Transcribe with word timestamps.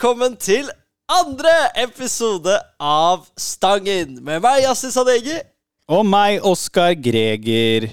velkommen 0.00 0.32
til 0.40 0.64
andre 1.12 1.50
episode 1.76 2.54
av 2.80 3.26
Stangen. 3.36 4.14
Med 4.24 4.40
meg, 4.40 4.62
Yassi 4.64 4.88
Sadegi. 4.88 5.34
Og 5.92 6.06
meg, 6.08 6.38
Oskar 6.40 6.94
Greger. 6.96 7.84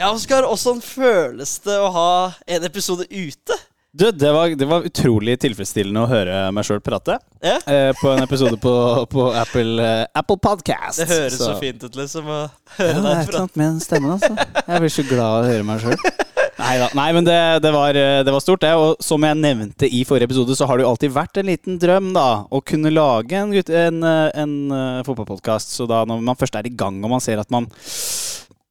Ja, 0.00 0.08
Oskar, 0.14 0.46
åssen 0.48 0.80
føles 0.80 1.58
det 1.60 1.76
å 1.76 1.90
ha 1.92 2.14
en 2.48 2.64
episode 2.64 3.04
ute? 3.04 3.58
Du, 3.92 4.06
det 4.08 4.32
var, 4.32 4.54
det 4.56 4.70
var 4.70 4.88
utrolig 4.88 5.36
tilfredsstillende 5.44 6.06
å 6.06 6.08
høre 6.08 6.40
meg 6.56 6.64
sjøl 6.64 6.80
prate. 6.80 7.18
Ja. 7.44 7.58
Eh, 7.68 7.92
på 8.00 8.14
en 8.14 8.24
episode 8.24 8.56
på, 8.56 8.74
på 9.12 9.28
Apple, 9.36 9.76
eh, 9.84 10.08
Apple 10.16 10.40
Podcast. 10.40 11.02
Det 11.04 11.10
høres 11.12 11.36
så, 11.36 11.52
fint 11.60 11.84
ut, 11.84 12.00
liksom, 12.00 12.32
å 12.32 12.42
Ja, 12.46 12.78
høre 12.80 12.96
det 12.96 12.96
er 12.96 13.10
deg 13.10 13.12
et 13.12 13.28
eller 13.28 13.42
annet 13.44 13.60
med 13.60 13.74
den 13.74 13.84
stemmen, 13.84 14.16
altså. 14.16 14.32
Jeg 14.72 14.86
blir 14.86 14.96
så 14.96 15.10
glad 15.12 15.28
av 15.28 15.42
å 15.44 15.52
høre 15.52 15.68
meg 15.68 15.84
sjøl. 15.84 16.30
Neida. 16.62 16.88
Nei, 16.94 17.08
men 17.16 17.26
det, 17.26 17.38
det, 17.64 17.72
var, 17.74 17.96
eh, 17.98 18.20
det 18.24 18.34
var 18.34 18.42
stort, 18.44 18.62
det. 18.62 18.72
Og 18.78 19.02
som 19.02 19.24
jeg 19.26 19.38
nevnte 19.40 19.88
i 19.88 20.04
forrige 20.08 20.30
episode, 20.30 20.56
så 20.58 20.68
har 20.70 20.78
det 20.78 20.86
jo 20.86 20.92
alltid 20.92 21.14
vært 21.14 21.40
en 21.42 21.50
liten 21.50 21.80
drøm, 21.82 22.12
da. 22.16 22.28
Å 22.46 22.62
kunne 22.64 22.92
lage 22.94 23.38
en, 23.38 23.54
en, 23.58 24.02
eh, 24.06 24.28
en, 24.44 24.54
en 24.78 25.08
fotballpodkast. 25.08 25.74
Så 25.74 25.88
da 25.90 26.04
når 26.08 26.22
man 26.24 26.38
først 26.38 26.58
er 26.58 26.68
i 26.70 26.74
gang, 26.74 27.02
og 27.02 27.16
man 27.16 27.24
ser 27.24 27.42
at 27.42 27.50
man 27.52 27.68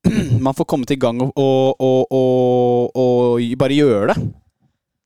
man 0.46 0.55
får 0.58 0.66
kommet 0.66 0.91
i 0.91 0.98
gang 0.99 1.20
og, 1.22 1.35
og, 1.38 2.08
og, 2.09 2.96
og, 2.98 3.44
bare 3.59 3.77
gjøre 3.77 4.13
det, 4.13 4.18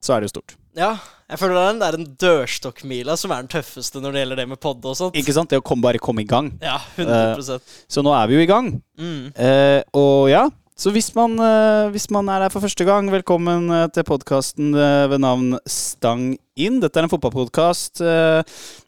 så 0.04 0.15
er 0.15 0.21
det 0.21 0.29
jo 0.29 0.38
stort. 0.38 0.55
Ja, 0.76 0.93
jeg 1.31 1.40
føler 1.41 1.55
det 1.55 1.62
er 1.63 1.71
den 1.71 1.81
der 1.81 1.98
en 1.98 2.09
dørstokkmila 2.21 3.15
som 3.20 3.34
er 3.34 3.43
den 3.43 3.52
tøffeste 3.52 4.02
når 4.04 4.13
det 4.13 4.23
gjelder 4.23 4.41
det 4.41 4.48
med 4.52 4.62
pod 4.62 4.84
og 4.85 4.98
sånt. 4.98 5.17
Ikke 5.20 5.35
sant? 5.35 5.49
Det 5.52 5.59
å 5.59 5.65
komme, 5.65 5.85
bare 5.88 6.02
komme 6.04 6.23
i 6.23 6.29
gang. 6.29 6.52
Ja, 6.63 6.77
100% 6.99 7.76
Så 7.91 8.04
nå 8.05 8.13
er 8.15 8.29
vi 8.29 8.38
jo 8.38 8.45
i 8.45 8.49
gang. 8.49 8.70
mm. 8.99 9.34
Uh, 9.35 9.82
og 9.98 10.29
ja, 10.32 10.45
så 10.76 10.91
hvis 10.91 11.07
man, 11.15 11.37
eh, 11.40 11.87
hvis 11.93 12.09
man 12.12 12.27
er 12.27 12.43
her 12.43 12.51
for 12.51 12.59
første 12.65 12.84
gang, 12.84 13.07
velkommen 13.07 13.70
eh, 13.71 13.85
til 13.95 14.04
podkasten 14.04 14.73
eh, 14.76 15.05
ved 15.07 15.21
navn 15.23 15.54
Stang 15.71 16.34
inn. 16.59 16.82
Dette 16.84 16.99
er 16.99 17.07
en 17.07 17.12
fotballpodkast 17.13 18.01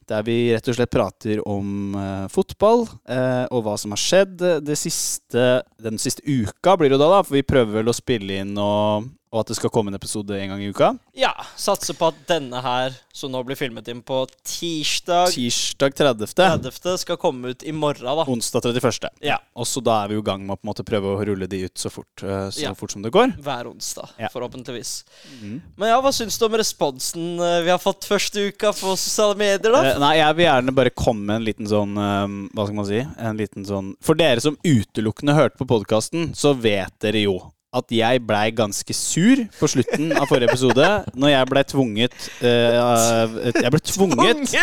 der 0.08 0.26
vi 0.28 0.36
rett 0.52 0.68
og 0.68 0.76
slett 0.76 0.92
prater 0.92 1.40
om 1.44 1.96
fotball 2.32 2.86
og 2.88 3.64
hva 3.66 3.74
som 3.76 3.92
har 3.92 4.00
skjedd 4.00 4.44
siste, 4.80 5.48
den 5.84 6.00
siste 6.00 6.24
uka, 6.24 6.78
blir 6.80 6.94
det 6.94 7.00
da, 7.02 7.10
da, 7.12 7.20
for 7.28 7.36
vi 7.36 7.44
prøver 7.44 7.82
vel 7.82 7.92
å 7.92 7.96
spille 7.96 8.40
inn 8.40 8.54
og, 8.56 9.10
og 9.32 9.42
at 9.42 9.48
det 9.52 9.58
skal 9.60 9.70
komme 9.74 9.92
en 9.92 9.98
episode 10.00 10.32
en 10.40 10.50
gang 10.54 10.62
i 10.64 10.70
uka. 10.72 10.94
Ja, 11.18 11.34
satser 11.60 11.94
på 11.98 12.08
at 12.12 12.20
denne 12.30 12.62
her, 12.64 12.96
som 13.12 13.32
nå 13.34 13.42
blir 13.44 13.58
filmet 13.60 13.88
inn 13.92 14.00
på 14.06 14.22
tirsdag 14.48 15.32
Tirsdag 15.34 15.96
30. 15.98 16.28
30., 16.38 16.98
skal 17.02 17.18
komme 17.20 17.52
ut 17.54 17.64
i 17.68 17.74
morgen, 17.76 18.06
da. 18.08 18.26
Onsdag 18.30 18.64
31. 18.72 19.10
Ja. 19.26 19.40
Og 19.58 19.68
så 19.68 19.82
da 19.84 20.04
er 20.06 20.12
vi 20.14 20.20
i 20.20 20.24
gang 20.26 20.46
med 20.46 20.56
å 20.56 20.60
på 20.62 20.66
en 20.68 20.72
måte 20.72 20.86
prøve 20.88 21.12
å 21.16 21.26
rulle 21.28 21.48
de 21.50 21.64
ut 21.68 21.76
så 21.82 21.92
fort, 21.92 22.24
eh, 22.24 22.48
så 22.54 22.62
Ja. 22.68 22.74
fort 22.74 22.92
som 22.92 23.02
det 23.04 23.12
går. 23.12 23.36
Hver 23.44 23.68
onsdag, 23.68 24.10
Ja. 24.20 24.30
forhåpentligvis. 24.34 25.04
Mm. 25.42 25.62
Men 25.78 25.90
ja, 25.90 26.02
hva 26.02 26.12
syns 26.14 26.38
du 26.40 26.46
om 26.46 26.54
responsen 26.54 27.40
eh, 27.40 27.62
vi 27.64 27.70
har 27.70 27.80
fått 27.80 28.06
første 28.08 28.48
uka 28.52 28.72
på 28.72 28.96
sosiale 28.98 29.36
medier, 29.36 29.72
da? 29.72 29.84
Eh, 29.92 30.00
nei, 30.00 30.16
jeg 30.18 30.36
vil 30.36 30.46
gjerne 30.46 30.76
bare 30.76 30.90
komme 30.96 31.26
med 31.26 31.36
en 31.42 31.46
liten 31.46 31.68
sånn 31.68 31.98
eh, 31.98 32.50
Hva 32.56 32.66
skal 32.66 32.76
man 32.76 32.86
si? 32.86 33.00
En 33.18 33.38
liten 33.38 33.66
sånn 33.66 33.94
For 34.02 34.16
dere 34.16 34.40
som 34.42 34.56
utelukkende 34.64 35.36
hørte 35.36 35.58
på 35.58 35.68
podkasten, 35.68 36.34
så 36.36 36.54
vet 36.56 36.94
dere 37.00 37.24
jo 37.24 37.52
at 37.76 37.92
jeg 37.92 38.22
blei 38.24 38.48
ganske 38.56 38.94
sur 38.96 39.42
på 39.58 39.68
slutten 39.70 40.14
av 40.16 40.30
forrige 40.30 40.52
episode. 40.52 40.86
Når 41.20 41.34
jeg 41.34 41.50
blei 41.52 41.64
tvunget 41.68 42.16
uh, 42.40 43.36
Jeg 43.52 43.72
ble 43.74 43.82
tvunget 43.84 44.56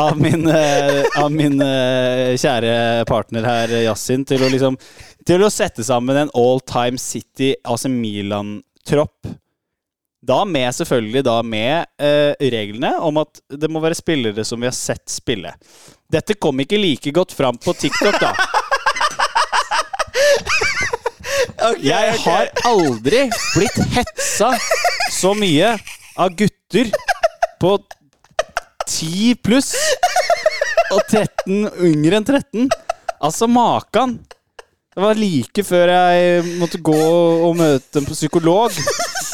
av 0.00 0.18
min, 0.18 0.48
uh, 0.48 1.02
av 1.22 1.30
min 1.34 1.62
uh, 1.62 2.34
kjære 2.34 3.04
partner 3.08 3.46
her, 3.46 3.76
Yasin, 3.86 4.26
til 4.28 4.42
å 4.42 4.50
liksom 4.50 4.78
Til 5.28 5.44
å 5.44 5.52
sette 5.52 5.86
sammen 5.86 6.24
en 6.24 6.34
all 6.38 6.60
time 6.66 6.98
City 6.98 7.54
AC 7.62 7.86
Milan-tropp. 7.86 9.30
Da 10.22 10.44
med 10.46 10.70
selvfølgelig 10.74 11.24
da 11.26 11.40
med 11.42 11.86
reglene 12.38 12.92
om 13.02 13.18
at 13.22 13.40
det 13.58 13.70
må 13.70 13.82
være 13.82 13.98
spillere 13.98 14.44
som 14.46 14.62
vi 14.62 14.70
har 14.70 14.76
sett 14.76 15.10
spille. 15.10 15.50
Dette 16.10 16.38
kom 16.38 16.62
ikke 16.62 16.78
like 16.78 17.10
godt 17.14 17.34
fram 17.34 17.58
på 17.58 17.74
TikTok, 17.74 18.20
da. 18.22 18.34
Ok, 21.62 21.82
Jeg 21.84 22.18
har 22.24 22.50
aldri 22.68 23.24
blitt 23.54 23.78
hetsa 23.94 24.52
så 25.12 25.32
mye 25.38 25.74
av 26.20 26.34
gutter 26.36 26.90
på 27.62 27.76
10 28.88 29.36
pluss 29.44 29.72
og 30.92 31.00
13 31.08 31.70
yngre 31.88 32.18
enn 32.20 32.26
13. 32.26 32.68
Altså, 33.22 33.46
makan. 33.46 34.18
Det 34.92 35.00
var 35.00 35.16
like 35.16 35.64
før 35.64 35.88
jeg 35.88 36.42
måtte 36.60 36.80
gå 36.84 36.98
og 37.46 37.54
møte 37.56 38.02
en 38.02 38.08
psykolog. 38.10 38.74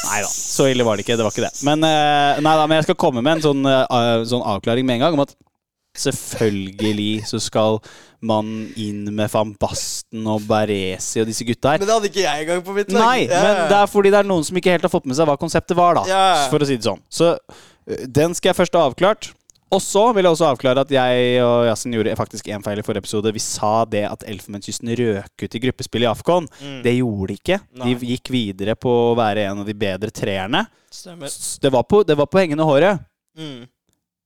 Nei 0.08 0.20
da, 0.22 0.28
så 0.30 0.68
ille 0.70 0.86
var 0.86 0.96
det 0.96 1.04
ikke. 1.06 1.16
Det 1.18 1.26
var 1.26 1.34
ikke 1.34 1.48
det. 1.48 1.64
Men, 1.66 1.82
eh, 1.88 2.38
nei, 2.44 2.54
da, 2.60 2.66
men 2.68 2.78
jeg 2.78 2.86
skal 2.90 3.00
komme 3.00 3.24
med 3.24 3.38
en 3.38 3.44
sånn, 3.48 3.66
eh, 3.66 4.24
sånn 4.28 4.44
avklaring 4.54 4.86
med 4.86 4.98
en 4.98 5.06
gang 5.06 5.18
om 5.18 5.24
at 5.24 5.34
selvfølgelig 6.02 7.28
så 7.28 7.40
skal 7.42 7.80
man 8.24 8.50
inn 8.78 9.04
med 9.14 9.30
Van 9.30 9.54
Basten 9.60 10.26
og 10.26 10.46
Baresi 10.48 11.22
og 11.22 11.28
disse 11.30 11.46
gutta 11.46 11.74
her. 11.74 11.82
Men 11.82 11.90
det 11.90 11.96
hadde 11.96 12.10
ikke 12.10 12.24
jeg 12.24 12.44
engang 12.44 12.62
på 12.66 12.76
mitt 12.76 12.92
lag. 12.92 13.04
Nei, 13.04 13.26
yeah. 13.28 13.44
men 13.46 13.64
det 13.70 13.80
er 13.80 13.90
fordi 13.90 14.12
det 14.14 14.20
er 14.22 14.30
noen 14.30 14.46
som 14.46 14.58
ikke 14.58 14.74
helt 14.74 14.86
har 14.86 14.92
fått 14.92 15.06
med 15.08 15.18
seg 15.18 15.28
hva 15.30 15.38
konseptet 15.40 15.78
var, 15.78 16.00
da. 16.00 16.06
Ja. 16.10 16.28
For 16.52 16.62
å 16.62 16.68
si 16.68 16.78
det 16.78 16.88
sånn. 16.88 17.02
Så 17.12 17.34
øh, 17.36 18.06
den 18.20 18.34
skal 18.38 18.52
jeg 18.52 18.60
først 18.62 18.78
ha 18.78 18.86
avklart. 18.90 19.32
Og 19.68 19.82
så 19.84 20.00
vil 20.16 20.24
jeg 20.24 20.32
også 20.32 20.46
avklare 20.48 20.80
at 20.80 20.92
jeg 20.92 21.40
og 21.44 21.66
Yasin 21.68 21.92
gjorde 21.92 22.14
faktisk 22.16 22.46
én 22.48 22.62
feil 22.64 22.80
i 22.80 22.84
forrige 22.84 23.04
episode. 23.04 23.32
Vi 23.36 23.42
sa 23.44 23.82
det 23.84 24.06
at 24.08 24.24
Elfenbenskysten 24.24 24.94
røk 24.96 25.44
ut 25.44 25.56
i 25.58 25.60
gruppespill 25.60 26.06
i 26.06 26.08
Afcon. 26.08 26.48
Mm. 26.62 26.78
Det 26.86 26.94
gjorde 26.96 27.28
de 27.28 27.36
ikke. 27.36 27.58
Nei. 27.76 27.90
De 27.92 28.12
gikk 28.14 28.32
videre 28.32 28.78
på 28.80 28.92
å 29.10 29.16
være 29.18 29.44
en 29.50 29.60
av 29.60 29.68
de 29.68 29.76
bedre 29.76 30.08
treerne. 30.14 30.64
Det 31.60 31.72
var 31.74 31.84
på, 31.84 32.00
det 32.08 32.16
var 32.16 32.30
på 32.32 32.40
hengende 32.40 32.64
håret. 32.64 33.04
Mm. 33.36 33.68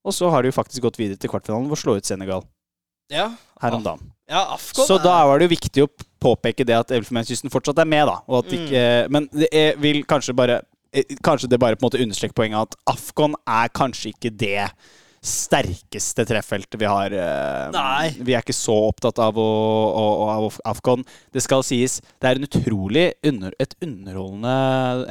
Og 0.04 0.12
så 0.16 0.30
har 0.30 0.42
de 0.42 0.50
jo 0.50 0.56
faktisk 0.56 0.82
gått 0.82 0.98
videre 0.98 1.18
til 1.20 1.30
kvartfinalen 1.30 1.68
for 1.70 1.76
å 1.78 1.82
slå 1.82 1.96
ut 2.00 2.08
Senegal 2.08 2.42
Ja. 3.12 3.28
her 3.62 3.76
om 3.76 3.82
dagen. 3.84 4.10
Ja, 4.28 4.54
Afghan, 4.54 4.86
Så 4.86 4.96
da 5.02 5.24
var 5.28 5.38
det 5.38 5.48
jo 5.50 5.54
viktig 5.56 5.82
å 5.84 5.90
påpeke 6.22 6.64
det 6.64 6.74
at 6.78 6.90
Elfenbenskysten 6.94 7.50
fortsatt 7.52 7.78
er 7.78 7.84
med, 7.84 8.06
da. 8.08 8.20
Og 8.28 8.44
at 8.44 8.50
Mm. 8.52 8.58
ikke, 8.66 9.10
men 9.10 9.28
det 9.32 9.78
vil 9.78 10.02
kanskje 10.04 10.34
bare 10.34 10.62
eh, 10.94 11.04
Kanskje 11.22 11.48
det 11.48 11.58
bare 11.60 11.76
på 11.76 11.84
en 11.84 11.90
måte 11.90 12.02
understreker 12.02 12.34
poenget 12.34 12.60
at 12.60 12.74
Afghan 12.86 13.34
er 13.46 13.68
kanskje 13.68 14.12
ikke 14.14 14.36
det 14.36 14.70
sterkeste 15.22 16.24
treffeltet 16.26 16.78
vi 16.80 16.84
har. 16.90 17.12
eh, 17.14 17.70
Nei. 17.72 18.10
Vi 18.18 18.34
er 18.34 18.42
ikke 18.42 18.56
så 18.56 18.74
opptatt 18.90 19.18
av, 19.22 19.34
å, 19.38 19.46
å, 19.94 20.28
av 20.28 20.58
Afcon. 20.64 21.04
Det 21.32 21.42
skal 21.44 21.62
sies, 21.62 22.00
det 22.20 22.28
er 22.32 22.40
en 22.40 22.46
utrolig 22.48 23.12
under, 23.24 23.52
underholdende, 23.80 24.56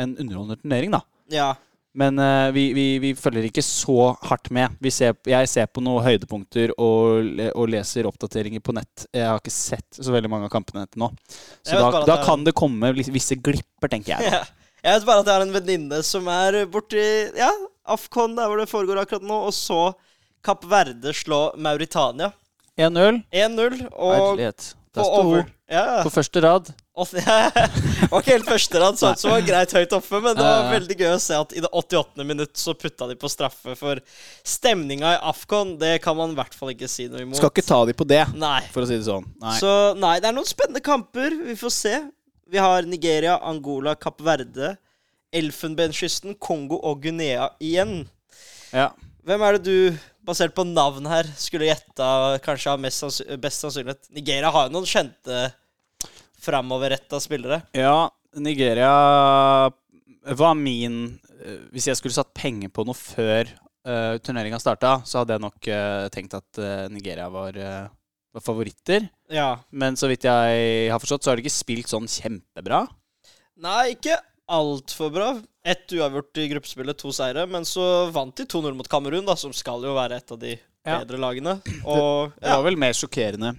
en 0.04 0.16
underholdende 0.20 0.60
turnering, 0.62 0.92
da. 0.92 1.02
Ja. 1.32 1.54
Men 1.94 2.20
uh, 2.20 2.52
vi, 2.56 2.70
vi, 2.74 2.86
vi 3.04 3.10
følger 3.20 3.50
ikke 3.50 3.64
så 3.66 4.14
hardt 4.24 4.48
med. 4.56 4.78
Vi 4.80 4.92
ser, 4.96 5.18
jeg 5.28 5.50
ser 5.52 5.66
på 5.68 5.82
noen 5.84 6.06
høydepunkter 6.06 6.72
og, 6.80 7.28
og 7.52 7.68
leser 7.74 8.08
oppdateringer 8.08 8.64
på 8.64 8.76
nett. 8.78 9.08
Jeg 9.12 9.28
har 9.28 9.42
ikke 9.42 9.52
sett 9.52 10.00
så 10.00 10.14
veldig 10.14 10.32
mange 10.32 10.48
av 10.48 10.54
kampene 10.54 10.86
til 10.88 11.04
nå. 11.04 11.10
Så 11.68 11.76
da, 11.76 12.06
da 12.08 12.16
er- 12.16 12.24
kan 12.30 12.46
det 12.48 12.54
komme 12.56 12.94
visse 12.96 13.36
glipper, 13.44 13.92
tenker 13.92 14.16
jeg. 14.18 14.32
Ja. 14.38 14.44
Jeg 14.82 14.98
vet 14.98 15.04
bare 15.06 15.22
at 15.22 15.28
jeg 15.30 15.36
har 15.38 15.44
en 15.46 15.52
venninne 15.54 15.98
som 16.02 16.26
er 16.34 16.56
borti 16.74 17.02
ja, 17.38 17.52
Afcon, 17.94 18.32
der 18.34 18.48
hvor 18.50 18.58
det 18.58 18.66
foregår 18.72 18.98
akkurat 19.04 19.22
nå, 19.30 19.36
og 19.46 19.54
så 19.54 19.92
Kapp 20.42 20.64
Verde 20.72 21.12
slå 21.14 21.52
Mauritania 21.62 22.32
1-0. 22.82 23.20
1-0. 23.30 23.76
Og 23.94 24.16
Herlighet. 24.16 24.72
Der 24.98 25.06
sto 25.06 25.22
hun 25.28 25.44
Ja. 25.70 25.84
på 26.02 26.10
første 26.16 26.42
rad. 26.42 26.72
Var 26.92 28.18
ikke 28.20 28.34
helt 28.34 28.50
første 28.50 28.80
rad, 28.82 28.98
så 29.00 29.14
det 29.16 29.30
var 29.32 29.46
greit 29.48 29.74
høyt 29.78 29.94
oppe, 29.96 30.20
men 30.20 30.36
det 30.36 30.44
var 30.44 30.66
veldig 30.74 30.98
gøy 31.00 31.12
å 31.14 31.22
se 31.24 31.38
at 31.40 31.54
i 31.56 31.62
det 31.64 31.70
88. 31.72 32.26
minutt 32.28 32.60
så 32.60 32.74
putta 32.76 33.08
de 33.08 33.16
på 33.20 33.30
straffe, 33.32 33.78
for 33.80 34.02
stemninga 34.44 35.14
i 35.16 35.22
Afcon, 35.32 35.78
det 35.80 35.94
kan 36.04 36.18
man 36.20 36.34
i 36.34 36.40
hvert 36.40 36.58
fall 36.58 36.74
ikke 36.74 36.90
si 36.92 37.08
noe 37.08 37.24
imot. 37.24 37.40
Skal 37.40 37.54
ikke 37.54 37.64
ta 37.64 37.80
de 37.88 37.96
på 37.96 38.08
det, 38.12 38.26
Nei. 38.36 38.60
for 38.76 38.84
å 38.84 38.90
si 38.90 38.98
det 39.00 39.08
sånn. 39.08 39.30
Nei. 39.40 39.56
Så 39.62 39.72
nei, 40.00 40.18
det 40.20 40.30
er 40.30 40.36
noen 40.36 40.50
spennende 40.50 40.84
kamper. 40.84 41.38
Vi 41.48 41.56
får 41.60 41.74
se. 41.78 41.94
Vi 42.52 42.60
har 42.60 42.84
Nigeria, 42.84 43.38
Angola, 43.40 43.96
Kapp 43.96 44.20
Verde, 44.28 44.74
Elfenbenskysten, 45.32 46.36
Kongo 46.44 46.82
og 46.84 47.00
Guinea 47.06 47.54
igjen. 47.64 48.02
Ja. 48.76 48.90
Hvem 49.24 49.48
er 49.48 49.56
det 49.56 49.64
du, 49.64 50.04
basert 50.28 50.52
på 50.58 50.68
navn 50.68 51.08
her, 51.08 51.30
skulle 51.40 51.70
gjetta 51.70 52.12
kanskje 52.44 52.74
har 52.74 52.84
mest 52.84 53.24
best 53.40 53.64
sannsynlighet? 53.64 54.12
Nigeria 54.12 54.52
har 54.52 54.68
jo 54.68 54.76
noen 54.76 54.92
kjente 54.92 55.48
framoverretta 56.42 57.20
spillere. 57.22 57.62
ja, 57.78 58.10
Nigeria 58.42 58.92
var 60.38 60.54
min 60.56 61.20
eh, 61.44 61.58
Hvis 61.74 61.88
jeg 61.90 61.98
skulle 62.00 62.16
satt 62.16 62.34
penger 62.38 62.70
på 62.72 62.86
noe 62.88 62.96
før 62.96 63.50
uh, 63.88 64.16
turneringa 64.24 64.60
starta, 64.62 65.00
så 65.06 65.22
hadde 65.22 65.36
jeg 65.36 65.44
nok 65.44 65.70
uh, 65.74 66.06
tenkt 66.14 66.36
at 66.38 66.60
uh, 66.62 66.86
Nigeria 66.94 67.28
var, 67.34 67.58
uh, 67.58 67.90
var 68.34 68.46
favoritter. 68.46 69.08
Ja. 69.34 69.56
Men 69.72 69.98
så 70.00 70.08
vidt 70.12 70.28
jeg 70.30 70.92
har 70.94 71.02
forstått, 71.02 71.26
så 71.26 71.32
har 71.34 71.40
de 71.40 71.46
ikke 71.46 71.56
spilt 71.56 71.90
sånn 71.92 72.08
kjempebra. 72.12 72.84
Nei, 73.62 73.96
ikke 73.96 74.20
altfor 74.52 75.12
bra. 75.14 75.32
Ett 75.66 75.92
uavgjort 75.98 76.40
i 76.44 76.48
gruppespillet, 76.54 76.98
to 77.02 77.12
seire. 77.16 77.48
Men 77.50 77.66
så 77.68 78.08
vant 78.14 78.36
de 78.38 78.46
2-0 78.50 78.78
mot 78.78 78.90
Kamerun, 78.90 79.26
da, 79.28 79.36
som 79.38 79.54
skal 79.56 79.84
jo 79.86 79.98
være 79.98 80.22
et 80.22 80.32
av 80.38 80.40
de 80.42 80.56
Ja. 80.86 80.98
bedre 81.02 81.20
lagene. 81.22 81.60
Og 81.86 82.32
Det 82.40 82.50
var 82.50 82.64
vel 82.66 82.78
mer 82.82 82.94
sjokkerende 82.98 83.52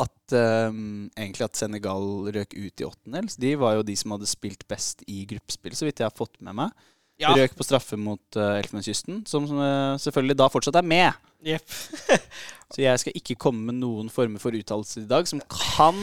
at 0.00 0.34
um, 0.70 1.08
egentlig 1.18 1.46
at 1.46 1.58
Senegal 1.58 2.06
røk 2.32 2.54
ut 2.56 2.82
i 2.82 2.86
åttendels. 2.86 3.36
De 3.40 3.52
var 3.60 3.76
jo 3.78 3.86
de 3.86 3.96
som 3.98 4.14
hadde 4.14 4.28
spilt 4.30 4.64
best 4.70 5.04
i 5.10 5.24
gruppespill, 5.28 5.76
så 5.76 5.88
vidt 5.88 6.02
jeg 6.02 6.08
har 6.08 6.16
fått 6.16 6.38
med 6.44 6.56
meg. 6.62 6.88
Ja. 7.20 7.34
Røk 7.36 7.52
på 7.58 7.66
straffe 7.66 7.98
mot 8.00 8.38
uh, 8.40 8.56
Elfenbenskysten, 8.56 9.24
som 9.28 9.44
uh, 9.52 9.98
selvfølgelig 10.00 10.38
da 10.40 10.48
fortsatt 10.52 10.80
er 10.80 10.86
med. 10.86 11.26
Yep. 11.44 11.76
Så 12.74 12.84
jeg 12.84 13.00
skal 13.02 13.16
ikke 13.18 13.38
komme 13.40 13.70
med 13.70 13.80
noen 13.80 14.10
former 14.12 14.40
for 14.42 14.54
uttalelser 14.54 15.02
i 15.02 15.10
dag 15.10 15.26
som 15.28 15.40
kan 15.50 15.98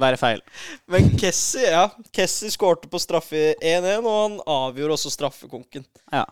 være 0.00 0.18
feil. 0.20 0.42
Men 0.90 1.10
Kessie, 1.20 1.70
ja. 1.72 1.86
Kessie 2.14 2.52
skårte 2.52 2.90
på 2.90 3.00
straffe 3.00 3.54
1-1, 3.56 4.04
og 4.04 4.12
han 4.16 4.36
avgjorde 4.44 4.96
også 4.96 5.12
straffekonken. 5.14 5.86
Ja. 6.12 6.26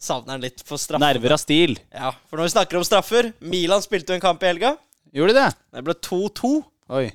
Savner 0.00 0.36
han 0.36 0.44
litt 0.44 0.62
for 0.64 0.80
straffe. 0.80 1.02
Nerver 1.02 1.36
av 1.36 1.42
stil. 1.42 1.76
Ja, 1.92 2.12
for 2.28 2.40
når 2.40 2.48
vi 2.48 2.54
snakker 2.54 2.80
om 2.80 2.86
straffer 2.86 3.32
Milan 3.44 3.84
spilte 3.84 4.14
jo 4.14 4.20
en 4.20 4.24
kamp 4.24 4.42
i 4.44 4.48
helga. 4.48 4.74
Gjorde 5.16 5.34
de 5.34 5.42
det? 5.42 5.52
Det 5.74 5.84
ble 5.86 5.94
2-2. 6.06 6.50
Oi. 6.96 7.06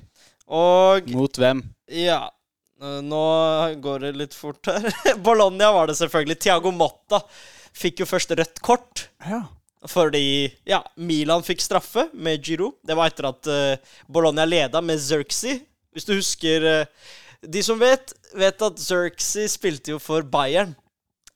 Og 0.46 1.08
Mot 1.16 1.38
hvem? 1.40 1.62
ja 1.90 2.28
Nå 3.02 3.20
går 3.82 4.02
det 4.04 4.10
litt 4.20 4.34
fort 4.36 4.68
her. 4.68 4.84
Bologna 5.26 5.70
var 5.72 5.88
det 5.88 5.96
selvfølgelig. 5.96 6.36
Tiago 6.44 6.72
Motta 6.76 7.22
fikk 7.76 8.02
jo 8.02 8.08
først 8.08 8.34
rødt 8.36 8.60
kort. 8.64 9.06
Ja. 9.24 9.46
Fordi 9.88 10.50
ja, 10.68 10.82
Milan 11.00 11.44
fikk 11.46 11.62
straffe 11.64 12.08
med 12.12 12.44
Giro. 12.44 12.74
Det 12.84 12.96
var 12.98 13.08
etter 13.08 13.30
at 13.30 13.48
uh, 13.48 13.94
Bologna 14.12 14.44
leda 14.44 14.82
med 14.84 15.00
Zerxi. 15.00 15.56
Hvis 15.96 16.04
du 16.04 16.18
husker 16.18 16.66
uh, 16.68 17.14
De 17.40 17.62
som 17.64 17.80
vet, 17.80 18.12
vet 18.36 18.66
at 18.68 18.82
Zerxi 18.82 19.46
spilte 19.48 19.94
jo 19.94 20.02
for 20.02 20.26
Bayern. 20.28 20.76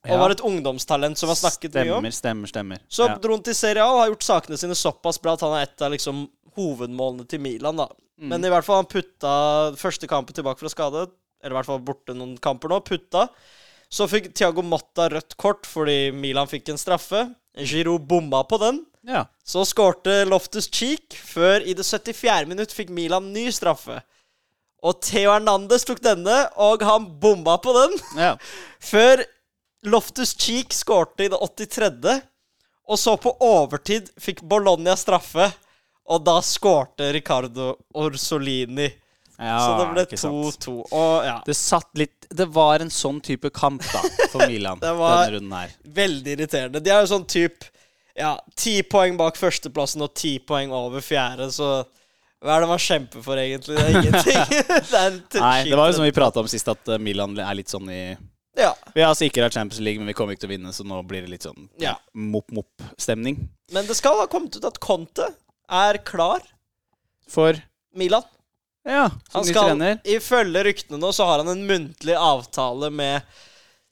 Og 0.08 0.16
var 0.22 0.32
et 0.32 0.40
ungdomstalent 0.40 1.18
som 1.20 1.28
har 1.28 1.36
snakket 1.36 1.74
mye 1.76 1.92
om. 1.98 2.06
Stemmer, 2.08 2.14
stemmer, 2.16 2.48
stemmer. 2.48 2.78
Så 2.88 3.08
dro 3.20 3.34
han 3.36 3.42
til 3.44 3.56
Serie 3.58 3.84
A 3.84 3.90
og 3.92 3.98
har 4.00 4.12
gjort 4.14 4.24
sakene 4.24 4.56
sine 4.60 4.76
såpass 4.78 5.20
bra 5.20 5.34
at 5.36 5.44
han 5.44 5.58
er 5.58 5.66
et 5.66 5.84
av 5.84 5.92
liksom 5.92 6.22
hovedmålene 6.56 7.26
til 7.28 7.42
Milan. 7.44 7.76
da 7.84 7.90
Mm. 8.20 8.28
Men 8.28 8.44
i 8.44 8.50
hvert 8.52 8.66
fall 8.66 8.82
han 8.82 8.90
putta 8.90 9.30
første 9.80 10.04
kampen 10.10 10.36
tilbake 10.36 10.60
fra 10.60 10.68
skade, 10.68 11.06
eller 11.40 11.54
i 11.54 11.56
hvert 11.56 11.68
fall 11.70 11.80
borte 11.80 12.12
noen 12.12 12.34
kamper 12.42 12.68
nå, 12.68 12.80
putta. 12.84 13.28
Så 13.90 14.06
fikk 14.10 14.28
Thiago 14.36 14.62
Motta 14.62 15.08
rødt 15.10 15.38
kort 15.40 15.64
fordi 15.66 16.10
Milan 16.12 16.50
fikk 16.50 16.68
en 16.70 16.78
straffe. 16.78 17.24
Giroud 17.56 18.04
bomma 18.06 18.44
på 18.44 18.60
den. 18.60 18.84
ja. 19.08 19.24
Så 19.42 19.64
skårte 19.66 20.20
Loftus 20.28 20.68
Cheek, 20.70 21.16
før 21.16 21.64
i 21.64 21.72
det 21.74 21.82
74. 21.88 22.46
minutt 22.46 22.76
fikk 22.76 22.92
Milan 22.94 23.32
ny 23.32 23.48
straffe. 23.50 24.02
Og 24.84 25.00
Theo 25.02 25.32
Hernandez 25.32 25.82
tok 25.88 25.98
denne, 26.04 26.36
og 26.60 26.84
han 26.86 27.08
bomma 27.20 27.56
på 27.58 27.72
den. 27.74 27.96
ja. 28.20 28.36
Før 28.92 29.24
Loftus 29.86 30.34
Cheek 30.36 30.72
skårte 30.76 31.24
i 31.24 31.28
det 31.32 31.38
83. 31.40 32.20
Og 32.90 32.98
så 32.98 33.14
på 33.22 33.32
overtid 33.40 34.08
fikk 34.20 34.42
Bologna 34.42 34.96
straffe. 34.98 35.50
Og 36.10 36.24
da 36.26 36.40
skårte 36.42 37.12
Ricardo 37.14 37.76
Orsolini. 37.94 38.88
ja 39.38 39.58
så 39.62 39.76
det 39.78 39.86
ble 39.94 40.04
2-2. 40.18 40.72
Ja, 41.24 41.36
Det 41.46 41.54
satt 41.56 41.88
litt 41.96 42.26
Det 42.30 42.46
var 42.52 42.80
en 42.80 42.90
sånn 42.90 43.20
type 43.24 43.50
kamp, 43.50 43.82
da, 43.92 44.02
for 44.32 44.46
Milan 44.46 44.78
Det 44.82 44.90
var- 44.98 45.24
denne 45.26 45.38
runden 45.38 45.52
her. 45.58 45.70
veldig 45.86 46.34
irriterende. 46.36 46.82
De 46.82 46.90
er 46.90 47.00
jo 47.06 47.12
sånn 47.14 47.26
type 47.26 47.70
Ja, 48.16 48.34
ti 48.58 48.82
poeng 48.82 49.16
bak 49.16 49.36
førsteplassen 49.38 50.02
og 50.02 50.12
ti 50.14 50.38
poeng 50.38 50.72
over 50.74 51.00
fjerde, 51.00 51.46
så 51.54 51.84
hva 52.42 52.56
er 52.56 52.60
det 52.64 52.68
man 52.68 52.78
kjemper 52.80 53.22
for, 53.22 53.36
egentlig? 53.36 53.76
Det 53.76 53.84
er 53.84 53.96
ingenting. 54.00 54.44
det 54.90 54.98
er 54.98 55.40
Nei, 55.40 55.64
det 55.70 55.76
var 55.78 55.88
jo 55.88 55.96
som 55.96 56.04
vi 56.04 56.12
prata 56.12 56.40
om 56.42 56.48
sist, 56.50 56.68
at 56.68 56.88
eh, 56.88 56.98
Milan 56.98 57.38
er 57.38 57.54
litt 57.54 57.68
sånn 57.70 57.88
i 57.92 58.16
Ja. 58.60 58.74
Vi 58.94 59.00
har 59.02 59.14
sikra 59.16 59.48
Champions 59.50 59.80
League, 59.80 59.98
men 60.02 60.10
vi 60.10 60.14
kommer 60.18 60.34
ikke 60.36 60.44
til 60.44 60.50
å 60.50 60.54
vinne, 60.54 60.72
så 60.76 60.84
nå 60.84 60.98
blir 61.08 61.24
det 61.24 61.32
litt 61.32 61.46
sånn 61.46 61.68
Ja. 61.80 61.94
mopp-mopp-stemning. 62.14 63.38
Men 63.72 63.86
det 63.88 63.96
skal 63.96 64.18
ha 64.20 64.26
kommet 64.30 64.56
ut 64.58 64.66
at 64.68 64.78
Conte 64.82 65.30
er 65.70 65.98
klar. 66.04 66.44
For 67.30 67.56
Milan. 67.96 68.26
Ja, 68.84 69.06
som 69.30 69.40
Han 69.40 69.44
skal, 69.48 69.68
trener. 69.70 69.98
Ifølge 70.08 70.64
ryktene 70.66 70.98
nå 71.00 71.12
så 71.14 71.24
har 71.28 71.42
han 71.42 71.48
en 71.52 71.66
muntlig 71.68 72.16
avtale 72.16 72.90
med 72.90 73.22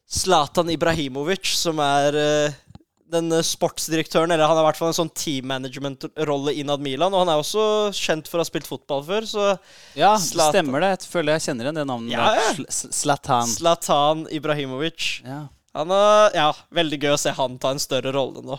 Zlatan 0.08 0.70
Ibrahimovic, 0.72 1.50
som 1.58 1.78
er 1.84 2.16
eh, 2.16 2.54
den 3.10 3.30
eh, 3.32 3.42
sportsdirektøren, 3.46 4.30
eller 4.34 4.46
han 4.46 4.56
har 4.58 4.64
i 4.64 4.68
hvert 4.68 4.78
fall 4.80 4.90
en 4.92 4.96
sånn 4.98 5.12
team 5.16 5.46
management-rolle 5.50 6.52
innad 6.60 6.82
Milan. 6.84 7.14
Og 7.14 7.22
han 7.24 7.32
er 7.32 7.40
også 7.42 7.62
kjent 7.96 8.28
for 8.28 8.38
å 8.40 8.44
ha 8.44 8.48
spilt 8.48 8.68
fotball 8.68 9.04
før, 9.06 9.26
så 9.28 9.44
Ja, 9.98 10.14
Zlatan. 10.20 10.52
stemmer 10.58 10.84
det. 10.84 10.90
Jeg 10.98 11.10
føler 11.12 11.36
jeg 11.38 11.46
kjenner 11.48 11.68
igjen 11.68 11.80
det 11.80 11.86
navnet. 11.88 12.12
Ja, 12.12 12.34
ja. 12.36 12.48
Sl- 12.56 12.68
S- 12.68 12.88
Zlatan. 13.02 13.48
Zlatan 13.54 14.26
Ibrahimovic. 14.30 15.22
Ja. 15.24 15.46
Han 15.78 15.90
er, 15.94 16.30
ja, 16.34 16.52
Veldig 16.74 16.98
gøy 17.04 17.12
å 17.14 17.20
se 17.20 17.30
han 17.36 17.58
ta 17.62 17.70
en 17.74 17.78
større 17.82 18.12
rolle 18.16 18.42
nå. 18.42 18.56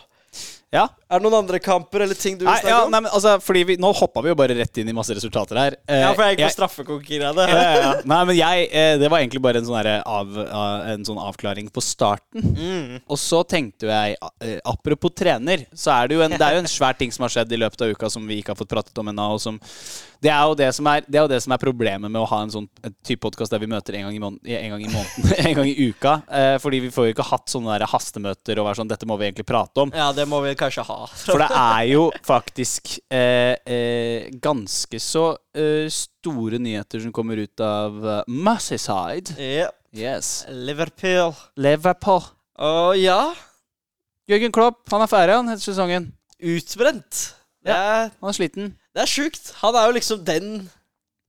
Ja. 0.70 0.84
Er 1.10 1.18
det 1.18 1.26
noen 1.26 1.40
andre 1.40 1.58
kamper 1.58 2.04
eller 2.06 2.18
ting 2.18 2.36
du 2.38 2.44
vil 2.46 2.52
snakke 2.52 2.70
ja, 2.70 2.84
om? 2.86 2.92
nei, 2.94 3.00
men 3.02 3.10
altså, 3.10 3.32
fordi 3.42 3.64
vi, 3.72 3.78
Nå 3.82 3.90
hoppa 3.98 4.22
vi 4.22 4.30
jo 4.30 4.36
bare 4.38 4.54
rett 4.54 4.78
inn 4.78 4.92
i 4.92 4.94
masse 4.94 5.16
resultater 5.18 5.58
her. 5.58 5.78
Eh, 5.90 6.04
ja, 6.04 6.12
for 6.14 6.28
jeg 6.28 6.38
gikk 6.38 6.44
på 6.46 6.54
straffekonkurranse. 6.54 7.48
ja, 7.50 7.64
ja, 7.64 7.80
ja. 7.82 7.94
Nei, 8.12 8.20
men 8.30 8.38
jeg 8.38 8.68
eh, 8.70 8.92
Det 9.02 9.10
var 9.10 9.24
egentlig 9.24 9.42
bare 9.42 9.64
en 9.64 9.66
sånn, 9.66 9.90
av, 9.98 10.38
en 10.94 11.08
sånn 11.08 11.22
avklaring 11.24 11.72
på 11.74 11.82
starten. 11.82 12.46
Mm. 12.54 13.00
Og 13.10 13.18
så 13.18 13.42
tenkte 13.50 13.90
jeg 13.90 14.20
eh, 14.46 14.60
Apropos 14.70 15.16
trener, 15.18 15.66
så 15.74 15.96
er 15.96 16.12
det 16.12 16.20
jo 16.20 16.24
en, 16.28 16.38
det 16.38 16.46
er 16.46 16.60
jo 16.60 16.64
en 16.66 16.72
svær 16.78 17.00
ting 17.00 17.16
som 17.16 17.26
har 17.26 17.34
skjedd 17.34 17.58
i 17.58 17.62
løpet 17.64 17.88
av 17.88 17.96
uka 17.96 18.12
som 18.14 18.30
vi 18.30 18.38
ikke 18.44 18.54
har 18.54 18.62
fått 18.62 18.74
pratet 18.78 19.02
om 19.02 19.10
ennå. 19.10 19.32
og 19.40 19.42
som- 19.42 19.62
Det 20.20 20.32
er 20.34 20.54
det 20.60 20.68
som 20.76 20.88
er, 20.92 21.06
det 21.08 21.16
er 21.16 21.24
jo 21.24 21.32
det 21.32 21.40
som 21.44 21.54
er 21.56 21.62
problemet 21.62 22.12
med 22.12 22.20
å 22.20 22.28
ha 22.28 22.42
en 22.44 22.52
sånn 22.52 22.68
type 23.08 23.22
podkast 23.24 23.54
der 23.54 23.62
vi 23.64 23.70
møter 23.72 23.96
en 23.96 24.08
gang 24.08 24.18
i, 24.18 24.20
måneden, 24.20 24.52
en 24.52 24.74
gang 24.74 24.84
i 24.84 24.90
måneden, 24.92 25.30
en 25.48 25.56
gang 25.56 25.70
i 25.70 25.88
uka. 25.88 26.16
Eh, 26.28 26.56
fordi 26.60 26.82
vi 26.84 26.92
får 26.92 27.08
jo 27.08 27.16
ikke 27.16 27.28
hatt 27.30 27.54
sånne 27.54 27.78
der 27.78 27.88
hastemøter 27.88 28.60
og 28.60 28.68
være 28.68 28.82
sånn 28.82 28.92
Dette 28.92 29.08
må 29.08 29.16
vi 29.22 29.30
egentlig 29.30 29.48
prate 29.48 29.86
om. 29.86 29.94
Ja, 29.96 30.10
det 30.16 30.26
må 30.28 30.42
vi 30.44 30.52
kanskje 30.60 30.84
ha. 30.90 31.00
For 31.24 31.40
det 31.40 31.48
er 31.56 31.86
jo 31.94 32.10
faktisk 32.28 32.98
eh, 33.08 33.56
eh, 33.64 34.28
ganske 34.44 35.00
så 35.04 35.26
eh, 35.56 35.88
store 35.94 36.60
nyheter 36.60 37.06
som 37.06 37.16
kommer 37.16 37.40
ut 37.40 37.64
av 37.64 38.04
uh, 38.04 38.18
Merseyside. 38.28 39.38
Ja. 39.40 39.70
Yes. 39.96 40.44
Liverpool. 40.52 41.32
Liverpool. 41.58 42.28
Å 42.60 42.92
ja. 43.00 43.22
Jørgen 44.30 44.54
Klopp, 44.54 44.84
han 44.92 45.02
er 45.02 45.10
ferdig, 45.10 45.40
han, 45.40 45.50
etter 45.56 45.72
sesongen. 45.72 46.12
Utbrent. 46.40 47.24
Er, 47.66 48.12
Han 48.20 48.30
er 48.30 48.36
sliten. 48.36 48.70
Det 48.96 49.04
er 49.04 49.10
sjukt. 49.10 49.52
Han 49.62 49.78
er 49.78 49.90
jo 49.90 49.96
liksom 50.00 50.22
den 50.26 50.52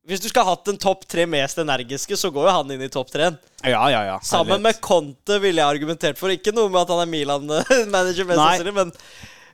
Hvis 0.08 0.22
du 0.22 0.30
skal 0.30 0.46
ha 0.46 0.54
hatt 0.54 0.64
den 0.66 0.78
topp 0.80 1.04
tre 1.10 1.26
mest 1.28 1.58
energiske, 1.60 2.16
så 2.16 2.30
går 2.32 2.48
jo 2.48 2.54
han 2.56 2.70
inn 2.72 2.82
i 2.82 2.88
topp 2.90 3.10
tre. 3.12 3.28
Ja, 3.62 3.82
ja, 3.92 4.00
ja. 4.08 4.14
Sammen 4.24 4.62
med 4.64 4.80
Conte 4.82 5.36
ville 5.42 5.60
jeg 5.60 5.76
argumentert 5.76 6.18
for. 6.18 6.32
Ikke 6.32 6.54
noe 6.56 6.70
med 6.72 6.80
at 6.80 6.90
han 6.90 7.02
er 7.04 7.10
Milan-manager, 7.10 8.26
mest 8.26 8.40
sannsynlig, 8.40 8.74
men 8.78 8.94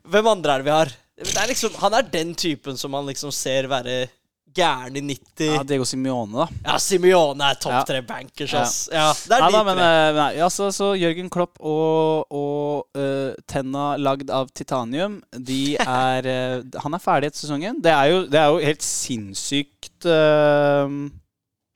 hvem 0.06 0.30
andre 0.30 0.54
er 0.54 0.62
det 0.62 0.68
vi 0.68 0.74
har? 0.76 0.92
Det 1.18 1.34
er 1.42 1.50
liksom, 1.50 1.74
han 1.82 1.96
er 1.98 2.06
den 2.12 2.30
typen 2.38 2.78
som 2.78 2.94
man 2.94 3.10
liksom 3.10 3.34
ser 3.34 3.66
være 3.72 4.06
gæren 4.56 4.96
i 4.98 5.02
90 5.04 5.50
Ja, 5.52 5.62
Diego 5.66 5.86
Simione, 5.88 6.44
da. 6.44 6.46
Ja, 6.64 6.76
Simeone 6.82 7.50
er 7.50 7.58
topp 7.60 7.86
tre 7.88 8.00
bankers, 8.06 8.54
ass. 8.56 8.76
Ja, 8.92 9.10
det 9.12 9.36
er 9.36 9.44
Ja, 9.44 9.50
da, 9.52 9.62
men, 9.68 9.82
eh, 9.82 10.10
nei, 10.16 10.28
ja, 10.38 10.48
så, 10.52 10.70
så 10.74 10.92
Jørgen 10.98 11.28
Klopp 11.32 11.60
og, 11.60 12.32
og 12.34 12.98
uh, 12.98 13.36
tenna 13.50 13.88
lagd 14.00 14.32
av 14.34 14.50
titanium, 14.56 15.20
de 15.36 15.76
er 15.82 16.30
uh, 16.30 16.80
Han 16.84 16.96
er 16.96 17.02
ferdig 17.02 17.30
etter 17.30 17.44
sesongen. 17.44 17.82
Det 17.84 17.92
er 17.92 18.10
jo, 18.12 18.24
det 18.30 18.40
er 18.40 18.50
jo 18.50 18.64
helt 18.64 18.86
sinnssykt 18.86 20.08
uh, 20.08 20.88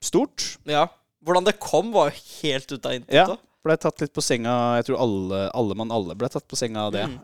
stort. 0.03 0.55
Ja. 0.69 0.87
Hvordan 1.21 1.47
det 1.47 1.59
kom, 1.61 1.93
var 1.93 2.09
jo 2.11 2.19
helt 2.41 2.71
ut 2.73 2.85
av 2.85 2.97
intet. 2.97 3.15
Ja. 3.15 3.39
Ble 3.61 3.75
tatt 3.77 4.01
litt 4.01 4.09
på 4.09 4.23
senga 4.25 4.53
Jeg 4.79 4.87
tror 4.87 5.03
alle, 5.03 5.41
alle 5.53 5.75
mann 5.77 5.91
alle 5.93 6.15
ble 6.17 6.25
tatt 6.33 6.47
på 6.49 6.57
senga 6.57 6.87
av 6.87 6.95
det. 6.95 7.03
Mm. 7.05 7.19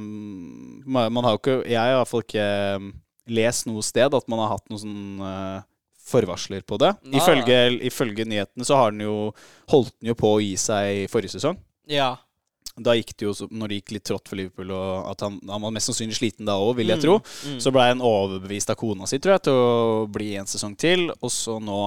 Um, 0.00 0.78
man, 0.88 1.20
har 1.26 1.36
jo 1.36 1.40
ikke 1.42 1.56
Jeg 1.68 1.76
har 1.76 1.92
i 1.92 1.98
hvert 1.98 2.12
fall 2.12 2.24
ikke 2.24 2.46
lest 3.26 3.66
noe 3.66 3.82
sted 3.84 4.14
at 4.14 4.28
man 4.30 4.42
har 4.42 4.54
hatt 4.56 4.68
noen 4.70 4.82
sånn 4.82 5.24
eh, 5.26 5.64
forvarsler 6.06 6.62
på 6.66 6.78
det. 6.78 6.92
Nei. 7.06 7.18
Ifølge, 7.18 7.56
ifølge 7.88 8.26
nyhetene 8.28 8.66
så 8.66 8.78
har 8.78 8.94
den 8.94 9.06
jo 9.06 9.16
holdt 9.72 9.94
den 9.98 10.12
jo 10.12 10.14
på 10.18 10.36
å 10.36 10.42
gi 10.42 10.54
seg 10.60 11.02
i 11.02 11.08
forrige 11.10 11.34
sesong. 11.34 11.58
Ja. 11.90 12.12
Da 12.76 12.92
gikk 12.92 13.14
det 13.16 13.24
jo, 13.24 13.32
når 13.56 13.72
det 13.72 13.78
gikk 13.80 13.94
litt 13.96 14.04
trått 14.04 14.28
for 14.28 14.36
Liverpool, 14.36 14.70
og 14.76 15.06
at 15.10 15.22
han, 15.24 15.38
han 15.48 15.62
var 15.64 15.72
mest 15.72 15.88
sannsynlig 15.88 16.18
sliten 16.18 16.48
da 16.48 16.58
òg, 16.60 16.74
vil 16.76 16.92
jeg 16.92 17.00
Mm, 17.00 17.04
tro, 17.06 17.14
mm. 17.48 17.60
så 17.64 17.72
blei 17.72 17.86
han 17.88 18.04
overbevist 18.04 18.70
av 18.70 18.76
kona 18.76 19.08
si, 19.08 19.18
tror 19.18 19.38
jeg, 19.38 19.46
til 19.48 19.56
å 19.56 20.04
bli 20.12 20.34
en 20.36 20.50
sesong 20.50 20.76
til. 20.76 21.08
Og 21.20 21.32
så 21.32 21.56
nå 21.62 21.80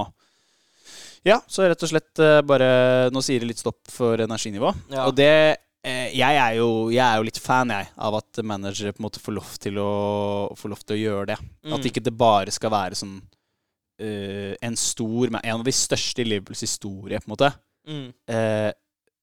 Ja, 1.22 1.36
så 1.46 1.68
rett 1.68 1.82
og 1.84 1.90
slett 1.90 2.18
eh, 2.24 2.40
bare 2.48 3.10
Nå 3.12 3.20
sier 3.20 3.42
det 3.42 3.50
litt 3.50 3.60
stopp 3.60 3.90
for 3.92 4.18
energinivå. 4.24 4.72
Ja. 4.90 5.04
Og 5.06 5.14
det 5.14 5.60
jeg, 5.82 6.36
er 6.36 6.54
jo, 6.58 6.90
jeg 6.92 7.00
er 7.04 7.16
jo 7.20 7.24
litt 7.24 7.38
fan 7.40 7.70
jeg, 7.72 7.88
av 7.96 8.18
at 8.18 8.40
managere 8.44 8.92
på 8.92 9.00
en 9.00 9.06
måte 9.06 9.22
får 9.22 9.36
lov 9.36 9.52
til 9.62 9.78
å, 9.80 9.90
lov 10.52 10.82
til 10.84 10.96
å 10.96 11.00
gjøre 11.00 11.30
det. 11.32 11.38
Mm. 11.64 11.74
At 11.78 11.88
ikke 11.88 12.02
det 12.04 12.12
bare 12.20 12.52
skal 12.52 12.72
være 12.74 12.98
sånn 13.00 13.16
uh, 13.20 14.52
en 14.60 14.76
stor 14.76 15.32
En 15.40 15.58
av 15.58 15.64
de 15.64 15.72
største 15.72 16.20
i 16.24 16.28
Liverpools 16.28 16.64
historie, 16.66 17.20
på 17.20 17.30
en 17.30 17.36
måte 17.36 17.52
Mm. 17.88 18.10
uh, 18.28 18.68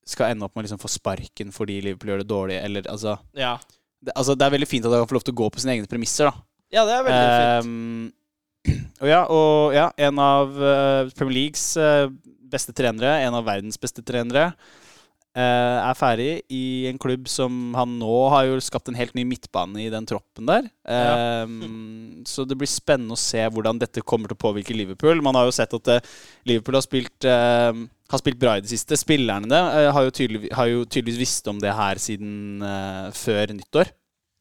skal 0.08 0.32
ende 0.32 0.48
opp 0.48 0.56
med 0.56 0.64
å 0.64 0.66
liksom 0.66 0.80
få 0.82 0.90
sparken 0.90 1.52
fordi 1.54 1.76
Liverpool 1.86 2.10
gjør 2.10 2.24
det 2.24 2.30
dårlig. 2.32 2.56
Eller, 2.64 2.88
altså, 2.90 3.20
Ja. 3.38 3.58
det, 4.02 4.16
altså, 4.16 4.34
det 4.36 4.48
er 4.48 4.56
veldig 4.56 4.68
fint 4.68 4.86
at 4.88 4.96
han 4.96 5.06
får 5.08 5.18
lov 5.20 5.26
til 5.28 5.36
å 5.36 5.40
gå 5.44 5.50
på 5.54 5.62
sine 5.62 5.76
egne 5.76 5.88
premisser. 5.92 6.32
Da. 6.32 6.42
ja, 6.74 6.86
det 6.88 6.96
er 6.96 7.06
veldig 7.06 7.28
fint. 7.38 7.68
Ehm, 7.68 8.82
og 9.04 9.08
ja, 9.08 9.22
og 9.30 9.76
ja, 9.78 9.86
en 10.10 10.20
av 10.20 10.58
uh, 10.58 11.12
Premier 11.16 11.38
Leagues 11.38 11.68
eh, 11.78 12.10
beste 12.50 12.74
trenere, 12.76 13.20
en 13.28 13.38
av 13.38 13.46
verdens 13.48 13.78
beste 13.80 14.02
trenere. 14.04 14.50
Eh, 15.38 15.78
er 15.82 15.98
ferdig 15.98 16.30
i 16.54 16.88
en 16.90 17.00
klubb 17.02 17.28
som 17.30 17.76
han 17.78 17.98
nå 18.02 18.16
har 18.34 18.48
jo 18.50 18.58
skapt 18.64 18.90
en 18.90 18.98
helt 18.98 19.16
ny 19.18 19.26
midtbane 19.28 19.84
i 19.86 19.92
den 19.94 20.08
troppen 20.10 20.50
der. 20.50 20.70
Ja. 20.88 21.44
Eh, 21.44 21.54
Så 22.32 22.44
det 22.48 22.58
blir 22.60 22.70
spennende 22.70 23.16
å 23.16 23.22
se 23.22 23.44
hvordan 23.54 23.80
dette 23.80 24.04
kommer 24.06 24.32
til 24.32 24.38
å 24.38 24.46
påvirke 24.48 24.76
Liverpool. 24.76 25.22
Man 25.24 25.38
har 25.38 25.48
jo 25.48 25.54
sett 25.56 25.74
at 25.78 25.92
uh, 25.94 26.18
Liverpool 26.50 26.76
har 26.76 26.84
spilt 26.84 27.28
uh, 27.30 27.72
har 28.12 28.22
spilt 28.22 28.40
bra 28.42 28.58
i 28.58 28.64
det 28.64 28.72
siste. 28.72 28.98
Spillerne 29.00 29.62
eh, 29.78 29.88
har, 29.94 30.08
jo 30.08 30.14
tydelig, 30.16 30.52
har 30.56 30.68
jo 30.72 30.84
tydeligvis 30.88 31.22
visst 31.22 31.48
om 31.52 31.62
det 31.62 31.76
her 31.76 32.00
siden 32.02 32.64
før 33.16 33.54
nyttår. 33.56 33.92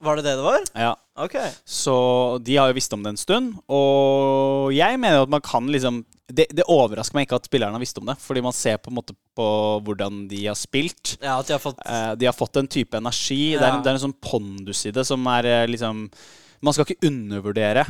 Var 0.06 0.18
det 0.18 0.26
det 0.26 0.34
det 0.38 0.44
var? 0.44 0.66
Ja. 0.76 0.92
Ok. 1.16 1.34
Så 1.64 1.96
de 2.44 2.58
har 2.58 2.70
jo 2.70 2.76
visst 2.76 2.92
om 2.94 3.02
det 3.02 3.14
en 3.14 3.20
stund. 3.20 3.54
Og 3.72 4.74
jeg 4.76 5.00
mener 5.00 5.24
at 5.24 5.32
man 5.32 5.42
kan 5.44 5.66
liksom 5.72 6.04
det, 6.28 6.48
det 6.50 6.64
overrasker 6.66 7.14
meg 7.14 7.26
ikke 7.28 7.36
at 7.38 7.46
spillerne 7.46 7.72
har 7.76 7.80
visst 7.82 7.98
om 8.00 8.06
det, 8.06 8.16
fordi 8.18 8.42
man 8.42 8.52
ser 8.52 8.78
på 8.82 8.90
en 8.90 8.96
måte 8.98 9.14
på 9.36 9.46
hvordan 9.86 10.24
de 10.28 10.40
har 10.48 10.56
spilt. 10.58 11.16
Ja, 11.22 11.36
at 11.38 11.46
de 11.46 11.52
har 11.54 11.60
fått 11.62 11.78
Eh, 11.86 12.14
de 12.18 12.26
har 12.26 12.34
fått 12.34 12.56
en 12.56 12.66
type 12.68 12.96
energi. 12.98 13.52
Det, 13.54 13.62
er, 13.62 13.76
en- 13.76 13.82
det 13.84 13.90
er 13.92 13.94
en 14.00 14.04
sånn 14.08 14.20
pondus 14.20 14.86
i 14.86 14.90
det 14.96 15.04
som 15.06 15.24
er 15.30 15.46
eh, 15.46 15.66
liksom 15.70 16.10
Man 16.62 16.72
skal 16.74 16.86
ikke 16.86 17.06
undervurdere 17.06 17.84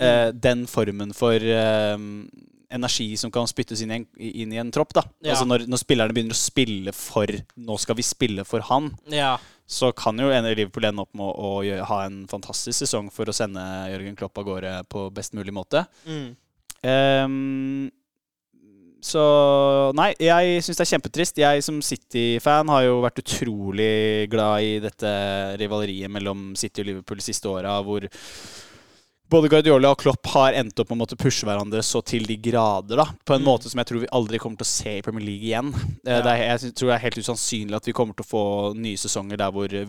eh, 0.00 0.32
den 0.32 0.66
formen 0.66 1.12
for 1.14 1.36
eh, 1.36 1.96
energi 2.74 3.12
som 3.16 3.30
kan 3.30 3.46
spyttes 3.46 3.82
inn 3.84 3.92
i 3.92 3.98
en, 4.00 4.06
inn 4.18 4.52
i 4.52 4.58
en 4.58 4.72
tropp. 4.74 4.92
da 4.96 5.04
Ja. 5.22 5.34
Altså 5.36 5.46
når, 5.46 5.66
når 5.70 5.78
spillerne 5.84 6.12
begynner 6.16 6.34
å 6.34 6.40
spille 6.40 6.92
for 6.96 7.30
Nå 7.56 7.76
skal 7.78 7.94
vi 7.94 8.02
spille 8.02 8.44
for 8.44 8.60
han 8.66 8.90
Ja. 9.12 9.36
så 9.68 9.92
kan 9.94 10.18
jo 10.18 10.30
en- 10.34 10.44
Liverpool 10.48 10.84
ende 10.88 11.02
opp 11.04 11.14
med 11.14 11.22
å, 11.26 11.52
å 11.62 11.84
ha 11.86 12.00
en 12.06 12.26
fantastisk 12.26 12.82
sesong 12.82 13.12
for 13.12 13.26
å 13.30 13.34
sende 13.36 13.60
Jørgen 13.92 14.16
Klopp 14.18 14.38
av 14.38 14.44
gårde 14.48 14.74
på 14.90 15.06
best 15.14 15.32
mulig 15.34 15.54
måte. 15.54 15.86
Mm. 16.06 16.34
Ehm, 16.86 17.88
så 19.06 19.22
nei, 19.94 20.10
jeg 20.18 20.62
syns 20.64 20.78
det 20.80 20.84
er 20.84 20.92
kjempetrist. 20.94 21.40
Jeg 21.42 21.64
som 21.66 21.80
City-fan 21.84 22.70
har 22.72 22.86
jo 22.86 23.00
vært 23.04 23.20
utrolig 23.22 24.26
glad 24.32 24.66
i 24.66 24.72
dette 24.82 25.10
rivaleriet 25.60 26.10
mellom 26.12 26.54
City 26.58 26.82
og 26.82 26.90
Liverpool 26.90 27.20
de 27.20 27.26
siste 27.26 27.50
åra, 27.50 27.76
hvor 27.86 28.08
både 29.30 29.48
Guardiola 29.50 29.90
og 29.94 29.98
Klopp 29.98 30.26
har 30.34 30.54
endt 30.58 30.78
opp 30.78 30.90
med 30.90 30.96
å 30.98 31.00
måtte 31.04 31.16
pushe 31.18 31.46
hverandre 31.48 31.82
så 31.82 32.02
til 32.06 32.26
de 32.28 32.36
grader. 32.36 32.96
da 32.96 33.06
På 33.26 33.34
en 33.34 33.42
Mm. 33.42 33.48
måte 33.48 33.68
som 33.70 33.78
jeg 33.78 33.86
tror 33.86 34.00
vi 34.00 34.06
aldri 34.12 34.38
kommer 34.38 34.56
til 34.58 34.64
å 34.64 34.74
se 34.74 34.98
i 34.98 35.02
Premier 35.02 35.24
League 35.26 35.46
igjen. 35.48 35.74
Eh, 36.06 36.20
Ja. 36.20 36.34
Er, 36.34 36.58
jeg 36.58 36.74
tror 36.74 36.88
det 36.92 36.94
er 36.94 37.04
helt 37.10 37.18
usannsynlig 37.18 37.74
at 37.76 37.84
vi 37.86 37.92
kommer 37.92 38.14
til 38.14 38.24
å 38.24 38.28
få 38.28 38.76
nye 38.76 38.96
sesonger 38.96 39.36
der 39.36 39.50
hvor 39.50 39.72
eh, 39.72 39.86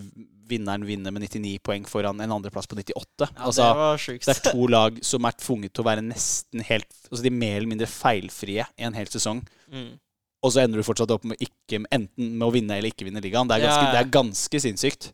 vinneren 0.47 0.85
vinner 0.87 1.11
med 1.11 1.21
99 1.23 1.59
poeng 1.59 1.83
foran 1.85 2.19
en 2.21 2.31
andreplass 2.31 2.67
på 2.67 2.75
98. 2.77 3.27
ja 3.35 3.43
altså, 3.43 3.97
det 4.07 4.25
det 4.25 4.37
er 4.45 4.51
to 4.51 4.67
lag 4.67 4.99
som 5.03 5.25
er 5.25 5.31
tvunget 5.33 5.73
til 5.73 5.83
å 5.83 5.87
være 5.89 6.01
nesten 6.07 6.63
helt 6.63 6.87
Altså 7.11 7.21
de 7.21 7.27
er 7.27 7.39
mer 7.39 7.57
eller 7.57 7.67
mindre 7.67 7.87
feilfrie 7.87 8.65
i 8.77 8.83
en 8.83 8.93
hel 8.93 9.05
sesong. 9.07 9.45
Mm. 9.71 9.99
Og 10.43 10.51
så 10.53 10.63
ender 10.63 10.77
du 10.79 10.83
fortsatt 10.83 11.11
opp 11.11 11.23
med 11.25 11.37
ikke, 11.39 11.83
enten 11.91 12.37
med 12.37 12.47
å 12.47 12.51
vinne 12.53 12.77
eller 12.77 12.89
ikke 12.91 13.05
vinne 13.05 13.21
ligaen. 13.21 13.47
Det 13.47 13.57
er 13.57 13.67
ganske, 13.67 13.85
ja. 13.85 13.91
det 13.91 13.99
er 14.05 14.11
ganske 14.11 14.59
sinnssykt. 14.61 15.11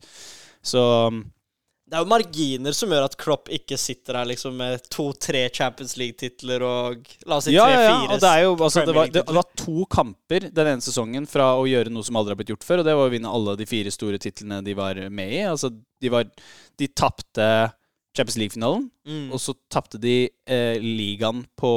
Så 0.63 0.82
Det 1.94 2.00
er 2.00 2.08
jo 2.08 2.10
marginer 2.10 2.74
som 2.74 2.90
gjør 2.90 3.04
at 3.06 3.16
Klopp 3.22 3.52
ikke 3.54 3.78
sitter 3.78 4.18
her 4.18 4.26
liksom 4.26 4.56
med 4.58 4.82
to-tre 4.90 5.44
Champions 5.54 5.92
League-titler 6.00 6.64
og 6.66 7.12
La 7.30 7.38
oss 7.38 7.46
si 7.46 7.54
ja, 7.54 7.68
ja, 7.70 7.84
ja. 7.84 7.92
tre-fire 7.92 8.16
Og 8.16 8.24
det, 8.24 8.32
er 8.32 8.42
jo, 8.42 8.56
altså, 8.56 8.86
det, 8.88 8.96
var, 8.98 9.12
det 9.14 9.24
var 9.38 9.46
to 9.62 9.86
kamper 9.94 10.48
den 10.50 10.72
ene 10.72 10.82
sesongen 10.82 11.28
fra 11.30 11.52
å 11.54 11.68
gjøre 11.70 11.94
noe 11.94 12.08
som 12.08 12.18
aldri 12.18 12.34
har 12.34 12.40
blitt 12.40 12.50
gjort 12.56 12.66
før, 12.66 12.82
og 12.82 12.90
det 12.90 12.98
var 12.98 13.12
å 13.12 13.14
vinne 13.14 13.36
alle 13.38 13.54
de 13.60 13.68
fire 13.70 13.94
store 13.94 14.18
titlene 14.26 14.64
de 14.66 14.74
var 14.80 15.04
med 15.14 15.36
i. 15.38 15.44
Altså, 15.46 15.70
de 15.70 16.12
var 16.16 16.26
De 16.82 16.90
tapte 16.98 17.46
Champions 18.13 18.38
League-finalen, 18.38 18.89
Mm. 19.03 19.32
og 19.34 19.39
så 19.41 19.51
tapte 19.74 19.98
de 20.00 20.29
eh, 20.48 20.77
ligaen 20.79 21.41
på 21.60 21.70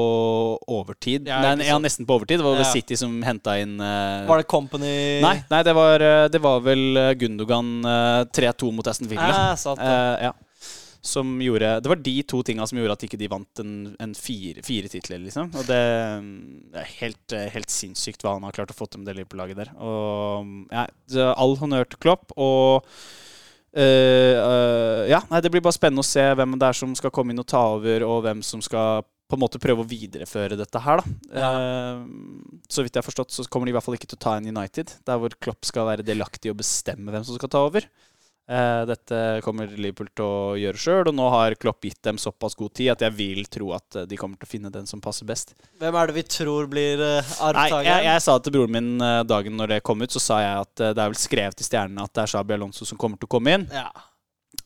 overtid. 0.69 1.27
Ja, 1.27 1.41
nei, 1.57 1.65
ja, 1.67 1.79
nesten 1.83 2.07
på 2.07 2.15
overtid. 2.21 2.39
Det 2.39 2.45
var 2.47 2.55
vel 2.59 2.63
Ja. 2.67 2.73
City 2.73 2.97
som 3.01 3.17
henta 3.27 3.57
inn 3.59 3.81
eh, 3.81 4.27
Var 4.29 4.43
det 4.43 4.47
Company 4.47 5.21
Nei, 5.25 5.43
nei 5.51 5.63
det, 5.67 5.75
var, 5.75 6.01
eh, 6.05 6.29
det 6.29 6.41
var 6.45 6.61
vel 6.61 6.97
eh, 7.01 7.15
Gundogan 7.19 7.71
eh, 7.85 8.25
3-2 8.37 8.71
mot 8.77 8.87
Aston 8.87 9.09
Villa. 9.11 9.57
Ah. 9.57 9.57
Eh, 9.57 10.25
ja. 10.29 10.33
Som 11.07 11.37
gjorde 11.41 11.81
Det 11.83 11.89
var 11.89 11.97
de 12.03 12.15
to 12.27 12.43
tinga 12.43 12.67
som 12.67 12.79
gjorde 12.79 12.95
at 12.99 13.03
ikke 13.09 13.19
de 13.21 13.29
vant 13.31 13.61
en, 13.63 13.75
en 14.03 14.15
fire, 14.15 14.63
fire 14.67 14.89
titler, 14.93 15.21
liksom. 15.23 15.51
Og 15.55 15.67
det, 15.69 15.83
mm, 16.23 16.73
det 16.75 16.83
er 16.83 16.95
helt, 17.01 17.37
helt 17.55 17.71
sinnssykt 17.71 18.23
hva 18.27 18.37
han 18.37 18.47
har 18.47 18.55
klart 18.57 18.71
å 18.75 18.77
få 18.77 18.89
til 18.91 19.01
med 19.03 19.11
det 19.11 19.17
Liverpool-laget 19.21 19.61
der. 19.65 19.71
Og 19.79 20.45
mm, 20.47 20.65
ja, 20.75 20.87
all 21.35 21.57
honnør 21.61 21.87
til 21.91 21.99
Klopp. 22.03 22.35
Og 22.37 22.85
ja, 23.77 25.21
nei, 25.29 25.43
det 25.45 25.51
blir 25.53 25.65
bare 25.65 25.77
spennende 25.77 26.05
å 26.05 26.09
se 26.09 26.23
hvem 26.39 26.57
det 26.57 26.71
er 26.71 26.79
som 26.79 26.95
skal 26.97 27.13
komme 27.15 27.35
inn 27.35 27.43
og 27.43 27.49
ta 27.51 27.61
over, 27.75 28.07
og 28.07 28.25
hvem 28.25 28.41
som 28.47 28.63
skal 28.65 29.05
på 29.27 29.35
en 29.35 29.43
måte 29.43 29.59
prøve 29.63 29.83
å 29.83 29.89
videreføre 29.89 30.59
dette 30.59 30.81
her, 30.83 31.03
da. 31.03 31.15
Eh, 31.41 32.03
så 32.71 32.85
vidt 32.85 32.95
jeg 32.95 33.03
har 33.03 33.09
forstått, 33.09 33.35
så 33.35 33.47
kommer 33.51 33.67
de 33.67 33.75
i 33.75 33.77
hvert 33.77 33.87
fall 33.87 33.97
ikke 33.99 34.09
til 34.13 34.19
å 34.21 34.23
ta 34.23 34.37
en 34.39 34.47
United, 34.47 34.93
der 35.07 35.19
hvor 35.21 35.35
Klopp 35.43 35.67
skal 35.67 35.89
være 35.89 36.07
delaktig 36.07 36.53
og 36.53 36.61
bestemme 36.61 37.11
hvem 37.11 37.27
som 37.27 37.39
skal 37.39 37.51
ta 37.51 37.65
over. 37.67 37.89
Eh, 38.47 38.83
dette 38.87 39.41
kommer 39.43 39.67
Liverpool 39.67 40.07
til 40.15 40.23
å 40.23 40.55
gjøre 40.55 40.79
sjøl, 40.79 41.09
og 41.11 41.17
nå 41.19 41.27
har 41.35 41.57
Klopp 41.59 41.83
gitt 41.83 41.99
dem 42.07 42.19
såpass 42.21 42.55
god 42.55 42.77
tid 42.79 42.93
at 42.93 43.03
jeg 43.03 43.17
vil 43.19 43.43
tro 43.51 43.73
at 43.75 43.99
eh, 43.99 44.07
de 44.07 44.19
kommer 44.21 44.39
til 44.39 44.47
å 44.47 44.53
finne 44.53 44.71
den 44.71 44.87
som 44.87 45.03
passer 45.03 45.27
best. 45.27 45.57
Hvem 45.81 45.99
er 45.99 46.07
det 46.07 46.15
vi 46.21 46.27
tror 46.31 46.69
blir 46.71 47.03
uh, 47.03 47.33
arvtakeren? 47.49 47.89
jeg, 47.91 48.05
jeg 48.07 48.23
sa 48.23 48.37
til 48.39 48.55
broren 48.55 48.77
min 48.77 48.93
eh, 49.03 49.23
dagen 49.27 49.59
når 49.59 49.75
det 49.75 49.85
kom 49.87 50.05
ut, 50.05 50.15
så 50.15 50.23
sa 50.23 50.43
jeg 50.45 50.61
at 50.63 50.85
eh, 50.85 50.95
det 50.95 51.03
er 51.03 51.11
vel 51.11 51.19
skrevet 51.19 51.65
i 51.65 51.67
stjernene 51.67 52.07
at 52.07 52.15
det 52.15 52.23
er 52.23 52.33
Shabi 52.37 52.55
Alonso 52.55 52.87
som 52.87 53.01
kommer 53.01 53.19
til 53.19 53.27
å 53.27 53.35
komme 53.35 53.57
inn. 53.59 53.67
Ja. 53.75 53.91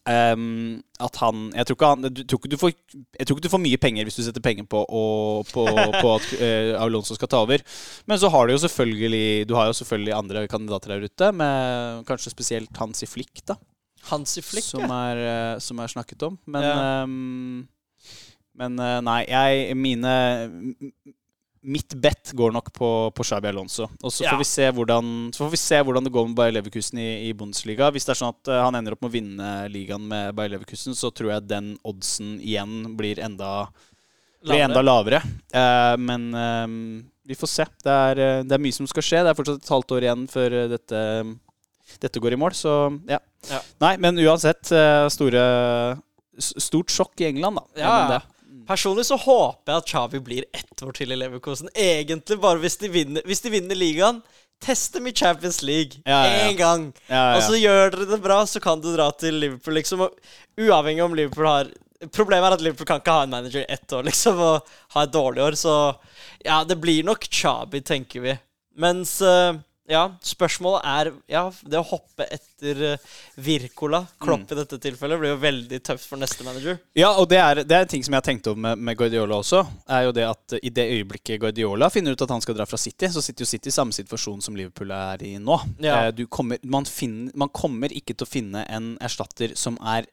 Um, 0.06 0.80
at 1.02 1.18
han 1.20 1.48
Jeg 1.50 1.66
tror 1.66 1.76
ikke 1.76 1.88
han 1.90 2.04
du, 2.06 2.20
tror 2.22 2.38
ikke 2.38 2.50
du 2.52 2.56
får, 2.56 2.70
Jeg 3.18 3.26
tror 3.26 3.36
ikke 3.36 3.44
du 3.44 3.52
får 3.52 3.60
mye 3.60 3.80
penger 3.82 4.06
hvis 4.06 4.16
du 4.16 4.22
setter 4.22 4.42
penger 4.44 4.64
på, 4.70 4.80
og, 4.86 5.50
på, 5.50 5.64
på 5.66 6.12
at 6.14 6.28
uh, 6.40 6.76
Alonso 6.84 7.16
skal 7.16 7.32
ta 7.32 7.40
over. 7.44 7.64
Men 8.08 8.20
så 8.20 8.30
har 8.32 8.46
du 8.46 8.54
jo 8.54 8.62
selvfølgelig 8.62 9.48
Du 9.50 9.56
har 9.58 9.68
jo 9.68 9.76
selvfølgelig 9.80 10.14
andre 10.16 10.44
kandidater 10.52 10.94
der 10.94 11.08
ute, 11.08 11.32
med 11.32 12.04
kanskje 12.08 12.32
spesielt 12.36 12.80
Hansi 12.80 13.08
Flick, 13.10 13.42
da. 13.48 13.56
Hansi 14.08 14.40
Flick, 14.42 14.64
som, 14.64 14.88
er, 14.90 15.16
eh, 15.16 15.58
som 15.60 15.78
er 15.80 15.88
snakket 15.92 16.22
om. 16.26 16.38
Men, 16.46 16.62
Ja. 16.64 17.02
um, 17.04 17.68
men 18.56 18.78
eh, 18.80 19.00
nei, 19.00 19.24
jeg 19.28 19.76
Mine 19.76 20.14
Mitt 21.62 21.92
bet 22.00 22.30
går 22.32 22.54
nok 22.56 22.70
på, 22.72 22.88
på 23.12 23.24
Xabi 23.24 23.50
Alonso. 23.50 23.84
Og 24.02 24.08
så 24.10 24.24
Ja. 24.24 24.30
får 24.32 24.38
vi 24.40 24.44
se 24.48 24.70
hvordan 24.72 25.10
Så 25.34 25.42
får 25.44 25.50
vi 25.52 25.58
se 25.60 25.76
hvordan 25.84 26.04
det 26.04 26.12
går 26.14 26.26
med 26.30 26.34
Bayer 26.38 26.52
Leverkusen 26.56 26.96
i, 26.98 27.28
i 27.28 27.34
Bundesliga. 27.36 27.90
Hvis 27.92 28.06
det 28.08 28.14
er 28.14 28.20
sånn 28.22 28.32
at 28.32 28.48
eh, 28.48 28.62
han 28.64 28.74
ender 28.78 28.92
opp 28.96 29.02
med 29.04 29.10
å 29.10 29.12
vinne 29.18 29.50
ligaen 29.68 30.06
med 30.08 30.34
Bayer 30.34 30.54
Leverkusen, 30.54 30.96
så 30.96 31.12
tror 31.12 31.34
jeg 31.34 31.48
den 31.50 31.74
oddsen 31.84 32.38
igjen 32.40 32.96
blir 32.96 33.20
enda, 33.20 33.68
blir 34.42 34.64
enda 34.64 34.80
lavere. 34.80 35.20
Eh, 35.52 35.96
men 36.00 36.30
um, 36.32 37.04
vi 37.28 37.36
får 37.36 37.52
se. 37.52 37.66
Det 37.84 37.92
er, 37.92 38.22
det 38.48 38.56
er 38.56 38.64
mye 38.64 38.72
som 38.80 38.88
skal 38.88 39.04
skje. 39.04 39.20
Det 39.20 39.28
er 39.34 39.36
fortsatt 39.36 39.60
et 39.60 39.74
halvt 39.76 39.92
år 39.98 40.08
igjen 40.08 40.24
før 40.32 40.56
dette, 40.72 41.04
dette 42.00 42.20
går 42.22 42.36
i 42.36 42.40
mål, 42.40 42.54
så 42.56 42.74
ja. 43.08 43.18
Ja. 43.48 43.60
Nei, 43.80 43.94
men 44.02 44.18
uansett, 44.20 44.70
eh, 44.72 45.06
store, 45.12 45.42
stort 46.38 46.92
sjokk 46.92 47.20
i 47.20 47.30
England, 47.30 47.60
da. 47.60 47.80
Ja, 47.80 47.94
ja. 48.16 48.20
Personlig 48.68 49.06
så 49.08 49.16
håper 49.18 49.72
jeg 49.72 49.82
at 49.82 49.88
Xavi 49.90 50.20
blir 50.22 50.44
ett 50.54 50.82
år 50.86 50.92
til 50.94 51.10
i 51.10 51.16
Leverkosen. 51.18 51.70
Egentlig 51.74 52.38
bare 52.42 52.60
hvis 52.62 52.76
de 52.78 52.90
vinner, 52.92 53.24
hvis 53.26 53.42
de 53.42 53.50
vinner 53.56 53.78
ligaen. 53.78 54.20
Test 54.60 54.92
dem 54.92 55.06
i 55.08 55.12
Champions 55.16 55.62
League 55.64 56.02
Ja, 56.04 56.18
ja, 56.28 56.32
ja. 56.44 56.52
gang. 56.52 56.82
Ja, 57.08 57.14
ja, 57.16 57.36
Og 57.38 57.46
så 57.46 57.56
gjør 57.56 57.94
dere 57.94 58.06
det 58.10 58.18
bra, 58.20 58.42
så 58.44 58.60
kan 58.60 58.82
du 58.82 58.90
dra 58.92 59.06
til 59.16 59.38
Liverpool, 59.40 59.78
liksom. 59.78 60.02
Uavhengig 60.60 61.00
om 61.04 61.16
Liverpool 61.16 61.48
har 61.48 61.70
Problemet 62.12 62.46
er 62.48 62.54
at 62.56 62.62
Liverpool 62.64 62.88
kan 62.88 63.00
ikke 63.00 63.12
ha 63.12 63.24
en 63.24 63.32
manager 63.32 63.60
i 63.64 63.72
ett 63.72 63.92
år, 63.92 64.04
liksom, 64.08 64.38
og 64.40 64.68
ha 64.94 65.02
et 65.04 65.12
dårlig 65.12 65.42
år. 65.44 65.56
Så 65.56 65.72
ja, 66.44 66.60
det 66.64 66.76
blir 66.80 67.04
nok 67.08 67.24
Chabi, 67.28 67.80
tenker 67.84 68.22
vi. 68.24 68.36
Mens 68.80 69.16
eh, 69.24 69.56
ja, 69.90 70.04
spørsmålet 70.22 70.84
er 70.86 71.10
Ja, 71.28 71.42
det 71.66 71.78
å 71.80 71.84
hoppe 71.90 72.26
etter 72.30 72.98
Virkola, 73.36 74.04
Klopp 74.20 74.40
Mm. 74.46 74.52
i 74.52 74.58
dette 74.60 74.78
tilfellet, 74.78 75.18
blir 75.20 75.30
jo 75.34 75.38
veldig 75.42 75.80
tøft 75.82 76.06
for 76.08 76.16
neste 76.20 76.44
manager. 76.46 76.78
Ja, 76.94 77.10
og 77.18 77.28
det 77.28 77.38
er, 77.38 77.54
det 77.64 77.72
er 77.76 77.82
en 77.82 77.88
ting 77.90 78.02
som 78.04 78.12
jeg 78.14 78.22
har 78.22 78.26
tenkt 78.28 78.46
over 78.46 78.60
med, 78.60 78.78
med 78.78 78.96
Guardiola 78.98 79.38
også. 79.40 79.64
Er 79.88 80.04
jo 80.08 80.12
det 80.12 80.24
at 80.28 80.54
I 80.62 80.70
det 80.70 80.86
øyeblikket 80.94 81.40
Guardiola 81.40 81.88
finner 81.90 82.12
ut 82.14 82.22
at 82.22 82.30
han 82.30 82.40
skal 82.44 82.54
dra 82.58 82.66
fra 82.66 82.78
City, 82.78 83.06
så 83.08 83.22
sitter 83.22 83.42
jo 83.44 83.50
City 83.50 83.68
i 83.68 83.74
samme 83.74 83.92
situasjon 83.96 84.42
som 84.42 84.56
Liverpool 84.56 84.90
er 84.92 85.22
i 85.26 85.34
nå. 85.38 85.58
Ja. 85.80 86.06
Eh, 86.06 86.10
Du 86.12 86.26
kommer, 86.26 86.58
man, 86.64 86.84
finner, 86.84 87.32
man 87.34 87.48
kommer 87.48 87.88
ikke 87.92 88.14
til 88.16 88.26
å 88.26 88.30
finne 88.30 88.64
en 88.68 88.96
erstatter 89.00 89.56
som 89.56 89.78
er 89.82 90.06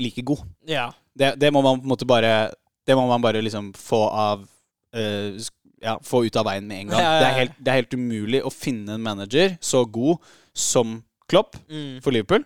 like 0.00 0.22
god. 0.24 0.44
Ja. 0.66 0.90
Det, 1.16 1.34
det 1.38 1.52
må 1.52 1.62
man 1.62 1.80
på 1.80 1.84
en 1.84 1.90
måte 1.92 2.06
bare 2.06 2.52
Det 2.86 2.94
må 2.96 3.02
man 3.06 3.20
bare 3.20 3.42
liksom 3.42 3.72
få 3.76 3.98
av 4.08 4.46
eh, 4.94 5.36
sk- 5.38 5.52
Ja, 5.80 5.96
få 6.04 6.24
ut 6.26 6.36
av 6.36 6.44
veien 6.50 6.66
med 6.68 6.82
en 6.84 6.88
gang. 6.92 7.00
Ja, 7.00 7.12
ja. 7.14 7.20
Det, 7.20 7.26
er 7.30 7.38
helt, 7.40 7.58
det 7.58 7.72
er 7.72 7.78
helt 7.82 7.94
umulig 7.96 8.42
å 8.44 8.50
finne 8.52 8.94
en 8.98 9.02
manager 9.04 9.54
så 9.64 9.84
god 9.88 10.18
som 10.52 10.98
Klopp 11.30 11.56
Mm. 11.70 12.00
for 12.02 12.10
Liverpool. 12.12 12.44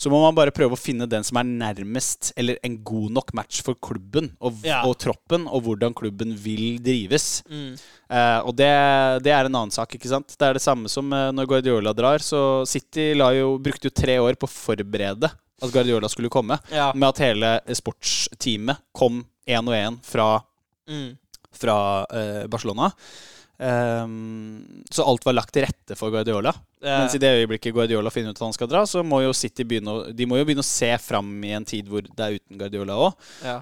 Så 0.00 0.08
må 0.08 0.16
man 0.22 0.34
bare 0.34 0.50
prøve 0.50 0.72
å 0.72 0.80
finne 0.80 1.04
den 1.06 1.22
som 1.22 1.36
er 1.36 1.44
nærmest, 1.44 2.30
eller 2.40 2.56
en 2.64 2.78
god 2.82 3.10
nok 3.12 3.34
match 3.36 3.58
for 3.62 3.76
klubben 3.76 4.30
og, 4.40 4.56
og 4.88 4.94
troppen, 4.98 5.44
og 5.46 5.60
hvordan 5.66 5.92
klubben 5.94 6.32
vil 6.40 6.78
drives. 6.80 7.42
Mm. 7.52 7.74
Eh, 8.08 8.38
og 8.48 8.56
det, 8.56 8.70
det 9.26 9.34
er 9.36 9.44
en 9.50 9.58
annen 9.60 9.70
sak, 9.74 9.92
ikke 9.98 10.08
sant? 10.08 10.32
Det 10.40 10.48
er 10.48 10.56
det 10.56 10.62
samme 10.64 10.88
som 10.88 11.12
eh, 11.12 11.28
når 11.36 11.50
Guardiola 11.52 11.92
drar. 11.92 12.24
Så 12.24 12.64
City 12.66 13.10
la 13.14 13.28
jo, 13.36 13.58
brukte 13.60 13.90
jo 13.90 13.94
tre 13.94 14.16
år 14.24 14.40
på 14.40 14.48
å 14.48 14.54
forberede 14.54 15.28
at 15.60 15.68
Guardiola 15.74 16.08
skulle 16.08 16.32
komme. 16.32 16.56
Med 16.96 17.08
at 17.12 17.20
hele 17.20 17.52
sportsteamet 17.76 18.80
kom 18.96 19.22
én 19.46 19.68
og 19.68 19.76
én 19.76 20.00
fra, 20.04 20.30
Mm. 20.88 21.12
Fra 21.56 21.76
eh, 22.06 22.46
Barcelona. 22.50 22.92
Um, 23.60 24.82
så 24.90 25.04
alt 25.04 25.24
var 25.26 25.34
lagt 25.36 25.52
til 25.52 25.66
rette 25.66 25.96
for 25.98 26.08
Guardiola. 26.08 26.54
Mens 26.80 27.12
i 27.12 27.18
det 27.20 27.28
øyeblikket 27.42 27.74
Guardiola 27.76 28.08
finner 28.08 28.32
ut 28.32 28.38
at 28.40 28.46
han 28.46 28.54
skal 28.56 28.70
dra, 28.70 28.86
så 28.88 29.02
må 29.04 29.18
jo 29.20 29.34
City 29.36 29.66
begynne 29.68 29.92
å, 29.92 30.04
de 30.16 30.24
må 30.24 30.38
jo 30.38 30.46
begynne 30.48 30.64
å 30.64 30.68
se 30.68 30.88
fram 31.04 31.28
i 31.44 31.52
en 31.52 31.66
tid 31.68 31.90
hvor 31.92 32.06
det 32.06 32.24
er 32.24 32.38
uten 32.38 32.56
Guardiola 32.62 32.96
òg. 32.96 33.26
ja. 33.44 33.58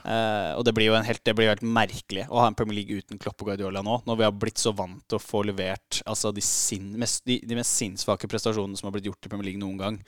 og 0.55 0.63
det 0.69 0.77
blir 0.77 0.87
jo 0.87 0.95
en 0.95 1.09
helt, 1.09 1.25
det 1.27 1.35
blir 1.35 1.51
helt 1.51 1.67
merkelig 1.67 2.29
å 2.31 2.45
ha 2.45 2.47
en 2.47 2.55
Premier 2.55 2.79
League 2.79 3.03
uten 3.03 3.19
Klopp 3.19 3.43
og 3.43 3.51
Guardiola 3.51 3.83
nå, 3.83 3.99
når 4.07 4.21
vi 4.21 4.27
har 4.29 4.39
blitt 4.39 4.63
så 4.63 4.71
vant 4.71 5.03
til 5.11 5.19
å 5.19 5.25
få 5.25 5.43
levert 5.51 5.99
altså, 6.07 6.31
de, 6.37 6.47
sin, 6.47 6.93
mest, 7.01 7.25
de, 7.27 7.41
de 7.43 7.59
mest 7.59 7.75
sinnssvake 7.75 8.31
prestasjonene 8.31 8.79
som 8.79 8.87
har 8.87 8.95
blitt 8.95 9.11
gjort 9.11 9.27
i 9.27 9.35
Premier 9.35 9.51
League 9.51 9.65
noen 9.65 9.83
gang. 9.83 9.99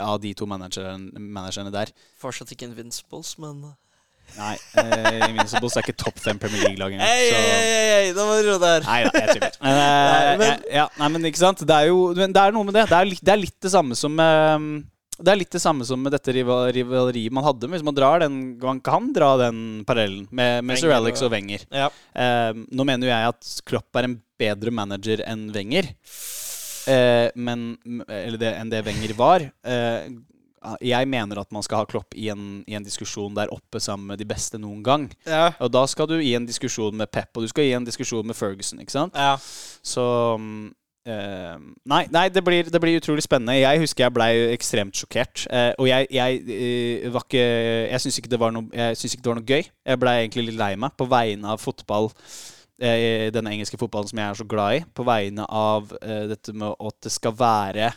Av 0.00 0.16
de 0.22 0.32
to 0.38 0.48
managerne, 0.48 1.12
managerne 1.20 1.74
der. 1.74 1.92
Fortsatt 2.22 2.54
ikke 2.54 2.70
Invincibles, 2.70 3.36
men 3.42 3.66
Nei, 4.38 4.54
eh, 4.80 5.24
Invincibles 5.28 5.76
er 5.76 5.84
ikke 5.86 5.96
topp 6.04 6.18
fem 6.22 6.38
Premier 6.40 6.62
League-lag 6.68 6.92
engang. 6.94 7.08
Hei, 7.08 7.26
hei, 7.34 7.72
hei, 7.94 8.12
nå 8.16 8.24
må 8.28 8.36
du 8.40 8.48
roe 8.50 8.60
deg 8.62 8.70
her. 8.76 8.86
Nei 8.86 9.00
da, 9.04 9.10
jeg 9.24 9.34
tuller. 9.36 9.58
Men, 9.62 9.80
eh, 9.80 10.12
Nei, 10.12 10.36
men- 10.44 10.64
ja, 10.78 10.86
nei, 10.98 11.08
men 11.16 11.28
ikke 11.30 11.42
sant. 11.42 11.64
Det 11.66 11.76
er 11.76 11.90
jo 11.90 12.14
men 12.14 12.32
det 12.32 12.42
er 12.46 12.52
noe 12.56 12.64
med 12.64 12.74
det. 12.78 12.86
Det 12.90 12.98
er 13.00 13.10
litt 13.10 13.24
det, 13.24 13.34
er 13.34 13.42
litt 13.44 13.58
det 13.60 13.72
samme 13.74 13.96
som 13.98 14.18
eh, 14.20 14.64
det 15.20 15.28
er 15.34 15.36
litt 15.36 15.50
det 15.52 15.60
samme 15.60 15.84
som 15.84 16.00
med 16.00 16.12
dette 16.14 16.32
rival- 16.32 16.70
rivaleriet 16.72 17.30
man 17.36 17.44
hadde. 17.44 17.68
Hvis 17.68 17.82
man 17.84 17.94
drar 17.94 18.20
den 18.22 18.38
Man 18.62 18.80
kan 18.80 19.10
dra 19.12 19.34
den 19.36 19.84
parallellen 19.84 20.26
med, 20.32 20.64
med 20.64 20.78
Sir 20.80 20.94
Alex 20.96 21.20
og 21.26 21.32
Wenger. 21.34 21.66
Ja. 21.70 21.90
Eh, 22.16 22.52
nå 22.72 22.86
mener 22.88 23.04
jo 23.04 23.12
jeg 23.12 23.28
at 23.34 23.50
Klopp 23.68 23.94
er 24.00 24.08
en 24.08 24.16
bedre 24.40 24.72
manager 24.72 25.20
enn 25.28 25.50
Wenger. 25.52 25.90
Eh, 26.88 27.28
men, 27.36 27.76
eller 28.08 28.38
det, 28.40 28.54
enn 28.56 28.70
det 28.72 28.80
Wenger 28.86 29.12
var. 29.18 29.44
Eh, 29.62 30.08
jeg 30.84 31.08
mener 31.08 31.40
at 31.40 31.52
man 31.54 31.64
skal 31.64 31.82
ha 31.82 31.88
Klopp 31.88 32.14
i 32.18 32.28
en, 32.32 32.60
i 32.68 32.76
en 32.76 32.84
diskusjon 32.84 33.36
der 33.36 33.52
oppe 33.54 33.80
sammen 33.80 34.12
med 34.12 34.20
de 34.20 34.26
beste 34.28 34.60
noen 34.60 34.82
gang. 34.84 35.06
Ja. 35.26 35.52
Og 35.60 35.72
da 35.72 35.86
skal 35.88 36.08
du 36.10 36.18
i 36.20 36.34
en 36.36 36.48
diskusjon 36.48 36.96
med 36.96 37.10
Pep, 37.12 37.32
og 37.36 37.46
du 37.46 37.48
skal 37.48 37.64
i 37.64 37.72
en 37.76 37.86
diskusjon 37.86 38.26
med 38.26 38.36
Ferguson. 38.36 38.82
ikke 38.82 38.92
sant? 38.92 39.16
ja. 39.16 39.38
Så 39.82 40.04
mm, 40.36 40.66
eh, 41.08 41.56
Nei, 41.88 42.02
nei 42.12 42.26
det, 42.28 42.44
blir, 42.44 42.68
det 42.68 42.80
blir 42.82 43.00
utrolig 43.00 43.24
spennende. 43.24 43.56
Jeg 43.56 43.80
husker 43.80 44.04
jeg 44.04 44.16
blei 44.16 44.30
ekstremt 44.52 45.00
sjokkert. 45.00 45.46
eh, 45.48 45.72
og 45.78 45.88
jeg, 45.88 46.10
jeg 46.12 46.42
eh, 46.44 47.08
var 47.12 47.24
ikke 47.24 47.46
Jeg 47.88 48.04
syns 48.04 48.18
ikke, 48.18 48.28
ikke 48.28 48.34
det 48.36 49.30
var 49.30 49.38
noe 49.40 49.48
gøy. 49.48 49.64
Jeg 49.64 50.02
blei 50.04 50.16
egentlig 50.20 50.50
litt 50.50 50.60
lei 50.60 50.74
meg 50.76 50.96
på 51.00 51.08
vegne 51.08 51.56
av 51.56 51.64
fotball. 51.64 52.12
eh, 52.80 53.30
denne 53.32 53.56
engelske 53.56 53.80
fotballen 53.80 54.08
som 54.08 54.20
jeg 54.20 54.28
er 54.28 54.38
så 54.42 54.44
glad 54.48 54.76
i. 54.76 54.84
På 54.94 55.04
vegne 55.08 55.44
av 55.48 55.90
uh, 55.92 56.24
dette 56.28 56.52
med 56.52 56.76
at 56.80 56.96
det 57.04 57.12
skal 57.12 57.36
være 57.36 57.92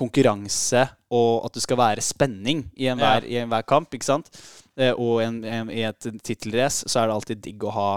konkurranse, 0.00 0.86
og 1.12 1.46
at 1.46 1.56
det 1.56 1.62
skal 1.64 1.78
være 1.80 2.04
spenning 2.04 2.64
i 2.80 2.88
enhver, 2.90 3.26
ja. 3.28 3.44
en 3.44 3.54
kamp. 3.68 3.92
ikke 3.94 4.08
sant? 4.08 4.30
Eh, 4.78 4.92
og 4.94 5.20
en, 5.24 5.42
en, 5.44 5.70
i 5.70 5.84
et 5.84 6.10
tittelrace 6.24 6.88
så 6.88 7.02
er 7.02 7.10
det 7.10 7.16
alltid 7.18 7.42
digg 7.44 7.66
å 7.66 7.74
ha 7.76 7.90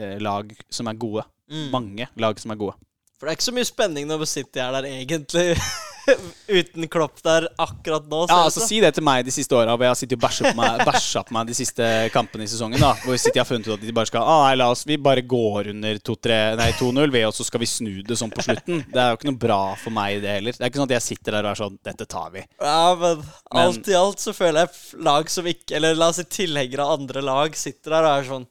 eh, 0.00 0.16
lag 0.22 0.52
som 0.72 0.88
er 0.88 1.00
gode. 1.00 1.26
Mm. 1.50 1.68
Mange 1.74 2.08
lag 2.18 2.40
som 2.42 2.54
er 2.54 2.60
gode. 2.60 2.78
For 3.16 3.26
det 3.26 3.32
er 3.32 3.38
ikke 3.38 3.48
så 3.48 3.56
mye 3.56 3.68
spenning 3.68 4.08
når 4.08 4.26
City 4.28 4.60
er 4.60 4.74
der 4.76 4.88
egentlig. 4.90 5.52
Uten 6.58 6.86
Klopp 6.92 7.22
der 7.24 7.48
akkurat 7.58 8.06
nå. 8.10 8.22
Ja, 8.30 8.44
altså. 8.46 8.62
Si 8.66 8.80
det 8.82 8.92
til 8.96 9.04
meg 9.06 9.24
de 9.26 9.34
siste 9.34 9.56
åra, 9.56 9.74
hvor 9.74 9.86
jeg 9.86 9.92
har 9.92 9.98
sittet 9.98 10.18
og 10.18 10.22
bæsja 10.24 10.50
på, 10.50 10.56
meg- 10.58 10.84
på 10.86 11.34
meg 11.36 11.50
de 11.50 11.56
siste 11.58 11.88
kampene 12.14 12.46
i 12.46 12.50
sesongen. 12.50 12.80
da 12.82 12.92
Hvor 13.02 13.18
City 13.20 13.40
har 13.40 13.48
funnet 13.48 13.68
ut 13.68 13.76
at 13.76 13.84
de 13.86 13.94
bare 13.96 14.10
skal 14.10 14.22
ah, 14.22 14.44
Nei, 14.46 14.54
la 14.60 14.68
oss 14.72 14.84
vi 14.86 14.98
bare 15.02 15.24
går 15.26 15.72
under 15.74 15.98
2-3 15.98 16.38
Nei, 16.60 16.70
2-0, 16.78 17.18
og 17.26 17.34
så 17.34 17.46
skal 17.48 17.62
vi 17.62 17.70
snu 17.70 17.92
det 18.06 18.18
sånn 18.20 18.32
på 18.34 18.44
slutten. 18.46 18.84
Det 18.92 19.02
er 19.02 19.12
jo 19.12 19.20
ikke 19.20 19.30
noe 19.32 19.42
bra 19.46 19.60
for 19.80 19.94
meg, 19.94 20.20
det 20.22 20.38
heller. 20.38 20.56
Det 20.56 20.62
er 20.64 20.72
ikke 20.72 20.82
sånn 20.82 20.90
at 20.90 20.96
jeg 20.98 21.06
sitter 21.08 21.38
der 21.38 21.48
og 21.48 21.52
er 21.54 21.62
sånn 21.64 21.78
Dette 21.90 22.08
tar 22.16 22.32
vi. 22.34 22.44
Ja, 22.62 22.94
men 23.00 23.22
alt 23.66 23.90
i 23.90 23.98
alt 23.98 24.22
så 24.22 24.34
føler 24.36 24.66
jeg 24.66 25.02
lag 25.06 25.30
som 25.32 25.46
ikke 25.50 25.76
Eller 25.78 25.98
la 25.98 26.10
oss 26.12 26.20
si 26.22 26.26
tilhengere 26.38 26.86
av 26.86 27.00
andre 27.00 27.24
lag 27.24 27.56
sitter 27.58 27.96
der 27.96 28.06
og 28.06 28.12
er 28.20 28.28
sånn 28.30 28.48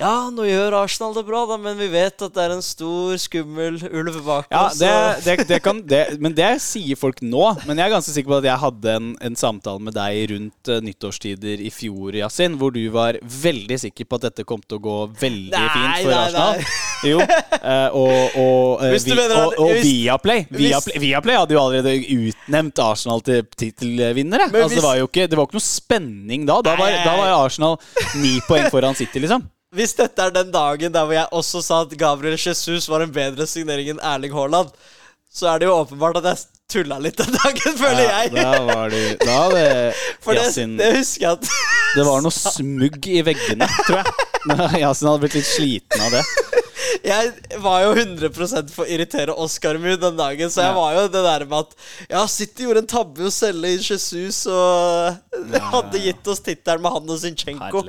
Ja, 0.00 0.30
nå 0.32 0.46
gjør 0.48 0.72
Arsenal 0.78 1.12
det 1.12 1.26
bra, 1.28 1.42
da, 1.44 1.58
men 1.60 1.76
vi 1.76 1.86
vet 1.92 2.22
at 2.24 2.32
det 2.32 2.40
er 2.46 2.52
en 2.54 2.62
stor, 2.64 3.18
skummel 3.20 3.74
ulv 3.84 4.14
bak 4.24 4.46
Ja, 4.48 4.62
oss. 4.70 4.78
det, 4.80 4.92
det, 5.26 5.34
det 5.50 5.58
kan, 5.60 5.82
det, 5.84 5.98
men 6.24 6.32
det 6.32 6.54
sier 6.64 6.96
folk 6.96 7.18
nå. 7.20 7.42
Men 7.68 7.76
jeg 7.76 7.84
er 7.84 7.92
ganske 7.92 8.14
sikker 8.14 8.32
på 8.32 8.38
at 8.38 8.48
jeg 8.48 8.62
hadde 8.62 8.94
en, 8.96 9.10
en 9.28 9.36
samtale 9.36 9.82
med 9.84 9.92
deg 9.98 10.22
rundt 10.32 10.70
uh, 10.72 10.78
nyttårstider 10.86 11.60
i 11.60 11.68
fjor, 11.74 12.16
Yasin, 12.16 12.56
hvor 12.56 12.72
du 12.72 12.80
var 12.94 13.18
veldig 13.20 13.76
sikker 13.84 14.08
på 14.08 14.16
at 14.22 14.24
dette 14.30 14.46
kom 14.48 14.64
til 14.64 14.80
å 14.80 14.84
gå 14.88 14.96
veldig 15.20 15.52
Nei, 15.52 15.68
fint 15.76 16.00
for 16.00 16.14
nei, 16.14 16.24
Arsenal. 16.24 16.64
nei. 16.64 16.88
Jo. 17.10 17.20
uh, 17.20 18.00
og 18.00 18.40
og, 18.40 18.80
uh, 18.80 18.96
vi, 18.96 19.14
og, 19.20 19.54
og 19.60 19.70
hvis- 19.74 19.84
Viaplay, 19.84 20.46
Viaplay 20.48 21.04
Viaplay 21.04 21.40
hadde 21.42 21.56
jo 21.58 21.60
allerede 21.66 21.94
utnevnt 22.16 22.80
Arsenal 22.88 23.20
til 23.28 23.44
tittelvinnere. 23.52 24.48
Altså, 24.48 24.80
det, 24.80 24.84
var 24.88 24.96
jo 25.04 25.12
ikke, 25.12 25.28
det 25.28 25.36
var 25.36 25.48
ikke 25.48 25.60
noe 25.60 25.68
spenning 25.68 26.48
da. 26.48 26.58
Da 26.64 26.74
var, 26.80 26.96
da 27.04 27.14
var 27.20 27.36
Arsenal 27.44 27.76
ni 28.24 28.38
poeng 28.48 28.72
foran 28.72 28.96
City, 28.96 29.20
liksom. 29.28 29.44
Hvis 29.70 29.92
dette 29.94 30.24
er 30.24 30.32
den 30.34 30.48
dagen 30.50 30.90
der 30.94 31.04
hvor 31.06 31.14
jeg 31.14 31.28
også 31.36 31.60
sa 31.62 31.82
at 31.84 31.92
Gabriel 31.98 32.34
Jesus 32.34 32.88
var 32.90 33.04
en 33.04 33.12
bedre 33.14 33.46
signering 33.46 33.92
enn 33.92 34.00
Erling 34.02 34.32
Haaland, 34.34 34.72
så 35.30 35.46
er 35.52 35.60
det 35.62 35.68
jo 35.68 35.76
åpenbart 35.78 36.18
at 36.18 36.26
jeg 36.26 36.40
tulla 36.74 36.98
litt 37.02 37.18
den 37.20 37.30
dagen, 37.36 37.76
føler 37.82 38.02
Ja, 38.02 38.16
jeg. 38.24 38.32
da 38.34 38.64
var 38.66 38.90
det, 38.90 39.04
Da 39.22 39.36
det 39.54 39.68
For 40.26 40.34
det, 40.34 40.48
Yasin 40.48 40.74
det 40.78 40.88
husker 40.96 41.22
jeg 41.28 41.38
at 41.38 41.52
Det 41.94 42.06
var 42.08 42.24
noe 42.26 42.34
smugg 42.34 43.06
i 43.14 43.22
veggene, 43.26 43.68
tror 43.86 44.00
jeg. 44.02 44.16
Yasin 44.82 45.10
hadde 45.12 45.22
blitt 45.22 45.38
litt 45.38 45.46
sliten 45.52 46.02
av 46.02 46.18
det. 46.18 46.24
Jeg 47.04 47.58
var 47.62 47.82
jo 47.84 47.90
100 47.94 48.30
for 48.72 48.84
å 48.84 48.88
irritere 48.88 49.34
Oscar 49.34 49.78
mye 49.82 49.98
den 50.00 50.16
dagen, 50.18 50.50
så 50.52 50.64
jeg 50.64 50.70
Ja. 50.72 50.78
var 50.78 50.94
jo 50.96 51.02
det 51.08 51.22
der 51.26 51.44
med 51.46 51.58
at 51.58 51.76
Ja, 52.10 52.24
City 52.26 52.64
gjorde 52.66 52.84
en 52.84 52.90
tabbe 52.90 53.28
å 53.28 53.34
selge 53.34 53.74
Jesus 53.76 54.46
og 54.50 55.20
hadde 55.72 56.02
gitt 56.02 56.26
oss 56.30 56.42
tittelen 56.44 56.82
med 56.82 56.92
han 56.96 57.12
og 57.14 57.20
Zinchenko. 57.22 57.84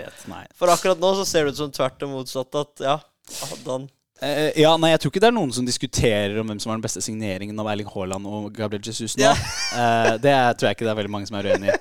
For 0.60 0.68
akkurat 0.74 1.02
nå 1.02 1.16
så 1.22 1.26
ser 1.28 1.46
det 1.46 1.56
ut 1.56 1.64
som 1.64 1.72
tvert 1.72 2.06
og 2.08 2.14
motsatt 2.18 2.62
at 2.62 2.86
ja, 2.92 3.00
hadde 3.48 3.76
han 3.78 3.90
Uh, 4.22 4.52
ja, 4.54 4.76
nei, 4.78 4.92
jeg 4.92 5.00
tror 5.02 5.10
ikke 5.10 5.22
det 5.24 5.30
er 5.32 5.34
noen 5.34 5.50
som 5.50 5.66
diskuterer 5.66 6.36
om 6.38 6.46
hvem 6.46 6.60
som 6.62 6.70
var 6.70 6.76
den 6.78 6.84
beste 6.84 7.02
signeringen 7.02 7.58
av 7.58 7.66
Erling 7.72 7.88
Haaland 7.90 8.28
og 8.30 8.52
Gabriel 8.54 8.84
Jesus 8.86 9.16
nå. 9.18 9.24
Yeah. 9.24 9.40
uh, 9.74 10.12
det 10.22 10.36
tror 10.60 10.68
jeg 10.68 10.78
ikke 10.78 10.86
det 10.86 10.92
er 10.92 11.00
veldig 11.00 11.14
mange 11.16 11.26
som 11.26 11.40
er 11.40 11.50
uenig 11.50 11.72
i. 11.74 11.78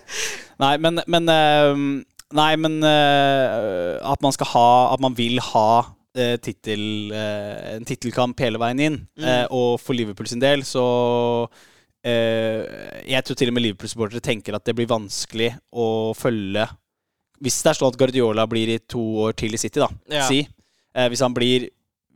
Nei, 0.65 0.71
men, 0.81 1.03
men 1.05 1.29
uh, 1.29 1.83
Nei, 2.31 2.53
men 2.63 2.79
eh, 2.87 3.99
at 4.07 4.21
man 4.23 4.35
skal 4.35 4.47
ha 4.53 4.67
At 4.95 5.01
man 5.03 5.17
vil 5.19 5.41
ha 5.51 5.83
eh, 6.17 6.37
tittel, 6.43 7.13
eh, 7.13 7.77
en 7.77 7.85
tittelkamp 7.87 8.39
hele 8.41 8.59
veien 8.59 8.81
inn. 8.87 8.99
Eh, 9.19 9.45
og 9.51 9.79
for 9.81 9.95
Liverpool 9.95 10.27
sin 10.31 10.41
del 10.43 10.63
så 10.67 10.85
eh, 12.05 13.01
Jeg 13.11 13.25
tror 13.27 13.37
til 13.39 13.51
og 13.51 13.57
med 13.57 13.65
Liverpool-supportere 13.67 14.23
tenker 14.25 14.57
at 14.57 14.65
det 14.67 14.75
blir 14.79 14.89
vanskelig 14.91 15.51
å 15.73 16.13
følge 16.17 16.67
Hvis 17.41 17.61
det 17.65 17.73
er 17.73 17.79
sånn 17.81 17.93
at 17.93 17.99
Guardiola 18.01 18.47
blir 18.51 18.75
i 18.75 18.79
to 18.85 19.01
år 19.27 19.37
til 19.39 19.55
i 19.57 19.61
City, 19.61 19.81
da, 19.81 19.89
Ja. 20.11 20.27
si. 20.29 20.43
Hvis 20.93 21.21
han 21.23 21.33
blir 21.37 21.69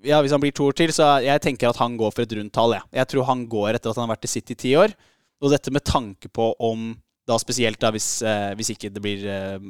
ja, 0.04 0.18
hvis 0.20 0.32
han 0.34 0.40
blir 0.42 0.52
to 0.52 0.66
år 0.68 0.74
til, 0.76 0.90
så 0.92 1.14
jeg 1.24 1.40
tenker 1.40 1.70
at 1.70 1.78
han 1.80 1.94
går 1.96 2.10
for 2.12 2.22
et 2.26 2.32
rundt 2.36 2.52
tall. 2.52 2.74
Jeg. 2.76 2.82
jeg 2.92 3.08
tror 3.08 3.24
han 3.24 3.46
går 3.48 3.70
etter 3.78 3.88
at 3.88 3.96
han 3.96 4.04
har 4.08 4.16
vært 4.16 4.26
i 4.26 4.28
City 4.34 4.52
i 4.52 4.58
ti 4.60 4.72
år. 4.76 4.92
Og 5.40 5.48
dette 5.50 5.72
med 5.72 5.80
tanke 5.84 6.28
på 6.28 6.50
om 6.60 6.90
da 7.28 7.38
spesielt 7.40 7.80
da 7.80 7.90
hvis, 7.94 8.08
eh, 8.22 8.52
hvis 8.58 8.74
ikke 8.74 8.90
det 8.92 9.02
blir 9.02 9.24
eh, 9.30 9.68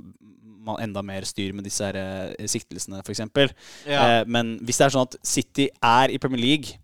enda 0.80 1.02
mer 1.04 1.26
styr 1.28 1.52
med 1.56 1.66
disse 1.66 1.84
her, 1.84 1.98
eh, 1.98 2.48
siktelsene, 2.50 3.02
f.eks. 3.04 3.24
Ja. 3.86 4.00
Eh, 4.00 4.22
men 4.26 4.56
hvis 4.64 4.80
det 4.80 4.88
er 4.88 4.94
sånn 4.96 5.08
at 5.08 5.18
City 5.26 5.68
er 5.84 6.14
i 6.14 6.20
Premier 6.22 6.42
League 6.42 6.78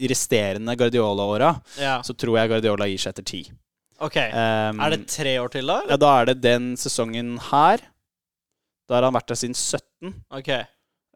i 0.00 0.08
resterende 0.10 0.74
Guardiola-åra, 0.76 1.54
ja. 1.80 1.98
så 2.04 2.16
tror 2.16 2.38
jeg 2.40 2.52
Guardiola 2.52 2.88
gir 2.90 3.00
seg 3.00 3.14
etter 3.14 3.28
ti. 3.30 3.42
Ok. 4.00 4.16
Um, 4.32 4.80
er 4.80 4.94
det 4.94 5.00
tre 5.12 5.34
år 5.42 5.52
til, 5.52 5.68
da? 5.68 5.82
ja, 5.88 5.96
da 6.00 6.10
er 6.20 6.30
det 6.30 6.40
den 6.40 6.72
sesongen 6.80 7.34
her. 7.50 7.82
Da 8.88 8.96
har 8.96 9.06
han 9.06 9.16
vært 9.16 9.28
der 9.30 9.40
siden 9.40 9.56
17. 9.56 10.14
Ok. 10.36 10.50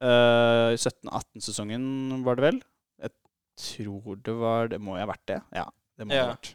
Uh, 0.05 0.77
17-18-sesongen 0.77 1.85
var 2.27 2.37
det 2.37 2.45
vel? 2.45 2.59
Jeg 3.01 3.13
tror 3.61 4.19
det 4.27 4.35
var 4.37 4.69
Det 4.73 4.81
må 4.83 4.99
jo 4.99 5.05
ha 5.05 5.09
vært 5.09 5.25
det. 5.31 5.41
Ja, 5.57 5.65
det 5.99 6.07
må 6.09 6.15
Ja. 6.17 6.25
ha 6.27 6.33
vært. 6.35 6.49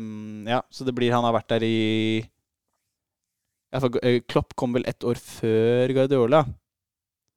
Um, 0.00 0.46
ja, 0.48 0.62
så 0.70 0.84
det 0.86 0.94
blir 0.96 1.12
Han 1.12 1.24
har 1.24 1.32
vært 1.36 1.48
der 1.48 1.62
i 1.66 2.28
ja, 3.72 3.80
eh, 4.02 4.20
Klopp 4.28 4.54
kom 4.56 4.72
vel 4.74 4.84
ett 4.86 5.00
år 5.04 5.16
før 5.16 5.92
Guardiola. 5.96 6.42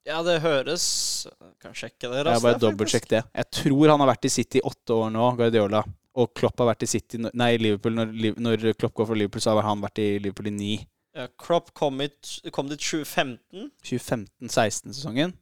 Ja, 0.06 0.22
det 0.22 0.42
høres 0.44 1.26
Kan 1.60 1.74
sjekke 1.74 2.10
det 2.12 2.20
Jeg 2.20 2.26
raskt. 2.28 2.44
bare 2.44 2.54
der, 2.54 2.60
faktisk. 2.60 2.66
dobbeltsjekk 2.68 3.08
det. 3.10 3.24
Jeg 3.36 3.52
tror 3.52 3.90
han 3.90 4.00
har 4.04 4.08
vært 4.14 4.26
i 4.26 4.30
City 4.30 4.60
i 4.60 4.62
åtte 4.68 4.94
år 4.94 5.12
nå, 5.12 5.30
Guardiola. 5.38 5.84
Og 6.16 6.34
Klopp 6.36 6.60
har 6.60 6.68
vært 6.76 6.84
i 6.84 6.88
City 6.88 7.18
Nei, 7.34 7.58
Liverpool 7.58 7.96
når, 7.96 8.36
når 8.40 8.74
Klopp 8.78 8.94
går 8.96 9.08
for 9.08 9.16
Liverpool, 9.16 9.42
så 9.42 9.56
har 9.56 9.64
han 9.64 9.82
vært 9.82 10.00
i 10.00 10.20
Liverpool 10.20 10.48
i 10.48 10.52
ni. 10.52 10.88
Ja, 11.16 11.28
Klopp 11.40 11.74
kom, 11.74 12.00
i, 12.02 12.10
kom 12.52 12.68
dit 12.68 12.80
2015, 12.80 13.72
2015-16-sesongen. 13.84 15.34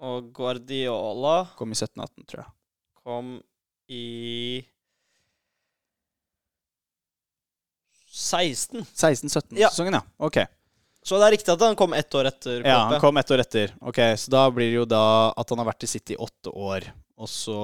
og 0.00 0.32
Guardiola 0.32 1.48
Kom 1.58 1.70
i 1.70 1.74
17-18, 1.74 2.26
tror 2.30 2.44
jeg. 2.44 2.52
kom 3.04 3.42
i 3.90 4.64
16. 7.92 8.07
16-17-sesongen, 8.18 9.98
ja. 9.98 10.02
Ok. 10.18 10.38
Så 11.08 11.16
det 11.20 11.28
er 11.28 11.32
riktig 11.38 11.52
at 11.54 11.62
han 11.64 11.76
kom 11.78 11.94
ett 11.96 12.12
år 12.18 12.26
etter 12.28 12.64
Ja, 12.66 12.80
han 12.90 13.00
kom 13.00 13.16
ett 13.16 13.30
år 13.32 13.40
etter. 13.44 13.70
Ok, 13.80 14.00
Så 14.18 14.32
da 14.34 14.42
blir 14.52 14.66
det 14.72 14.76
jo 14.80 14.84
da 14.90 15.30
at 15.38 15.48
han 15.54 15.60
har 15.62 15.68
vært 15.70 15.86
i 15.86 15.90
City 15.90 16.16
i 16.16 16.20
åtte 16.20 16.50
år. 16.52 16.88
Og 17.18 17.30
så 17.30 17.58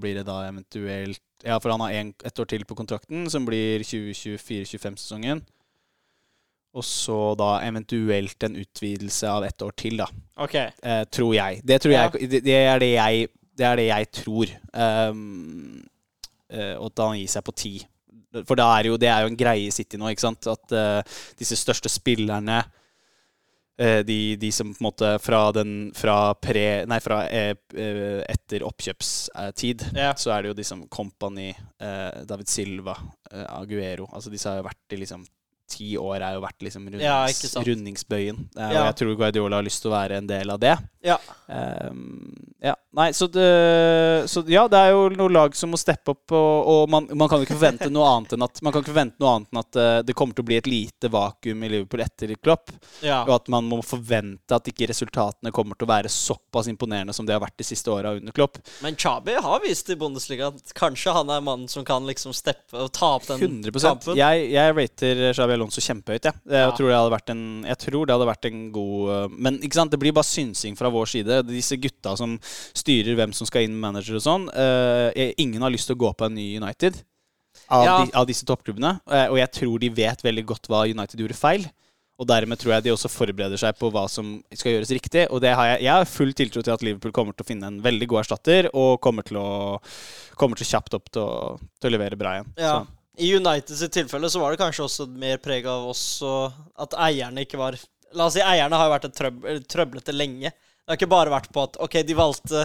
blir 0.00 0.20
det 0.20 0.26
da 0.28 0.42
eventuelt 0.48 1.20
Ja, 1.44 1.58
for 1.60 1.72
han 1.74 1.82
har 1.84 1.92
en, 1.98 2.12
ett 2.24 2.38
år 2.40 2.46
til 2.48 2.64
på 2.68 2.76
kontrakten, 2.78 3.26
som 3.32 3.44
blir 3.48 3.82
2024-25-sesongen. 3.84 5.42
Og 6.76 6.84
så 6.84 7.16
da 7.40 7.56
eventuelt 7.64 8.42
en 8.46 8.56
utvidelse 8.60 9.28
av 9.32 9.44
ett 9.48 9.62
år 9.64 9.74
til, 9.80 9.96
da. 10.00 10.06
Ok. 10.44 10.54
Eh, 10.60 11.02
tror 11.12 11.34
jeg. 11.34 11.60
Det, 11.64 11.80
tror 11.82 11.92
Ja. 11.96 12.06
jeg, 12.12 12.30
det, 12.30 12.42
det, 12.44 12.56
er 12.56 12.78
det, 12.78 12.90
jeg, 12.92 13.28
det 13.56 13.66
er 13.66 13.76
det 13.80 13.86
jeg 13.88 14.10
tror. 14.22 14.52
Um, 14.72 15.84
og 16.76 16.90
at 16.92 17.04
han 17.08 17.16
gir 17.18 17.32
seg 17.32 17.44
på 17.48 17.54
ti. 17.56 17.74
For 18.44 18.58
det 18.58 18.64
er 18.64 18.88
jo, 18.90 18.96
det 19.00 19.08
er 19.08 19.22
jo 19.24 19.30
en 19.30 19.38
greie 19.38 19.68
i 19.68 19.74
City 19.74 19.96
nå, 20.00 20.10
ikke 20.12 20.24
sant? 20.26 20.48
At 20.50 20.74
uh, 20.74 21.20
disse 21.38 21.56
største 21.56 21.88
spillerne 21.92 22.58
uh, 22.66 24.00
de, 24.04 24.18
de 24.40 24.50
som 24.52 24.72
på 24.74 24.80
en 24.82 24.88
måte 24.88 25.12
fra 25.22 25.44
den 25.56 25.92
Fra 25.96 26.34
pre 26.34 26.66
Nei, 26.90 26.98
fra 27.04 27.22
eh, 27.30 27.54
etter 28.26 28.66
oppkjøpstid, 28.66 29.86
Ja. 29.96 30.12
så 30.18 30.34
er 30.34 30.42
det 30.42 30.52
jo 30.52 30.58
de 30.58 30.66
som 30.66 30.84
Company, 30.88 31.52
David 31.78 32.48
Silva, 32.50 32.96
Aguero 33.30 34.08
Altså 34.12 34.32
disse 34.32 34.48
har 34.50 34.60
jo 34.60 34.68
vært 34.68 34.96
i 34.96 35.00
liksom 35.04 35.24
Ti 35.68 35.96
år 35.98 36.20
er 36.22 36.36
jo 36.36 36.42
vært 36.44 36.62
liksom 36.62 36.84
rundings, 36.86 37.02
Ja, 37.02 37.62
rundingsbøyen. 37.66 38.36
Eh, 38.56 38.72
Ja. 38.76 38.80
Og 38.80 38.86
jeg 38.86 38.96
tror 39.00 39.16
Guardiola 39.18 39.56
har 39.58 39.66
lyst 39.66 39.82
til 39.82 39.90
å 39.90 39.96
være 39.96 40.18
en 40.20 40.26
del 40.30 40.50
av 40.50 40.60
det. 40.62 40.76
Ja. 41.02 41.16
Um, 41.46 42.32
ja, 42.62 42.74
nei, 42.98 43.12
så, 43.14 43.26
det, 43.30 43.46
så 44.30 44.42
ja, 44.50 44.64
det 44.70 44.78
er 44.78 44.90
jo 44.94 45.04
noen 45.14 45.32
lag 45.36 45.54
som 45.58 45.70
må 45.70 45.78
steppe 45.78 46.10
opp, 46.14 46.32
og, 46.34 46.66
og 46.72 46.90
man, 46.90 47.06
man 47.14 47.28
kan 47.30 47.38
jo 47.40 47.46
ikke 47.46 47.56
forvente 47.58 47.90
noe 47.92 48.06
annet 48.10 48.34
enn 48.34 48.42
at 48.46 48.58
Man 48.64 48.74
kan 48.74 48.82
ikke 48.82 48.90
forvente 48.94 49.22
noe 49.22 49.34
annet 49.36 49.52
enn 49.52 49.60
at 49.60 49.78
uh, 49.78 49.98
det 50.06 50.16
kommer 50.18 50.34
til 50.38 50.42
å 50.46 50.48
bli 50.48 50.58
et 50.58 50.70
lite 50.70 51.10
vakuum 51.12 51.62
i 51.66 51.70
Liverpool 51.76 52.02
etter 52.06 52.32
Klopp, 52.42 52.72
Ja. 53.04 53.20
og 53.26 53.34
at 53.36 53.50
man 53.52 53.68
må 53.70 53.78
forvente 53.86 54.56
at 54.56 54.66
ikke 54.70 54.88
resultatene 54.90 55.52
kommer 55.54 55.78
til 55.78 55.86
å 55.86 55.92
være 55.92 56.10
såpass 56.12 56.70
imponerende 56.72 57.14
som 57.16 57.26
de 57.28 57.34
har 57.36 57.42
vært 57.44 57.58
de 57.60 57.66
siste 57.68 57.90
åra 57.92 58.14
under 58.18 58.34
Klopp. 58.34 58.58
Men 58.82 58.96
Chabi 58.98 59.36
har 59.42 59.62
vist 59.62 59.90
i 59.94 59.98
Bundesliga 60.00 60.50
at 60.50 60.74
kanskje 60.78 61.14
han 61.14 61.30
er 61.30 61.44
mannen 61.44 61.68
som 61.70 61.84
kan 61.86 62.06
liksom 62.08 62.34
steppe 62.36 62.74
og 62.82 62.90
ta 62.96 63.14
opp 63.20 63.28
den 63.30 63.42
100 63.62 63.70
kampen. 63.86 64.18
Jeg, 64.18 64.48
jeg 64.56 64.74
rater 64.80 65.22
Xabi 65.36 65.55
Alonso 65.56 65.82
kjempehøyt. 65.82 66.28
Ja. 66.28 66.32
Jeg, 66.46 66.62
Ja. 66.62 66.70
tror 66.76 66.92
en, 67.34 67.42
jeg 67.66 67.78
tror 67.82 68.06
det 68.06 68.14
hadde 68.16 68.28
vært 68.30 68.48
en 68.50 68.60
god 68.72 69.10
eh, 69.16 69.28
Men 69.38 69.58
ikke 69.60 69.78
sant, 69.80 69.90
det 69.90 69.98
blir 70.00 70.12
bare 70.16 70.28
synsing 70.28 70.76
fra 70.78 70.90
vår 70.92 71.06
side. 71.10 71.42
Disse 71.48 71.76
gutta 71.80 72.16
som 72.16 72.38
styrer 72.76 73.16
hvem 73.18 73.32
som 73.34 73.46
skal 73.48 73.66
inn 73.66 73.74
med 73.74 73.88
manager 73.92 74.16
og 74.20 74.22
sånn. 74.24 74.48
eh, 74.54 75.32
ingen 75.38 75.62
har 75.62 75.70
lyst 75.74 75.88
til 75.90 75.96
å 75.96 76.02
gå 76.06 76.12
på 76.16 76.26
en 76.28 76.34
ny 76.38 76.56
United 76.60 77.02
av, 77.70 77.84
Ja. 77.84 78.04
de, 78.04 78.12
av 78.14 78.26
disse 78.28 78.44
toppklubbene. 78.46 79.00
eh, 79.10 79.26
og 79.28 79.36
jeg 79.38 79.50
tror 79.52 79.78
de 79.80 79.88
vet 79.90 80.22
veldig 80.22 80.46
godt 80.46 80.68
hva 80.68 80.84
United 80.88 81.18
gjorde 81.18 81.34
feil. 81.34 81.66
Og 82.18 82.26
dermed 82.26 82.56
tror 82.56 82.72
jeg 82.72 82.84
de 82.84 82.90
også 82.94 83.10
forbereder 83.12 83.58
seg 83.60 83.76
på 83.76 83.90
hva 83.92 84.06
som 84.08 84.42
skal 84.54 84.72
gjøres 84.72 84.88
riktig. 84.88 85.26
Og 85.30 85.42
det 85.42 85.50
har 85.54 85.66
jeg, 85.76 85.82
jeg 85.84 85.92
har 85.92 86.04
full 86.08 86.32
tiltro 86.32 86.62
til 86.64 86.72
at 86.72 86.80
Liverpool 86.82 87.12
kommer 87.12 87.34
til 87.36 87.44
å 87.44 87.48
finne 87.50 87.66
en 87.68 87.82
veldig 87.84 88.08
god 88.08 88.22
erstatter, 88.24 88.70
og 88.72 89.02
kommer 89.04 89.22
til 89.22 89.36
å 89.36 89.78
kommer 90.34 90.56
til 90.56 90.64
kjapt 90.64 90.94
opp 90.96 91.10
til 91.12 91.20
å, 91.20 91.58
til 91.78 91.90
å 91.90 91.92
levere 91.92 92.16
bra 92.16 92.38
igjen. 92.38 92.48
Ja. 92.56 92.70
Så. 92.84 92.95
I 93.16 93.32
United 93.36 93.76
sitt 93.78 93.94
tilfelle 93.96 94.30
så 94.30 94.40
var 94.42 94.52
det 94.52 94.60
kanskje 94.60 94.84
også 94.84 95.06
mer 95.08 95.40
preg 95.42 95.66
av 95.70 95.88
oss 95.88 96.04
og 96.26 96.52
at 96.82 96.96
eierne 97.08 97.46
ikke 97.46 97.60
var 97.60 97.78
La 98.16 98.28
oss 98.28 98.36
si 98.36 98.40
eierne 98.40 98.78
har 98.78 98.86
jo 98.86 98.92
vært 98.92 99.06
et 99.08 99.16
trøb 99.18 99.42
trøblete 99.68 100.12
lenge. 100.14 100.48
Det 100.86 100.92
har 100.92 100.96
ikke 100.96 101.08
bare 101.10 101.32
vært 101.32 101.48
på 101.52 101.64
at 101.66 101.74
OK, 101.82 101.96
de 102.06 102.14
valgte 102.16 102.62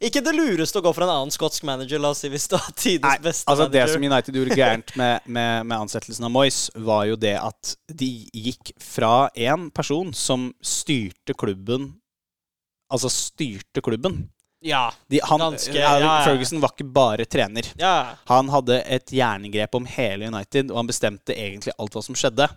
ikke 0.00 0.22
det 0.24 0.32
lureste 0.32 0.80
å 0.80 0.82
gå 0.82 0.92
for 0.96 1.04
en 1.04 1.12
annen 1.12 1.34
skotsk 1.34 1.66
manager, 1.68 2.00
la 2.00 2.14
oss 2.14 2.22
si, 2.24 2.30
hvis 2.32 2.46
det 2.48 2.56
var 2.56 2.72
tidenes 2.72 3.04
Nei, 3.04 3.20
beste 3.26 3.52
altså 3.52 3.66
Det 3.70 3.82
som 3.92 4.06
United 4.08 4.38
gjorde 4.40 4.56
gærent 4.58 4.94
med, 4.98 5.28
med, 5.28 5.68
med 5.68 5.76
ansettelsen 5.76 6.26
av 6.26 6.32
Moyes, 6.32 6.62
var 6.74 7.04
jo 7.10 7.18
det 7.20 7.34
at 7.36 7.74
de 8.00 8.08
gikk 8.32 8.72
fra 8.80 9.28
en 9.36 9.68
person 9.76 10.14
som 10.16 10.48
styrte 10.64 11.36
klubben 11.38 11.92
Altså 12.88 13.10
styrte 13.12 13.82
klubben. 13.84 14.22
Ja. 14.60 14.92
De, 15.06 15.20
han, 15.22 15.40
Ganske- 15.40 15.74
ja, 15.78 15.98
ja. 16.02 16.24
Ferguson 16.26 16.60
var 16.60 16.72
ikke 16.74 16.86
bare 16.92 17.24
trener. 17.30 17.66
Ja. 17.78 18.16
Han 18.30 18.48
hadde 18.50 18.80
et 18.90 19.12
jerngrep 19.14 19.74
om 19.78 19.86
hele 19.86 20.26
United, 20.32 20.72
og 20.72 20.80
han 20.80 20.90
bestemte 20.90 21.36
egentlig 21.36 21.74
alt 21.78 21.94
hva 21.94 22.02
som 22.02 22.18
skjedde. 22.18 22.48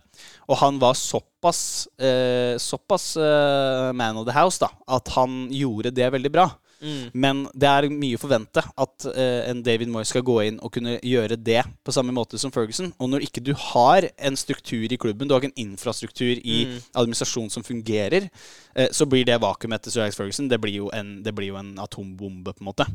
Og 0.49 0.57
han 0.63 0.79
var 0.81 0.97
såpass, 0.97 1.87
eh, 2.01 2.57
såpass 2.57 3.15
eh, 3.21 3.91
man 3.93 4.17
of 4.17 4.25
the 4.25 4.33
house 4.35 4.57
da, 4.63 4.71
at 4.89 5.13
han 5.17 5.45
gjorde 5.53 5.93
det 5.93 6.09
veldig 6.11 6.31
bra. 6.33 6.49
Mm. 6.81 7.11
Men 7.13 7.41
det 7.53 7.69
er 7.69 7.87
mye 7.93 8.17
å 8.17 8.21
forvente 8.21 8.63
at 8.65 9.05
eh, 9.13 9.49
en 9.51 9.61
David 9.63 9.87
Moyes 9.93 10.09
skal 10.09 10.23
gå 10.25 10.39
inn 10.47 10.59
og 10.65 10.71
kunne 10.73 10.95
gjøre 11.05 11.37
det 11.37 11.61
på 11.85 11.93
samme 11.93 12.11
måte 12.15 12.39
som 12.41 12.51
Ferguson. 12.51 12.91
Og 12.99 13.09
når 13.13 13.25
ikke 13.27 13.43
du 13.45 13.53
har 13.53 14.07
en 14.17 14.35
struktur 14.39 14.85
i 14.91 14.97
klubben, 14.97 15.27
du 15.29 15.35
har 15.35 15.41
ikke 15.43 15.53
en 15.53 15.67
infrastruktur 15.69 16.39
i 16.41 16.61
Mm. 16.65 16.77
administrasjon 17.01 17.49
som 17.53 17.63
fungerer, 17.63 18.29
eh, 18.75 18.87
så 18.91 19.05
blir 19.09 19.25
det 19.25 19.39
vakuumet 19.41 19.79
etter 19.79 19.91
Sir 19.91 20.01
Alex 20.03 20.15
Ferguson 20.17 20.47
det 20.49 20.59
blir, 20.61 20.73
jo 20.81 20.89
en, 20.93 21.21
det 21.23 21.33
blir 21.35 21.47
jo 21.53 21.55
en 21.59 21.75
atombombe, 21.79 22.53
på 22.53 22.61
en 22.61 22.69
måte. 22.71 22.85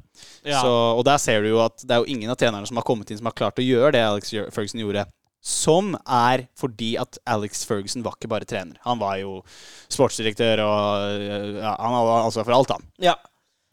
Ja. 0.45 0.61
Så, 0.63 0.71
og 0.99 1.05
der 1.05 1.19
ser 1.19 1.43
du 1.43 1.49
jo 1.55 1.61
at 1.65 1.79
det 1.83 1.95
er 1.95 2.03
jo 2.03 2.11
ingen 2.11 2.31
av 2.31 2.37
trenerne 2.37 2.67
som 2.67 2.77
har 2.77 2.85
kommet 2.87 3.11
inn 3.11 3.19
som 3.19 3.27
har 3.31 3.37
klart 3.39 3.59
å 3.59 3.65
gjøre 3.67 3.93
det 3.93 4.03
Alex 4.03 4.31
Ferguson 4.55 4.81
gjorde. 4.83 5.07
Som 5.47 5.93
er 6.11 6.49
fordi 6.59 6.97
at 6.99 7.19
Alex 7.27 7.61
Ferguson 7.69 8.03
var 8.03 8.17
ikke 8.17 8.29
bare 8.33 8.45
trener. 8.49 8.81
Han 8.83 8.99
var 8.99 9.19
jo 9.21 9.43
sportsdirektør 9.93 10.63
og 10.65 11.23
ja, 11.61 11.77
Han 11.79 11.95
hadde 12.01 12.17
ansvar 12.27 12.45
for 12.49 12.57
alt, 12.57 12.73
han. 12.75 12.87
ja. 12.99 13.15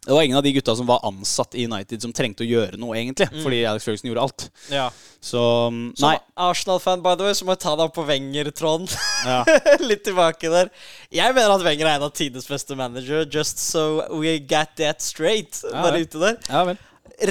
Det 0.03 0.11
var 0.11 0.23
ingen 0.25 0.37
av 0.37 0.43
de 0.43 0.51
gutta 0.51 0.75
som 0.75 0.85
var 0.89 0.99
ansatt 1.07 1.55
i 1.55 1.63
United 1.65 2.01
som 2.03 2.11
trengte 2.13 2.43
å 2.43 2.47
gjøre 2.47 2.75
noe, 2.79 2.95
egentlig. 2.99 3.29
Mm. 3.31 3.43
Fordi 3.45 3.59
Alex 3.69 3.85
Ferguson 3.87 4.09
gjorde 4.11 4.25
alt. 4.27 4.47
ja. 4.71 4.89
Så 5.23 5.39
nei. 5.71 5.93
Som. 5.95 6.31
Arsenal-fan, 6.35 7.03
by 7.05 7.13
the 7.15 7.23
way, 7.23 7.35
så 7.37 7.45
må 7.47 7.53
jeg 7.55 7.61
ta 7.63 7.77
deg 7.79 7.85
opp 7.87 7.93
på 7.95 8.03
Wenger-tråden. 8.09 8.89
Ja. 9.23 9.37
Litt 9.89 10.03
tilbake 10.03 10.49
der. 10.51 10.71
Jeg 11.15 11.31
mener 11.37 11.53
at 11.55 11.63
Wenger 11.63 11.87
er 11.87 11.95
en 11.95 12.03
av 12.09 12.11
tidenes 12.11 12.49
beste 12.51 12.75
manager, 12.75 13.23
just 13.31 13.61
so 13.63 14.03
we 14.11 14.35
get 14.39 14.75
that 14.81 14.99
straight. 15.01 15.61
Ja, 15.63 15.85
der 15.87 16.01
ute 16.03 16.19
der. 16.19 16.35
ja 16.49 16.65
vel. 16.67 16.81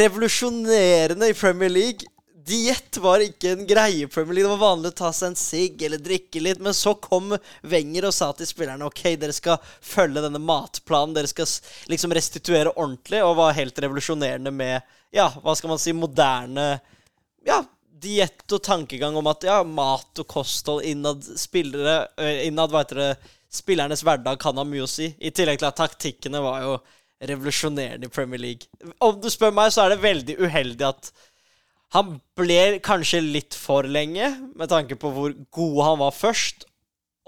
Revolusjonerende 0.00 1.28
i 1.28 1.36
Premier 1.36 1.68
League. 1.68 2.08
Diett 2.46 2.96
var 2.96 3.22
ikke 3.22 3.52
en 3.52 3.66
greie 3.68 4.04
i 4.04 4.08
Premier 4.10 4.34
League. 4.34 4.48
Det 4.48 4.56
var 4.56 4.70
vanlig 4.70 4.90
å 4.92 4.98
ta 4.98 5.10
seg 5.14 5.30
en 5.30 5.38
sigg 5.38 5.82
eller 5.86 6.00
drikke 6.02 6.40
litt. 6.42 6.62
Men 6.64 6.74
så 6.74 6.94
kom 6.98 7.36
Wenger 7.68 8.08
og 8.08 8.14
sa 8.16 8.30
til 8.36 8.48
spillerne 8.48 8.88
OK, 8.88 9.04
dere 9.20 9.34
skal 9.36 9.60
følge 9.80 10.24
denne 10.24 10.40
matplanen. 10.42 11.14
Dere 11.16 11.30
skal 11.30 11.48
liksom 11.92 12.14
restituere 12.16 12.72
ordentlig. 12.74 13.20
Og 13.22 13.36
var 13.38 13.58
helt 13.58 13.78
revolusjonerende 13.84 14.54
med 14.54 14.80
Ja, 15.12 15.28
hva 15.44 15.54
skal 15.58 15.74
man 15.74 15.82
si 15.82 15.94
moderne 15.94 16.66
Ja, 17.46 17.60
diett 18.02 18.50
og 18.50 18.64
tankegang 18.64 19.16
om 19.18 19.28
at 19.30 19.44
ja, 19.46 19.60
mat 19.62 20.18
og 20.18 20.26
kosthold 20.30 20.86
innad 20.88 21.22
spillere 21.38 22.08
Innad, 22.46 22.72
hva 22.72 22.82
heter 22.82 23.02
det 23.02 23.12
Spillernes 23.52 24.00
hverdag 24.00 24.40
kan 24.40 24.56
ha 24.56 24.64
mye 24.64 24.86
å 24.86 24.88
si. 24.88 25.10
I 25.20 25.30
tillegg 25.30 25.60
til 25.60 25.68
at 25.68 25.76
taktikkene 25.76 26.40
var 26.40 26.62
jo 26.64 26.76
revolusjonerende 27.22 28.08
i 28.08 28.10
Premier 28.10 28.40
League. 28.40 28.66
Om 28.98 29.20
du 29.20 29.28
spør 29.30 29.52
meg, 29.54 29.74
så 29.74 29.84
er 29.84 29.92
det 29.92 30.02
veldig 30.02 30.38
uheldig 30.40 30.86
at 30.88 31.10
han 31.92 32.16
ble 32.38 32.78
kanskje 32.84 33.20
litt 33.20 33.56
for 33.58 33.84
lenge, 33.84 34.30
med 34.56 34.70
tanke 34.72 34.96
på 34.96 35.10
hvor 35.12 35.34
god 35.52 35.80
han 35.84 35.98
var 36.00 36.14
først. 36.16 36.64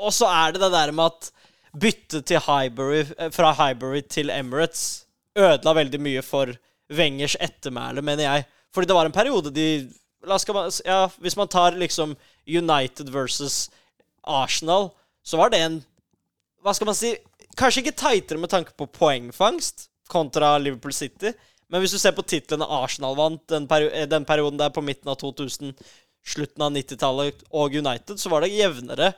Og 0.01 0.13
så 0.15 0.29
er 0.31 0.55
det 0.55 0.63
det 0.65 0.73
der 0.73 0.93
med 0.97 1.13
at 1.13 1.31
byttet 1.75 2.31
eh, 2.33 3.31
fra 3.35 3.53
Highbury 3.53 4.03
til 4.09 4.31
Emirates 4.31 5.05
ødela 5.37 5.75
veldig 5.75 6.01
mye 6.01 6.23
for 6.23 6.55
Wengers 6.95 7.37
ettermæle, 7.41 8.03
mener 8.03 8.25
jeg. 8.25 8.47
Fordi 8.75 8.89
det 8.89 8.97
var 8.97 9.07
en 9.07 9.13
periode 9.13 9.51
de 9.55 9.91
man, 10.25 10.71
ja, 10.85 11.09
Hvis 11.19 11.37
man 11.37 11.49
tar 11.49 11.77
liksom 11.77 12.17
United 12.47 13.11
versus 13.11 13.71
Arsenal, 14.25 14.91
så 15.25 15.37
var 15.37 15.51
det 15.51 15.61
en 15.61 15.85
Hva 16.63 16.73
skal 16.73 16.87
man 16.87 16.97
si? 16.97 17.15
Kanskje 17.57 17.83
ikke 17.85 17.99
tightere 18.01 18.39
med 18.41 18.49
tanke 18.49 18.73
på 18.73 18.87
poengfangst 18.87 19.91
kontra 20.09 20.57
Liverpool 20.59 20.93
City. 20.93 21.33
Men 21.75 21.83
hvis 21.83 21.97
du 21.97 21.99
ser 21.99 22.15
på 22.15 22.23
titlene 22.23 22.69
Arsenal 22.71 23.17
vant 23.19 23.43
den, 23.51 23.65
peri 23.67 23.89
eh, 23.91 24.07
den 24.07 24.23
perioden 24.29 24.61
der 24.61 24.71
på 24.71 24.83
midten 24.87 25.11
av 25.11 25.19
2000, 25.19 25.73
slutten 26.23 26.63
av 26.63 26.71
90-tallet 26.71 27.41
og 27.51 27.75
United, 27.75 28.21
så 28.23 28.31
var 28.31 28.45
det 28.45 28.55
jevnere 28.55 29.09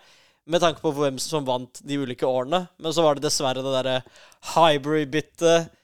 med 0.48 0.62
tanke 0.62 0.80
på 0.80 0.94
hvem 0.96 1.18
som 1.20 1.44
vant 1.44 1.82
de 1.84 1.98
ulike 2.00 2.24
årene. 2.24 2.62
Men 2.80 2.94
så 2.96 3.04
var 3.04 3.18
det 3.18 3.26
dessverre 3.26 3.60
det 3.60 3.74
derre 3.74 3.98
Hybrid-byttet. 4.54 5.74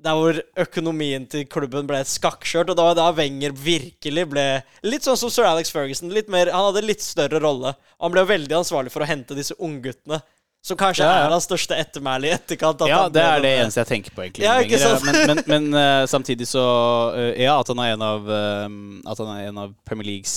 der 0.00 0.16
hvor 0.16 0.36
økonomien 0.56 1.26
til 1.28 1.46
klubben 1.48 1.88
ble 1.88 2.02
skakkskjørt. 2.04 2.68
Og 2.68 2.76
da 2.76 2.86
var 2.90 2.98
da 2.98 3.08
Wenger 3.16 3.56
virkelig 3.56 4.26
ble 4.28 4.44
Litt 4.84 5.08
sånn 5.08 5.18
som 5.20 5.32
sir 5.32 5.48
Alex 5.48 5.72
Ferguson. 5.72 6.12
Litt 6.12 6.28
mer, 6.28 6.52
han 6.52 6.68
hadde 6.68 6.84
litt 6.84 7.04
større 7.04 7.40
rolle. 7.40 7.72
Han 8.00 8.12
ble 8.12 8.26
veldig 8.28 8.60
ansvarlig 8.60 8.92
for 8.92 9.04
å 9.04 9.08
hente 9.08 9.36
disse 9.36 9.56
ungguttene. 9.56 10.20
Som 10.60 10.76
kanskje 10.76 11.06
Ja, 11.06 11.12
ja. 11.16 11.20
er 11.24 11.32
hans 11.32 11.46
største 11.48 11.76
ettermæle 11.80 12.28
i 12.28 12.32
etterkant. 12.34 12.82
at 12.84 12.88
Ja, 12.88 13.00
det 13.08 13.22
er 13.24 13.40
det 13.40 13.50
eneste 13.62 13.80
jeg 13.80 13.88
tenker 13.88 14.12
på, 14.12 14.26
egentlig. 14.26 14.44
Ja? 14.44 14.90
Men, 15.06 15.16
men, 15.30 15.40
men 15.48 15.68
uh, 15.72 16.06
samtidig 16.14 16.48
så 16.50 16.64
uh, 17.14 17.32
Ja, 17.40 17.54
at 17.62 17.68
han 17.72 17.80
er 17.80 17.94
en 17.94 18.04
av, 18.04 18.28
uh, 18.28 18.66
at 19.08 19.22
han 19.24 19.30
er 19.38 19.48
en 19.48 19.60
av 19.64 19.72
Premier 19.88 20.10
Leagues 20.10 20.34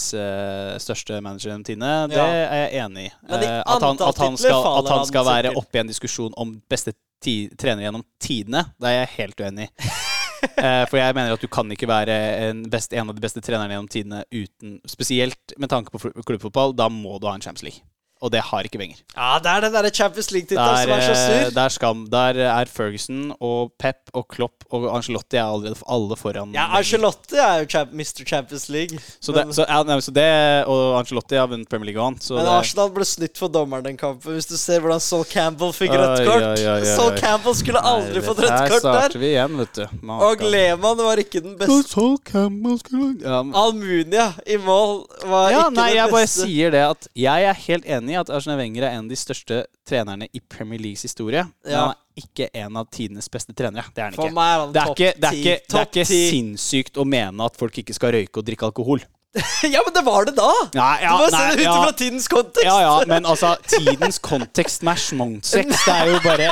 største 0.80 1.20
managere 1.20 1.52
gjennom 1.52 1.66
tidene, 1.68 1.92
det 2.12 2.22
er 2.22 2.54
jeg 2.54 2.86
enig 2.86 3.06
i. 3.08 3.12
Eh, 3.28 3.60
at, 3.60 3.84
han, 3.84 4.00
at 4.00 4.22
han 4.22 4.38
skal, 4.40 4.66
at 4.80 4.90
han 4.92 5.06
skal 5.10 5.28
være 5.28 5.54
oppe 5.60 5.78
i 5.78 5.82
en 5.82 5.92
diskusjon 5.92 6.36
om 6.40 6.56
beste 6.72 6.96
ti 7.24 7.36
trener 7.60 7.86
gjennom 7.86 8.04
tidene, 8.22 8.66
det 8.80 8.90
er 8.90 8.98
jeg 9.02 9.12
helt 9.18 9.44
uenig 9.44 9.68
i. 9.68 9.92
For 10.90 11.00
jeg 11.00 11.16
mener 11.16 11.36
at 11.36 11.44
du 11.44 11.48
kan 11.52 11.72
ikke 11.72 11.88
være 11.88 12.16
en, 12.50 12.66
best, 12.72 12.92
en 12.96 13.12
av 13.12 13.16
de 13.16 13.24
beste 13.24 13.44
trenerne 13.44 13.72
gjennom 13.72 13.88
tidene 13.92 14.24
uten 14.28 14.76
Spesielt 14.92 15.56
med 15.56 15.72
tanke 15.72 15.94
på 15.94 16.12
klubbfotball, 16.20 16.76
da 16.76 16.90
må 16.92 17.16
du 17.20 17.30
ha 17.30 17.36
en 17.38 17.44
Champions 17.44 17.64
League. 17.64 17.88
Og 18.24 18.32
det 18.32 18.42
har 18.48 18.68
ikke 18.68 18.80
Wenger. 18.80 19.02
Ja, 19.18 19.36
det 19.44 19.52
er 19.52 19.66
den 19.66 19.74
derre 19.76 19.92
Champions 19.94 20.32
League-tittelen 20.32 20.78
som 20.80 20.94
er 20.96 21.04
så 21.04 21.16
sur. 21.20 21.50
Det 21.54 21.64
er 21.64 21.74
skam, 21.76 22.06
der 22.12 22.40
er 22.48 22.70
Ferguson 22.72 23.34
og 23.44 23.74
Pep 23.82 24.14
og 24.16 24.28
Klopp 24.32 24.64
og 24.74 24.88
Angelotti 24.96 25.38
er 25.38 25.44
allerede 25.46 25.76
alle 25.92 26.18
foran. 26.18 26.54
Ja. 26.56 26.70
Angelotti 26.80 27.38
er 27.42 27.64
jo 27.66 27.84
Mr. 27.92 28.24
Champions 28.26 28.70
League. 28.72 28.98
Så 29.20 29.36
det, 29.36 29.44
så, 29.56 29.66
ja, 29.68 29.82
nei, 29.88 30.00
så 30.02 30.14
det 30.16 30.26
Og 30.72 30.98
Angelotti 31.00 31.38
har 31.38 31.50
vunnet 31.52 31.70
Premier 31.70 31.92
League 31.92 32.02
og 32.02 32.14
annet. 32.14 32.30
Men 32.34 32.50
Arsenal 32.54 32.92
ble 32.96 33.06
snytt 33.08 33.38
for 33.42 33.52
dommeren 33.54 33.86
den 33.86 34.00
kampen. 34.00 34.38
Hvis 34.38 34.48
du 34.50 34.56
ser 34.58 34.82
hvordan 34.84 35.04
Saul 35.04 35.26
Campbell 35.30 35.74
fikk 35.76 35.94
rødt 35.94 36.24
kort. 36.28 36.48
oi, 36.48 36.64
oi, 36.64 36.78
oi, 36.78 36.88
Saul. 36.96 37.18
Campbell 37.20 37.58
skulle 37.60 37.84
aldri 37.84 38.20
Nei, 38.22 38.26
fått 38.26 38.42
rødt 38.46 38.74
kort 38.74 38.88
der. 38.88 39.18
vi 39.20 39.32
igjen, 39.34 39.60
vet 39.60 39.82
du. 39.82 39.84
Man 40.02 40.24
Og 40.30 40.46
Lehmann 40.54 41.04
var 41.04 41.22
ikke 41.22 41.44
den 41.44 41.58
beste. 41.60 41.82
Saul 41.92 42.18
Campbell 42.26 42.80
skulle- 42.82 43.20
ja, 43.24 43.44
Almunia 43.64 44.30
i 44.48 44.58
mål 44.58 45.04
var 45.28 45.52
ja, 45.52 45.66
ikke 45.68 45.78
nei, 45.78 45.90
den 45.90 45.98
jeg 45.98 46.12
bare 46.16 46.32
sier 46.32 46.74
det 46.74 46.84
at 46.88 47.08
jeg 47.18 47.50
er 47.52 47.62
helt 47.68 47.86
enig 47.86 48.13
i 48.14 48.20
at 48.22 48.32
Arsene 48.34 48.56
Wenger 48.60 48.86
er 48.88 48.98
en 48.98 49.08
av 49.08 49.12
de 49.12 49.20
største 49.20 49.64
trenerne 49.88 50.30
i 50.32 50.42
Premier 50.42 50.82
Leagues 50.82 51.06
historie. 51.08 51.46
Men 51.66 51.80
han 51.80 51.96
er 51.96 52.24
ikke 52.24 52.50
en 52.64 52.78
av 52.80 52.88
tidenes 52.94 53.30
beste 53.34 53.56
trenere. 53.58 53.90
Det 53.94 54.06
er 54.06 54.12
han 54.12 54.20
For 54.20 54.30
ikke. 54.30 54.38
meg 54.38 54.54
er 54.54 54.62
han 54.64 54.76
Det 54.76 54.84
er 54.84 54.92
topp 54.92 55.02
ikke, 55.02 55.12
det 55.18 55.30
er 55.30 55.42
ikke, 55.42 55.58
det 55.58 55.74
er 55.74 55.74
Topp 55.74 55.98
ikke 55.98 56.08
sinnssykt 56.12 57.02
å 57.02 57.08
mene 57.10 57.50
at 57.50 57.60
folk 57.60 57.82
ikke 57.84 57.98
skal 57.98 58.16
røyke 58.18 58.42
og 58.42 58.48
drikke 58.48 58.70
alkohol. 58.70 59.04
ja, 59.74 59.82
men 59.82 59.94
det 59.96 60.04
var 60.06 60.28
det 60.30 60.36
da! 60.38 60.52
Nei, 60.78 60.98
ja, 61.02 61.16
du 61.18 61.24
må 61.24 61.30
se 61.32 61.40
nei, 61.40 61.56
det 61.58 61.64
ut 61.64 61.66
ja. 61.66 61.78
fra 61.82 61.94
tidens 61.98 62.28
kontekst. 62.30 62.68
Ja, 62.68 62.76
ja, 62.84 62.94
men 63.10 63.26
altså 63.26 63.56
Tidens 63.66 64.20
kontekst 64.22 64.86
med 64.86 65.02
schmonsex, 65.02 65.74
det 65.88 65.96
er 65.96 66.12
jo 66.12 66.20
bare 66.22 66.52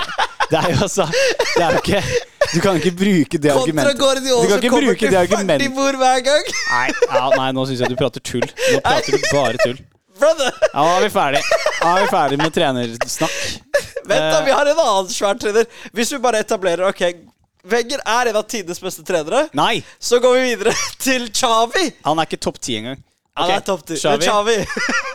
Det 0.50 0.58
er 0.58 0.74
jo 0.74 0.80
altså 0.88 1.06
Det 1.12 1.62
er 1.62 1.76
jo 1.78 1.84
ikke 1.84 2.02
Du 2.56 2.58
kan 2.64 2.80
ikke 2.82 2.96
bruke 2.98 3.38
det 3.38 3.54
Kontra 3.54 3.62
argumentet. 3.62 4.00
Guardiola 4.02 4.42
Du 4.42 4.50
kan 4.50 4.56
som 4.56 4.66
ikke 4.66 4.74
kommer 4.74 4.90
bruke 4.90 5.06
til 5.06 5.14
det 5.14 5.22
argumentet. 5.22 5.78
hver 6.02 6.26
gang. 6.26 6.52
Nei, 6.74 6.88
ja, 7.06 7.24
nei, 7.38 7.48
nå 7.54 7.70
syns 7.70 7.86
jeg 7.86 7.94
du 7.94 8.00
prater 8.02 8.26
tull. 8.32 8.50
Nå 8.50 8.82
prater 8.82 9.14
du 9.14 9.30
bare 9.30 9.62
tull. 9.62 9.80
Brother. 10.22 10.54
Ja, 10.72 10.86
nå 10.86 10.94
er 11.00 11.04
vi 11.08 11.12
ferdig. 11.14 11.42
Nå 11.82 11.92
er 11.96 12.02
vi 12.06 12.08
ferdig 12.14 12.40
med 12.42 12.54
trenersnakk. 12.56 13.38
Vent, 14.06 14.26
da, 14.32 14.40
Eh. 14.40 14.46
vi 14.48 14.52
har 14.56 14.66
en 14.72 14.80
annen 14.86 15.12
svær 15.14 15.38
trener. 15.42 15.68
Hvis 15.94 16.12
vi 16.16 16.20
bare 16.24 16.40
etablerer 16.46 16.88
Ok, 16.90 17.02
Wenger 17.72 18.00
er 18.10 18.30
en 18.32 18.38
av 18.40 18.48
tidenes 18.50 18.80
beste 18.82 19.04
trenere. 19.06 19.44
Nei! 19.54 19.84
Så 20.02 20.18
går 20.24 20.34
vi 20.40 20.48
videre 20.56 20.74
til 21.04 21.28
Chavi. 21.30 21.92
Han 22.08 22.18
er 22.18 22.26
ikke 22.30 22.40
topp 22.42 22.58
ti 22.60 22.80
engang. 22.80 23.04
Han 23.38 23.52
er 23.54 23.62
topp 23.64 23.84
10. 23.88 23.96
Xavi. 24.20 24.58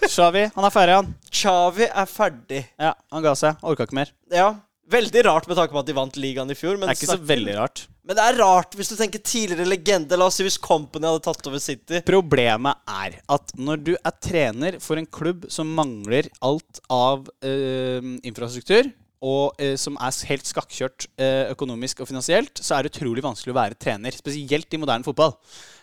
Men 0.01 0.09
Xavi. 0.09 0.45
Han 0.55 0.64
er 0.64 0.71
ferdig, 0.73 0.95
han. 0.97 1.11
Xavi 1.31 1.88
er 1.90 2.07
ferdig. 2.09 2.62
Ja, 2.81 2.95
Han 3.12 3.23
ga 3.27 3.35
seg. 3.37 3.59
Orka 3.66 3.85
ikke 3.85 3.99
mer. 3.99 4.12
Ja. 4.33 4.55
Veldig 4.87 5.22
rart 5.27 5.49
med 5.51 5.59
tanke 5.59 5.75
på 5.75 5.81
at 5.83 5.88
de 5.88 5.94
vant 5.96 6.18
ligaen 6.20 6.51
i 6.53 6.57
fjor. 6.59 6.77
Men, 6.79 6.87
Det 6.87 6.94
er 6.94 7.01
ikke 7.01 7.16
så 7.16 7.29
veldig 7.29 7.55
rart. 7.59 7.87
men 8.07 8.14
det 8.18 8.22
er 8.22 8.37
rart 8.38 8.77
hvis 8.79 8.92
du 8.92 8.96
tenker 8.99 9.18
tidligere 9.18 9.66
legende. 9.66 10.18
La 10.18 10.29
oss 10.31 10.38
si 10.38 10.46
hvis 10.46 10.61
Company 10.62 11.09
hadde 11.09 11.25
tatt 11.27 11.49
over 11.51 11.62
City. 11.62 12.03
Problemet 12.07 12.79
er 12.87 13.18
at 13.35 13.57
når 13.59 13.83
du 13.83 13.96
er 13.96 14.14
trener 14.22 14.79
for 14.83 15.01
en 15.01 15.09
klubb 15.09 15.49
som 15.51 15.75
mangler 15.75 16.31
alt 16.40 16.79
av 16.92 17.27
øh, 17.42 18.14
infrastruktur, 18.22 18.92
og 19.27 19.57
øh, 19.59 19.75
som 19.81 19.96
er 19.99 20.27
helt 20.29 20.46
skakkjørt 20.46 21.09
øh, 21.18 21.51
økonomisk 21.51 22.05
og 22.05 22.11
finansielt, 22.11 22.61
så 22.62 22.77
er 22.77 22.85
det 22.87 22.94
utrolig 22.94 23.25
vanskelig 23.25 23.55
å 23.55 23.59
være 23.59 23.79
trener. 23.81 24.14
Spesielt 24.14 24.70
i 24.70 24.81
moderne 24.81 25.07
fotball. 25.07 25.35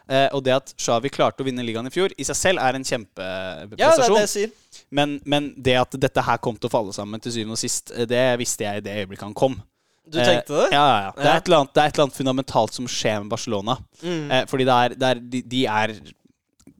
Eh, 0.09 0.27
og 0.35 0.43
det 0.43 0.55
at 0.55 0.73
Xavi 0.79 1.11
klarte 1.13 1.43
å 1.43 1.47
vinne 1.47 1.63
ligaen 1.63 1.87
i 1.87 1.93
fjor, 1.93 2.11
i 2.19 2.25
seg 2.27 2.35
selv 2.35 2.63
er 2.63 2.75
en 2.75 2.87
kjempeprestasjon. 2.87 3.79
Ja, 3.79 3.93
det 3.95 4.07
er 4.07 4.15
det 4.17 4.23
jeg 4.25 4.33
sier. 4.33 4.81
men, 4.91 5.19
men 5.23 5.53
det 5.55 5.77
at 5.79 5.95
dette 6.07 6.25
her 6.27 6.41
kom 6.43 6.57
til 6.59 6.67
å 6.67 6.73
falle 6.73 6.95
sammen 6.95 7.23
til 7.23 7.35
syvende 7.35 7.55
og 7.55 7.61
sist, 7.61 7.93
eh, 7.95 8.07
det 8.09 8.25
visste 8.41 8.67
jeg 8.67 8.81
i 8.81 8.85
det 8.87 8.97
øyeblikket 9.03 9.29
han 9.29 9.37
kom. 9.37 9.61
Du 10.03 10.19
tenkte 10.19 10.51
det? 10.51 10.65
Eh, 10.67 10.75
ja, 10.75 10.83
ja, 10.83 10.97
ja. 11.05 11.11
Det, 11.15 11.29
er 11.29 11.55
annet, 11.55 11.71
det 11.71 11.79
er 11.79 11.87
et 11.87 11.95
eller 11.95 12.09
annet 12.09 12.17
fundamentalt 12.17 12.75
som 12.75 12.89
skjer 12.91 13.21
med 13.23 13.31
Barcelona. 13.31 13.77
Mm. 14.01 14.25
Eh, 14.27 14.43
fordi 14.51 14.67
det 14.67 14.75
er, 14.75 14.97
det 14.99 15.09
er 15.13 15.23
de, 15.35 15.41
de 15.53 15.63
er 15.71 15.95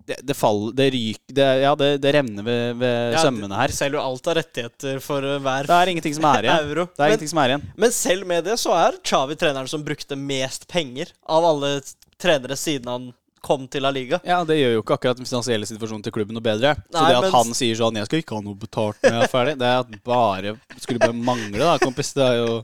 det, 0.08 0.18
det 0.28 0.36
faller 0.36 0.74
Det 0.76 0.88
ryker 0.94 1.34
det, 1.40 1.48
Ja, 1.64 1.74
det, 1.80 1.90
det 2.04 2.14
remner 2.16 2.44
ved, 2.44 2.76
ved 2.82 3.14
Ja, 3.14 3.22
sømmene 3.24 3.56
her. 3.56 3.74
Selv 3.76 3.96
alt 4.02 4.28
av 4.28 4.36
rettigheter 4.40 5.00
for 5.04 5.22
hver 5.22 5.68
Det 5.70 5.78
er 5.80 5.92
ingenting 5.94 6.16
som 6.18 6.26
er 6.32 6.44
igjen. 6.44 6.64
euro. 6.70 6.86
Det 6.92 7.00
er 7.00 7.04
Men, 7.04 7.12
ingenting 7.14 7.32
som 7.34 7.42
er 7.44 7.54
igjen. 7.54 7.66
men 7.78 7.92
selv 7.92 8.28
med 8.28 8.44
det 8.46 8.58
så 8.60 8.74
er 8.76 8.98
Xavi 9.04 9.36
treneren 9.40 9.68
som 9.72 9.84
brukte 9.84 10.16
mest 10.20 10.68
penger 10.68 11.12
av 11.28 11.46
alle 11.46 11.76
trenere 12.22 12.56
siden 12.60 12.88
han 12.92 13.12
kom 13.44 13.66
til 13.68 13.84
La 13.84 13.90
Liga. 13.92 14.22
Ja, 14.24 14.38
Det 14.48 14.56
gjør 14.56 14.78
jo 14.78 14.82
ikke 14.86 14.96
akkurat 14.96 15.18
den 15.20 15.28
finansielle 15.28 15.68
situasjonen 15.68 16.04
til 16.06 16.14
klubben 16.16 16.32
noe 16.38 16.44
bedre. 16.46 16.76
Så 16.88 16.96
Nei, 16.96 17.10
det 17.12 17.18
at 17.18 17.24
men- 17.26 17.32
han 17.34 17.54
sier 17.54 17.76
sånn 17.76 17.96
'Jeg 18.00 18.06
skal 18.08 18.20
ikke 18.24 18.36
ha 18.38 18.42
noe 18.42 18.56
betalt 18.56 18.96
når 19.04 19.12
jeg 19.12 19.24
er 19.24 19.34
ferdig', 19.34 19.58
det 19.60 19.68
er 19.68 19.80
at 19.80 20.04
bare 20.04 20.54
skulle 20.80 21.00
bare 21.00 21.12
mangle, 21.14 21.60
da, 21.60 21.78
kompis. 21.78 22.14
Det 22.14 22.24
har 22.24 22.36
jo 22.40 22.64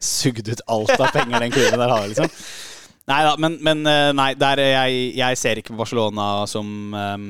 sugd 0.00 0.48
ut 0.48 0.60
alt 0.68 0.90
av 1.00 1.12
penger 1.14 1.38
den 1.40 1.52
klubben 1.52 1.78
der 1.78 1.88
har, 1.94 2.08
liksom. 2.08 2.30
Nei 3.06 3.20
da, 3.22 3.34
men, 3.38 3.58
men 3.62 3.84
eh, 3.86 4.12
nei, 4.16 4.32
der 4.38 4.62
er 4.62 4.72
jeg, 4.72 5.10
jeg 5.20 5.38
ser 5.38 5.60
ikke 5.60 5.74
på 5.74 5.82
Barcelona 5.84 6.30
som 6.50 6.66
um, 6.94 7.28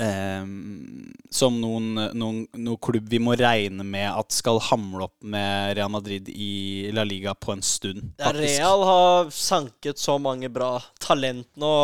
um, 0.00 1.12
som 1.30 1.56
noen, 1.60 1.92
noen, 2.18 2.40
noen 2.58 2.78
klubb 2.82 3.06
vi 3.10 3.20
må 3.22 3.36
regne 3.38 3.84
med 3.86 4.08
at 4.08 4.34
skal 4.34 4.58
hamle 4.70 5.06
opp 5.06 5.16
med 5.22 5.76
Real 5.78 5.92
Madrid 5.92 6.28
i 6.32 6.90
La 6.94 7.04
Liga 7.06 7.36
på 7.38 7.54
en 7.54 7.62
stund. 7.64 8.10
Faktisk. 8.18 8.56
Real 8.58 8.84
har 8.88 9.30
sanket 9.34 10.00
så 10.02 10.16
mange 10.22 10.50
bra 10.52 10.72
talent 11.02 11.48
nå. 11.60 11.74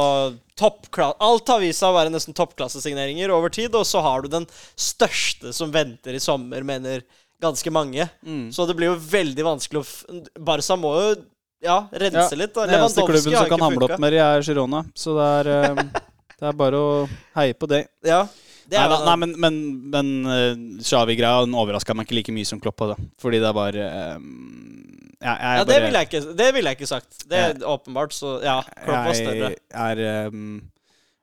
Alt 0.57 1.53
har 1.53 1.63
vist 1.63 1.83
seg 1.83 1.93
å 1.93 1.99
være 1.99 2.13
nesten 2.15 2.37
toppklassesigneringer 2.37 3.33
over 3.35 3.53
tid, 3.53 3.77
og 3.77 3.87
så 3.87 4.03
har 4.05 4.25
du 4.25 4.33
den 4.33 4.49
største 4.75 5.53
som 5.55 5.75
venter 5.75 6.17
i 6.17 6.23
sommer, 6.23 6.67
mener 6.67 7.05
ganske 7.43 7.71
mange. 7.71 8.09
Mm. 8.25 8.49
Så 8.55 8.67
det 8.67 8.77
blir 8.79 8.95
jo 8.95 9.01
veldig 9.13 9.45
vanskelig 9.45 9.83
å 9.83 10.21
Barca 10.41 10.79
må 10.81 10.95
jo 10.97 11.09
ja, 11.63 11.77
rense 11.93 12.27
Ja, 12.33 12.41
litt. 12.41 12.55
da. 12.55 12.67
Den 12.67 12.81
eneste 12.81 13.05
klubben 13.07 13.37
som 13.37 13.49
kan 13.49 13.65
hamle 13.67 13.89
opp 13.89 14.01
med 14.03 14.13
det, 14.13 14.21
er 14.25 14.43
Girona. 14.45 14.83
Så 14.95 15.15
det 15.17 15.29
er, 15.41 15.53
ehm, 15.61 15.81
det 16.41 16.51
er 16.51 16.59
bare 16.59 16.83
å 16.83 16.91
heie 17.39 17.57
på 17.57 17.69
det. 17.71 17.87
Ja, 18.07 18.27
det 18.67 18.83
Nei, 18.83 18.99
nei, 19.07 19.17
men, 19.23 19.33
men, 19.39 19.59
men 19.95 20.09
uh, 20.27 20.83
Xavi-greia 20.83 21.45
overraska 21.47 21.95
meg 21.95 22.09
ikke 22.09 22.17
like 22.19 22.35
mye 22.35 22.49
som 22.49 22.61
Kloppa. 22.63 22.93
Da. 22.93 22.97
Fordi 23.23 23.39
det 23.43 23.47
er 23.47 23.57
bare 23.57 23.85
ehm, 23.87 24.31
ja, 25.23 25.35
Ja, 25.61 25.65
det 25.65 25.77
ville 25.85 26.03
jeg 26.03 26.11
ikke, 26.11 26.23
jeg 26.35 26.79
ikke 26.81 26.89
sagt. 26.91 27.29
Det 27.31 27.43
er 27.45 27.61
åpenbart, 27.63 28.15
så 28.15 28.41
ja. 28.45 28.59
Kloppa 28.83 29.05
var 29.07 29.21
større. 29.21 29.53
jeg 29.55 29.93
er 29.95 30.03
ehm, 30.27 30.57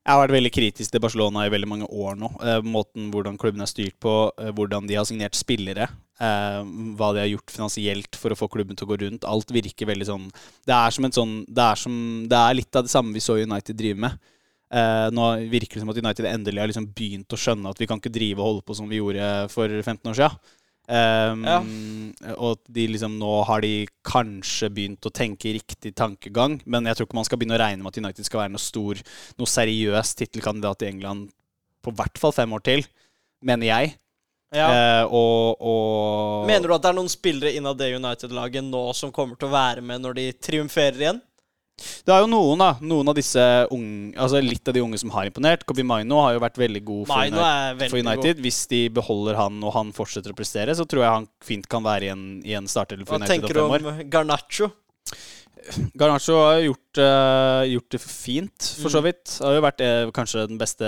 Jeg 0.04 0.18
har 0.18 0.20
vært 0.20 0.36
veldig 0.36 0.50
kritisk 0.52 0.92
til 0.92 1.00
Barcelona 1.00 1.46
i 1.48 1.52
veldig 1.52 1.68
mange 1.72 1.86
år 1.88 2.18
nå. 2.20 2.28
Eh, 2.44 2.66
måten 2.68 3.06
hvordan 3.12 3.38
klubben 3.40 3.64
er 3.64 3.70
styrt 3.72 3.96
på, 4.04 4.34
eh, 4.36 4.52
hvordan 4.52 4.88
de 4.90 4.98
har 5.00 5.06
signert 5.08 5.38
spillere. 5.40 5.88
eh, 6.24 6.64
hva 6.96 7.08
de 7.12 7.20
har 7.20 7.28
gjort 7.28 7.50
finansielt 7.50 8.16
for 8.16 8.30
å 8.30 8.38
få 8.38 8.48
klubben 8.48 8.78
til 8.78 8.86
å 8.86 8.92
gå 8.92 9.00
rundt. 9.02 9.24
Alt 9.26 9.50
virker 9.50 9.88
veldig 9.88 10.06
sånn 10.06 10.32
Det 10.64 10.72
er 10.72 10.92
som 10.92 11.06
en 11.06 11.12
sånn 11.12 11.46
Det 11.50 11.64
er, 11.64 11.76
som, 11.76 12.28
det 12.30 12.38
er 12.38 12.54
litt 12.54 12.76
av 12.76 12.84
det 12.84 12.92
samme 12.92 13.12
vi 13.12 13.20
så 13.20 13.42
United 13.42 13.76
drive 13.76 13.98
med. 13.98 14.20
Nå 14.72 15.50
virker 15.50 15.74
det 15.74 15.82
som 15.82 15.90
at 15.90 15.98
United 15.98 16.26
endelig 16.26 16.60
har 16.60 16.68
liksom 16.68 16.94
begynt 16.94 17.34
å 17.34 17.38
skjønne 17.38 17.70
at 17.70 17.80
vi 17.80 17.88
kan 17.88 18.00
ikke 18.00 18.14
drive 18.14 18.40
og 18.40 18.46
holde 18.46 18.62
på 18.62 18.76
som 18.76 18.88
vi 18.88 19.02
gjorde 19.02 19.50
for 19.50 19.68
15 19.68 20.12
år 20.12 20.16
siden. 20.16 20.38
Um, 20.84 21.46
Og 22.36 22.58
at 22.58 22.62
de 22.76 22.84
liksom 22.92 23.16
nå 23.16 23.32
har 23.48 23.64
de 23.64 23.86
kanskje 24.04 24.68
begynt 24.74 25.08
å 25.08 25.14
tenke 25.16 25.54
riktig 25.56 25.94
tankegang. 25.96 26.60
Men 26.66 26.90
jeg 26.90 27.00
tror 27.00 27.08
ikke 27.08 27.20
man 27.22 27.28
skal 27.28 27.40
begynne 27.40 27.56
å 27.56 27.64
regne 27.64 27.84
med 27.84 27.94
at 27.94 28.02
United 28.04 28.28
skal 28.28 28.44
være 28.44 28.56
noe 28.56 28.64
stor, 28.64 29.00
noe 29.40 29.50
seriøs 29.50 30.16
tittelkandidat 30.20 30.84
i 30.84 30.92
England 30.92 31.32
på 31.84 31.92
hvert 31.96 32.20
fall 32.20 32.36
fem 32.36 32.54
år 32.56 32.64
til, 32.64 32.86
mener 33.44 33.68
jeg. 33.68 33.96
Ja. 34.54 34.68
Eh, 34.70 35.06
og, 35.10 35.62
og 35.66 36.48
Mener 36.48 36.70
du 36.70 36.76
at 36.76 36.84
det 36.84 36.92
er 36.92 36.98
noen 37.00 37.12
spillere 37.12 37.56
innad 37.58 37.80
det 37.80 37.96
United-laget 37.98 38.68
nå 38.68 38.84
som 38.96 39.12
kommer 39.12 39.40
til 39.40 39.50
å 39.50 39.56
være 39.56 39.82
med 39.86 40.04
når 40.04 40.20
de 40.20 40.28
triumferer 40.38 41.00
igjen? 41.02 41.22
Det 41.78 42.14
er 42.14 42.20
jo 42.22 42.28
noen, 42.30 42.60
da. 42.62 42.68
Noen 42.86 43.10
av 43.10 43.16
disse 43.18 43.42
unge 43.74 44.14
Altså 44.22 44.40
litt 44.44 44.68
av 44.70 44.76
de 44.76 44.84
unge 44.86 45.00
som 45.02 45.10
har 45.16 45.26
imponert. 45.26 45.64
Kobi 45.68 45.84
Maino 45.88 46.20
har 46.22 46.36
jo 46.36 46.44
vært 46.44 46.60
veldig 46.62 46.84
god 46.86 47.08
for, 47.08 47.16
Maino 47.18 47.40
United, 47.40 47.48
er 47.50 47.80
veldig 47.82 47.90
for 47.90 48.04
United. 48.06 48.44
Hvis 48.46 48.60
de 48.72 48.82
beholder 48.94 49.40
han 49.40 49.58
og 49.64 49.74
han 49.74 49.92
fortsetter 49.96 50.32
å 50.36 50.38
prestere, 50.38 50.76
så 50.78 50.86
tror 50.86 51.04
jeg 51.04 51.16
han 51.18 51.28
fint 51.44 51.68
kan 51.72 51.84
være 51.84 52.08
i 52.08 52.14
en, 52.14 52.24
i 52.46 52.54
en 52.60 52.70
startelver 52.70 53.10
for 53.10 53.18
Hva 53.18 53.26
United 53.26 53.50
om 53.50 53.74
tenker 53.74 53.90
du 53.90 54.00
om 54.04 54.10
Garnaccio? 54.14 54.70
Garnaccio 55.98 56.38
har 56.44 56.60
gjort, 56.66 57.00
uh, 57.00 57.64
gjort 57.72 57.90
det 57.96 58.02
fint, 58.04 58.70
for 58.82 58.92
så 58.92 59.00
Mm. 59.00 59.06
vidt. 59.10 59.38
Har 59.42 59.54
jo 59.56 59.62
vært 59.64 59.82
eh, 59.82 60.12
kanskje 60.12 60.48
den 60.50 60.60
beste 60.60 60.84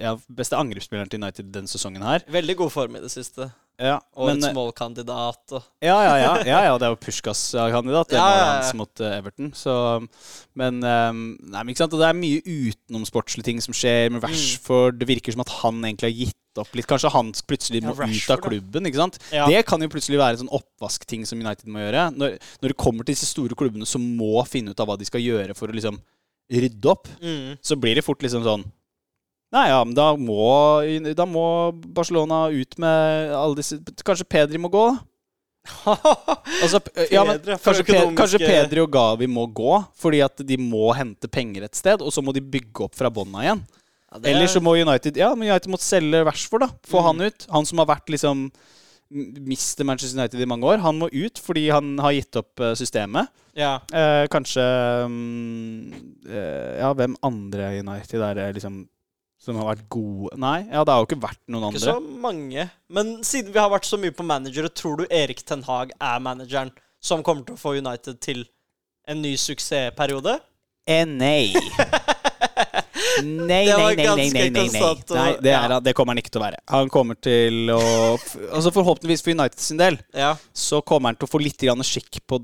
ja, 0.00 0.14
beste 0.32 0.56
angrepsspilleren 0.56 1.10
til 1.10 1.20
United 1.20 1.50
denne 1.52 1.68
sesongen 1.68 2.04
her. 2.06 2.22
Veldig 2.30 2.56
god 2.56 2.70
form 2.72 2.96
i 2.96 3.02
det 3.02 3.10
siste. 3.12 3.50
Ja, 3.80 3.96
Årets 4.12 4.42
men, 4.42 4.50
eh, 4.50 4.52
målkandidat 4.52 5.54
og 5.56 5.62
ja, 5.80 5.94
ja, 6.04 6.16
ja, 6.20 6.32
ja, 6.44 6.58
ja, 6.66 6.72
det 6.76 6.84
er 6.84 6.92
jo 6.92 6.98
Puskas-kandidat. 7.00 8.10
Det 8.10 8.18
Ja, 8.18 8.26
målet 8.26 8.48
hans 8.50 8.74
mot 8.76 9.00
eh, 9.00 9.14
Everton. 9.16 9.52
Så, 9.56 9.74
men, 10.60 10.82
eh, 10.84 11.12
nei, 11.54 11.62
men 11.64 11.72
det 11.72 12.08
er 12.10 12.18
mye 12.18 12.42
utenomsportslige 12.44 13.48
ting 13.48 13.62
som 13.64 13.76
skjer 13.76 14.12
med 14.12 14.20
Mm. 14.20 14.98
Det 15.00 15.08
virker 15.08 15.32
som 15.32 15.40
at 15.40 15.52
han 15.62 15.80
egentlig 15.80 16.10
har 16.10 16.18
gitt 16.26 16.60
opp 16.60 16.74
litt. 16.76 16.88
Kanskje 16.90 17.12
han 17.14 17.32
plutselig 17.48 17.80
må 17.86 17.94
ut 17.96 18.30
av 18.30 18.42
klubben. 18.44 18.84
Det 19.48 19.62
kan 19.66 19.80
jo 19.80 19.88
plutselig 19.88 20.20
være 20.20 20.36
en 20.36 20.42
sånn 20.44 20.54
oppvaskting 20.60 21.24
som 21.28 21.40
United 21.40 21.70
må 21.72 21.80
gjøre. 21.80 22.10
Når, 22.20 22.36
når 22.60 22.74
det 22.74 22.78
kommer 22.80 23.06
til 23.06 23.16
disse 23.16 23.30
store 23.30 23.56
klubbene 23.56 23.88
som 23.88 24.04
må 24.04 24.44
finne 24.44 24.74
ut 24.74 24.82
av 24.82 24.90
hva 24.90 24.98
de 25.00 25.08
skal 25.08 25.24
gjøre 25.24 25.56
for 25.56 25.72
å 25.72 25.76
liksom 25.76 25.98
rydde 26.50 26.90
opp, 26.90 27.08
mm. 27.22 27.56
så 27.64 27.78
blir 27.80 27.96
det 27.96 28.04
fort 28.04 28.20
liksom 28.24 28.44
sånn 28.44 28.66
Nei, 29.50 29.64
ja, 29.72 29.80
men 29.84 29.94
da 29.98 30.12
må, 30.14 30.44
da 31.18 31.24
må 31.26 31.44
Barcelona 31.90 32.44
ut 32.54 32.76
med 32.78 33.32
alle 33.34 33.56
disse 33.58 33.80
Kanskje 34.06 34.28
Pedri 34.30 34.60
må 34.62 34.70
gå, 34.70 34.84
da? 34.92 35.00
Altså, 36.62 36.78
ja, 37.12 37.24
men, 37.26 37.40
kanskje, 37.44 37.82
økonomiske- 37.84 38.16
kanskje 38.16 38.38
Pedri 38.46 38.80
og 38.84 38.90
Gavi 38.94 39.26
må 39.28 39.44
gå 39.52 39.74
fordi 40.00 40.20
at 40.24 40.40
de 40.46 40.56
må 40.60 40.92
hente 40.96 41.28
penger 41.28 41.66
et 41.66 41.76
sted, 41.76 42.00
og 42.00 42.12
så 42.14 42.22
må 42.24 42.32
de 42.36 42.40
bygge 42.40 42.86
opp 42.86 42.94
fra 42.96 43.10
bånda 43.12 43.42
igjen. 43.44 43.60
Ja, 44.10 44.18
er... 44.20 44.28
Eller 44.32 44.46
er- 44.46 44.52
så 44.54 44.62
må 44.62 44.72
United 44.78 45.18
Ja, 45.20 45.32
men 45.34 45.50
United 45.50 45.70
måtte 45.70 45.86
selge 45.86 46.22
Rashford, 46.26 46.64
da. 46.64 46.70
Få 46.88 47.02
Mm. 47.02 47.06
han 47.10 47.20
ut. 47.28 47.46
Han 47.52 47.66
som 47.68 47.78
har 47.82 47.86
vært 47.90 48.08
liksom 48.10 48.46
Mister 49.10 49.84
Manchester 49.84 50.18
United 50.20 50.40
i 50.40 50.46
mange 50.46 50.66
år. 50.70 50.78
Han 50.84 50.98
må 51.02 51.08
ut 51.10 51.38
fordi 51.42 51.68
han 51.74 51.96
har 51.98 52.12
gitt 52.14 52.36
opp 52.38 52.60
eh, 52.62 52.74
systemet. 52.78 53.28
Ja. 53.58 53.80
Eh, 53.92 54.24
kanskje 54.30 54.62
um, 55.04 55.92
eh, 56.30 56.78
Ja, 56.80 56.92
hvem 56.94 57.16
andre 57.26 57.72
i 57.74 57.80
United 57.82 58.22
er 58.22 58.52
liksom 58.54 58.84
som 59.40 59.56
har 59.56 59.70
vært 59.70 59.86
gode 59.92 60.36
Nei, 60.40 60.58
ja, 60.68 60.82
det 60.84 60.92
har 60.92 61.00
jo 61.02 61.08
ikke 61.08 61.22
vært 61.22 61.40
noen 61.48 61.70
Ikke 61.72 61.82
så 61.86 61.96
mange. 62.00 62.66
Men 62.92 63.12
siden 63.26 63.54
vi 63.54 63.60
har 63.62 63.72
vært 63.72 63.88
så 63.88 63.98
mye 64.00 64.12
på 64.14 64.26
managere, 64.26 64.68
tror 64.68 65.00
du 65.00 65.06
Erik 65.08 65.40
Ten 65.48 65.64
Hag 65.68 65.94
er 65.96 66.22
manageren 66.24 66.72
som 67.00 67.24
kommer 67.24 67.46
til 67.48 67.56
å 67.56 67.60
få 67.60 67.74
United 67.78 68.20
til 68.20 68.44
en 69.08 69.22
ny 69.24 69.32
suksessperiode? 69.40 70.36
Eh, 70.86 71.06
nei. 71.08 71.54
Nei, 73.20 73.66
nei, 73.66 73.94
nei, 73.96 74.04
nei, 74.06 74.28
nei, 74.32 74.66
nei, 74.70 75.30
det, 75.42 75.52
er, 75.52 75.72
det 75.84 75.92
kommer 75.96 76.14
han 76.14 76.20
ikke 76.22 76.32
til 76.32 76.40
å 76.40 76.44
være. 76.44 76.60
Han 76.72 76.90
kommer 76.92 77.18
til 77.20 77.72
å 77.74 77.80
Altså 78.54 78.72
Forhåpentligvis 78.72 79.24
for 79.24 79.34
United 79.34 79.60
sin 79.60 79.80
del 79.80 79.98
Ja. 80.16 80.34
så 80.56 80.80
kommer 80.86 81.10
han 81.10 81.18
til 81.18 81.28
å 81.28 81.30
få 81.32 81.40
litt 81.42 81.60
skikk 81.60 82.20
på 82.28 82.40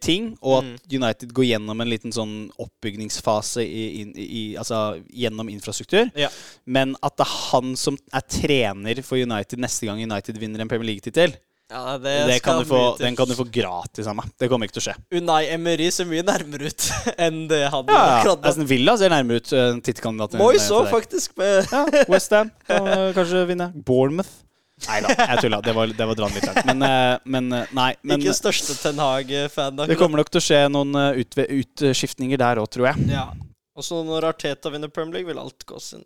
ting, 0.00 0.32
og 0.42 0.64
Mm. 0.64 0.74
at 0.74 0.92
United 0.98 1.32
går 1.36 1.44
gjennom 1.50 1.80
en 1.84 1.90
liten 1.90 2.12
sånn 2.14 2.34
oppbygningsfase 2.58 3.62
i, 3.64 3.84
i, 4.02 4.04
i, 4.16 4.44
altså, 4.56 5.00
gjennom 5.12 5.48
infrastruktur. 5.52 6.10
Ja. 6.16 6.28
Men 6.66 6.94
at 7.02 7.16
det 7.18 7.26
er 7.26 7.34
han 7.50 7.74
som 7.76 7.98
er 8.12 8.24
trener 8.30 9.02
for 9.06 9.16
United 9.20 9.58
neste 9.62 9.86
gang 9.88 10.00
United 10.02 10.38
vinner 10.40 10.60
en 10.64 10.68
Premier 10.70 10.92
League-tittel, 10.94 11.36
ja 11.66 11.96
det, 11.98 12.12
det 12.28 12.36
kan 12.44 12.60
du 12.60 12.68
få, 12.68 12.80
den 13.00 13.16
kan 13.18 13.26
du 13.26 13.34
få 13.34 13.42
gratis 13.50 14.06
av 14.06 14.14
meg. 14.14 14.28
Det 14.38 14.46
kommer 14.46 14.68
ikke 14.68 14.76
til 14.78 14.84
å 14.84 14.86
skje. 14.92 14.94
Unai 15.18 15.48
Emery 15.50 15.88
ser 15.90 16.06
mye 16.06 16.22
nærmere 16.22 16.70
ut 16.70 16.84
enn 17.26 17.40
det 17.50 17.64
han 17.72 17.90
Ja, 17.90 18.20
akkurat 18.20 18.46
nå. 18.60 18.66
Villa 18.70 18.94
ser 19.00 19.10
nærmere 19.10 19.42
ut 19.42 19.50
uh, 19.50 19.72
tittelkandidat. 19.82 20.36
enn 20.36 20.44
Moyes 20.44 20.68
òg, 20.70 20.86
faktisk. 20.94 21.34
Ja, 21.42 21.82
Westham 22.06 22.52
kan 22.70 22.86
uh, 22.86 23.08
kanskje 23.16 23.42
vinne. 23.50 23.72
Bournemouth. 23.88 24.30
Nei 24.84 24.98
da, 25.00 25.14
jeg 25.16 25.46
tulla. 25.46 25.62
Det 25.64 25.72
var, 25.72 25.88
det 25.88 26.06
var 26.10 26.18
litt 26.34 26.44
langt. 26.44 26.66
Men, 26.68 26.84
uh, 26.84 27.16
men 27.24 27.48
uh, 27.54 27.74
nei. 27.76 27.88
Men 28.04 28.20
ikke 28.20 28.36
største 28.36 28.76
Ten 28.76 29.00
Hag-fan. 29.00 29.80
det 29.88 29.96
kommer 29.96 30.20
nok 30.20 30.28
til 30.34 30.42
å 30.42 30.46
skje 30.50 30.62
noen 30.68 30.92
ut, 31.16 31.40
utskiftninger 31.46 32.40
der 32.42 32.60
òg, 32.60 32.68
tror 32.76 32.90
jeg. 32.90 33.08
Ja. 33.16 33.30
Og 33.76 33.84
så 33.84 33.98
når 34.04 34.30
Arteta 34.30 34.72
vinner 34.72 34.88
Premier 34.92 35.18
League, 35.20 35.28
vil 35.28 35.40
alt 35.40 35.66
gå 35.68 35.80
sin 35.82 36.04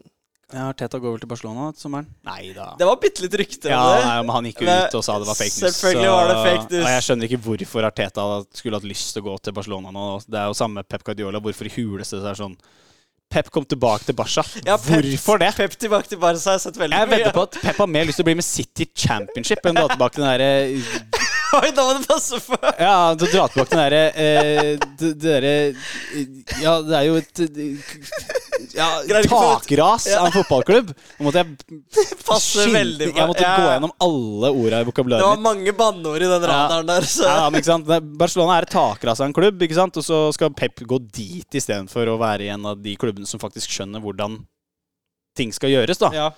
Ja, 0.51 0.73
Teta 0.75 0.99
går 0.99 1.15
vel 1.15 1.23
til 1.23 1.31
Barcelona 1.31 1.69
til 1.71 1.85
sommeren? 1.85 2.09
Nei 2.27 2.51
da. 2.57 2.73
Det 2.79 2.89
var 2.89 2.99
bitte 3.03 3.23
litt 3.23 3.37
rykter 3.39 3.71
Ja, 3.71 3.85
nei, 4.03 4.17
men 4.25 4.35
Han 4.35 4.49
gikk 4.51 4.65
jo 4.65 4.71
ut 4.71 4.97
og 4.99 5.05
sa 5.07 5.19
det 5.23 5.29
var 5.29 5.39
fake 5.39 5.55
news. 5.55 5.77
selvfølgelig 5.77 6.11
var 6.11 6.31
det 6.33 6.39
fake 6.41 6.67
news. 6.73 6.83
Og 6.83 6.91
jeg 6.97 7.05
skjønner 7.07 7.29
ikke 7.29 7.43
hvorfor 7.47 7.87
Arteta 7.87 8.27
skulle 8.59 8.81
hatt 8.81 8.89
lyst 8.91 9.13
til 9.15 9.23
å 9.23 9.29
gå 9.29 9.37
til 9.47 9.55
Barcelona 9.61 9.95
nå. 9.95 10.07
Det 10.27 10.41
er 10.43 10.51
jo 10.51 10.59
samme 10.59 10.83
Pep 10.83 11.07
Guardiola. 11.07 11.43
Hvorfor 11.45 11.71
i 11.71 11.75
huleste 11.77 12.19
det 12.19 12.33
er 12.33 12.41
sånn 12.43 12.59
Pep 13.31 13.47
kom 13.55 13.65
tilbake 13.71 14.09
til 14.09 14.17
Barca. 14.19 14.43
Ja, 14.67 14.75
Pep- 14.77 15.05
hvorfor 15.07 15.39
det? 15.39 15.53
Pep 15.55 15.77
tilbake 15.79 16.09
til 16.11 16.19
Barca 16.19 16.43
har 16.51 16.57
jeg 16.59 16.65
sett 16.65 16.79
veldig 16.81 16.97
mye. 16.97 17.05
Jeg 17.05 17.11
vedder 17.13 17.37
på 17.37 17.45
at 17.47 17.59
Pep 17.63 17.77
har 17.85 17.87
mer 17.87 18.09
lyst 18.09 18.19
til 18.19 18.25
å 18.25 18.29
bli 18.31 18.35
med 18.41 18.47
City 18.47 18.89
Championship 19.05 19.69
enn 19.71 19.79
å 19.79 19.85
dra 19.87 19.93
tilbake 19.95 20.17
til 20.19 20.25
den 20.27 20.33
derre 20.35 21.30
Oi, 21.59 21.71
da 21.75 21.85
må 21.87 21.95
du 21.99 22.05
passe 22.07 22.39
på! 22.45 22.59
Ja, 22.79 23.15
du 23.19 23.25
drar 23.27 23.51
tilbake 23.51 23.71
den 23.73 23.81
derre 23.81 24.03
eh, 24.15 24.75
det 25.01 25.13
det 25.19 25.19
derre 25.25 25.53
Ja, 26.63 26.77
det 26.87 26.97
er 26.99 27.07
jo 27.09 27.17
et 27.19 27.43
ja, 28.77 28.87
takras 29.31 30.07
av 30.15 30.29
en 30.29 30.35
fotballklubb. 30.35 30.93
Nå 30.93 31.27
måtte 31.27 31.43
jeg 31.43 31.81
Passe 32.27 32.67
veldig 32.71 33.09
bra. 33.11 33.23
Jeg 33.23 33.31
måtte 33.33 33.47
Ja. 33.47 33.55
gå 33.57 33.73
gjennom 33.73 33.95
alle 34.07 34.51
orda 34.53 34.83
i 34.83 34.85
Det 34.91 35.23
var 35.25 35.43
mange 35.43 35.75
banneord 35.77 36.23
i 36.23 36.31
den 36.31 36.47
radaren 36.53 36.87
der, 36.87 37.09
så 37.09 37.27
Ja, 37.27 37.49
men 37.51 37.61
ikke 37.61 37.71
sant? 37.73 37.91
Barcelona 38.21 38.59
er 38.59 38.69
et 38.69 38.75
takras 38.75 39.21
av 39.21 39.27
en 39.27 39.37
klubb, 39.37 39.63
ikke 39.63 39.79
sant? 39.79 39.97
og 39.97 40.05
så 40.07 40.21
skal 40.37 40.55
Pep 40.55 40.85
gå 40.87 41.01
dit 41.11 41.59
istedenfor 41.59 42.07
å 42.13 42.19
være 42.21 42.47
i 42.47 42.53
en 42.55 42.67
av 42.67 42.79
de 42.83 42.95
klubbene 43.01 43.27
som 43.27 43.41
faktisk 43.43 43.71
skjønner 43.75 44.03
hvordan 44.05 44.39
ting 45.37 45.53
skal 45.55 45.71
gjøres. 45.73 45.99
da 45.99 46.11
ja. 46.15 46.31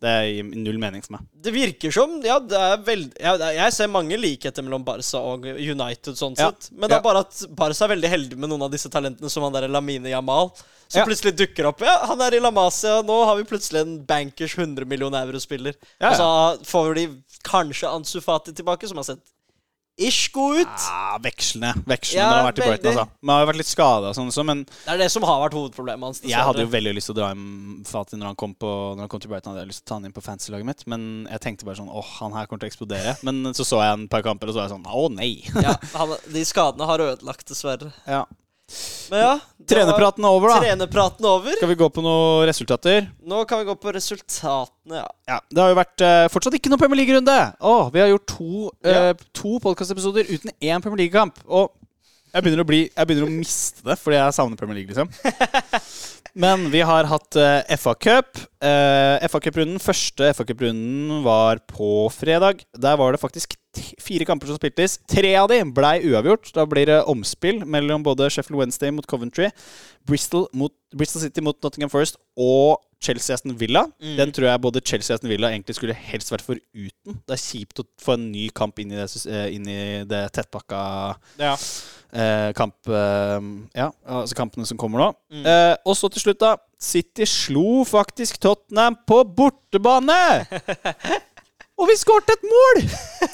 Det 0.00 0.12
gir 0.32 0.46
null 0.56 0.78
mening 0.80 1.02
for 1.04 1.12
meg. 1.18 1.26
Det 1.44 1.52
virker 1.52 1.92
som 1.92 2.14
Ja, 2.24 2.38
det 2.40 2.56
er 2.56 2.78
veld... 2.86 3.10
ja, 3.20 3.34
jeg 3.52 3.72
ser 3.76 3.90
mange 3.92 4.16
likheter 4.16 4.64
mellom 4.64 4.84
Barca 4.84 5.20
og 5.20 5.44
United, 5.44 6.14
sånn 6.16 6.38
Ja. 6.38 6.48
sett. 6.50 6.70
Men 6.72 6.88
det 6.88 6.96
Ja. 6.96 6.98
er 6.98 7.02
bare 7.04 7.20
at 7.26 7.42
Barca 7.54 7.84
er 7.84 7.92
veldig 7.96 8.08
heldig 8.08 8.36
med 8.38 8.48
noen 8.48 8.62
av 8.62 8.70
disse 8.72 8.88
talentene, 8.88 9.28
som 9.30 9.42
han 9.42 9.52
der 9.52 9.68
Lamine 9.68 10.08
Jamal, 10.08 10.50
som 10.88 11.00
Ja. 11.00 11.04
plutselig 11.06 11.36
dukker 11.36 11.66
opp. 11.68 11.80
Ja, 11.84 11.98
han 12.06 12.20
er 12.22 12.34
i 12.34 12.40
La 12.40 12.50
Masia, 12.50 13.02
nå 13.02 13.24
har 13.26 13.36
vi 13.36 13.44
plutselig 13.44 13.82
en 13.82 13.98
bankers 14.06 14.54
100 14.56 14.86
millioner 14.86 15.26
euro-spiller. 15.26 15.74
Ja, 16.00 16.10
Og 16.10 16.16
så 16.16 16.64
får 16.64 16.94
de 16.94 17.06
kanskje 17.44 17.92
Ansu 17.92 18.20
Fati 18.22 18.52
tilbake, 18.52 18.88
som 18.88 18.96
har 18.96 19.04
sett 19.04 19.20
ish 20.00 20.30
god 20.34 20.62
ut. 20.62 20.84
Ja, 20.86 21.18
Vekslende. 21.22 21.70
Vekslende 21.86 22.16
Ja, 22.24 22.28
har 22.40 22.46
vært 22.48 22.58
i 22.58 22.64
Brighton. 22.64 22.84
veldig. 22.88 22.92
Altså. 23.04 23.18
Men 23.20 23.30
han 23.32 23.36
har 23.36 23.44
jo 23.44 23.50
vært 23.52 23.60
litt 23.60 23.70
skada 23.70 24.12
sånn 24.16 24.30
men 24.48 24.64
Det 24.64 24.92
er 24.94 24.98
det 25.04 25.10
som 25.12 25.26
har 25.28 25.40
vært 25.44 25.56
hovedproblemet 25.58 26.06
hans. 26.08 26.20
Jeg 26.24 26.40
hadde 26.48 26.64
jo 26.64 26.70
veldig 26.72 26.94
lyst 26.96 27.10
til 27.10 27.14
å 27.16 27.18
dra 27.20 27.28
hjem 27.34 27.46
Fatih 27.86 28.18
når 28.20 28.32
han 28.32 28.38
kom, 28.40 28.54
på, 28.54 28.70
når 28.96 29.04
han 29.04 29.12
kom 29.12 29.20
til 29.22 29.30
Brighton. 29.32 29.52
Hadde 29.54 29.64
jeg 29.66 29.72
lyst 29.74 29.84
til 29.84 29.88
å 29.88 29.90
ta 29.92 29.98
han 30.00 30.08
inn 30.08 30.16
på 30.16 30.24
fantasy-laget 30.24 30.68
mitt, 30.70 30.84
men 30.90 31.06
jeg 31.30 31.44
tenkte 31.44 31.68
bare 31.68 31.80
sånn 31.82 31.92
åh, 31.92 32.10
han 32.20 32.32
her 32.36 32.46
kommer 32.50 32.64
til 32.64 32.70
å 32.70 32.72
eksplodere. 32.72 33.16
Men 33.26 33.52
så 33.54 33.66
så 33.66 33.82
jeg 33.84 33.92
en 33.98 34.08
par 34.08 34.22
kamper, 34.26 34.48
og 34.48 34.56
så 34.56 34.62
var 34.62 34.68
jeg 34.70 34.76
sånn 34.76 34.88
å 34.90 35.08
nei. 35.12 35.32
ja, 35.60 35.76
han, 36.00 36.16
De 36.32 36.44
skadene 36.48 36.88
har 36.88 36.98
ødelagt, 37.10 37.46
dessverre. 37.52 37.92
ja. 38.08 38.24
Men 39.10 39.22
ja. 39.24 39.32
Trenerpraten 39.70 40.24
er 40.26 40.36
over, 40.36 40.52
da. 40.52 40.60
Trenerpraten 40.64 41.26
over. 41.30 41.56
Skal 41.58 41.70
vi 41.70 41.78
gå 41.78 41.88
på 41.94 42.04
noen 42.04 42.46
resultater? 42.48 43.08
Nå 43.26 43.42
kan 43.50 43.60
vi 43.62 43.68
gå 43.68 43.76
på 43.78 43.94
resultatene, 43.94 45.02
ja. 45.02 45.08
Ja, 45.30 45.40
Det 45.50 45.62
har 45.62 45.72
jo 45.72 45.78
vært 45.78 46.04
uh, 46.06 46.28
fortsatt 46.32 46.56
ikke 46.58 46.72
noen 46.72 46.82
Premier 46.82 47.02
League-runde. 47.02 47.36
Åh, 47.60 47.90
Vi 47.94 48.02
har 48.02 48.10
gjort 48.12 48.26
to, 48.32 48.70
uh, 48.86 49.12
to 49.36 49.58
podkastepisoder 49.62 50.30
uten 50.30 50.54
én 50.58 50.82
Premier 50.82 51.04
League-kamp. 51.04 51.42
Og 51.46 51.70
jeg 52.30 52.46
begynner, 52.46 52.66
bli, 52.66 52.84
jeg 52.86 53.10
begynner 53.10 53.26
å 53.26 53.34
miste 53.34 53.82
det 53.86 53.98
fordi 53.98 54.18
jeg 54.20 54.34
savner 54.36 54.58
Premier 54.58 54.80
League, 54.80 54.94
liksom. 54.94 55.10
Men 56.44 56.68
vi 56.70 56.82
har 56.86 57.08
hatt 57.10 57.38
uh, 57.38 57.62
FA-cup. 57.74 58.38
Uh, 58.62 59.18
FA-cuprunden, 59.26 59.80
første 59.82 60.30
FA-cuprunden 60.38 61.24
var 61.26 61.58
på 61.70 62.06
fredag. 62.14 62.62
Der 62.78 62.98
var 63.00 63.14
det 63.14 63.22
faktisk 63.22 63.56
fire 64.02 64.26
kamper 64.28 64.50
som 64.50 64.58
spiltes. 64.58 64.98
Tre 65.10 65.32
av 65.38 65.48
de 65.50 65.60
blei 65.74 66.00
uavgjort. 66.10 66.52
Da 66.56 66.66
blir 66.68 66.90
det 66.90 67.00
omspill 67.10 67.62
mellom 67.68 68.04
både 68.06 68.30
Sheffield 68.30 68.58
Wednesday 68.60 68.92
mot 68.94 69.06
Coventry, 69.10 69.50
Bristol, 70.08 70.48
mot, 70.52 70.74
Bristol 70.96 71.22
City 71.22 71.44
mot 71.44 71.58
Nottingham 71.62 71.92
Forest 71.92 72.18
og 72.40 72.80
Chelsea 73.00 73.34
Aston 73.34 73.54
Villa. 73.56 73.86
Mm. 74.02 74.16
Den 74.18 74.32
tror 74.36 74.50
jeg 74.50 74.60
både 74.60 74.82
Chelsea 74.84 75.14
Aston 75.14 75.30
Villa 75.30 75.52
egentlig 75.52 75.78
skulle 75.78 75.96
helst 75.96 76.32
vært 76.32 76.44
foruten. 76.44 77.20
Det 77.24 77.36
er 77.36 77.40
kjipt 77.40 77.80
å 77.80 77.86
få 78.02 78.18
en 78.18 78.26
ny 78.32 78.48
kamp 78.54 78.80
inn 78.82 78.92
i 78.92 78.98
det, 78.98 79.08
eh, 79.24 79.46
inn 79.56 79.68
i 79.70 79.80
det 80.08 80.26
tettpakka 80.36 80.82
ja. 81.40 81.54
eh, 82.12 82.50
kamp... 82.58 82.76
Eh, 82.90 83.38
ja, 83.78 83.88
altså 84.04 84.36
kampene 84.36 84.68
som 84.68 84.80
kommer 84.80 85.06
nå. 85.06 85.08
Mm. 85.32 85.46
Eh, 85.48 85.74
og 85.86 85.96
så 85.96 86.12
til 86.12 86.26
slutt, 86.26 86.42
da. 86.42 86.56
City 86.80 87.26
slo 87.28 87.82
faktisk 87.88 88.40
Tottenham 88.40 89.00
på 89.08 89.22
bortebane! 89.36 90.20
og 91.80 91.88
vi 91.90 91.96
skåret 92.00 92.32
et 92.36 92.44
mål! 92.50 92.82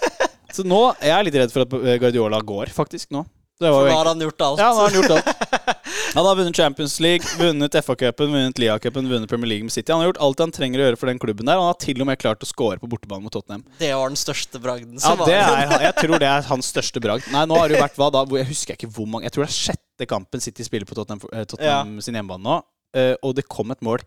så 0.56 0.64
nå 0.66 0.82
jeg 1.02 1.10
er 1.10 1.16
jeg 1.18 1.28
litt 1.30 1.40
redd 1.42 1.52
for 1.54 1.66
at 1.66 1.74
eh, 1.82 1.98
Guardiola 2.02 2.40
går, 2.46 2.70
faktisk, 2.74 3.10
nå. 3.14 3.26
Det 3.56 3.70
var 3.72 3.86
For 3.86 3.88
da 3.88 3.96
har 3.96 4.08
han 4.10 4.20
gjort 4.20 4.42
alt. 4.44 4.58
ja, 4.60 4.66
nå 4.68 4.82
har 4.82 4.90
han 4.90 4.96
gjort 5.00 5.12
alt. 5.16 5.28
Han 6.16 6.24
har 6.24 6.36
vunnet 6.38 6.56
Champions 6.56 6.94
League, 7.00 7.24
vunnet 7.36 7.74
FA-cupen, 7.84 8.30
vunnet 8.32 8.58
Lia-cupen, 8.60 9.08
vunnet 9.10 9.28
Premier 9.28 9.48
League 9.50 9.64
med 9.66 9.72
City. 9.74 9.92
Han 9.92 10.00
har 10.00 10.06
gjort 10.10 10.20
alt 10.24 10.40
han 10.40 10.52
trenger 10.54 10.80
å 10.80 10.84
gjøre 10.86 10.98
for 11.00 11.10
den 11.10 11.18
klubben 11.20 11.48
der. 11.48 11.58
og 11.58 11.64
Han 11.66 11.72
har 11.74 11.78
til 11.82 12.00
og 12.00 12.08
med 12.08 12.20
klart 12.22 12.44
å 12.44 12.48
score 12.48 12.78
på 12.80 12.88
bortebane 12.88 13.24
mot 13.24 13.32
Tottenham. 13.34 13.64
Det 13.80 13.90
var 13.92 14.12
den 14.12 14.16
største 14.20 14.60
bragden 14.62 14.94
Ja, 14.96 15.02
som 15.02 15.20
det 15.28 15.36
var. 15.36 15.60
er, 15.60 15.84
Jeg 15.88 15.96
tror 16.00 16.22
det 16.22 16.28
er 16.30 16.46
hans 16.48 16.70
største 16.72 17.02
bragd. 17.04 17.28
Nei, 17.34 17.42
nå 17.50 17.58
har 17.60 17.68
det 17.68 17.76
jo 17.76 17.82
vært 17.84 18.00
hva 18.00 18.08
da? 18.16 18.22
Jeg 18.38 18.48
husker 18.48 18.78
ikke 18.78 18.88
hvor 18.96 19.08
mange 19.12 19.28
Jeg 19.28 19.34
tror 19.36 19.44
det 19.44 19.50
er 19.50 19.58
sjette 19.58 20.08
kampen 20.14 20.44
City 20.46 20.64
spiller 20.68 20.88
på 20.88 20.96
Tottenham, 20.96 21.20
Tottenham 21.50 21.92
ja. 21.98 22.06
sin 22.06 22.16
hjemmebane 22.20 22.44
nå. 22.48 22.56
eh, 22.96 23.12
Og 23.24 23.36
det 23.40 23.44
kom 23.52 23.72
et 23.76 23.84
mål 23.84 24.04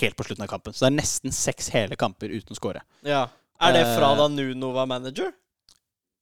helt 0.00 0.16
på 0.20 0.28
slutten 0.28 0.44
av 0.46 0.52
kampen. 0.52 0.72
Så 0.76 0.84
det 0.86 0.92
er 0.92 0.98
nesten 1.02 1.32
seks 1.36 1.68
hele 1.74 1.96
kamper 2.00 2.32
uten 2.32 2.52
å 2.56 2.58
score. 2.60 2.80
Ja. 3.08 3.26
Er 3.62 3.76
det 3.76 3.86
fra 3.94 4.12
Eh, 4.12 4.18
da 4.18 4.26
Nuno 4.28 4.72
var 4.74 4.88
manager? 4.90 5.32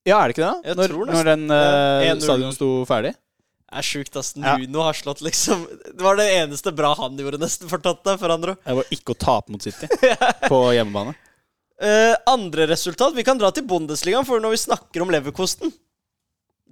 Ja, 0.04 0.20
er 0.20 0.28
det 0.28 0.36
ikke 0.36 0.46
det? 0.46 0.68
Jeg 0.70 0.76
Når, 0.76 0.94
når 1.12 1.28
den 1.28 1.42
uh, 1.52 2.22
stadion 2.24 2.54
sto 2.56 2.70
ferdig? 2.88 3.12
Det 3.70 3.78
er 3.78 3.86
sjukt, 3.86 4.16
ass. 4.18 4.32
Ja. 4.34 4.56
Nuno 4.58 4.82
har 4.82 4.96
slått 4.98 5.20
liksom 5.22 5.62
Det 5.68 6.02
var 6.02 6.16
det 6.18 6.26
eneste 6.40 6.72
bra 6.74 6.90
han 6.98 7.18
gjorde, 7.20 7.38
nesten, 7.38 7.68
for 7.70 7.78
Tottenham, 7.78 8.18
For 8.18 8.34
andre. 8.34 8.56
Det 8.64 8.78
var 8.80 8.94
ikke 8.96 9.14
å 9.14 9.20
tape 9.26 9.52
mot 9.54 9.62
City 9.62 9.88
på 10.50 10.60
hjemmebane. 10.74 11.14
Uh, 11.80 12.12
andre 12.28 12.66
resultat 12.68 13.14
Vi 13.16 13.24
kan 13.24 13.38
dra 13.40 13.48
til 13.56 13.64
Bundesligaen, 13.64 14.26
for 14.28 14.42
når 14.42 14.56
vi 14.56 14.64
snakker 14.66 15.04
om 15.04 15.12
Leverkosten 15.12 15.72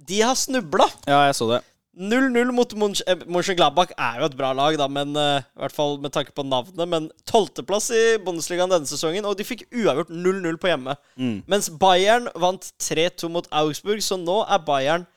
De 0.09 0.19
har 0.21 0.37
snubla. 0.37 0.89
Ja, 1.07 1.23
jeg 1.29 1.37
så 1.39 1.47
det. 1.53 1.63
0-0 1.99 2.51
mot 2.55 2.73
eh, 3.03 3.23
Mönchengladbach 3.27 3.91
er 3.97 4.21
jo 4.21 4.29
et 4.29 4.37
bra 4.39 4.53
lag, 4.55 4.77
da, 4.79 4.87
men 4.87 5.11
uh, 5.19 5.43
i 5.43 5.59
hvert 5.59 5.75
fall 5.75 5.97
med 5.99 6.13
tanke 6.15 6.31
på 6.31 6.45
navnet. 6.47 6.87
Men 6.87 7.09
tolvteplass 7.27 7.89
i 7.91 8.03
Bundesligaen 8.23 8.71
denne 8.71 8.87
sesongen, 8.87 9.27
og 9.27 9.35
de 9.37 9.47
fikk 9.47 9.65
uavgjort 9.73 10.13
0-0 10.13 10.59
på 10.61 10.71
hjemme. 10.71 10.95
Mm. 11.19 11.41
Mens 11.51 11.67
Bayern 11.81 12.29
vant 12.39 12.71
3-2 12.79 13.31
mot 13.33 13.49
Augsburg, 13.51 13.99
så 14.05 14.15
nå 14.19 14.41
er 14.47 14.63
Bayern 14.63 15.07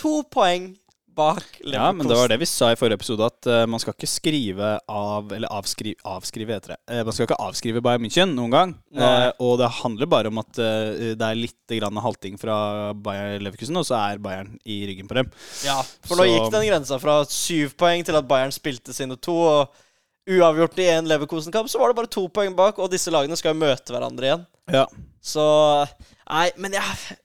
to 0.00 0.18
poeng 0.34 0.74
bak 1.16 1.42
Leverkosten. 1.60 1.74
Ja, 1.74 1.90
men 1.96 2.10
det 2.10 2.18
var 2.18 2.30
det 2.30 2.38
vi 2.42 2.48
sa 2.50 2.70
i 2.72 2.78
forrige 2.78 3.00
episode, 3.00 3.28
at 3.30 3.48
uh, 3.50 3.62
man 3.70 3.82
skal 3.82 3.96
ikke 3.96 4.10
skrive 4.10 4.72
av 4.92 5.32
Eller 5.34 5.52
avskrive, 5.52 5.98
avskrive 6.06 6.56
heter 6.56 6.74
det. 6.74 6.78
Uh, 6.90 7.02
man 7.06 7.16
skal 7.16 7.28
ikke 7.28 7.40
avskrive 7.46 7.82
Bayern 7.84 8.04
München 8.04 8.34
noen 8.36 8.54
gang. 8.54 8.74
Eh, 8.96 9.30
og 9.44 9.58
det 9.60 9.68
handler 9.82 10.08
bare 10.08 10.30
om 10.32 10.38
at 10.40 10.56
det 10.56 11.26
er 11.26 11.36
litt 11.36 11.74
grann 11.76 11.98
halting 12.00 12.38
fra 12.40 12.56
Bayern 12.94 13.42
Leverkusen, 13.44 13.76
og 13.76 13.84
så 13.88 13.98
er 13.98 14.22
Bayern 14.22 14.54
i 14.64 14.78
ryggen 14.88 15.08
på 15.10 15.18
dem. 15.18 15.28
Ja, 15.66 15.76
for 16.06 16.16
nå 16.16 16.24
gikk 16.28 16.48
den 16.54 16.64
grensa 16.70 16.96
fra 17.02 17.18
syv 17.28 17.74
poeng 17.76 18.06
til 18.06 18.16
at 18.16 18.28
Bayern 18.28 18.54
spilte 18.54 18.96
sine 18.96 19.18
to. 19.20 19.36
Og 19.36 19.82
uavgjort 20.26 20.80
i 20.82 20.88
én 20.90 21.06
Leverkosen-kamp, 21.06 21.68
så 21.70 21.78
var 21.78 21.92
det 21.92 22.00
bare 22.00 22.10
to 22.10 22.26
poeng 22.32 22.56
bak, 22.58 22.80
og 22.82 22.90
disse 22.90 23.12
lagene 23.14 23.36
skal 23.38 23.54
jo 23.54 23.62
møte 23.62 23.94
hverandre 23.94 24.30
igjen. 24.30 24.46
Ja. 24.72 24.86
Så 25.22 25.44
Nei, 26.26 26.48
men 26.58 26.74
jeg 26.74 27.18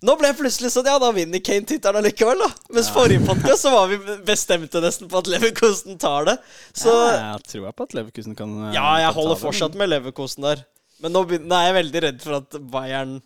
Nå 0.00 0.14
ble 0.16 0.30
jeg 0.30 0.38
plutselig 0.38 0.70
sånn 0.72 0.86
Ja, 0.88 0.94
da 1.02 1.10
vinner 1.12 1.42
Kane 1.44 1.66
tittelen 1.68 2.00
allikevel, 2.00 2.40
da. 2.40 2.48
Mens 2.72 2.88
forrige 2.94 3.20
podcast 3.26 3.66
så 3.66 3.72
var 3.74 3.90
vi 3.90 3.98
bestemte 4.24 4.80
nesten 4.80 5.10
på 5.10 5.20
at 5.20 5.28
Leverkosten 5.28 5.98
tar 6.00 6.24
det. 6.30 6.36
Så 6.72 6.88
ja, 6.94 7.34
jeg 7.34 7.44
tror 7.50 7.66
jeg 7.68 7.76
på 7.76 7.88
at 7.88 7.96
Leverkusen 7.98 8.38
kan 8.38 8.54
eh, 8.70 8.74
ja, 8.78 8.86
jeg 9.04 9.12
holder 9.18 9.36
det, 9.36 9.42
fortsatt 9.44 9.76
med 9.76 9.92
Leverkosten 9.92 10.46
der. 10.48 10.64
Men 11.04 11.12
nå, 11.16 11.24
begyn- 11.28 11.44
nå 11.48 11.58
er 11.58 11.68
jeg 11.68 11.76
veldig 11.82 12.02
redd 12.06 12.24
for 12.24 12.38
at 12.40 12.56
Bayern 12.72 13.18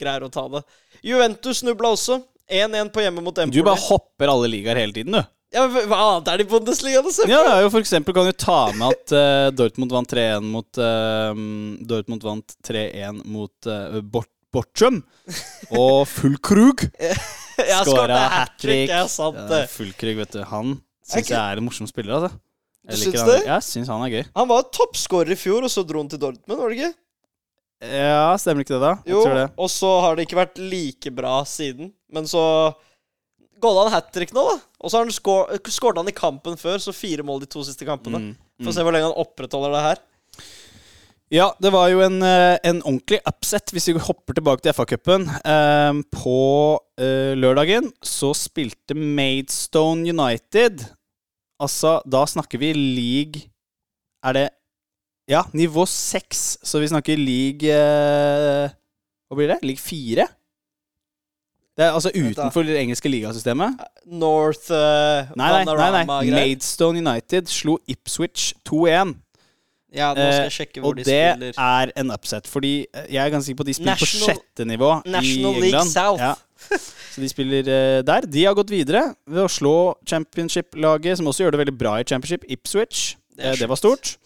greier 0.00 0.24
å 0.26 0.30
ta 0.32 0.46
det. 0.54 0.62
Juventus 1.06 1.64
snubla 1.64 1.92
også. 1.96 2.20
1-1 2.50 2.88
på 2.94 3.02
hjemme 3.04 3.22
mot 3.22 3.36
Empoli. 3.38 3.58
Du 3.62 3.66
bare 3.66 3.78
hopper 3.78 4.30
alle 4.32 4.48
ligaer 4.50 4.78
hele 4.82 4.94
tiden, 4.94 5.14
du. 5.18 5.22
Ja, 5.54 5.64
men 5.66 5.86
Hva 5.90 5.98
annet 6.12 6.28
er 6.30 6.38
det 6.38 6.44
i 6.46 6.50
Bundesliga? 6.50 7.02
Det? 7.02 7.26
Ja, 7.30 7.40
det 7.46 7.52
er 7.56 7.64
jo 7.64 7.70
for 7.74 7.82
eksempel 7.82 8.14
kan 8.14 8.26
du 8.30 8.34
ta 8.38 8.58
med 8.70 8.86
at 8.94 9.14
uh, 9.14 9.48
Dortmund 9.54 9.90
vant 9.94 10.10
3-1 10.10 10.46
mot 10.46 10.78
uh, 10.78 11.34
Dortmund 11.90 12.22
vant 12.26 12.54
3-1 12.66 13.24
mot 13.26 13.66
uh, 13.70 13.98
Bort 14.02 14.30
Bortrum. 14.52 15.02
Og 15.78 16.06
Fullkrug 16.10 16.86
skåra 17.84 18.16
hat 18.34 18.56
trick. 18.60 18.90
Ja. 18.90 19.04
Fullkrug, 19.70 20.16
vet 20.24 20.32
du. 20.38 20.40
Han 20.50 20.78
syns 21.06 21.30
jeg 21.30 21.38
er 21.40 21.60
en 21.60 21.66
morsom 21.66 21.88
spiller, 21.90 22.16
altså. 22.18 22.38
Jeg 22.90 22.96
Du 22.96 23.04
liker 23.04 23.12
syns 23.12 23.20
han. 23.20 23.30
det? 23.30 23.40
Jeg 23.46 23.66
syns 23.68 23.90
han 23.92 24.02
er 24.06 24.12
gøy. 24.16 24.24
Han 24.40 24.48
var 24.50 24.66
toppskårer 24.74 25.34
i 25.34 25.38
fjor, 25.38 25.66
og 25.66 25.70
så 25.72 25.84
dro 25.86 26.00
han 26.02 26.08
til 26.10 26.20
Dortmund, 26.22 26.58
var 26.62 26.72
det 26.72 26.78
ikke? 26.80 26.92
Ja, 27.80 28.34
stemmer 28.40 28.64
ikke 28.64 28.74
det, 28.76 28.82
da? 28.82 28.92
Jeg 29.06 29.14
Jo, 29.14 29.20
tror 29.24 29.36
det. 29.38 29.46
og 29.56 29.70
så 29.72 29.90
har 30.04 30.16
det 30.18 30.26
ikke 30.26 30.36
vært 30.40 30.58
like 30.60 31.12
bra 31.16 31.38
siden. 31.48 31.92
Men 32.12 32.26
så 32.28 32.42
gått 33.60 33.78
han 33.84 33.92
hat 33.94 34.10
trick 34.12 34.32
nå, 34.36 34.42
da. 34.50 34.58
Og 34.80 34.90
så 34.92 34.98
har 35.00 35.06
han 35.06 35.12
skåret 35.70 36.00
han 36.00 36.08
i 36.10 36.16
kampen 36.16 36.58
før, 36.60 36.80
så 36.80 36.92
fire 36.96 37.24
mål 37.24 37.40
de 37.44 37.48
to 37.52 37.62
siste 37.64 37.86
kampene. 37.88 38.20
Mm, 38.30 38.64
Få 38.66 38.72
se 38.76 38.84
hvor 38.84 38.92
lenge 38.92 39.08
han 39.08 39.16
opprettholder 39.22 39.72
det 39.76 39.84
her. 39.86 40.00
Ja, 41.30 41.52
det 41.62 41.70
var 41.70 41.86
jo 41.92 42.00
en, 42.02 42.18
eh, 42.26 42.58
en 42.66 42.80
ordentlig 42.82 43.20
upset, 43.22 43.70
hvis 43.70 43.86
vi 43.86 44.00
hopper 44.02 44.34
tilbake 44.34 44.64
til 44.64 44.74
FA-cupen. 44.74 45.28
Eh, 45.46 46.00
på 46.10 46.40
eh, 46.98 47.36
lørdagen 47.38 47.92
så 48.02 48.32
spilte 48.34 48.96
Maidstone 48.98 50.10
United 50.10 50.82
Altså, 51.60 52.00
da 52.08 52.24
snakker 52.26 52.58
vi 52.58 52.72
league 52.72 53.42
Er 54.24 54.32
det 54.32 54.48
Ja, 55.28 55.44
nivå 55.52 55.86
seks. 55.86 56.58
Så 56.64 56.80
vi 56.80 56.88
snakker 56.88 57.20
league 57.20 57.68
eh, 57.68 58.72
Hva 59.28 59.38
blir 59.38 59.52
det? 59.52 59.60
League 59.62 59.78
fire? 59.78 60.26
Det 61.78 61.86
er 61.86 61.94
altså 61.94 62.10
utenfor 62.10 62.66
det 62.66 62.76
engelske 62.76 63.08
ligasystemet. 63.08 63.78
North 64.04 64.68
uh, 64.68 65.30
Nei, 65.38 65.64
nei, 65.64 65.76
nei, 65.78 66.02
nei. 66.04 66.30
Maidstone 66.34 66.98
United 66.98 67.48
slo 67.48 67.78
Ipswich 67.88 68.50
2-1. 68.68 69.14
Ja, 69.90 70.12
nå 70.14 70.22
skal 70.22 70.44
jeg 70.44 70.50
Eh, 70.50 70.54
sjekke 70.54 70.82
hvor 70.82 70.92
Og 70.92 70.98
de 71.00 71.04
det 71.04 71.54
er 71.58 71.92
en 71.98 72.12
upset, 72.14 72.46
fordi 72.46 72.86
eh, 72.94 73.06
jeg 73.10 73.24
er 73.24 73.32
ganske 73.32 73.48
sikker 73.48 73.58
på 73.58 73.66
at 73.66 73.70
de 73.70 73.74
spiller 73.74 73.98
på 73.98 74.08
sjette 74.10 74.66
nivå 74.68 74.90
National 75.06 75.56
i 75.56 75.64
League 75.66 75.86
South. 75.90 76.22
Ja. 76.22 76.34
Så 77.14 77.22
de 77.22 77.30
spiller 77.30 77.66
eh, 77.66 78.02
der. 78.06 78.26
De 78.28 78.44
har 78.46 78.54
gått 78.54 78.70
videre 78.70 79.08
ved 79.26 79.42
å 79.42 79.50
slå 79.50 79.96
championship-laget, 80.06 81.18
som 81.18 81.30
også 81.30 81.44
gjør 81.44 81.56
det 81.56 81.62
veldig 81.64 81.78
bra 81.80 81.96
i 81.98 82.06
championship, 82.06 82.46
Ipswich. 82.46 83.16
Det 83.40 83.54
Det, 83.56 83.68
var 83.70 83.78
stort. 83.80 84.18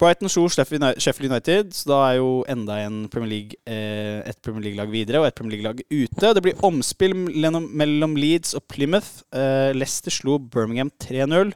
Brighton 0.00 0.30
slo 0.32 0.46
Sheffield 0.48 1.28
United, 1.28 1.74
så 1.76 1.90
da 1.90 1.98
er 2.08 2.14
jo 2.16 2.30
enda 2.48 2.78
en 2.80 3.02
Premier 3.12 3.28
League, 3.28 3.58
eh, 3.68 4.22
et 4.26 4.38
Premier 4.42 4.64
League-lag 4.64 4.90
videre 4.90 5.20
og 5.20 5.26
et 5.28 5.36
Premier 5.36 5.58
League-lag 5.58 5.82
ute. 5.92 6.34
Det 6.34 6.42
blir 6.42 6.64
omspill 6.64 7.12
mellom, 7.14 8.16
Leeds 8.16 8.54
og 8.56 8.64
Plymouth. 8.72 9.22
Leicester 9.76 10.10
slo 10.10 10.38
Birmingham 10.38 10.90
3-0. 11.04 11.52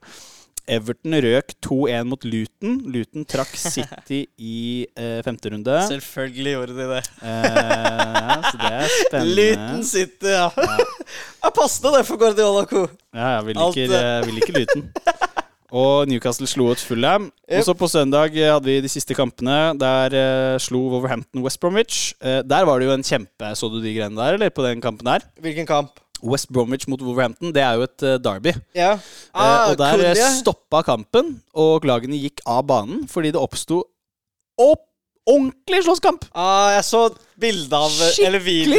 Everton 0.69 1.17
røk 1.25 1.55
2-1 1.65 2.09
mot 2.11 2.27
Luton. 2.27 2.79
Luton 2.93 3.27
trakk 3.29 3.55
City 3.75 4.25
i 4.39 4.87
eh, 4.99 5.21
femte 5.27 5.53
runde. 5.53 5.79
Selvfølgelig 5.91 6.57
gjorde 6.57 6.77
de 6.79 6.89
det. 6.95 7.03
Eh, 7.23 8.51
så 8.51 8.61
det 8.61 8.73
er 8.73 8.93
spennende. 8.95 9.35
Luton 9.41 9.85
City, 9.85 10.33
ja. 10.35 10.49
ja. 10.51 11.51
Passende 11.57 11.97
det 11.97 12.07
for 12.09 12.21
Guardiola 12.21 12.67
Co. 12.69 12.87
Ja, 13.15 13.39
jeg 13.39 13.47
vil 13.51 13.65
ikke, 13.69 13.89
jeg 13.95 14.27
vil 14.31 14.43
ikke 14.43 14.59
Luton. 14.61 14.89
Og 15.75 16.07
Newcastle 16.07 16.47
slo 16.47 16.71
ut 16.71 16.83
Fulham. 16.83 17.29
Og 17.51 17.65
så 17.67 17.75
på 17.75 17.89
søndag 17.91 18.35
eh, 18.39 18.53
hadde 18.53 18.69
vi 18.69 18.79
de 18.85 18.91
siste 18.91 19.17
kampene. 19.19 19.75
Der 19.81 20.15
eh, 20.15 20.59
slo 20.63 20.85
Wolverhampton 20.93 21.43
West 21.43 21.61
Bromwich. 21.61 22.15
Eh, 22.23 22.43
der 22.47 22.67
var 22.69 22.79
det 22.79 22.87
jo 22.87 22.95
en 22.95 23.07
kjempe 23.07 23.51
Så 23.59 23.69
du 23.73 23.81
de 23.83 23.95
greiene 23.97 24.17
der, 24.17 24.39
eller? 24.39 24.51
På 24.55 24.63
den 24.67 24.81
kampen 24.81 25.07
der? 25.07 25.27
Hvilken 25.43 25.67
kamp? 25.67 25.99
West 26.23 26.49
Bromwich 26.53 26.87
mot 26.89 27.01
Wolverhampton, 27.03 27.53
det 27.53 27.63
er 27.63 27.77
jo 27.77 27.83
et 27.89 28.03
eh, 28.07 28.17
derby. 28.23 28.53
Ja. 28.75 28.93
Eh, 28.95 29.01
Ah, 29.35 29.71
og 29.71 29.77
der 29.79 30.15
stoppa 30.41 30.83
kampen, 30.87 31.43
og 31.55 31.85
lagene 31.85 32.17
gikk 32.21 32.41
av 32.47 32.65
banen 32.71 33.05
fordi 33.11 33.35
det 33.35 33.41
oppsto 33.43 33.83
opp 34.57 34.86
ordentlig 35.27 35.83
slåsskamp! 35.85 36.25
Ah, 36.35 36.71
jeg 36.77 36.85
så 36.89 37.09
bilde 37.37 37.77
av 37.77 37.93
Eller 38.25 38.41
video 38.41 38.79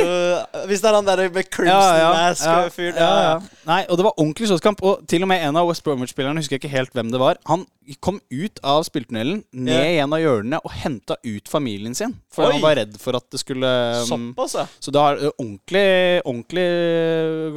Hvis 0.66 0.82
det 0.82 0.88
er 0.90 0.96
han 0.98 1.06
der 1.06 1.20
med 1.30 1.46
crimson 1.54 2.00
mask-fyren. 2.16 2.96
ja, 2.98 3.10
ja. 3.28 3.34
Nei, 3.68 3.84
og 3.86 4.00
det 4.00 4.06
var 4.08 4.16
ordentlig 4.18 4.48
slåsskamp. 4.50 4.80
Og 4.88 5.04
til 5.12 5.22
og 5.22 5.30
med 5.30 5.44
en 5.46 5.60
av 5.60 5.68
West 5.70 5.84
Bromwich-spillerne, 5.86 6.40
husker 6.42 6.56
jeg 6.58 6.64
ikke 6.64 6.72
helt 6.74 6.94
hvem 6.96 7.12
det 7.14 7.20
var, 7.22 7.38
han 7.46 7.66
kom 8.04 8.18
ut 8.34 8.60
av 8.64 8.82
spilltunnelen, 8.88 9.44
ned 9.54 9.76
Ja. 9.78 9.84
i 9.92 10.00
en 10.04 10.14
av 10.16 10.20
hjørnene 10.24 10.60
og 10.64 10.72
henta 10.82 11.16
ut 11.24 11.48
familien 11.52 11.94
sin. 11.96 12.16
For 12.34 12.48
Oi. 12.48 12.54
han 12.56 12.62
var 12.64 12.76
redd 12.80 12.98
for 13.00 13.16
at 13.20 13.28
det 13.32 13.40
skulle 13.44 13.68
um, 14.10 14.34
Såpass, 14.34 14.56
ja. 14.58 14.66
Så 14.80 14.92
det 14.96 15.04
har 15.04 15.22
ordentlig, 15.38 15.86
ordentlig 16.26 16.68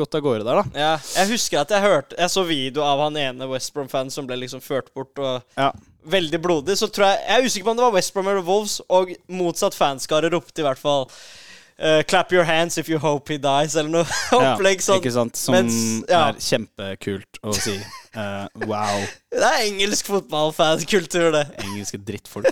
gått 0.02 0.14
av 0.18 0.20
gårde 0.26 0.44
der, 0.44 0.60
da. 0.60 0.80
ja. 0.82 0.92
Jeg 1.16 1.32
husker 1.32 1.62
at 1.62 1.70
jeg 1.74 1.82
hørte 1.86 2.18
Jeg 2.18 2.30
så 2.34 2.44
video 2.46 2.82
av 2.86 3.00
han 3.06 3.16
ene 3.16 3.48
West 3.50 3.72
Brom-fanen 3.74 4.10
som 4.12 4.26
ble 4.28 4.36
liksom 4.44 4.60
ført 4.60 4.92
bort. 4.94 5.16
Og 5.18 5.40
Ja. 5.56 5.70
Veldig 6.04 6.40
blodig. 6.40 6.78
Så 6.78 6.88
tror 6.88 7.06
jeg 7.10 7.20
Jeg 7.26 7.36
er 7.36 7.46
usikker 7.46 7.64
på 7.68 7.70
om 7.74 7.76
det 7.76 7.84
var 7.84 7.94
West 7.94 8.14
Brom 8.14 8.28
eller 8.28 8.44
Wolves, 8.46 8.80
og 8.88 9.12
motsatt 9.28 9.76
fanskare 9.76 10.30
ropte 10.32 10.62
i 10.62 10.66
hvert 10.66 10.80
fall 10.80 11.06
uh, 11.06 12.00
'Clap 12.02 12.32
your 12.32 12.44
hands 12.44 12.78
if 12.78 12.88
you 12.88 12.98
hope 12.98 13.32
he 13.32 13.38
dies', 13.38 13.76
eller 13.76 13.90
noe 13.90 14.06
opplegg 14.40 14.82
sånn. 14.84 15.00
Ikke 15.02 15.12
sant? 15.14 15.36
Som 15.36 15.56
Mens- 15.58 16.04
ja. 16.08 16.28
er 16.30 16.40
kjempekult 16.40 17.40
å 17.44 17.54
si. 17.56 17.76
Uh, 18.16 18.46
wow. 18.66 19.04
Det 19.40 19.46
er 19.46 19.62
engelsk 19.68 20.08
fotballfankultur, 20.10 21.30
det. 21.36 21.46
Engelske 21.62 22.00
drittfolk. 22.02 22.50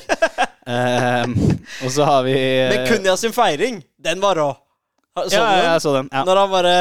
uh, 0.68 1.26
og 1.82 1.90
så 1.92 2.06
har 2.06 2.24
vi 2.28 2.36
Men 2.70 2.86
Kunya 2.88 3.16
sin 3.18 3.34
feiring, 3.34 3.82
den 3.98 4.20
var 4.22 4.38
rå. 4.38 4.50
Så 5.18 5.34
ja, 5.34 5.46
ja, 5.58 5.70
jeg 5.72 5.82
så 5.82 5.92
den. 5.96 6.08
Ja. 6.14 6.22
Når 6.28 6.38
han 6.44 6.50
bare 6.52 6.74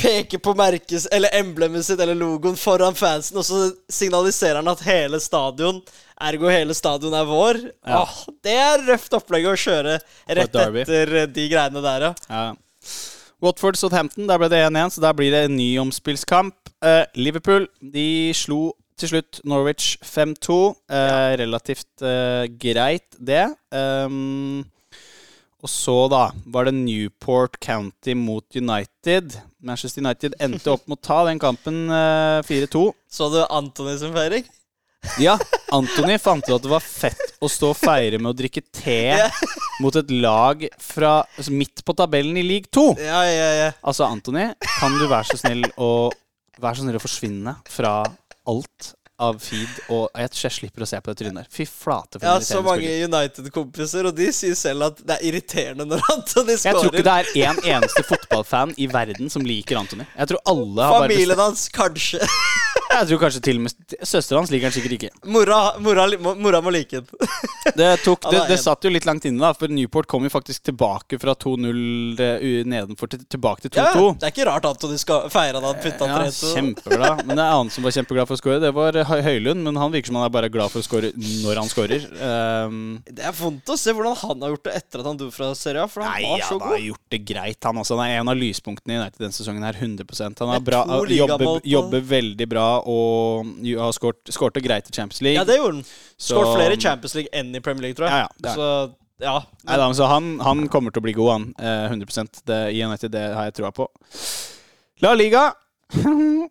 peker 0.00 0.40
på 0.42 0.54
merkes, 0.58 1.06
eller 1.12 1.34
emblemet 1.38 1.86
sitt 1.86 2.00
eller 2.00 2.16
logoen 2.18 2.56
foran 2.58 2.96
fansen, 2.98 3.38
og 3.40 3.46
så 3.46 3.62
signaliserer 3.92 4.60
han 4.60 4.72
at 4.72 4.82
hele 4.86 5.20
stadion, 5.22 5.80
ergo 6.22 6.50
hele 6.52 6.74
stadion, 6.76 7.14
er 7.16 7.28
vår. 7.28 7.62
Ja. 7.86 8.02
Åh, 8.02 8.18
det 8.44 8.58
er 8.64 8.86
røft 8.90 9.16
opplegg 9.18 9.48
å 9.50 9.56
kjøre 9.58 9.98
rett 10.00 10.60
etter 10.60 11.16
eh, 11.22 11.30
de 11.30 11.48
greiene 11.52 11.84
der, 11.84 12.10
ja. 12.10 12.12
Ja. 12.28 12.44
Watford 13.42 13.78
Southampton, 13.78 14.28
der 14.30 14.38
ble 14.38 14.50
det 14.52 14.60
1-1, 14.68 14.94
så 14.94 15.02
der 15.02 15.16
blir 15.18 15.32
det 15.34 15.46
en 15.48 15.56
ny 15.58 15.72
omspillskamp. 15.82 16.54
Eh, 16.82 17.02
Liverpool 17.18 17.66
de 17.82 18.30
slo 18.38 18.70
til 18.98 19.10
slutt 19.16 19.40
Norwich 19.48 19.96
5-2. 20.06 20.58
Eh, 20.94 21.32
Relativt 21.42 22.04
eh, 22.06 22.46
greit, 22.62 23.08
det. 23.18 23.48
Um, 23.74 24.62
og 25.62 25.70
så, 25.70 25.94
da, 26.10 26.24
var 26.50 26.66
det 26.66 26.72
Newport 26.74 27.54
County 27.62 28.16
mot 28.18 28.44
United. 28.58 29.36
Manchester 29.62 30.02
United 30.02 30.34
endte 30.42 30.72
opp 30.74 30.88
med 30.90 30.98
å 30.98 31.06
ta 31.06 31.20
den 31.28 31.38
kampen 31.42 31.84
eh, 31.86 32.40
4-2. 32.48 32.82
Så 33.06 33.28
du 33.30 33.38
Antony 33.46 33.94
som 34.00 34.10
feiring? 34.16 34.48
Ja, 35.18 35.36
Anthony 35.74 36.14
fant 36.22 36.46
ut 36.46 36.54
at 36.54 36.62
det 36.62 36.70
var 36.70 36.82
fett 36.82 37.22
å 37.42 37.48
stå 37.50 37.72
og 37.72 37.78
feire 37.78 38.20
med 38.22 38.30
å 38.32 38.36
drikke 38.38 38.62
te 38.74 38.98
Ja. 39.22 39.28
mot 39.82 39.96
et 39.98 40.10
lag 40.14 40.62
fra 40.82 41.20
altså, 41.24 41.54
midt 41.54 41.82
på 41.86 41.94
tabellen 41.98 42.36
i 42.38 42.44
league 42.46 42.70
2. 42.74 42.84
Ja, 43.02 43.22
ja, 43.26 43.48
ja. 43.58 43.70
Altså, 43.82 44.06
Anthony, 44.06 44.48
kan 44.78 44.94
du 44.98 45.06
være 45.08 45.30
så 45.32 45.40
snill 45.44 45.66
å 45.78 45.92
Være 46.62 46.76
så 46.78 46.84
snill 46.84 46.98
å 46.98 47.00
forsvinne 47.02 47.54
fra 47.72 47.94
alt 48.46 48.90
av 49.22 49.38
feed, 49.42 49.70
og 49.92 50.08
jeg 50.18 50.32
jeg 50.42 50.54
slipper 50.56 50.84
å 50.84 50.88
se 50.88 50.98
på 51.00 51.12
det 51.12 51.20
trynet 51.22 51.42
der. 51.42 51.50
Fy 51.52 51.66
flate, 51.68 52.18
for 52.18 52.26
Jeg 52.26 52.32
har 52.32 52.46
så 52.46 52.62
mange. 52.64 52.90
United-kompiser, 53.06 54.08
og 54.10 54.16
de 54.18 54.28
sier 54.34 54.56
selv 54.58 54.88
at 54.90 55.02
det 55.06 55.18
er 55.18 55.28
irriterende 55.30 55.86
når 55.88 56.02
Antony 56.14 56.56
Jeg 56.56 56.76
tror 56.76 56.90
ikke 56.90 57.06
det 57.06 57.16
er 57.20 57.50
en 57.52 57.62
eneste 57.76 58.04
fotballfan 58.08 58.74
i 58.82 58.88
verden 58.90 59.30
som 59.32 59.46
liker 59.46 59.78
Anthony. 59.80 60.06
Jeg 60.16 60.32
tror 60.32 60.42
alle 60.54 60.88
har 60.88 60.98
bare 60.98 61.12
Familien 61.12 61.42
hans, 61.42 61.68
kanskje. 61.72 62.20
Jeg 62.92 63.08
tror 63.10 63.20
kanskje 63.24 63.42
til 63.44 63.58
og 63.60 63.64
med 63.66 63.96
Søsteren 64.02 64.42
hans 64.42 64.52
liker 64.52 64.68
han 64.68 64.74
sikkert 64.74 64.96
ikke. 64.98 65.10
Mora, 65.32 65.58
mora, 65.82 66.06
mora 66.18 66.60
må 66.64 66.72
like 66.74 67.00
den. 67.00 67.08
Det, 67.72 67.86
tok, 68.02 68.24
det, 68.32 68.40
det 68.50 68.56
satt 68.58 68.82
jo 68.84 68.90
litt 68.90 69.04
langt 69.06 69.24
inne, 69.28 69.38
da, 69.38 69.52
for 69.56 69.70
Newport 69.70 70.08
kom 70.10 70.24
jo 70.26 70.30
faktisk 70.32 70.64
tilbake 70.66 71.16
fra 71.22 71.32
2-0 71.38 72.18
eh, 72.20 72.42
nedenfor 72.68 73.08
til, 73.12 73.22
tilbake 73.30 73.62
til 73.64 73.70
2-2. 73.70 73.78
Ja, 73.78 74.08
det 74.18 74.26
er 74.26 74.32
ikke 74.34 74.46
rart 74.48 74.66
Antony 74.66 74.98
feire 75.32 75.60
Da 75.62 75.70
han 75.70 75.78
putta 75.80 76.08
Ja, 76.10 76.18
3-2. 76.26 76.50
kjempeglad. 76.56 77.22
Men 77.28 77.38
det 77.38 77.44
er 77.44 77.54
annen 77.54 77.70
som 77.72 77.86
var 77.86 77.94
kjempeglad 77.94 78.28
for 78.28 78.36
å 78.36 78.40
score. 78.42 78.58
Det 78.62 78.72
var 78.76 78.98
Høylund, 79.08 79.62
men 79.62 79.78
han 79.78 79.94
virker 79.94 80.10
som 80.10 80.18
han 80.18 80.26
er 80.26 80.34
bare 80.34 80.50
glad 80.52 80.72
for 80.74 80.82
å 80.82 80.86
score 80.86 81.12
når 81.14 81.62
han 81.62 81.70
scorer. 81.70 82.04
Um, 82.18 82.82
Det 83.06 83.24
er 83.30 83.36
vondt 83.38 83.72
å 83.72 83.78
se 83.78 83.94
hvordan 83.94 84.18
han 84.24 84.44
har 84.44 84.54
gjort 84.56 84.66
det 84.66 84.74
etter 84.82 85.04
at 85.04 85.08
han 85.12 85.22
dro 85.22 85.30
fra 85.32 85.52
Serie 85.58 85.86
A, 85.86 85.88
for 85.90 86.04
han 86.04 86.12
nei, 86.18 86.26
var 86.34 86.44
så 86.48 86.58
god 86.58 86.66
han 86.66 86.76
har 86.76 86.84
gjort 86.90 87.14
det 87.14 87.22
greit, 87.30 87.60
han 87.70 87.82
også. 87.82 87.96
Han 88.00 88.04
er 88.10 88.20
en 88.20 88.32
av 88.34 88.38
lyspunktene 88.42 88.96
i 88.96 89.00
United 89.00 89.22
denne 89.22 89.38
sesongen 89.38 89.66
her, 89.66 89.78
100% 89.78 90.42
Han 90.42 90.66
bra, 90.66 90.82
jobber, 91.08 91.62
jobber 91.68 92.06
veldig 92.12 92.48
bra 92.50 92.66
og 92.88 93.52
har 93.78 93.92
skårte 93.96 94.62
greit 94.64 94.88
i 94.90 94.94
Champions 94.94 95.22
League. 95.24 95.38
Ja, 95.38 95.44
det 95.48 95.58
gjorde 95.60 95.80
han. 95.80 95.84
Skåret 96.18 96.56
flere 96.56 96.76
i 96.76 96.80
Champions 96.82 97.14
League 97.18 97.32
enn 97.32 97.54
i 97.54 97.60
Premier 97.64 97.88
League, 97.88 97.98
tror 97.98 98.08
jeg. 98.08 98.26
Ja, 98.26 98.28
ja, 98.48 98.54
Så 98.56 98.68
ja. 99.22 99.36
Nei, 99.68 99.76
da, 99.78 99.86
så 99.94 100.08
han, 100.10 100.32
han 100.42 100.64
kommer 100.72 100.90
til 100.90 101.02
å 101.02 101.06
bli 101.06 101.14
god, 101.14 101.30
han. 101.36 101.44
Eh, 101.58 101.92
100% 101.94 102.42
det, 102.48 102.62
I 102.74 102.82
United, 102.82 103.12
det 103.14 103.28
har 103.36 103.46
jeg 103.50 103.60
trua 103.60 103.70
på. 103.76 103.86
La 105.04 105.14
Liga. 105.18 105.50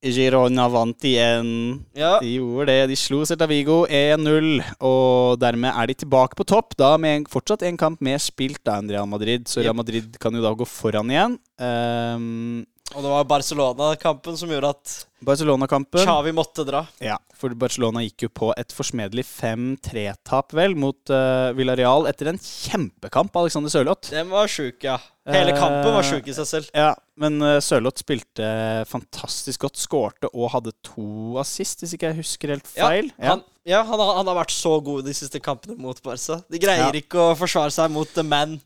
Girona 0.00 0.64
vant 0.72 1.04
igjen. 1.04 1.48
ja. 1.92 2.14
De 2.22 2.30
gjorde 2.38 2.70
det. 2.72 2.86
De 2.88 2.96
slo 2.96 3.18
Celta 3.28 3.44
Vigo 3.50 3.82
1-0, 3.84 4.62
og 4.80 5.36
dermed 5.42 5.76
er 5.76 5.90
de 5.90 5.96
tilbake 6.00 6.38
på 6.38 6.46
topp. 6.48 6.72
Da 6.80 6.94
med 6.96 7.18
en, 7.18 7.26
fortsatt 7.28 7.66
en 7.68 7.76
kamp 7.80 8.00
mer 8.04 8.16
spilt 8.22 8.62
da 8.64 8.78
enn 8.80 8.88
Real 8.88 9.08
Madrid, 9.10 9.44
så 9.50 9.60
Real 9.60 9.76
Madrid 9.76 10.16
kan 10.22 10.32
jo 10.34 10.40
da 10.44 10.54
gå 10.56 10.64
foran 10.68 11.12
igjen. 11.12 11.36
Um, 11.60 12.64
Og 12.96 13.04
det 13.04 13.12
var 13.12 13.28
Barcelona-kampen 13.28 14.40
som 14.40 14.50
gjorde 14.50 14.72
at 14.72 14.96
Barcelona-kampen 15.26 16.04
Xavi 16.06 16.32
måtte 16.36 16.64
dra. 16.68 16.84
Ja, 17.04 17.18
for 17.36 17.52
Barcelona 17.58 18.02
gikk 18.04 18.26
jo 18.26 18.30
på 18.32 18.50
et 18.58 18.72
forsmedelig 18.74 19.24
5-3-tap, 19.28 20.52
vel, 20.56 20.74
mot 20.78 21.12
uh, 21.12 21.50
Villarreal 21.56 22.08
etter 22.10 22.30
en 22.32 22.40
kjempekamp 22.40 23.34
av 23.36 23.46
Alexander 23.46 23.72
Sørloth. 23.72 24.10
Den 24.12 24.30
var 24.32 24.50
sjuk, 24.50 24.82
ja. 24.86 24.98
Hele 25.30 25.52
kampen 25.54 25.92
var 25.94 26.00
Eh, 26.02 26.08
sjuk 26.10 26.26
i 26.26 26.34
seg 26.34 26.46
selv. 26.48 26.70
Ja, 26.74 26.94
men 27.20 27.36
uh, 27.44 27.58
Sørloth 27.62 28.00
spilte 28.02 28.48
fantastisk 28.90 29.66
godt, 29.66 29.78
skårte 29.78 30.30
og 30.32 30.50
hadde 30.56 30.72
to 30.86 31.36
assist, 31.42 31.84
hvis 31.84 31.94
ikke 31.94 32.10
jeg 32.10 32.20
husker 32.22 32.54
helt 32.56 32.70
Ja, 32.74 32.88
feil. 32.88 33.12
Han, 33.20 33.44
ja, 33.68 33.82
han, 33.86 34.00
har, 34.00 34.14
han 34.22 34.30
har 34.32 34.38
vært 34.40 34.54
så 34.56 34.72
god 34.82 35.04
de 35.06 35.14
siste 35.14 35.38
kampene 35.44 35.76
mot 35.78 36.00
Barca. 36.02 36.40
De 36.50 36.58
greier 36.62 36.88
Ja. 36.88 36.90
ikke 37.04 37.20
å 37.30 37.36
forsvare 37.38 37.70
seg 37.74 37.92
mot 37.94 38.08
the 38.16 38.24
man, 38.26 38.56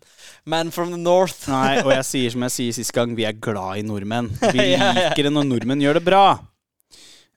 man 0.49 0.71
from 0.73 0.95
the 0.95 1.01
north. 1.01 1.49
Nei, 1.51 1.83
og 1.83 1.91
jeg 1.97 2.07
sier 2.09 2.35
som 2.37 2.47
jeg 2.47 2.55
sier 2.57 2.79
sist 2.79 2.95
gang, 2.97 3.13
vi 3.19 3.27
er 3.29 3.35
glad 3.37 3.83
i 3.83 3.85
nordmenn. 3.87 4.31
Vi 4.55 4.71
Ja, 4.73 4.93
ja. 4.95 5.09
liker 5.11 5.27
det 5.29 5.35
når 5.35 5.51
nordmenn 5.51 5.83
gjør 5.85 5.99
det 6.01 6.05
bra. 6.07 6.25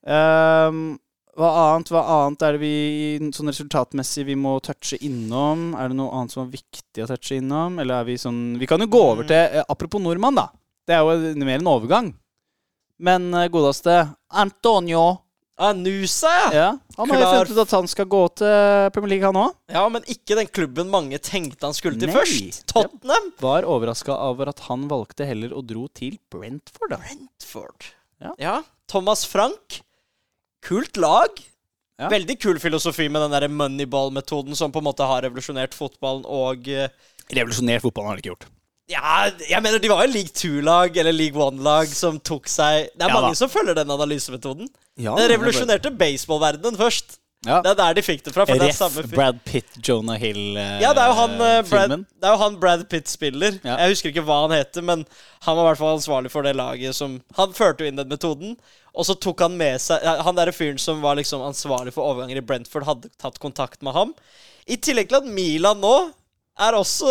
Ehm, 0.08 0.82
hva 1.38 1.50
annet 1.62 1.92
hva 1.94 2.02
annet 2.16 2.44
er 2.48 2.56
det 2.56 2.62
vi 2.64 3.32
sånn 3.36 3.52
resultatmessig 3.52 4.24
vi 4.32 4.38
må 4.40 4.56
touche 4.66 4.98
innom? 5.06 5.74
Er 5.78 5.92
det 5.92 5.98
noe 6.00 6.10
annet 6.18 6.34
som 6.34 6.46
er 6.48 6.56
viktig 6.56 7.04
å 7.04 7.10
touche 7.12 7.38
innom? 7.38 7.78
Eller 7.84 8.00
er 8.02 8.08
vi 8.08 8.16
sånn 8.22 8.58
Vi 8.58 8.70
kan 8.70 8.82
jo 8.82 8.88
gå 8.90 9.02
over 9.12 9.28
til 9.28 9.38
eh, 9.38 9.62
Apropos 9.70 10.02
nordmann, 10.02 10.40
da. 10.40 10.48
Det 10.88 10.96
er 10.96 11.04
jo 11.06 11.46
mer 11.46 11.60
en 11.60 11.70
overgang. 11.70 12.10
Men 12.98 13.30
eh, 13.38 13.50
godeste 13.54 14.00
Antonio 14.34 15.06
Anusa, 15.58 16.30
ja. 16.30 16.50
ja, 16.54 16.66
Han 16.98 17.10
har 17.10 17.18
jo 17.18 17.22
Klar. 17.24 17.36
funnet 17.40 17.52
ut 17.58 17.62
at 17.64 17.72
han 17.74 17.88
skal 17.90 18.06
gå 18.06 18.20
til 18.38 18.92
Premier 18.94 19.10
League, 19.16 19.26
han 19.26 19.40
òg. 19.42 19.56
Ja, 19.74 19.88
men 19.90 20.04
ikke 20.06 20.38
den 20.38 20.50
klubben 20.54 20.92
mange 20.94 21.18
tenkte 21.18 21.66
han 21.66 21.74
skulle 21.74 21.98
til 21.98 22.12
Nei. 22.12 22.14
først. 22.14 22.60
Tottenham. 22.70 23.32
Var 23.42 23.66
overraska 23.66 24.14
over 24.28 24.52
at 24.54 24.62
han 24.68 24.86
valgte 24.92 25.26
heller 25.26 25.56
å 25.58 25.64
dro 25.66 25.88
til 25.98 26.20
Brentford, 26.30 26.94
da. 26.94 27.00
Brentford. 27.02 27.90
Ja. 28.22 28.36
Ja. 28.42 28.56
Thomas 28.86 29.26
Frank. 29.26 29.80
Kult 30.68 31.00
lag. 31.00 31.40
Ja. 31.98 32.12
Veldig 32.14 32.36
kul 32.44 32.60
filosofi 32.62 33.08
med 33.10 33.24
den 33.26 33.34
der 33.34 33.48
moneyball-metoden 33.50 34.54
som 34.58 34.70
på 34.74 34.84
en 34.84 34.86
måte 34.86 35.06
har 35.10 35.24
revolusjonert 35.26 35.74
fotballen 35.74 36.28
og 36.30 36.68
eh, 36.70 36.92
Revolusjonert 37.34 37.82
fotballen 37.84 38.12
har 38.12 38.20
de 38.20 38.22
ikke 38.24 38.34
gjort. 38.36 38.46
Ja, 38.88 39.28
jeg 39.50 39.60
mener 39.66 39.82
de 39.84 39.90
var 39.92 40.06
jo 40.06 40.14
league 40.14 40.32
two-lag 40.32 40.96
eller 41.02 41.16
league 41.16 41.42
one-lag 41.44 41.90
som 41.92 42.22
tok 42.24 42.46
seg 42.48 42.86
Det 42.94 43.04
er 43.04 43.10
Ja 43.10 43.16
mange 43.18 43.34
da. 43.34 43.40
som 43.40 43.50
følger 43.52 43.76
den 43.76 43.90
analysemetoden. 43.92 44.70
Ja, 44.96 45.16
Den 45.18 45.32
revolusjonerte 45.34 45.92
baseballverdenen 45.98 46.78
først. 46.80 47.18
Ja. 47.46 47.60
Det 47.62 47.70
er 47.70 47.78
der 47.78 47.98
de 48.00 48.02
fikk 48.02 48.24
det 48.26 48.34
fra. 48.34 48.48
For 48.50 48.60
det 48.60 48.72
er 48.72 48.76
samme 48.76 49.04
fyr. 49.06 49.14
Brad 49.14 49.38
Pitt, 49.46 49.70
Jonah 49.86 50.18
Hill 50.20 50.58
eh, 50.58 50.80
Ja, 50.82 50.90
det 50.98 51.04
er 51.04 51.12
jo 51.12 51.18
han, 51.20 51.36
eh, 51.46 51.60
Brad, 51.70 51.94
det 51.94 52.26
er 52.28 52.34
jo 52.34 52.42
han 52.42 52.58
Brad 52.60 52.84
Pitt 52.90 53.12
spiller. 53.12 53.60
Ja. 53.62 53.78
Jeg 53.84 53.94
husker 53.94 54.12
ikke 54.12 54.26
hva 54.26 54.40
han 54.48 54.56
heter, 54.58 54.86
men 54.86 55.06
han 55.46 55.56
var 55.60 55.62
i 55.62 55.68
hvert 55.70 55.82
fall 55.84 56.00
ansvarlig 56.00 56.34
for 56.34 56.48
det 56.48 56.56
laget 56.58 56.98
som 56.98 57.20
Han 57.38 57.54
førte 57.56 57.86
jo 57.86 57.92
inn 57.92 58.00
den 58.00 58.10
metoden, 58.10 58.58
og 58.98 59.06
så 59.06 59.14
tok 59.22 59.46
han 59.46 59.56
med 59.60 59.78
seg 59.84 60.02
Han 60.26 60.38
derre 60.40 60.56
fyren 60.56 60.82
som 60.82 61.04
var 61.06 61.20
liksom 61.20 61.46
ansvarlig 61.46 61.94
for 61.96 62.10
overganger 62.10 62.42
i 62.42 62.46
Brentford, 62.50 62.88
hadde 62.90 63.14
tatt 63.22 63.38
kontakt 63.44 63.86
med 63.86 63.94
ham. 63.96 64.16
I 64.66 64.80
tillegg 64.82 65.12
til 65.12 65.22
at 65.22 65.30
Milan 65.30 65.80
nå 65.84 65.96
er 66.58 66.76
også 66.76 67.08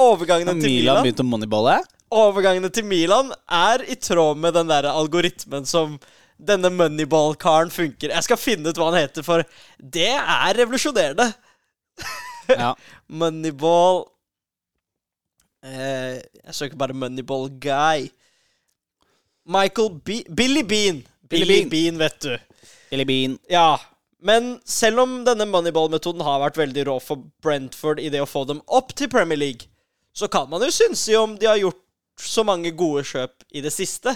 Overgangene 0.00 0.54
til 0.56 0.64
Milan 0.64 0.78
Milan 0.80 1.04
begynte 1.04 1.24
å 1.26 1.28
moneyballe? 1.28 1.76
Overgangene 2.12 2.70
til 2.72 2.86
Milan 2.88 3.28
er 3.52 3.84
i 3.84 3.96
tråd 4.00 4.40
med 4.40 4.56
den 4.56 4.72
der 4.72 4.88
algoritmen 4.88 5.68
som 5.68 5.98
denne 6.38 6.70
moneyball-karen 6.74 7.70
funker. 7.72 8.12
Jeg 8.12 8.26
skal 8.26 8.40
finne 8.40 8.70
ut 8.70 8.78
hva 8.78 8.90
han 8.90 9.00
heter, 9.02 9.26
for 9.26 9.44
det 9.78 10.10
er 10.16 10.56
revolusjonerende. 10.58 11.28
Ja. 12.50 12.72
Moneyball 13.22 14.02
eh, 15.62 16.18
Jeg 16.18 16.56
søker 16.56 16.80
bare 16.80 16.96
Moneyball 16.96 17.48
Guy. 17.62 18.08
Michael 19.46 19.94
Be 20.04 20.22
Billy 20.28 20.64
Bean. 20.66 21.02
Billy 21.28 21.46
Billy 21.46 21.60
Bean. 21.60 21.70
Bean, 21.70 21.98
vet 21.98 22.20
du. 22.22 22.36
Billy 22.90 23.04
Bean. 23.04 23.38
Ja. 23.50 23.78
Men 24.22 24.56
selv 24.64 25.02
om 25.02 25.14
denne 25.26 25.48
moneyball-metoden 25.50 26.22
har 26.22 26.42
vært 26.44 26.60
veldig 26.60 26.86
rå 26.86 26.98
for 27.02 27.24
Brentford 27.42 27.98
i 27.98 28.10
det 28.12 28.20
å 28.22 28.28
få 28.28 28.44
dem 28.46 28.60
opp 28.70 28.92
til 28.94 29.10
Premier 29.10 29.38
League, 29.38 29.66
så 30.14 30.28
kan 30.30 30.46
man 30.50 30.62
jo 30.62 30.70
synse 30.70 31.16
om 31.18 31.34
de 31.40 31.48
har 31.48 31.58
gjort 31.58 31.80
så 32.20 32.44
mange 32.46 32.70
gode 32.76 33.02
kjøp 33.08 33.42
i 33.50 33.62
det 33.64 33.72
siste. 33.74 34.14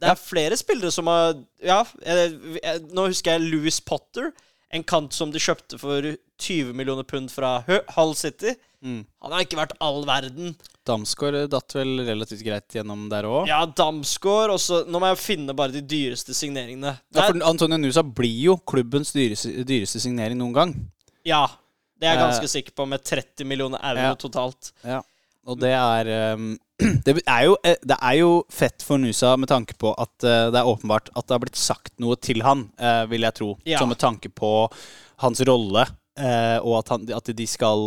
Det 0.00 0.10
er 0.12 0.18
flere 0.20 0.56
spillere 0.60 0.92
som 0.92 1.08
har 1.08 1.34
Ja, 1.64 1.78
jeg, 2.04 2.34
jeg, 2.62 2.82
nå 2.92 3.06
husker 3.08 3.36
jeg 3.38 3.46
Louis 3.50 3.78
Potter. 3.80 4.32
En 4.74 4.82
kant 4.84 5.14
som 5.14 5.30
de 5.32 5.38
kjøpte 5.40 5.78
for 5.78 6.04
20 6.42 6.72
millioner 6.76 7.06
pund 7.06 7.30
fra 7.32 7.60
Hu- 7.68 7.84
Hull 7.94 8.14
City. 8.18 8.52
Mm. 8.84 9.04
Han 9.24 9.32
har 9.32 9.44
ikke 9.46 9.56
vært 9.56 9.72
all 9.80 10.02
verden. 10.06 10.56
Damsgaard 10.86 11.48
datt 11.50 11.72
vel 11.78 12.02
relativt 12.06 12.42
greit 12.44 12.74
gjennom 12.76 13.06
der 13.10 13.24
òg. 13.30 13.46
Ja, 13.48 13.62
Damsgaard 13.66 14.52
også. 14.58 14.82
Nå 14.90 15.00
må 15.02 15.08
jeg 15.14 15.22
finne 15.22 15.54
bare 15.56 15.72
de 15.74 15.80
dyreste 15.86 16.34
signeringene. 16.36 16.92
Ja, 17.14 17.24
for 17.30 17.40
Antonio 17.48 17.78
Nusa 17.80 18.02
blir 18.04 18.36
jo 18.50 18.58
klubbens 18.68 19.14
dyreste, 19.16 19.54
dyreste 19.66 20.02
signering 20.02 20.38
noen 20.42 20.54
gang. 20.58 20.74
ja, 21.26 21.46
det 21.96 22.10
er 22.10 22.18
jeg 22.18 22.20
ganske 22.26 22.44
Eh, 22.44 22.52
sikker 22.58 22.74
på, 22.76 22.84
med 22.90 23.00
30 23.08 23.46
millioner 23.48 23.80
euro 23.80 24.02
ja. 24.10 24.14
totalt. 24.20 24.72
Ja. 24.84 25.00
Og 25.48 25.56
det 25.62 25.70
er 25.72 26.34
um, 26.36 26.50
det, 27.06 27.22
er 27.24 27.46
jo, 27.46 27.56
eh, 27.64 27.78
det 27.80 27.96
er 27.96 28.18
jo 28.18 28.30
fett 28.52 28.84
for 28.84 29.00
Nusa 29.00 29.32
med 29.40 29.48
tanke 29.48 29.76
på 29.80 29.94
at 29.96 30.26
eh, 30.26 30.48
det 30.52 30.60
er 30.60 30.68
åpenbart 30.68 31.08
at 31.14 31.24
det 31.24 31.32
har 31.32 31.42
blitt 31.44 31.60
sagt 31.60 31.94
noe 32.02 32.18
til 32.20 32.42
han, 32.44 32.66
eh, 32.76 33.04
vil 33.08 33.24
jeg 33.24 33.36
tro. 33.38 33.50
Ja. 33.64 33.80
Så 33.80 33.88
med 33.88 34.00
tanke 34.02 34.28
på 34.28 34.68
hans 35.24 35.40
rolle, 35.48 35.86
og 36.16 36.74
at, 36.78 36.88
han, 36.94 37.02
at 37.12 37.26
de 37.36 37.44
skal 37.44 37.82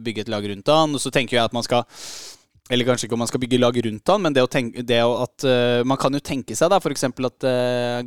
bygge 0.00 0.22
et 0.24 0.30
lag 0.32 0.44
rundt 0.48 0.70
han. 0.72 0.94
Og 0.96 1.00
så 1.00 1.10
tenker 1.12 1.36
jeg 1.36 1.44
at 1.44 1.52
man 1.52 1.64
skal 1.64 1.84
eller 2.72 2.88
kanskje 2.88 3.04
ikke 3.04 3.14
om 3.14 3.20
man 3.20 3.28
skal 3.28 3.42
bygge 3.42 3.58
lag 3.60 3.76
rundt 3.84 4.12
han, 4.12 4.22
men 4.24 4.36
det, 4.36 4.44
å 4.44 4.48
tenke, 4.50 4.82
det 4.82 5.02
å 5.04 5.12
at 5.22 5.44
Man 5.86 6.00
kan 6.00 6.16
jo 6.16 6.22
tenke 6.24 6.56
seg 6.56 6.72
da 6.72 6.80
f.eks. 6.80 7.04
at 7.04 7.46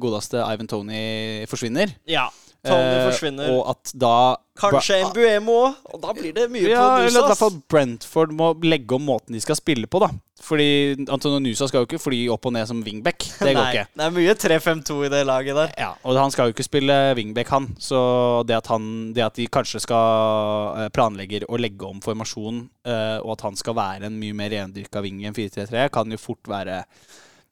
godeste 0.02 0.42
Ivan 0.42 0.70
Tony 0.70 1.04
forsvinner. 1.50 1.94
Ja. 2.10 2.26
Tony 2.66 2.96
Eh, 3.00 3.06
forsvinner. 3.08 3.52
Og 3.54 3.70
at 3.72 3.92
da 3.96 4.36
Kanskje 4.60 4.98
en 5.00 5.14
Buemo 5.16 5.54
òg, 5.70 5.76
og 5.94 6.02
da 6.04 6.14
blir 6.18 6.34
det 6.36 6.50
mye 6.52 6.68
ja, 6.68 6.82
på 6.84 7.06
eller 7.08 7.22
at 7.22 7.30
i 7.30 7.30
hvert 7.30 7.40
fall 7.40 7.60
Brentford 7.72 8.34
må 8.36 8.50
legge 8.68 8.98
om 8.98 9.06
måten 9.08 9.32
de 9.32 9.40
skal 9.40 9.56
spille 9.56 9.88
på, 9.88 10.02
da. 10.04 10.10
Fordi 10.44 11.06
Antonio 11.08 11.40
Nusa 11.40 11.68
skal 11.70 11.84
jo 11.84 11.88
ikke 11.88 12.02
fly 12.04 12.20
opp 12.34 12.48
og 12.50 12.54
ned 12.56 12.68
som 12.68 12.82
wingback. 12.84 13.24
Det 13.40 13.54
går 13.54 13.60
Nei, 13.62 13.70
ikke. 13.72 13.86
det 13.96 14.06
er 14.06 14.16
mye 14.18 14.36
3-5-2 14.44 14.98
i 15.08 15.12
det 15.14 15.22
laget 15.30 15.56
der. 15.56 15.72
Ja, 15.80 15.94
Og 16.04 16.20
han 16.20 16.36
skal 16.36 16.50
jo 16.50 16.56
ikke 16.56 16.68
spille 16.68 16.98
wingback, 17.16 17.52
han. 17.56 17.70
Så 17.80 18.02
det 18.48 18.58
at, 18.58 18.68
han, 18.68 19.14
det 19.16 19.24
at 19.24 19.40
de 19.40 19.48
kanskje 19.48 19.80
skal 19.84 20.76
eh, 20.84 20.90
planlegger 20.96 21.48
å 21.48 21.60
legge 21.60 21.88
om 21.88 22.04
formasjon, 22.04 22.66
eh, 22.88 23.18
og 23.24 23.38
at 23.38 23.48
han 23.48 23.60
skal 23.60 23.80
være 23.80 24.12
en 24.12 24.20
mye 24.20 24.36
mer 24.36 24.52
rendyrka 24.58 25.04
wing 25.06 25.24
enn 25.24 25.38
4-3-3, 25.38 25.88
kan 25.96 26.12
jo 26.12 26.20
fort 26.20 26.52
være 26.52 26.84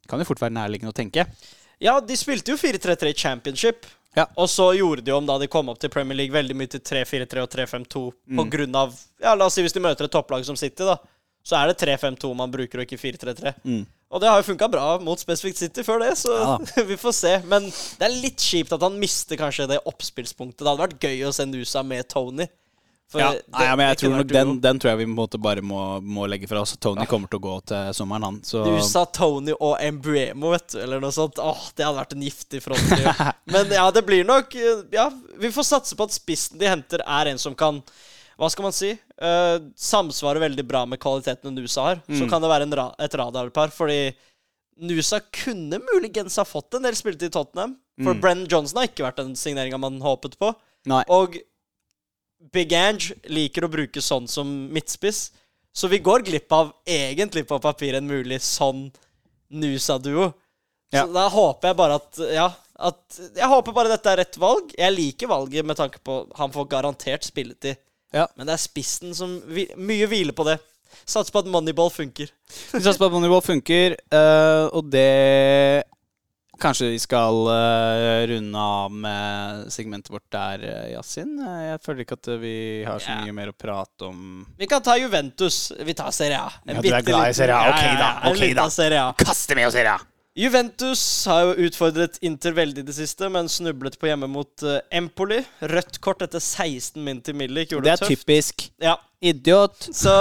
kan 0.07 0.19
jo 0.23 0.27
fort 0.27 0.39
være 0.43 0.55
nærliggende 0.55 0.91
å 0.91 0.95
tenke. 0.95 1.27
Ja, 1.83 1.99
de 2.01 2.15
spilte 2.17 2.53
jo 2.53 2.57
4-3-3 2.57 3.11
i 3.11 3.17
championship. 3.17 3.85
Ja. 4.17 4.25
Og 4.35 4.47
så 4.49 4.71
gjorde 4.73 5.03
de 5.05 5.13
om 5.13 5.25
da 5.29 5.35
de 5.37 5.47
kom 5.51 5.69
opp 5.69 5.77
til 5.79 5.91
Premier 5.93 6.17
League 6.17 6.33
veldig 6.33 6.55
mye 6.57 6.71
til 6.73 6.81
3-4-3 6.81 7.43
og 7.45 7.51
3-5-2 7.53 8.01
Mm. 8.27 8.39
på 8.41 8.45
grunn 8.55 8.75
av 8.75 8.95
Ja, 9.21 9.35
la 9.37 9.45
oss 9.45 9.53
si 9.57 9.61
hvis 9.65 9.75
de 9.77 9.83
møter 9.83 10.05
et 10.09 10.11
topplag 10.13 10.43
som 10.47 10.57
City, 10.57 10.83
da. 10.83 10.97
Så 11.47 11.55
er 11.55 11.69
det 11.71 11.77
3-5-2 11.79 12.33
man 12.35 12.51
bruker, 12.51 12.81
og 12.81 12.83
ikke 12.89 12.99
4-3-3. 12.99 13.53
Mm. 13.63 13.85
Og 14.11 14.21
det 14.23 14.27
har 14.29 14.41
jo 14.41 14.47
funka 14.49 14.67
bra 14.71 14.97
mot 15.03 15.19
spesifikt 15.19 15.57
City 15.61 15.83
før 15.83 15.99
det, 16.03 16.13
så 16.19 16.33
Ja 16.35 16.83
vi 16.89 16.97
får 16.99 17.13
se. 17.15 17.33
Men 17.47 17.69
det 17.69 18.03
er 18.09 18.17
litt 18.23 18.39
kjipt 18.43 18.73
at 18.75 18.83
han 18.83 18.97
mister 18.99 19.39
kanskje 19.39 19.67
det 19.71 19.79
oppspillspunktet. 19.87 20.63
Det 20.65 20.67
hadde 20.73 20.85
vært 20.87 20.99
gøy 21.07 21.23
å 21.27 21.33
se 21.35 21.45
Nusa 21.47 21.83
med 21.87 22.07
Tony. 22.11 22.47
Ja, 23.13 23.31
det- 23.31 23.43
nei, 23.53 23.63
ja, 23.65 23.75
men 23.79 23.87
jeg 23.87 23.97
tror 24.01 24.11
nok 24.17 24.27
den, 24.27 24.59
den 24.59 24.79
tror 24.79 24.89
jeg 24.91 25.07
vi 25.07 25.37
bare 25.39 25.61
må, 25.61 26.01
må 26.03 26.27
legge 26.27 26.47
fra 26.47 26.59
oss. 26.61 26.75
Tony 26.77 27.05
kommer 27.05 27.29
til 27.31 27.39
å 27.39 27.45
gå 27.45 27.53
til 27.65 27.93
sommeren, 27.95 28.23
han. 28.23 28.41
Så 28.43 28.65
Nusa, 28.65 29.05
Tony 29.05 29.53
og 29.59 29.77
Embuemo, 29.79 30.51
vet 30.51 30.67
du, 30.73 30.79
eller 30.81 30.99
noe 30.99 31.11
sånt. 31.15 31.39
Åh, 31.39 31.69
det 31.75 31.85
hadde 31.85 31.97
vært 32.01 32.13
en 32.17 32.21
giftig 32.27 32.61
fronttrio. 32.61 33.13
Men 33.53 33.71
ja, 33.71 33.89
det 33.91 34.03
blir 34.05 34.25
nok 34.27 34.53
eh, 34.55 34.83
Ja, 34.91 35.09
vi 35.39 35.47
får 35.55 35.63
satse 35.63 35.95
på 35.95 36.03
at 36.03 36.11
spissen 36.11 36.59
de 36.59 36.67
henter, 36.67 36.99
er 37.07 37.27
en 37.31 37.37
som 37.39 37.55
kan 37.55 37.81
Hva 38.37 38.51
skal 38.51 38.67
man 38.67 38.73
si? 38.75 38.91
Uh, 39.17 39.57
samsvarer 39.73 40.43
veldig 40.43 40.67
bra 40.67 40.83
med 40.85 40.99
kvaliteten 41.01 41.55
Nusa 41.55 41.81
har. 41.87 41.95
Så 42.05 42.25
Mm. 42.27 42.29
kan 42.29 42.41
det 42.43 42.49
være 42.51 42.67
en 42.67 42.75
ra 42.77 42.93
et 42.99 43.11
radarpar, 43.17 43.71
fordi 43.73 44.13
Nusa 44.79 45.19
kunne 45.33 45.79
muligens 45.93 46.35
ha 46.37 46.43
fått 46.45 46.75
en 46.77 46.83
del 46.85 46.93
spilte 46.93 47.25
i 47.25 47.29
Tottenham. 47.33 47.77
For 48.03 48.13
Mm. 48.13 48.21
Brenn 48.21 48.45
Johnson 48.47 48.77
har 48.77 48.87
ikke 48.91 49.07
vært 49.07 49.15
den 49.23 49.33
signeringa 49.33 49.79
man 49.79 49.99
håpet 49.99 50.37
på. 50.37 50.51
Nei. 50.85 51.03
Og 51.09 51.39
Big 52.53 52.73
Ange 52.77 53.15
liker 53.31 53.65
å 53.65 53.71
bruke 53.71 54.01
sånn 54.03 54.27
som 54.29 54.49
midtspiss. 54.73 55.31
Så 55.73 55.89
vi 55.91 55.99
går 56.01 56.25
glipp 56.25 56.51
av 56.53 56.71
egentlig 56.89 57.45
på 57.49 57.59
papir 57.61 57.97
en 57.97 58.07
mulig 58.09 58.39
sånn 58.45 58.87
Nusa-duo. 59.53 60.31
Ja. 60.91 61.03
Så 61.03 61.13
da 61.13 61.27
håper 61.31 61.69
jeg 61.69 61.77
bare 61.77 61.97
at 61.99 62.19
Ja, 62.31 62.45
at 62.87 63.17
Jeg 63.35 63.49
håper 63.51 63.75
bare 63.75 63.91
dette 63.91 64.11
er 64.11 64.21
rett 64.21 64.39
valg. 64.39 64.71
Jeg 64.77 64.95
liker 64.95 65.29
valget 65.31 65.65
med 65.67 65.77
tanke 65.79 65.99
på 66.03 66.21
han 66.37 66.53
får 66.53 66.69
garantert 66.71 67.27
spilletid. 67.27 67.77
Ja. 68.15 68.25
Men 68.35 68.47
det 68.47 68.55
er 68.55 68.63
spissen 68.63 69.13
som 69.17 69.37
vi, 69.51 69.67
Mye 69.75 70.07
hviler 70.09 70.35
på 70.35 70.45
det. 70.47 70.57
Satser 71.07 71.33
på 71.35 71.43
at 71.43 71.51
moneyball 71.51 71.91
funker. 71.93 72.31
Vi 72.71 72.79
satser 72.79 72.99
på 72.99 73.09
at 73.09 73.13
Moneyball 73.13 73.43
funker, 73.43 73.97
eh, 73.99 74.65
og 74.71 74.87
det 74.91 75.83
Kanskje 76.59 76.87
vi 76.89 76.99
skal 76.99 77.37
eh, 77.53 78.27
runde 78.31 78.57
av 78.59 78.91
med 78.91 79.67
segmentet 79.73 80.09
vårt 80.13 80.25
der, 80.33 80.63
eh, 80.65 80.89
Yasin? 80.95 81.35
Eh, 81.39 81.63
jeg 81.71 81.81
føler 81.85 82.03
ikke 82.05 82.17
at 82.17 82.29
vi 82.41 82.53
har 82.87 82.99
så 83.03 83.15
mye 83.21 83.35
mer 83.35 83.51
å 83.51 83.55
prate 83.57 84.07
om. 84.09 84.45
Vi 84.57 84.67
kan 84.69 84.81
ta 84.81 84.95
Juventus. 84.97 85.71
Vi 85.85 85.93
tar 85.97 86.11
Serie 86.15 86.39
A. 86.41 86.51
En 86.65 86.75
Ja, 86.79 86.81
du 86.81 86.89
er 86.93 87.05
glad 87.05 87.29
i 87.29 87.33
Serie 87.37 87.55
A. 87.55 87.71
Ok 87.73 87.83
da, 88.01 88.11
ok 88.31 88.43
da. 88.57 88.69
Serie 88.73 89.01
A. 89.03 89.11
Kaste 89.21 89.55
med 89.59 89.67
oss, 89.69 89.75
A. 89.75 89.97
Juventus 90.37 91.01
har 91.25 91.47
jo 91.47 91.65
utfordret 91.65 92.19
Inter 92.21 92.53
veldig 92.53 92.83
i 92.83 92.85
det 92.85 92.93
siste, 92.93 93.25
men 93.33 93.47
snublet 93.49 93.95
på 93.97 94.05
hjemme 94.09 94.27
mot 94.29 94.61
Empoli. 94.93 95.39
Rødt 95.65 95.97
kort 96.05 96.21
etter 96.21 96.37
16 96.43 97.01
min 97.03 97.21
til 97.25 97.33
Milik. 97.39 97.71
Gjorde 97.73 97.89
Det 97.89 97.95
det, 97.95 98.01
er 98.01 98.05
tøft. 98.05 98.25
typisk. 98.27 98.67
Ja, 98.81 98.97
Idiot. 99.21 99.87
Så 99.97 100.13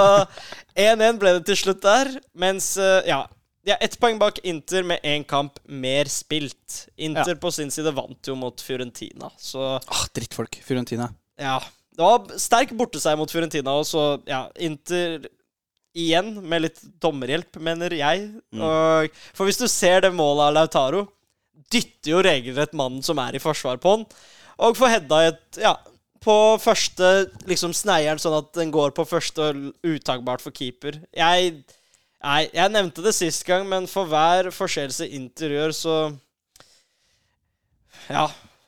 1-1 0.76 1.18
ble 1.20 1.34
det 1.37 1.45
til 1.51 1.59
slutt 1.66 1.82
der, 1.84 2.14
mens 2.32 2.74
ja. 3.05 3.26
De 3.67 3.75
er 3.75 3.83
ett 3.83 3.97
poeng 3.99 4.19
bak 4.21 4.39
Inter 4.47 4.85
med 4.87 5.03
én 5.03 5.25
kamp 5.27 5.59
mer 5.67 6.07
spilt. 6.12 6.85
Inter 6.97 7.35
på 7.43 7.51
sin 7.55 7.73
side 7.75 7.91
vant 7.97 8.29
jo 8.31 8.37
mot 8.39 8.62
Fiorentina, 8.62 9.33
så 9.39 9.75
Ah, 9.83 10.05
drittfolk. 10.14 10.61
Fiorentina. 10.64 11.11
ja. 11.39 11.59
Det 11.97 12.05
var 12.05 12.27
sterk 12.37 12.75
borteseier 12.77 13.17
mot 13.17 13.31
Fiorentina, 13.33 13.73
og 13.73 13.87
så 13.89 14.21
ja, 14.29 14.43
Inter 14.61 15.25
igjen 15.97 16.35
med 16.45 16.67
litt 16.67 16.83
dommerhjelp, 17.01 17.57
mener 17.57 17.95
jeg. 17.97 18.27
Og, 18.53 19.09
for 19.33 19.49
hvis 19.49 19.57
du 19.57 19.64
ser 19.73 20.05
det 20.05 20.11
målet 20.12 20.51
av 20.51 20.53
Lautaro, 20.59 21.07
dytter 21.73 22.12
jo 22.12 22.21
regelrett 22.21 22.77
mannen 22.77 23.01
som 23.03 23.17
er 23.23 23.39
i 23.39 23.41
forsvar 23.41 23.81
på 23.81 23.95
han, 23.95 24.05
og 24.61 24.77
får 24.77 24.93
Hedda 24.93 25.23
et 25.31 25.59
Ja, 25.62 25.73
på 26.21 26.35
første 26.61 27.09
liksom 27.49 27.73
sneieren, 27.77 28.21
sånn 28.21 28.37
at 28.43 28.53
den 28.59 28.73
går 28.75 28.93
på 28.97 29.07
første 29.09 29.49
og 29.55 30.41
for 30.43 30.53
keeper. 30.53 31.01
Jeg 31.17 31.64
Nei, 32.27 32.41
jeg 32.51 32.72
nevnte 32.74 33.05
det 33.05 33.12
sist 33.14 33.45
gang, 33.47 33.66
men 33.70 33.85
for 33.87 34.09
hver 34.11 34.49
forseelse 34.55 35.07
Inter 35.14 35.53
gjør, 35.55 35.74
så 35.77 35.97
Ja. 38.11 38.27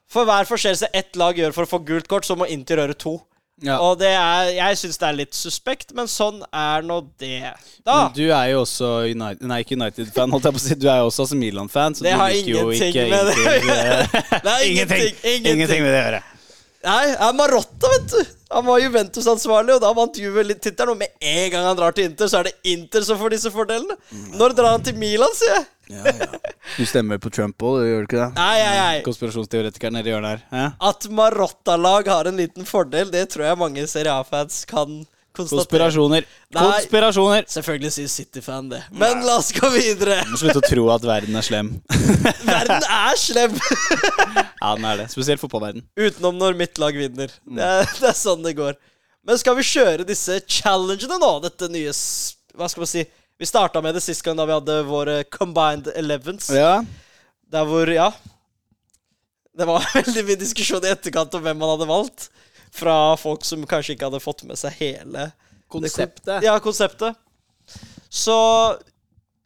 For 0.08 0.24
hver 0.24 0.46
forseelse 0.48 0.88
ett 0.96 1.16
lag 1.20 1.36
gjør 1.36 1.52
for 1.56 1.66
å 1.66 1.70
få 1.72 1.80
gult 1.84 2.06
kort, 2.08 2.24
så 2.26 2.36
må 2.38 2.46
Inter 2.48 2.80
gjøre 2.80 2.96
to. 2.98 3.18
Ja. 3.60 3.80
Og 3.82 3.98
det 3.98 4.12
er 4.14 4.52
Jeg 4.54 4.78
syns 4.78 4.98
det 5.00 5.06
er 5.08 5.16
litt 5.18 5.34
suspekt, 5.34 5.90
men 5.96 6.06
sånn 6.06 6.44
er 6.54 6.84
nå 6.86 7.00
det. 7.18 7.50
Da. 7.82 7.96
Men 8.06 8.12
du 8.14 8.28
er 8.30 8.52
jo 8.52 8.60
også 8.62 8.90
United 9.10 9.42
Nei, 9.50 9.60
ikke 9.64 9.74
United-fan, 9.74 10.30
holdt 10.30 10.46
jeg 10.46 10.54
på 10.54 10.60
å 10.60 10.62
si. 10.62 10.78
Du 10.78 10.86
er 10.86 11.00
jo 11.02 11.08
også 11.10 11.26
AC 11.26 11.34
Milan-fan, 11.40 11.98
så 11.98 12.06
Det 12.06 12.14
du 12.14 12.22
liker 12.22 12.52
jo 12.54 12.66
ikke 12.70 13.08
med 13.10 13.26
det 13.26 13.36
Inter, 13.42 14.06
Det 14.46 14.52
er 14.54 14.66
ingenting, 14.70 15.06
ingenting. 15.08 15.52
Ingenting 15.56 15.82
med 15.82 15.90
det 15.92 15.98
å 15.98 16.04
gjøre. 16.06 16.22
Nei, 16.86 17.04
det 17.10 17.18
er 17.26 17.38
Marotta, 17.42 17.90
vet 17.96 18.12
du. 18.14 18.37
Han 18.48 18.64
var 18.64 18.80
Juventus-ansvarlig, 18.80 19.74
og 19.76 19.82
da 19.84 19.90
vant 19.96 20.16
Juve 20.20 20.44
litt 20.46 20.62
tittelen. 20.64 20.94
Og 20.94 21.00
med 21.02 21.12
en 21.20 21.50
gang 21.52 21.66
han 21.68 21.76
drar 21.76 21.92
til 21.96 22.08
Inter, 22.08 22.30
så 22.30 22.40
er 22.40 22.48
det 22.48 22.54
Inter 22.72 23.04
som 23.04 23.18
får 23.20 23.34
disse 23.36 23.52
fordelene. 23.52 23.98
Når 24.40 24.56
drar 24.56 24.76
han 24.76 24.86
til 24.86 24.96
Milan, 24.96 25.34
sier 25.36 25.52
jeg? 25.58 25.66
Ja, 25.88 26.12
ja. 26.12 26.40
Du 26.76 26.84
stemmer 26.88 27.20
på 27.20 27.30
Trump 27.32 27.60
òg, 27.64 27.78
gjør 27.84 28.02
du 28.02 28.08
ikke 28.08 28.20
det? 28.20 28.30
Nei, 28.36 28.56
nei, 28.60 28.72
nei. 28.78 28.96
Konspirasjonsteoretikeren 29.06 29.96
nedi 29.96 30.10
i 30.10 30.14
hjørnet 30.14 30.34
her. 30.34 30.42
Ja? 30.52 30.66
At 30.90 31.06
Marotta-lag 31.12 32.08
har 32.12 32.28
en 32.28 32.40
liten 32.40 32.68
fordel, 32.68 33.12
det 33.12 33.26
tror 33.32 33.48
jeg 33.48 33.60
mange 33.60 33.86
Serie 33.88 34.16
A-fans 34.16 34.62
kan 34.68 34.98
konstatere. 35.38 35.62
Konspirasjoner. 35.62 36.26
Nei. 36.52 36.64
Konspirasjoner! 36.66 37.46
Selvfølgelig 37.54 37.92
sier 37.94 38.10
City-fan 38.12 38.68
det. 38.72 38.82
Men 38.92 39.22
la 39.26 39.38
oss 39.40 39.48
gå 39.56 39.70
videre. 39.72 40.18
Du 40.26 40.34
må 40.34 40.40
slutte 40.42 40.60
å 40.60 40.66
tro 40.66 40.88
at 40.94 41.06
verden 41.08 41.38
er 41.38 41.46
slem. 41.46 41.70
Verden 42.50 42.84
er 42.84 43.18
slem! 43.20 43.56
Ja, 44.58 44.72
den 44.74 44.84
er 44.90 44.96
det. 45.04 45.04
Spesielt 45.12 45.38
fotballverden. 45.38 45.84
Utenom 45.94 46.34
når 46.40 46.56
mitt 46.58 46.80
lag 46.82 46.96
vinner. 46.98 47.30
Det 47.46 47.62
er, 47.62 47.84
det 48.00 48.08
er 48.10 48.16
sånn 48.18 48.42
det 48.42 48.56
går. 48.58 48.74
Men 49.28 49.38
skal 49.38 49.54
vi 49.58 49.66
kjøre 49.68 50.06
disse 50.08 50.40
challengene 50.50 51.18
nå? 51.22 51.28
Dette 51.44 51.68
nye 51.70 51.92
Hva 52.58 52.66
skal 52.66 52.82
man 52.82 52.90
si? 52.90 53.04
Vi 53.38 53.46
starta 53.46 53.78
med 53.84 53.94
det 53.94 54.02
sist 54.02 54.24
gang 54.26 54.34
da 54.38 54.48
vi 54.48 54.56
hadde 54.56 54.80
våre 54.88 55.20
combined 55.30 55.92
elevens. 55.94 56.48
Ja. 56.50 56.80
Der 57.52 57.68
hvor, 57.68 57.86
ja 57.88 58.10
Det 59.54 59.66
var 59.68 59.86
veldig 59.94 60.24
mye 60.26 60.40
diskusjon 60.40 60.84
i 60.84 60.90
etterkant 60.90 61.38
om 61.38 61.44
hvem 61.44 61.60
man 61.60 61.76
hadde 61.76 61.88
valgt. 61.88 62.28
Fra 62.74 63.16
folk 63.16 63.44
som 63.44 63.64
kanskje 63.68 63.94
ikke 63.96 64.08
hadde 64.10 64.20
fått 64.22 64.44
med 64.48 64.58
seg 64.60 64.76
hele 64.80 65.30
Konseptet. 65.68 66.42
Ja, 66.42 66.54
konseptet. 66.64 67.16
Så 68.08 68.34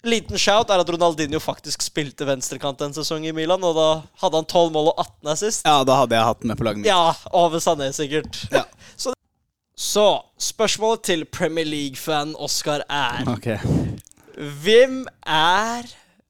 liten 0.07 0.39
shout 0.39 0.71
er 0.71 0.83
at 0.83 0.91
Ronaldinho 0.91 1.41
faktisk 1.43 1.83
spilte 1.83 2.27
venstrekant 2.29 2.81
en 2.87 2.95
sesong 2.95 3.27
i 3.27 3.33
Milan, 3.35 3.63
og 3.67 3.75
da 3.75 3.89
hadde 4.23 4.39
han 4.39 4.47
12 4.47 4.71
mål 4.75 4.93
og 4.93 5.03
18 5.03 5.33
assist. 5.35 5.67
Ja, 5.67 5.81
da 5.87 5.97
hadde 6.03 6.15
jeg 6.15 6.29
hatt 6.29 6.45
den 6.45 6.53
med 6.53 6.61
på 6.61 6.67
laget 6.69 6.83
mitt. 6.83 6.91
Ja, 6.91 7.15
over 7.35 7.63
Sané, 7.63 7.91
sikkert. 7.97 8.39
Ja. 8.55 8.65
Så, 9.03 9.15
så 9.75 10.07
spørsmålet 10.39 11.03
til 11.09 11.25
Premier 11.27 11.67
League-fan 11.67 12.37
Oscar 12.39 12.85
er 12.87 13.25
Ok. 13.33 13.49
Hvem 14.63 15.01
er 15.27 15.89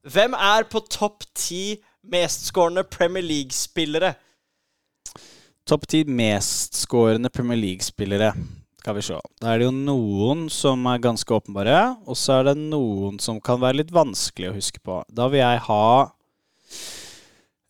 Hvem 0.08 0.32
er 0.38 0.64
på 0.70 0.80
topp 0.88 1.26
ti 1.36 1.76
mestskårende 2.14 2.84
Premier 2.88 3.22
League-spillere? 3.26 4.14
Topp 5.68 5.86
ti 5.86 6.02
mestskårende 6.04 7.30
Premier 7.30 7.58
League-spillere. 7.60 8.32
Skal 8.82 8.96
vi 8.96 9.02
se. 9.06 9.18
Da 9.38 9.52
er 9.52 9.60
det 9.60 9.68
jo 9.68 9.74
noen 9.76 10.48
som 10.50 10.82
er 10.90 10.98
ganske 11.04 11.30
åpenbare, 11.36 11.76
og 12.02 12.16
så 12.18 12.40
er 12.40 12.48
det 12.50 12.56
noen 12.58 13.20
som 13.22 13.38
kan 13.40 13.60
være 13.62 13.78
litt 13.78 13.92
vanskelig 13.94 14.50
å 14.50 14.56
huske 14.56 14.82
på. 14.82 14.96
Da 15.06 15.28
vil 15.30 15.38
jeg 15.38 15.60
ha 15.68 15.84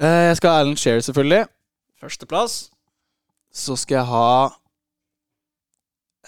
eh, 0.00 0.30
Jeg 0.30 0.38
skal 0.40 0.54
ha 0.54 0.62
Alan 0.62 0.78
Shearer, 0.80 1.04
selvfølgelig. 1.04 1.44
Førsteplass. 2.00 2.54
Så 3.52 3.76
skal 3.76 4.00
jeg 4.00 4.08
ha 4.08 4.28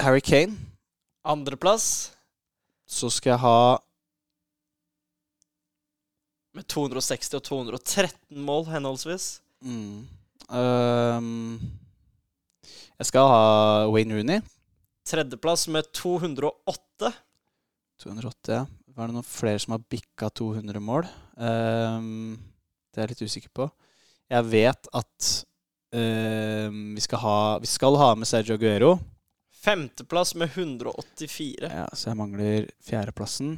Harry 0.04 0.20
Kane. 0.20 0.58
Andreplass 1.24 2.12
Så 2.84 3.08
skal 3.08 3.30
jeg 3.32 3.40
ha 3.40 3.78
med 6.54 6.66
260 6.68 7.32
og 7.38 7.42
213 7.48 8.44
mål 8.44 8.68
henholdsvis. 8.68 9.40
mm, 9.64 10.04
Jeg 12.95 13.09
skal 13.09 13.28
ha 13.30 13.45
Wayne 13.90 14.14
Rooney. 14.16 14.40
Tredjeplass 15.05 15.68
med 15.68 15.90
208. 15.92 17.12
208, 18.01 18.53
ja. 18.53 18.64
Var 18.95 19.11
det 19.11 19.16
noen 19.16 19.26
flere 19.26 19.59
som 19.59 19.74
har 19.74 19.82
bikka 19.90 20.30
200 20.30 20.80
mål? 20.82 21.09
Um, 21.34 22.36
det 22.95 23.01
er 23.01 23.09
jeg 23.09 23.12
litt 23.14 23.24
usikker 23.26 23.53
på. 23.59 23.66
Jeg 24.30 24.47
vet 24.53 24.88
at 24.95 25.30
um, 25.92 26.95
vi, 26.95 27.03
skal 27.03 27.22
ha, 27.24 27.38
vi 27.61 27.70
skal 27.70 27.99
ha 27.99 28.12
med 28.16 28.30
Sergio 28.30 28.57
Guero. 28.61 28.95
Femteplass 29.64 30.36
med 30.38 30.55
184. 30.55 31.68
Ja, 31.68 31.88
så 31.92 32.12
jeg 32.12 32.20
mangler 32.20 32.68
fjerdeplassen. 32.86 33.57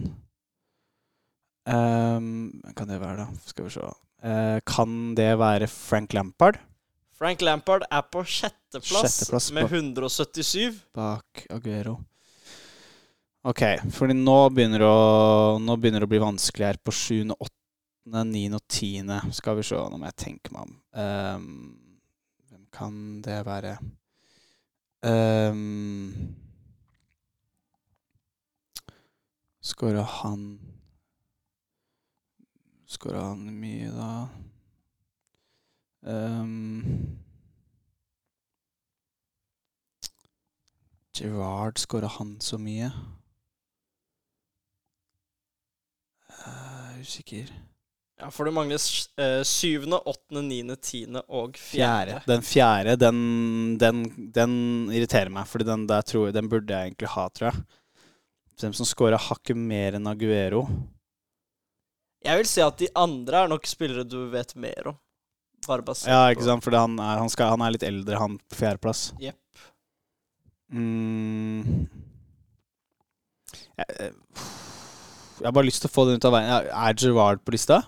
Um, 1.66 2.62
kan 2.78 2.88
det 2.88 3.02
være, 3.02 3.26
da? 3.26 3.44
Skal 3.50 3.68
vi 3.68 3.76
se. 3.76 3.92
Uh, 4.24 4.58
kan 4.66 5.12
det 5.18 5.34
være 5.38 5.68
Frank 5.68 6.16
Lampard 6.16 6.58
Frank 7.16 7.40
Lampard 7.40 7.86
er 7.88 8.02
på 8.12 8.20
sjetteplass, 8.28 9.16
Sjetteplass 9.16 9.48
med 9.56 9.70
177. 9.72 10.82
bak 10.94 11.46
Aguero? 11.50 11.96
Ok, 13.46 13.62
fordi 13.94 14.16
nå 14.18 14.34
begynner 14.52 14.82
det 14.82 14.88
å, 14.90 15.56
nå 15.62 15.76
begynner 15.80 16.02
det 16.02 16.08
å 16.08 16.12
bli 16.12 16.20
vanskelig 16.20 16.66
her 16.66 16.78
på 16.82 16.92
sjuende, 16.92 17.36
åttende, 17.40 18.24
niende 18.28 18.58
og 18.60 18.66
tiende. 18.68 19.20
Skal 19.32 19.56
vi 19.60 19.64
se, 19.64 19.78
nå 19.78 20.00
må 20.00 20.10
jeg 20.10 20.18
tenke 20.24 20.52
meg 20.52 20.66
om. 20.66 20.74
Um, 20.92 21.46
hvem 22.50 22.66
kan 22.74 22.98
det 23.24 23.38
være? 23.46 23.76
Um, 25.06 26.34
Skåra 29.66 30.02
han 30.02 30.42
Skåra 32.86 33.28
han 33.30 33.48
mye, 33.60 33.88
da? 33.94 34.10
Um, 36.06 37.18
Gerard 41.16 41.78
skåra 41.78 42.06
han 42.06 42.36
så 42.40 42.58
mye? 42.62 42.90
Uh, 46.30 47.00
usikker. 47.00 47.50
Ja, 48.16 48.30
for 48.32 48.48
det 48.48 48.54
mangler 48.56 48.80
eh, 49.20 49.42
syvende, 49.44 49.98
åttende, 50.08 50.40
niende, 50.46 50.76
tiende 50.80 51.20
og 51.28 51.58
Fjerde. 51.60 52.14
fjerde. 52.14 52.20
Den 52.30 52.44
fjerde, 52.48 52.94
den, 52.96 53.18
den, 53.80 54.04
den 54.32 54.54
irriterer 54.88 55.28
meg, 55.28 55.44
Fordi 55.50 55.66
den 55.68 55.84
der 55.90 56.00
tror 56.06 56.28
jeg, 56.28 56.36
den 56.38 56.48
burde 56.48 56.72
jeg 56.72 56.92
egentlig 56.92 57.10
ha, 57.12 57.26
tror 57.28 57.50
jeg. 57.50 57.66
Hvem 58.56 58.72
som 58.78 58.88
scora 58.88 59.18
hakket 59.20 59.58
mer 59.60 59.98
enn 59.98 60.08
Aguero? 60.08 60.62
Jeg 62.24 62.40
vil 62.40 62.48
si 62.48 62.64
at 62.64 62.78
de 62.80 62.88
andre 62.96 63.42
er 63.44 63.52
nok 63.52 63.68
spillere 63.68 64.06
du 64.08 64.22
vet 64.32 64.56
mer 64.56 64.94
om. 64.94 64.96
Bare 65.66 65.82
basert 65.86 66.10
Ja, 66.12 66.26
ikke 66.30 66.46
sant? 66.46 66.64
for 66.64 66.76
han 66.78 66.98
han, 66.98 67.28
han 67.28 67.64
er 67.66 67.74
litt 67.74 67.86
eldre, 67.86 68.18
han 68.20 68.38
på 68.38 68.58
fjerdeplass. 68.60 69.08
Jepp. 69.22 69.38
Mm. 70.72 71.86
Jeg, 73.76 73.86
eh, 74.00 74.12
jeg 75.36 75.44
har 75.44 75.52
bare 75.52 75.68
lyst 75.68 75.82
til 75.84 75.90
å 75.90 75.94
få 75.94 76.06
den 76.08 76.16
ut 76.16 76.26
av 76.26 76.32
veien. 76.34 76.70
Er 76.70 76.96
Gerard 76.96 77.42
på 77.44 77.52
lista? 77.54 77.82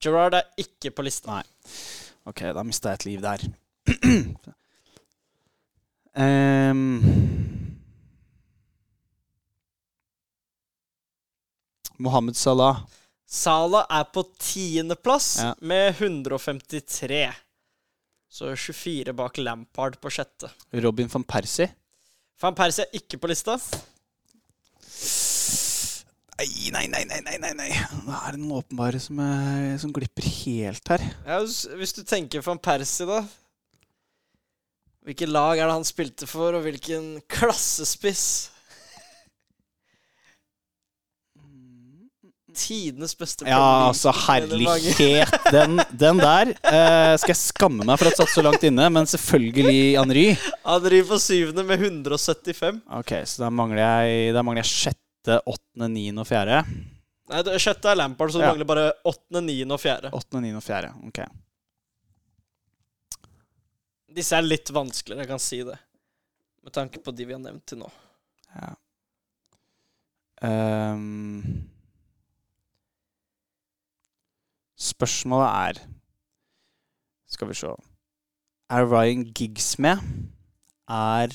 Gerard 0.00 0.36
er 0.38 0.46
ikke 0.60 0.92
på 0.94 1.04
lista. 1.04 1.40
Nei. 1.40 1.44
Ok, 2.30 2.44
da 2.54 2.62
mista 2.64 2.92
jeg 2.92 3.00
et 3.00 3.06
liv 3.08 3.20
der. 3.24 3.40
um, 6.20 7.00
Mohammed 11.98 12.36
Salah. 12.36 12.84
Salah 13.30 13.86
er 13.94 14.08
på 14.10 14.24
tiendeplass 14.42 15.36
Ja. 15.38 15.54
med 15.60 15.94
153. 15.94 17.28
Så 18.30 18.56
24 18.56 19.12
bak 19.14 19.38
Lampard 19.38 20.00
på 20.00 20.10
sjette. 20.10 20.50
Robin 20.72 21.08
van 21.08 21.22
Persie. 21.24 21.70
Van 22.40 22.54
Persie 22.54 22.84
er 22.84 22.98
ikke 22.98 23.20
på 23.20 23.30
lista. 23.30 23.56
Nei, 26.40 26.70
nei, 26.72 26.86
nei, 26.88 27.20
nei, 27.20 27.36
nei, 27.36 27.52
nei, 27.52 27.68
Da 28.06 28.20
er 28.26 28.32
Det 28.32 28.40
noen 28.40 28.62
åpenbare 28.62 29.00
som, 29.02 29.18
er, 29.20 29.76
som 29.82 29.92
glipper 29.92 30.24
helt 30.24 30.88
her. 30.88 31.02
Ja, 31.26 31.40
hvis, 31.42 31.92
du 31.92 32.00
tenker 32.02 32.40
Van 32.46 32.58
Persie, 32.58 33.04
da 33.06 33.20
Hvilke 35.04 35.28
lag 35.28 35.58
er 35.58 35.68
det 35.68 35.74
han 35.74 35.84
spilte 35.88 36.26
for, 36.28 36.56
og 36.56 36.64
hvilken 36.64 37.20
klassespiss? 37.28 38.50
Tidenes 42.56 43.14
beste 43.18 43.46
Ja, 43.48 43.58
altså, 43.88 44.12
herlighet. 44.26 45.32
Den, 45.52 45.80
den 46.00 46.20
der 46.20 46.50
eh, 46.52 47.14
skal 47.20 47.32
jeg 47.32 47.40
skamme 47.40 47.86
meg 47.88 47.98
for 48.00 48.10
at 48.10 48.18
satt 48.20 48.32
så 48.32 48.44
langt 48.46 48.64
inne, 48.66 48.86
men 48.92 49.08
selvfølgelig 49.10 49.98
Henry. 49.98 50.24
Henry 50.66 51.02
på 51.08 51.18
syvende 51.22 51.64
med 51.68 51.80
175. 51.86 52.80
Ok, 53.00 53.12
så 53.26 53.44
da 53.44 53.50
mangler 53.54 53.82
jeg, 53.84 54.32
da 54.36 54.42
mangler 54.46 54.64
jeg 54.64 54.72
sjette, 54.72 55.38
åttende, 55.46 55.90
niende 55.94 56.24
og 56.24 56.28
fjerde. 56.30 56.62
Nei, 57.30 57.44
det 57.46 57.60
sjette 57.62 57.92
er 57.92 57.98
Lampard, 58.00 58.32
så 58.34 58.40
det 58.40 58.46
Ja. 58.48 58.52
mangler 58.54 58.66
bare 58.66 58.88
åttende, 59.06 59.44
niende 59.46 59.76
og 59.76 59.80
fjerde. 59.82 60.10
Åttende, 60.16 60.42
niende 60.48 60.58
og 60.58 60.66
fjerde. 60.66 60.90
Ok. 61.06 61.20
Disse 64.10 64.34
er 64.34 64.42
litt 64.42 64.70
vanskeligere, 64.74 65.22
jeg 65.22 65.30
kan 65.30 65.42
si 65.42 65.60
det. 65.62 65.76
Med 66.66 66.74
tanke 66.74 66.98
på 67.00 67.12
de 67.14 67.24
vi 67.28 67.32
har 67.36 67.42
nevnt 67.42 67.62
til 67.70 67.78
nå. 67.84 67.90
Ja. 68.56 68.72
Ehm, 70.42 71.69
spørsmålet 74.80 75.48
er 75.50 75.80
Skal 77.30 77.50
vi 77.50 77.56
se 77.58 77.70
Er 78.70 78.88
Ryan 78.88 79.24
Giggs 79.36 79.74
med? 79.78 80.00
Er 80.88 81.34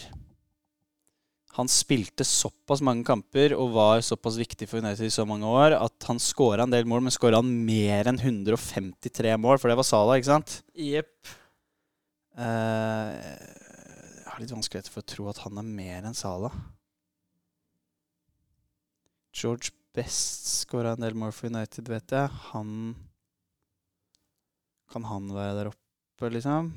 Han 1.55 1.69
spilte 1.71 2.25
såpass 2.27 2.81
mange 2.83 3.05
kamper 3.07 3.55
og 3.55 3.75
var 3.77 4.03
såpass 4.03 4.39
viktig 4.41 4.67
for 4.67 4.83
United 4.83 5.07
i 5.07 5.13
så 5.13 5.23
mange 5.27 5.47
år 5.47 5.77
at 5.77 6.09
han 6.09 6.19
skåra 6.19 6.65
en 6.65 6.73
del 6.73 6.83
mål, 6.89 7.05
men 7.05 7.15
skåra 7.15 7.39
han 7.39 7.53
mer 7.63 8.09
enn 8.11 8.19
153 8.19 9.37
mål? 9.39 9.61
For 9.61 9.71
det 9.71 9.77
var 9.79 9.87
Salah, 9.87 10.17
ikke 10.19 10.33
sant? 10.33 10.57
Jepp. 10.75 11.31
Uh, 12.35 13.15
jeg 13.15 14.27
har 14.27 14.43
litt 14.43 14.51
vanskeligheter 14.51 14.91
for 14.91 15.05
å 15.05 15.07
tro 15.07 15.29
at 15.31 15.39
han 15.45 15.61
er 15.61 15.69
mer 15.77 16.09
enn 16.09 16.17
Salah. 16.17 16.59
George 19.31 19.71
Best 19.95 20.49
skåra 20.65 20.91
en 20.91 21.05
del 21.05 21.15
mål 21.15 21.31
for 21.31 21.47
United, 21.47 21.87
vet 21.87 22.11
jeg. 22.11 22.27
Han 22.51 22.97
Kan 24.95 25.03
han 25.09 25.27
være 25.35 25.55
der 25.57 25.67
oppe, 25.73 26.29
liksom? 26.31 26.69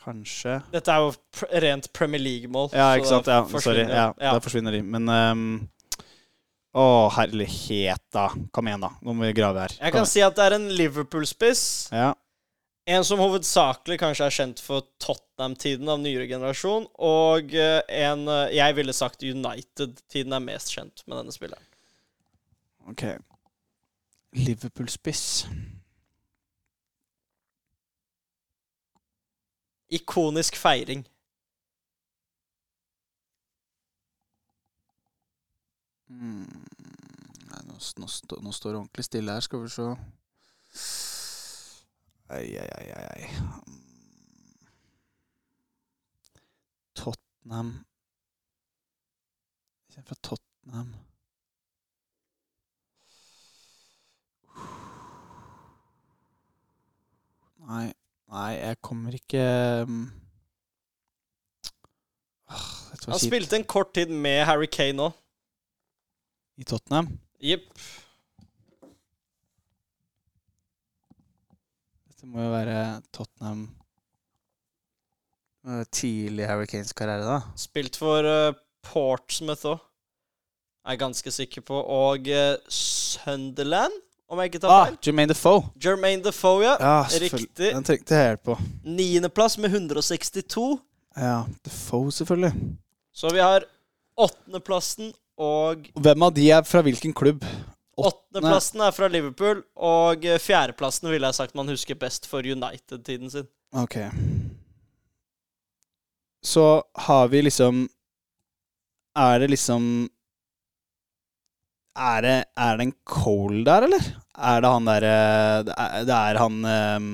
Kanskje. 0.00 0.56
Dette 0.72 0.92
er 0.94 1.02
jo 1.04 1.10
pr 1.12 1.50
rent 1.60 1.90
Premier 1.92 2.22
League-mål. 2.22 2.70
Ja, 2.72 2.94
ikke 2.96 3.10
sant. 3.10 3.28
Ja, 3.28 3.42
sorry. 3.60 3.82
Ja, 3.84 4.06
ja. 4.16 4.32
Da 4.32 4.40
forsvinner 4.40 4.72
de. 4.72 4.80
Men 4.80 5.10
um, 5.12 5.42
Å, 6.74 6.84
herlighet, 7.18 8.00
da. 8.16 8.30
Kom 8.48 8.70
igjen, 8.70 8.86
da. 8.86 8.90
Nå 9.04 9.12
må 9.12 9.28
vi 9.28 9.36
grave 9.36 9.60
her. 9.60 9.76
Jeg 9.76 9.94
kan 9.94 10.08
si 10.08 10.24
at 10.24 10.38
det 10.38 10.46
er 10.46 10.56
en 10.56 10.70
Liverpool-spiss. 10.72 11.66
Ja. 11.92 12.14
En 12.96 13.04
som 13.04 13.20
hovedsakelig 13.20 14.00
kanskje 14.00 14.26
er 14.26 14.34
kjent 14.38 14.64
for 14.64 14.88
Tottenham-tiden 15.04 15.88
av 15.92 16.00
nyere 16.00 16.24
generasjon, 16.28 16.88
og 16.96 17.54
eh, 17.56 17.78
en 18.00 18.24
eh, 18.28 18.56
jeg 18.56 18.76
ville 18.80 18.96
sagt 18.96 19.24
United-tiden 19.24 20.32
er 20.36 20.48
mest 20.48 20.72
kjent 20.74 21.04
med 21.06 21.20
denne 21.20 21.36
spilleren. 21.36 21.68
Ok. 22.88 23.06
Liverpool-spiss. 24.36 25.44
Ikonisk 29.94 30.56
feiring. 30.58 31.04
Mm. 36.08 36.46
Nei, 37.50 37.62
nå, 37.68 37.78
nå, 38.00 38.08
stå, 38.10 38.38
nå 38.42 38.52
står 38.54 38.74
det 38.74 38.80
ordentlig 38.82 39.06
stille 39.06 39.34
her, 39.34 39.46
skal 39.46 39.64
vi 39.64 39.72
se. 39.72 39.88
Ei, 42.34 42.56
ei, 42.58 42.68
ei, 42.80 42.92
ei. 43.14 43.24
Tottenham 46.94 47.74
Jeg 49.96 50.04
fra 50.04 50.16
Tottenham. 50.22 50.94
Nei, 57.64 57.92
nei, 58.32 58.52
jeg 58.60 58.78
kommer 58.84 59.14
ikke 59.18 59.42
um, 59.88 59.98
Åh, 62.50 62.64
Dette 62.92 63.06
var 63.06 63.12
Han 63.14 63.20
kjipt. 63.20 63.28
spilte 63.30 63.58
en 63.58 63.64
kort 63.68 63.92
tid 63.96 64.10
med 64.12 64.44
Harry 64.48 64.68
Kane 64.70 65.08
òg. 65.10 65.14
I 66.60 66.64
Tottenham? 66.70 67.08
Jepp. 67.42 67.66
Dette 72.08 72.28
må 72.30 72.44
jo 72.44 72.52
være 72.52 72.76
Tottenham 73.14 73.64
Det 75.64 75.80
Tidlig 75.96 76.46
Harry 76.48 76.68
Kanes 76.70 76.92
karriere, 76.96 77.24
da. 77.24 77.38
Spilt 77.58 77.96
for 77.98 78.26
eh, 78.28 78.54
Portsmouth 78.84 79.64
òg, 79.70 79.80
er 80.84 80.92
jeg 80.94 81.00
ganske 81.00 81.32
sikker 81.32 81.64
på. 81.64 81.78
Og 81.80 82.28
eh, 82.28 82.58
Sunderland, 82.68 83.94
om 84.34 84.40
jeg 84.42 84.52
ikke 84.52 84.60
tar 84.64 84.74
Ah. 84.74 84.94
Jermaine 85.02 85.30
Defoe. 85.32 85.64
Jermaine 85.80 86.22
Defoe, 86.24 86.62
ja. 86.66 86.74
Ja. 86.80 86.96
Riktig. 87.22 87.70
Den 87.72 87.84
trengte 87.86 88.14
jeg 88.18 88.28
hjelp 88.32 88.42
på. 88.50 88.56
Niendeplass 88.84 89.56
med 89.62 89.70
162. 89.72 90.66
Ja, 91.16 91.44
Defoe, 91.64 92.10
selvfølgelig. 92.12 92.52
Så 93.14 93.30
vi 93.32 93.40
har 93.42 93.64
åttendeplassen 94.18 95.12
og 95.38 95.88
Hvem 95.98 96.22
av 96.22 96.34
de 96.34 96.48
er 96.54 96.62
fra 96.66 96.82
hvilken 96.86 97.14
klubb? 97.14 97.42
Åttendeplassen 97.98 98.80
er 98.82 98.90
fra 98.94 99.06
Liverpool, 99.10 99.60
og 99.78 100.22
fjerdeplassen 100.42 101.10
ville 101.10 101.26
jeg 101.30 101.34
sagt 101.38 101.54
man 101.54 101.68
husker 101.70 101.94
best 101.98 102.26
for 102.26 102.42
United-tiden 102.42 103.30
sin. 103.30 103.46
Ok. 103.74 103.96
Så 106.44 106.82
har 107.06 107.28
vi 107.28 107.42
liksom 107.42 107.88
Er 109.16 109.38
det 109.38 109.50
liksom 109.54 110.08
Er 111.96 112.22
det, 112.22 112.36
er 112.58 112.76
det 112.76 112.86
en 112.88 112.94
Cole 113.06 113.64
der, 113.64 113.86
eller? 113.86 114.08
Er 114.34 114.60
det 114.64 114.70
han 114.74 114.84
derre 114.88 115.16
det, 115.68 115.74
er- 116.14 116.38
han 116.42 116.56
um, 116.64 117.10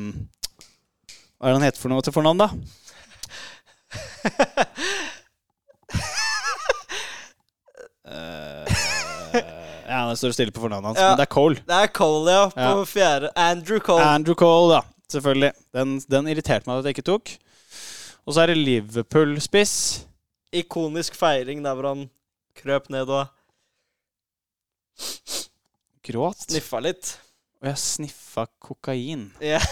Hva 1.41 1.49
er 1.49 1.53
det 1.53 1.59
han 1.59 1.67
heter 1.69 1.81
for 1.83 1.93
noe 1.93 2.05
til 2.07 2.15
fornavn, 2.17 2.41
da? 2.41 2.49
Eh, 8.11 8.75
ja, 9.89 10.09
det 10.11 10.17
står 10.19 10.33
stille 10.35 10.53
på 10.55 10.63
fornavnet 10.65 10.91
hans, 10.91 10.99
Ja. 11.01 11.09
men 11.13 11.19
det 11.21 11.27
er 11.29 11.35
Cole. 11.35 11.55
Det 11.67 11.77
er 11.77 11.87
Cole, 11.95 12.31
ja, 12.33 12.47
på 12.49 12.61
Ja. 12.61 12.85
fjerde. 12.85 13.31
Andrew 13.37 13.79
Cole. 13.81 14.05
Andrew 14.05 14.35
Cole, 14.35 14.75
ja. 14.75 14.83
Selvfølgelig. 15.11 15.53
Den, 15.75 15.99
den 16.09 16.29
irriterte 16.29 16.67
meg 16.69 16.79
at 16.79 16.85
jeg 16.85 16.95
ikke 16.99 17.07
tok. 17.11 17.31
Og 18.27 18.35
så 18.35 18.43
er 18.43 18.47
det 18.53 18.57
Liverpool-spiss. 18.59 20.05
Ikonisk 20.53 21.15
feiring 21.15 21.63
der 21.65 21.75
hvor 21.75 21.89
han 21.95 22.11
krøp 22.57 22.89
ned 22.91 23.09
og 23.09 23.27
Gråt. 26.11 26.47
sniffa 26.49 26.81
litt. 26.85 27.15
Og 27.63 27.69
jeg 27.71 27.79
sniffa 27.83 28.47
kokain. 28.63 29.29
Ja. 29.45 29.61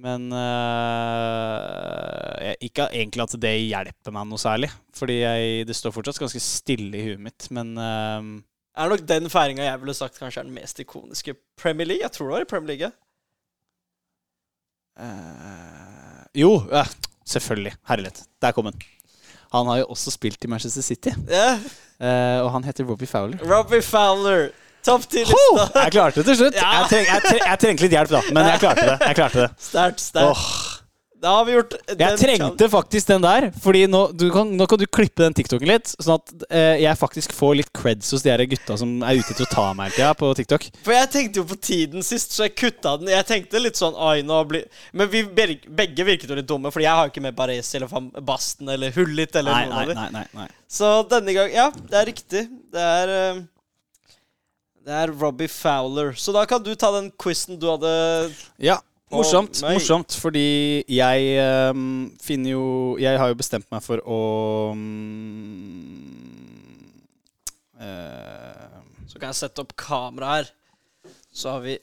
Men 0.00 0.30
øh, 0.32 2.52
Ikke 2.64 2.86
egentlig 2.94 3.24
at 3.26 3.34
det 3.42 3.52
hjelper 3.68 4.14
meg 4.14 4.28
noe 4.30 4.38
særlig. 4.40 4.70
Fordi 4.96 5.16
jeg, 5.20 5.66
det 5.68 5.76
står 5.76 5.92
fortsatt 5.94 6.20
ganske 6.22 6.40
stille 6.42 6.96
i 6.98 7.04
huet 7.08 7.20
mitt. 7.26 7.48
Men 7.54 7.74
øh, 7.78 8.30
er 8.80 8.92
nok 8.94 9.02
den 9.08 9.26
feiringa 9.32 9.66
jeg 9.66 9.80
ville 9.82 9.94
sagt 9.98 10.18
kanskje 10.20 10.40
er 10.44 10.48
den 10.48 10.54
mest 10.56 10.80
ikoniske 10.82 11.34
Premier 11.60 11.86
League. 11.90 12.04
Jeg 12.06 12.12
tror 12.14 12.30
det 12.30 12.36
var 12.38 12.46
i 12.46 12.50
Premier 12.54 12.70
League. 12.76 12.92
øh, 15.00 16.40
Jo, 16.40 16.50
ja, 16.70 16.84
selvfølgelig. 17.26 17.74
Herlighet. 17.88 18.22
Der 18.42 18.52
kom 18.56 18.64
den. 18.70 18.80
Han 19.52 19.66
har 19.66 19.80
jo 19.82 19.86
også 19.90 20.10
spilt 20.14 20.44
i 20.44 20.46
Manchester 20.46 20.82
City. 20.82 21.10
Yeah. 21.26 21.58
Uh, 22.00 22.44
og 22.46 22.52
han 22.54 22.64
heter 22.64 22.84
Robbie 22.86 23.06
Fowler. 23.10 23.38
Robbie 23.56 23.82
Fowler. 23.82 24.48
Topp 24.86 25.06
ti-lista. 25.12 25.68
Jeg 25.84 25.92
klarte 25.96 26.20
det 26.22 26.26
til 26.30 26.38
slutt. 26.44 26.56
Ja. 26.56 26.72
Jeg, 26.80 26.90
treng, 26.94 27.08
jeg, 27.10 27.24
treng, 27.28 27.40
jeg 27.46 27.62
trengte 27.64 27.86
litt 27.86 27.96
hjelp, 27.98 28.12
da. 28.16 28.20
Men 28.32 28.52
jeg 28.54 28.62
klarte 28.64 28.84
det. 28.88 28.98
Jeg 29.10 29.18
klarte 29.18 29.42
det. 29.46 29.48
Stert, 29.70 30.00
stert. 30.00 30.30
Åh, 30.32 30.76
Da 31.20 31.34
har 31.36 31.44
vi 31.44 31.52
gjort 31.52 31.74
Jeg 32.00 32.16
trengte 32.16 32.66
faktisk 32.72 33.10
den 33.10 33.20
der, 33.20 33.50
Fordi 33.60 33.82
nå, 33.92 33.98
du 34.16 34.30
kan, 34.32 34.48
nå 34.56 34.64
kan 34.70 34.80
du 34.80 34.86
klippe 34.88 35.20
den 35.20 35.34
TikToken 35.36 35.68
litt, 35.68 35.90
sånn 36.00 36.14
at 36.16 36.32
eh, 36.48 36.78
jeg 36.80 36.96
faktisk 36.96 37.34
får 37.36 37.58
litt 37.58 37.68
creds 37.76 38.08
hos 38.16 38.24
de 38.24 38.32
her 38.32 38.40
gutta 38.48 38.78
som 38.80 38.94
er 39.04 39.20
ute 39.20 39.36
til 39.36 39.44
å 39.44 39.50
ta 39.52 39.66
meg 39.76 39.90
hele 39.90 39.98
tida 39.98 40.14
på 40.16 40.30
TikTok. 40.38 40.64
For 40.86 40.96
jeg 40.96 41.10
tenkte 41.12 41.42
jo 41.42 41.44
på 41.52 41.58
tiden 41.60 42.06
sist, 42.06 42.32
så 42.32 42.48
jeg 42.48 42.56
kutta 42.56 42.94
den. 43.02 43.12
Jeg 43.12 43.28
tenkte 43.28 43.60
litt 43.60 43.76
sånn 43.76 44.00
Oi, 44.00 44.22
nå 44.24 44.40
blir 44.48 44.64
Men 44.96 45.12
vi 45.12 45.20
begge 45.28 46.08
virket 46.08 46.32
jo 46.32 46.40
litt 46.40 46.48
dumme, 46.48 46.72
Fordi 46.72 46.88
jeg 46.88 46.96
har 46.96 47.04
jo 47.04 47.12
ikke 47.12 47.26
med 47.28 47.36
Baresi 47.36 47.76
eller 47.76 47.92
Van 47.92 48.08
Basten 48.32 48.72
eller 48.72 48.96
Hullit 48.96 49.36
eller 49.36 49.52
Nei, 49.52 49.68
noen 49.68 49.92
nei, 49.92 50.24
av 50.24 50.48
dem. 50.48 50.58
Så 50.72 50.94
denne 51.12 51.36
gang 51.36 51.52
Ja, 51.52 51.68
det 51.68 52.00
er 52.00 52.08
riktig. 52.14 52.46
Det 52.72 52.90
er 52.96 53.16
eh, 53.20 53.42
Det 54.80 54.94
er 54.96 55.12
Robbie 55.12 55.48
Fowler. 55.48 56.14
Så 56.16 56.32
da 56.32 56.46
kan 56.48 56.62
du 56.64 56.72
ta 56.78 56.88
den 56.94 57.10
quizen 57.20 57.58
du 57.60 57.66
hadde 57.68 57.90
Ja, 58.62 58.78
morsomt. 59.12 59.60
meg. 59.60 59.76
Morsomt, 59.76 60.16
fordi 60.16 60.82
jeg 60.88 61.74
um, 61.74 62.08
finner 62.22 62.54
jo 62.54 62.64
Jeg 63.00 63.20
har 63.20 63.28
jo 63.28 63.36
bestemt 63.36 63.68
meg 63.72 63.84
for 63.84 64.00
å 64.00 64.20
um, 64.72 65.84
uh, 67.76 68.80
Så 69.04 69.20
kan 69.20 69.28
jeg 69.30 69.40
sette 69.42 69.66
opp 69.66 69.76
kamera 69.76 70.38
her. 70.38 70.50
Så 71.30 71.52
har 71.52 71.64
vi 71.66 71.76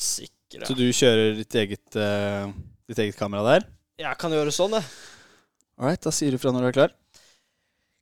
sikra 0.00 0.64
Så 0.64 0.78
du 0.78 0.88
kjører 0.88 1.36
ditt 1.42 1.60
eget, 1.60 1.86
uh, 1.92 2.48
ditt 2.88 3.04
eget 3.04 3.20
kamera 3.20 3.44
der? 3.52 3.68
Jeg 4.00 4.18
kan 4.18 4.32
gjøre 4.32 4.50
sånn, 4.54 4.74
jeg. 4.80 4.88
All 5.78 5.90
right, 5.90 6.00
da 6.02 6.10
sier 6.14 6.32
du 6.34 6.40
fra 6.40 6.54
når 6.54 6.64
du 6.64 6.72
er 6.72 6.78
klar. 6.80 7.00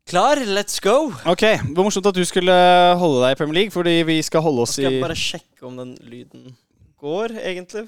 Klar, 0.08 0.36
let's 0.36 0.80
go! 0.82 1.12
Ok, 1.26 1.40
Det 1.40 1.76
var 1.76 1.86
morsomt 1.86 2.06
at 2.06 2.16
du 2.16 2.24
skulle 2.26 2.54
holde 2.98 3.22
deg 3.22 3.34
i 3.34 3.38
Premier 3.38 3.54
League, 3.60 3.70
fordi 3.74 4.02
vi 4.06 4.18
skal 4.22 4.42
holde 4.44 4.64
oss 4.64 4.74
i 4.76 4.82
skal 4.82 4.96
jeg 4.96 5.02
bare 5.04 5.16
sjekke 5.16 5.66
om 5.68 5.76
den 5.78 5.92
lyden 6.02 6.56
går, 7.00 7.36
egentlig. 7.38 7.86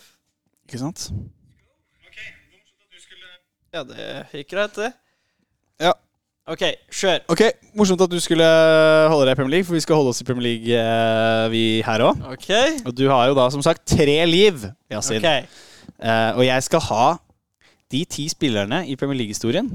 Ikke 0.69 0.81
sant? 0.81 1.09
Ja, 3.75 3.83
det 3.83 4.07
gikk 4.31 4.53
greit, 4.55 4.77
det. 4.79 4.93
Ja. 5.83 5.93
OK, 6.47 6.63
kjør. 6.95 7.23
Ok, 7.33 7.43
Morsomt 7.75 8.03
at 8.05 8.13
du 8.13 8.21
skulle 8.23 8.47
holde 9.11 9.27
deg 9.27 9.35
i 9.35 9.39
Premier 9.41 9.57
League, 9.57 9.67
for 9.67 9.75
vi 9.75 9.83
skal 9.83 9.99
holde 9.99 10.13
oss 10.15 10.23
i 10.23 10.27
Premier 10.29 10.47
League 10.47 10.79
eh, 10.79 11.45
vi 11.51 11.63
her 11.83 12.05
òg. 12.07 12.21
OK. 12.37 12.51
Og 12.87 12.93
du 12.95 13.09
har 13.11 13.31
jo 13.33 13.37
da 13.39 13.49
som 13.51 13.65
sagt 13.65 13.83
tre 13.91 14.21
liv, 14.29 14.69
Yasin. 14.93 15.19
ok. 15.19 15.49
Uh, 15.95 16.31
og 16.39 16.43
jeg 16.47 16.63
skal 16.67 16.81
ha 16.89 17.07
de 17.93 18.05
ti 18.05 18.29
spillerne 18.29 18.85
i 18.87 18.97
Premier 18.97 19.19
League-historien 19.25 19.69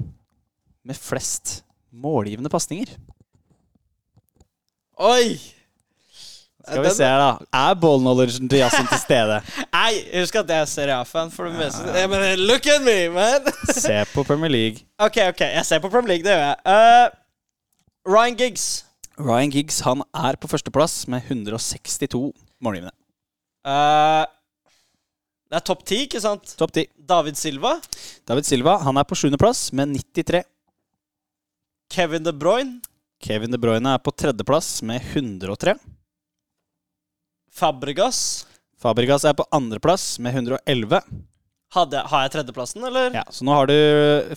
med 0.85 0.95
flest 0.95 1.59
målgivende 1.91 2.51
pasninger. 2.51 2.91
Oi! 4.99 5.39
Skal 6.69 6.83
vi 6.83 6.89
se 6.93 7.05
her, 7.07 7.21
da. 7.21 7.45
Er 7.55 7.77
ball 7.81 8.01
knowledgen 8.03 8.49
til 8.51 8.59
Yasin 8.61 8.87
til 8.91 8.99
stede? 9.01 9.39
Nei, 9.77 9.93
husk 10.19 10.35
at 10.41 10.51
jeg 10.51 10.65
er 10.65 10.69
Serie 10.69 10.97
A-fan 10.99 11.31
for 11.33 11.49
det 11.49 11.55
meste. 11.57 11.85
Ja. 11.95 12.05
Men 12.11 12.43
look 12.43 12.67
at 12.69 12.83
me, 12.85 12.97
man! 13.15 13.47
Se 13.73 14.03
på 14.13 14.25
Premier 14.27 14.51
League. 14.53 14.83
OK, 14.99 15.17
ok, 15.31 15.45
jeg 15.55 15.65
ser 15.65 15.81
på 15.81 15.89
Premier 15.89 16.17
League, 16.17 16.27
det 16.27 16.35
gjør 16.35 16.45
jeg. 16.45 16.57
Uh, 16.67 18.13
Ryan 18.13 18.37
Giggs. 18.37 18.67
Ryan 19.19 19.53
Giggs 19.55 19.79
han 19.87 20.03
er 20.15 20.37
på 20.39 20.51
førsteplass 20.51 21.07
med 21.11 21.25
162 21.31 22.29
målgivende. 22.61 22.93
Uh, 23.65 24.27
det 25.49 25.57
er 25.57 25.65
topp 25.65 25.81
ti, 25.87 26.03
ikke 26.05 26.21
sant? 26.21 26.53
Topp 26.59 26.75
10. 26.75 26.85
David 27.09 27.39
Silva. 27.39 27.77
David 28.29 28.45
Silva 28.45 28.77
han 28.85 28.99
er 28.99 29.07
på 29.07 29.17
sjuendeplass 29.17 29.71
med 29.73 29.95
93. 29.97 30.43
Kevin 31.89 32.23
De 32.23 32.33
Bruyne. 32.33 32.79
Kevin 33.23 33.51
De 33.51 33.57
Bruyne 33.59 33.95
er 33.95 34.01
på 34.03 34.11
tredjeplass 34.15 34.81
med 34.85 35.01
103. 35.13 35.73
Fabregas. 37.51 38.19
Fabregas 38.79 39.25
er 39.27 39.33
på 39.35 39.45
andreplass 39.51 40.19
med 40.23 40.35
111. 40.37 41.01
Hadde 41.75 41.97
jeg, 41.99 42.09
har 42.09 42.21
jeg 42.25 42.31
tredjeplassen, 42.37 42.85
eller? 42.87 43.11
Ja, 43.13 43.23
Så 43.29 43.45
nå 43.45 43.53
har 43.53 43.67
du 43.69 43.75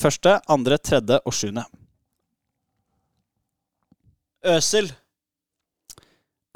første, 0.02 0.34
andre, 0.52 0.76
tredje 0.78 1.20
og 1.24 1.32
sjuende. 1.36 1.64
Øsil. 4.52 4.90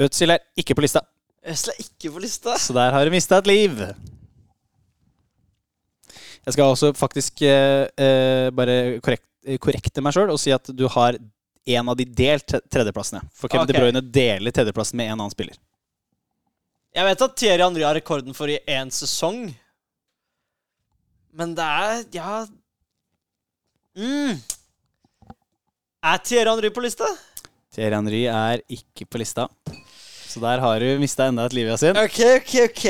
Øsil 0.03 0.35
er 0.35 0.43
ikke 0.59 0.75
på 0.77 0.83
lista, 0.85 1.01
Øsil 1.47 1.71
er 1.73 1.79
ikke 1.85 2.11
på 2.13 2.21
lista. 2.21 2.57
så 2.59 2.75
der 2.77 2.91
har 2.93 3.05
du 3.07 3.11
mista 3.15 3.39
et 3.39 3.47
liv. 3.49 3.79
Jeg 6.47 6.53
skal 6.55 6.73
også 6.75 6.91
faktisk 6.95 7.41
eh, 7.43 7.87
eh, 7.99 8.51
bare 8.55 8.99
korrekt, 9.01 9.25
korrekte 9.63 10.03
meg 10.03 10.17
sjøl 10.17 10.33
og 10.35 10.41
si 10.43 10.53
at 10.55 10.71
du 10.75 10.87
har 10.93 11.19
en 11.67 11.89
av 11.91 11.97
de 11.99 12.07
delt 12.07 12.57
tredjeplassene. 12.71 13.23
For 13.35 13.51
Kevin 13.51 13.67
okay. 13.67 13.75
De 13.75 13.83
Bruyne 13.83 14.03
deler 14.03 14.55
tredjeplassen 14.55 14.99
med 14.99 15.11
en 15.11 15.19
annen 15.19 15.35
spiller. 15.35 15.59
Jeg 16.97 17.05
vet 17.05 17.25
at 17.27 17.35
Thierry 17.37 17.65
Henry 17.65 17.85
har 17.85 17.97
rekorden 17.99 18.37
for 18.37 18.51
i 18.51 18.59
én 18.71 18.91
sesong. 18.95 19.51
Men 21.37 21.53
det 21.57 21.65
er 21.65 22.05
Ja 22.15 22.47
mm. 23.99 24.39
Er 26.07 26.23
Thierry 26.25 26.49
Henry 26.55 26.71
på 26.73 26.85
lista? 26.85 27.09
Thierry 27.75 27.99
Henry 27.99 28.23
er 28.31 28.63
ikke 28.73 29.05
på 29.11 29.21
lista. 29.21 29.49
Så 30.27 30.41
der 30.41 30.63
har 30.63 30.81
du 30.81 30.99
mista 31.01 31.27
enda 31.29 31.47
et 31.49 31.55
liv, 31.57 31.69
Yasin. 31.69 31.97
OK, 31.97 32.21
OK, 32.39 32.55
OK. 32.69 32.87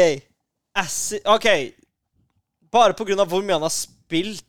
Assi 0.77 1.21
OK. 1.25 1.47
Bare 2.75 2.95
på 2.99 3.07
grunn 3.09 3.23
av 3.23 3.31
hvor 3.31 3.43
mye 3.43 3.57
han 3.57 3.67
har 3.67 3.75
spilt. 3.75 4.45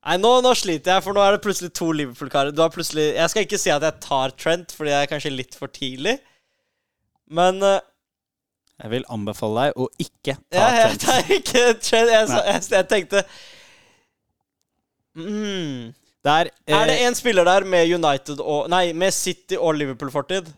Nei, 0.00 0.16
nå, 0.16 0.30
nå 0.40 0.54
sliter 0.56 0.94
jeg, 0.94 1.04
for 1.04 1.16
nå 1.16 1.20
er 1.20 1.36
det 1.36 1.42
plutselig 1.44 1.74
to 1.76 1.90
Liverpool-karer. 1.92 2.54
Du 2.56 2.62
har 2.64 2.72
plutselig 2.72 3.10
Jeg 3.12 3.32
skal 3.32 3.44
ikke 3.44 3.60
si 3.60 3.72
at 3.74 3.84
jeg 3.84 4.00
tar 4.00 4.32
Trent, 4.32 4.72
fordi 4.72 4.94
jeg 4.94 5.04
er 5.04 5.10
kanskje 5.10 5.32
litt 5.34 5.56
for 5.58 5.72
tidlig. 5.72 6.16
Men 7.30 7.60
uh, 7.60 7.76
Jeg 8.80 8.94
vil 8.94 9.04
anbefale 9.12 9.66
deg 9.66 9.82
å 9.84 9.88
ikke 10.00 10.38
ta 10.40 10.56
jeg, 10.56 10.78
jeg 10.78 10.86
Trent. 10.88 11.04
tar 11.04 11.34
ikke 11.36 11.64
Trent. 11.84 12.14
Jeg, 12.14 12.30
jeg, 12.32 12.62
jeg 12.78 12.88
tenkte 12.94 13.24
mm. 15.20 15.92
Der, 16.24 16.48
uh, 16.48 16.74
Er 16.78 16.88
det 16.88 16.96
én 17.04 17.20
spiller 17.20 17.46
der 17.48 17.68
med 17.68 17.92
United 17.92 18.40
og 18.40 18.72
Nei, 18.72 18.86
med 18.96 19.12
City 19.16 19.60
og 19.60 19.76
Liverpool-fortid? 19.82 20.48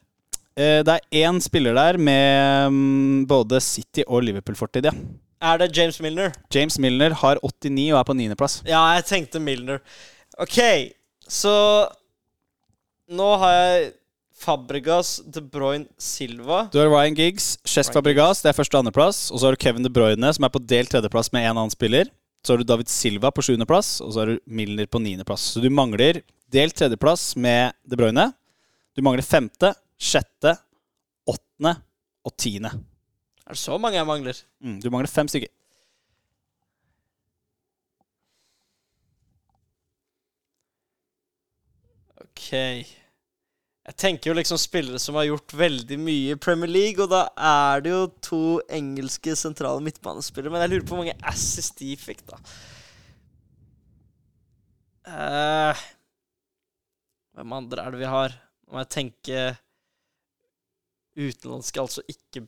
Uh, 0.55 0.80
det 0.86 1.01
er 1.01 1.26
én 1.26 1.43
spiller 1.43 1.74
der 1.74 1.99
med 1.99 2.70
um, 2.70 3.26
både 3.26 3.59
City 3.64 4.07
og 4.07 4.22
Liverpool-fortid, 4.28 4.86
ja. 4.86 4.95
Er 5.43 5.59
det 5.59 5.72
James 5.74 5.99
Milner? 6.01 6.30
James 6.55 6.78
Milner 6.78 7.16
har 7.18 7.40
89 7.43 7.88
og 7.90 7.99
er 7.99 8.07
på 8.07 8.14
niendeplass. 8.14 8.61
Ja, 8.68 8.82
jeg 8.97 9.09
tenkte 9.09 9.40
Milner. 9.43 9.80
OK, 10.40 10.59
så 11.26 11.55
Nå 13.12 13.26
har 13.43 13.53
jeg 13.57 13.90
Fabregas, 14.43 15.16
De 15.26 15.43
Bruyne, 15.45 15.86
Silva. 16.01 16.64
Du 16.72 16.78
har 16.80 16.88
Ryan 16.90 17.14
Giggs, 17.18 17.57
Chess 17.68 17.90
Fabregas, 17.93 18.40
det 18.43 18.51
er 18.53 18.57
første 18.57 18.78
og 18.78 18.82
andreplass. 18.84 19.24
Og 19.30 19.38
så 19.38 19.47
har 19.49 19.55
du 19.57 19.61
Kevin 19.62 19.84
De 19.86 19.90
Bruyne, 19.93 20.30
som 20.34 20.47
er 20.47 20.53
på 20.55 20.62
delt 20.62 20.90
tredjeplass 20.95 21.30
med 21.34 21.45
en 21.47 21.59
annen 21.59 21.74
spiller. 21.74 22.11
Så 22.43 22.55
har 22.55 22.62
du 22.62 22.66
David 22.66 22.90
Silva 22.90 23.30
på 23.30 23.45
sjuendeplass, 23.47 24.01
og 24.03 24.14
så 24.14 24.22
har 24.22 24.32
du 24.32 24.40
Milner 24.51 24.88
på 24.90 24.99
niendeplass. 25.03 25.45
Så 25.53 25.62
du 25.62 25.68
mangler 25.70 26.22
delt 26.51 26.74
tredjeplass 26.78 27.32
med 27.38 27.76
De 27.86 27.99
Bruyne. 27.99 28.30
Du 28.97 29.03
mangler 29.07 29.22
femte, 29.26 29.74
sjette, 30.01 30.57
åttende 31.30 31.76
og 32.26 32.34
tiende. 32.38 32.72
Er 33.53 33.57
det 33.59 33.61
så 33.61 33.74
mange 33.76 33.98
jeg 33.98 34.09
mangler? 34.09 34.38
Mm, 34.64 34.78
du 34.80 34.86
mangler 34.88 35.11
fem 35.12 35.28
stykker. 35.28 35.50
OK. 42.22 42.46
Jeg 42.57 43.98
tenker 44.00 44.30
jo 44.30 44.36
liksom 44.38 44.57
spillere 44.57 44.96
som 45.03 45.18
har 45.20 45.26
gjort 45.28 45.53
veldig 45.53 45.98
mye 46.00 46.32
i 46.32 46.38
Premier 46.40 46.72
League, 46.72 47.05
og 47.05 47.12
da 47.12 47.26
er 47.36 47.84
det 47.84 47.92
jo 47.92 48.07
to 48.24 48.40
engelske 48.72 49.36
sentrale 49.36 49.84
midtbanespillere. 49.84 50.55
Men 50.55 50.64
jeg 50.64 50.72
lurer 50.72 50.86
på 50.88 50.94
hvor 50.94 51.03
mange 51.03 51.18
asses 51.34 51.68
de 51.76 51.90
fikk, 52.00 52.24
da. 52.32 52.40
Uh, 55.12 55.84
hvem 57.36 57.53
andre 57.61 57.84
er 57.84 57.92
det 57.92 58.00
vi 58.00 58.09
har? 58.16 58.38
Nå 58.64 58.78
må 58.78 58.86
jeg 58.86 58.94
tenke 58.96 59.44
utenlandske, 61.20 61.84
altså 61.84 62.09
ikke 62.09 62.46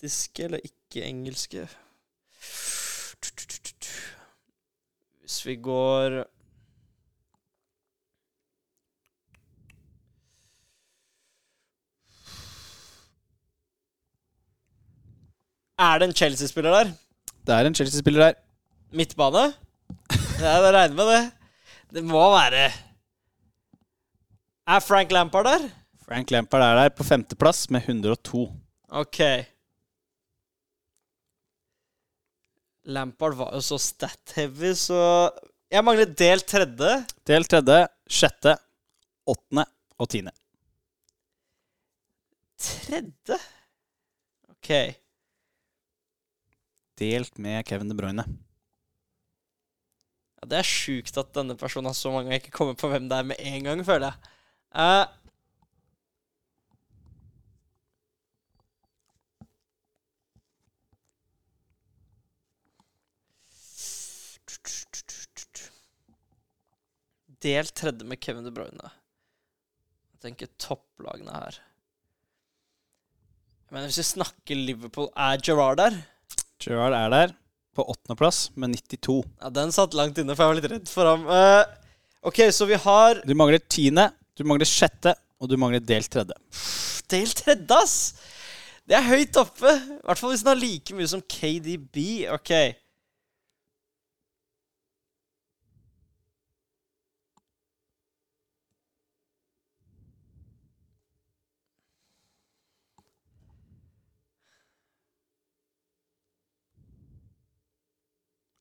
britiske 0.00 0.44
eller 0.44 0.58
ikke 0.64 1.04
engelske. 1.04 1.68
Hvis 5.20 5.46
vi 5.46 5.56
går 5.56 6.24
Er 15.78 15.98
det 15.98 16.08
en 16.08 16.14
Chelsea-spiller 16.14 16.70
der? 16.70 16.92
Det 17.46 17.54
er 17.54 17.66
en 17.66 17.74
Chelsea-spiller 17.74 18.24
der. 18.24 18.32
Midtbane? 18.92 19.52
Ja, 20.40 20.48
jeg 20.48 20.74
regner 20.74 20.94
med 20.94 21.04
det. 21.04 21.32
Det 21.94 22.04
må 22.04 22.30
være 22.30 22.70
Er 24.66 24.80
Frank 24.80 25.10
Lampard 25.10 25.44
der? 25.44 25.68
Frank 26.08 26.30
Lampard 26.30 26.62
er 26.62 26.74
der 26.74 26.88
på 26.88 27.04
femteplass 27.04 27.70
med 27.70 27.80
102. 27.80 28.52
OK. 28.88 29.20
Lampard 32.86 33.34
var 33.38 33.54
jo 33.56 33.62
så 33.64 33.78
stat-heavy, 33.82 34.72
så 34.78 34.98
Jeg 35.72 35.82
mangler 35.82 36.06
del 36.06 36.42
tredje. 36.46 36.92
Del 37.26 37.44
tredje, 37.50 37.80
sjette, 38.06 38.52
åttende 39.26 39.64
og 39.98 40.08
tiende. 40.12 40.32
Tredje? 42.62 43.38
OK. 44.54 44.70
Delt 46.96 47.38
med 47.42 47.66
Kevin 47.66 47.90
De 47.90 47.96
Bruyne. 47.98 48.24
Ja, 50.38 50.48
Det 50.48 50.60
er 50.60 50.70
sjukt 50.70 51.18
at 51.20 51.34
denne 51.34 51.58
personen 51.58 51.90
har 51.90 51.98
så 51.98 52.12
mange 52.14 52.30
og 52.30 52.38
ikke 52.38 52.54
kommer 52.54 52.78
på 52.78 52.88
hvem 52.92 53.10
det 53.10 53.18
er 53.18 53.28
med 53.32 53.42
en 53.42 53.66
gang, 53.66 53.82
føler 53.84 54.12
jeg. 54.12 54.32
Eh, 54.76 55.04
Del 67.46 67.68
tredje 67.70 68.06
med 68.08 68.18
Kevin 68.18 68.46
De 68.46 68.50
Bruyne. 68.50 68.90
Jeg 70.16 70.22
tenker 70.24 70.48
topplagene 70.58 71.30
her. 71.30 71.58
Men 73.70 73.86
hvis 73.86 74.00
vi 74.00 74.06
snakker 74.08 74.58
Liverpool, 74.58 75.08
er 75.14 75.42
Gerrard 75.44 75.78
der? 75.78 75.98
Gerard 76.62 76.96
er 76.96 77.12
der, 77.12 77.34
på 77.76 77.84
åttendeplass 77.86 78.48
med 78.56 78.74
92. 78.74 79.20
Ja, 79.42 79.50
Den 79.50 79.74
satt 79.74 79.94
langt 79.94 80.18
inne, 80.18 80.34
for 80.34 80.42
jeg 80.46 80.52
var 80.52 80.58
litt 80.58 80.70
redd 80.72 80.90
for 80.90 81.10
ham. 81.10 81.26
Uh, 81.28 81.62
OK, 82.26 82.40
så 82.50 82.66
vi 82.66 82.78
har 82.82 83.22
Du 83.26 83.34
mangler 83.38 83.62
tiende, 83.62 84.08
du 84.34 84.42
mangler 84.48 84.66
sjette, 84.66 85.14
og 85.38 85.50
du 85.52 85.58
mangler 85.60 85.84
delt 85.84 86.10
tredje. 86.10 86.34
Del 87.12 87.30
tredje, 87.30 87.78
ass! 87.78 88.16
Det 88.86 88.94
er 88.98 89.06
høyt 89.06 89.38
oppe. 89.38 89.70
I 89.70 90.02
hvert 90.06 90.18
fall 90.18 90.32
hvis 90.32 90.42
den 90.46 90.52
har 90.52 90.58
like 90.58 90.94
mye 90.98 91.10
som 91.10 91.22
KDB. 91.22 92.26
OK. 92.34 92.52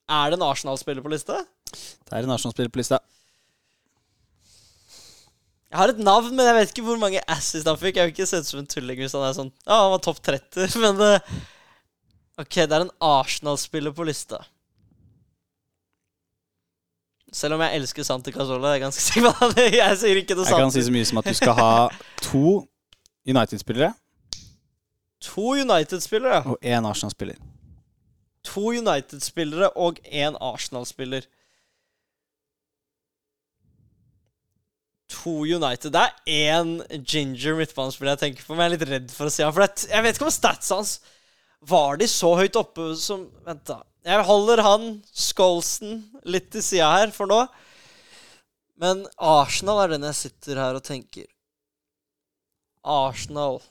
Er 0.06 0.32
det 0.32 0.38
en 0.38 0.46
Arsenal-spiller 0.46 1.02
på 1.02 1.10
lista? 1.10 1.42
Det 1.74 2.14
er 2.14 2.26
en 2.26 2.34
Arsenal-spiller 2.36 2.70
på 2.70 2.82
lista. 2.82 3.00
Jeg 5.72 5.80
har 5.82 5.92
et 5.92 6.00
navn, 6.00 6.30
men 6.38 6.46
jeg 6.46 6.56
vet 6.56 6.72
ikke 6.72 6.86
hvor 6.88 7.00
mange 7.02 7.22
asses 7.28 7.66
han 7.68 7.78
fikk. 7.80 7.98
Jeg 7.98 8.08
vil 8.08 8.14
ikke 8.14 8.28
se 8.30 8.40
ut 8.40 8.48
som 8.48 8.62
en 8.62 8.70
tulling 8.70 9.02
hvis 9.02 9.16
han 9.18 9.26
er 9.28 9.34
sånn 9.36 9.50
Ja, 9.66 9.80
han 9.82 9.96
var 9.96 10.04
topp 10.06 10.22
30, 10.24 10.76
men 10.84 11.02
eh, 11.04 11.34
OK, 12.40 12.62
det 12.62 12.70
er 12.70 12.86
en 12.86 12.94
Arsenal-spiller 13.04 13.96
på 13.96 14.06
lista. 14.08 14.44
Selv 17.36 17.58
om 17.58 17.66
jeg 17.66 17.82
elsker 17.82 18.06
Santi 18.08 18.32
Casola, 18.32 18.76
jeg 18.76 18.80
er 18.80 18.86
ganske 18.86 19.04
sikker 19.10 19.28
på 19.28 19.66
jeg 19.66 20.00
sier 20.00 20.22
ikke 20.22 20.38
det 20.38 20.48
Jeg 20.48 20.62
kan 20.62 20.72
si 20.72 20.86
så 20.86 20.94
mye 20.96 21.10
som 21.10 21.20
at 21.20 21.28
du 21.28 21.36
skal 21.36 21.58
ha 21.58 21.72
to 22.24 22.62
United-spillere 23.28 23.92
To 25.26 25.56
United-spillere, 25.58 26.44
og 26.46 26.60
én 26.62 26.86
Arsenal-spiller. 26.86 27.40
To 28.52 28.70
United-spillere 28.76 29.72
og 29.82 30.00
én 30.06 30.38
Arsenal-spiller. 30.42 31.26
To 35.24 35.42
United. 35.46 35.94
Det 35.94 36.02
er 36.02 36.54
én 36.54 37.02
ginger 37.02 37.58
midtbanespiller 37.60 38.16
jeg 38.16 38.24
tenker 38.24 38.46
på, 38.46 38.56
men 38.56 38.66
jeg 38.66 38.72
er 38.72 38.76
litt 38.76 38.90
redd 38.90 39.12
for 39.14 39.30
å 39.30 39.34
si 39.34 39.46
han. 39.46 39.54
For 39.56 39.66
jeg, 39.66 39.90
jeg 39.92 40.06
vet 40.06 40.18
ikke 40.18 40.28
om 40.30 40.34
statsa 40.34 40.80
hans 40.80 40.96
Var 41.66 42.02
de 42.02 42.08
så 42.10 42.32
høyt 42.38 42.58
oppe 42.60 42.92
som 43.00 43.28
Vent, 43.46 43.66
da. 43.70 43.82
Jeg 44.06 44.26
holder 44.28 44.62
han, 44.62 44.84
Skolson, 45.10 46.04
litt 46.30 46.52
til 46.54 46.62
sida 46.62 46.92
her 46.94 47.14
for 47.14 47.30
nå. 47.30 47.40
Men 48.78 49.06
Arsenal 49.18 49.82
er 49.82 49.96
den 49.96 50.06
jeg 50.06 50.20
sitter 50.20 50.60
her 50.62 50.78
og 50.78 50.86
tenker. 50.86 51.26
Arsenal. 52.86 53.64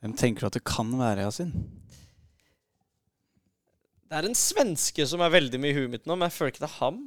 Hvem 0.00 0.16
tenker 0.16 0.44
du 0.44 0.48
at 0.48 0.56
det 0.56 0.64
kan 0.64 0.90
være, 0.96 1.26
Yasin? 1.28 1.52
Det 4.10 4.18
er 4.18 4.26
en 4.26 4.34
svenske 4.38 5.04
som 5.06 5.22
er 5.22 5.32
veldig 5.36 5.60
mye 5.62 5.74
i 5.74 5.76
huet 5.76 5.92
mitt 5.92 6.06
nå, 6.08 6.16
men 6.16 6.26
jeg 6.26 6.36
føler 6.38 6.54
ikke 6.54 6.64
det 6.64 6.70
er 6.70 6.78
ham. 6.80 7.00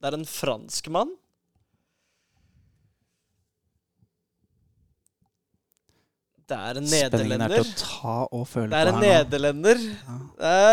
Det 0.00 0.10
er 0.10 0.16
en 0.18 0.26
franskmann. 0.28 1.14
Det 6.50 6.58
er 6.58 6.80
en 6.80 6.88
Spenningen 6.90 7.44
er 7.46 7.52
til 7.54 7.62
å 7.62 7.76
ta 7.78 8.16
og 8.34 8.42
føle 8.50 8.72
Det 8.72 8.80
er 8.80 8.90
en 8.90 9.00
nederlender. 9.04 9.82
Ja. 10.40 10.64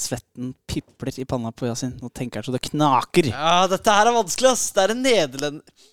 Svetten 0.00 0.54
pipler 0.70 1.12
i 1.20 1.26
panna 1.28 1.52
på 1.54 1.68
Yasin. 1.68 1.94
Nå 2.00 2.10
tenker 2.16 2.40
han 2.40 2.48
så 2.48 2.54
det 2.56 2.64
knaker. 2.66 3.30
ja, 3.30 3.66
dette 3.70 3.94
her 3.94 4.10
er 4.10 4.16
vanskelig, 4.16 4.54
ass. 4.56 4.70
Det 4.74 4.82
er 4.82 4.94
en 4.96 5.02
nederlender. 5.04 5.86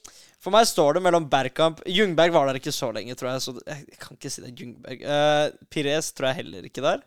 For 0.48 0.56
meg 0.56 0.64
står 0.64 0.96
det 0.96 1.02
mellom 1.04 1.26
Bergkamp 1.28 1.82
Jungberg 1.92 2.32
var 2.32 2.46
der 2.48 2.56
ikke 2.56 2.72
så 2.72 2.88
lenge, 2.96 3.18
tror 3.20 3.34
jeg, 3.34 3.42
så 3.44 3.52
jeg 3.68 3.98
kan 4.00 4.16
ikke 4.16 4.30
si 4.32 4.40
det 4.46 4.54
er 4.54 4.62
Jungberg. 4.62 5.02
Uh, 5.04 5.66
Pires 5.68 6.08
tror 6.16 6.30
jeg 6.30 6.38
heller 6.38 6.70
ikke 6.70 6.84
der. 6.86 7.04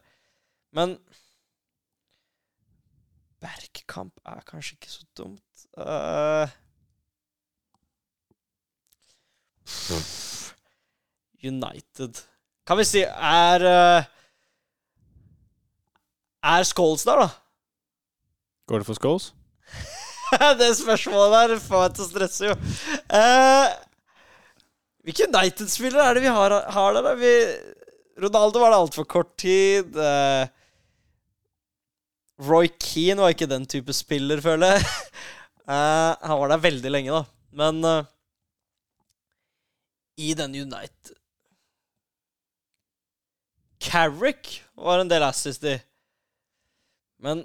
Men 0.76 0.92
Bergkamp 3.40 4.20
er 4.28 4.44
kanskje 4.44 4.76
ikke 4.76 4.92
så 4.92 5.08
dumt. 5.16 5.64
Uh, 5.72 6.52
United 11.40 12.20
Kan 12.66 12.76
vi 12.76 12.84
si 12.84 13.06
Er 13.06 13.64
uh, 13.64 14.04
Er 16.44 16.68
Scholes 16.68 17.08
der, 17.08 17.24
da? 17.24 17.28
Går 18.68 18.84
det 18.84 18.92
for 18.92 19.00
Scholes? 19.00 19.32
det 20.60 20.70
spørsmålet 20.78 21.34
der 21.34 21.62
får 21.62 21.84
meg 21.84 21.96
til 21.96 22.04
å 22.04 22.08
stresse, 22.08 22.50
jo. 22.50 22.54
Uh, 23.10 23.68
hvilke 25.06 25.28
United-spillere 25.30 26.06
er 26.06 26.18
det 26.18 26.24
vi 26.26 26.32
har, 26.36 26.54
har 26.74 26.98
der? 26.98 27.10
Vi, 27.20 27.34
Ronaldo 28.20 28.62
var 28.62 28.74
det 28.74 28.80
altfor 28.80 29.08
kort 29.10 29.32
tid. 29.40 29.96
Uh, 29.96 30.46
Roy 32.46 32.70
Keane 32.80 33.20
var 33.20 33.34
ikke 33.34 33.50
den 33.50 33.66
type 33.68 33.94
spiller, 33.96 34.42
føler 34.44 34.76
jeg. 34.76 34.88
Uh, 35.66 36.16
han 36.28 36.38
var 36.42 36.54
der 36.54 36.66
veldig 36.68 36.94
lenge, 36.94 37.20
da. 37.20 37.24
Men 37.60 37.82
i 40.20 40.34
den 40.38 40.52
United 40.54 41.16
Carrick 43.80 44.60
var 44.76 45.00
en 45.00 45.08
del 45.10 45.24
assist 45.24 45.64
i. 45.66 45.74
Men 47.24 47.42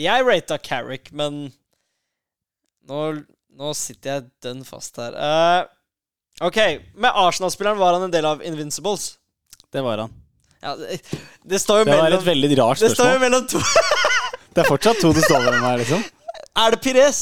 jeg 0.00 0.26
rata 0.26 0.58
Carrick, 0.58 1.10
men 1.16 1.42
nå, 2.88 3.00
nå 3.60 3.74
sitter 3.76 4.14
jeg 4.16 4.28
dønn 4.46 4.64
fast 4.66 4.96
her. 5.00 5.16
Uh, 5.16 6.46
OK, 6.46 6.56
med 6.96 7.10
Arsenal-spilleren 7.12 7.80
var 7.80 7.98
han 7.98 8.08
en 8.08 8.14
del 8.14 8.26
av 8.28 8.40
Invincibles. 8.46 9.12
Det 9.70 9.82
var 9.84 10.06
han. 10.06 10.16
Ja, 10.60 10.74
det, 10.76 10.98
det 11.48 11.60
står 11.62 11.82
jo 11.82 11.84
Det 11.88 11.96
var 11.96 12.12
et 12.12 12.24
veldig 12.26 12.56
rart 12.58 12.80
spørsmål. 12.80 12.90
Det 12.90 12.96
står 12.98 13.12
jo 13.14 13.20
mellom 13.22 13.46
to 13.48 13.60
Det 14.54 14.60
er 14.60 14.66
fortsatt 14.68 14.98
to 15.00 15.12
det 15.16 15.22
står 15.24 15.44
mellom 15.46 15.62
her, 15.64 15.78
liksom. 15.80 16.02
Er 16.60 16.74
det 16.74 16.80
Pires? 16.84 17.20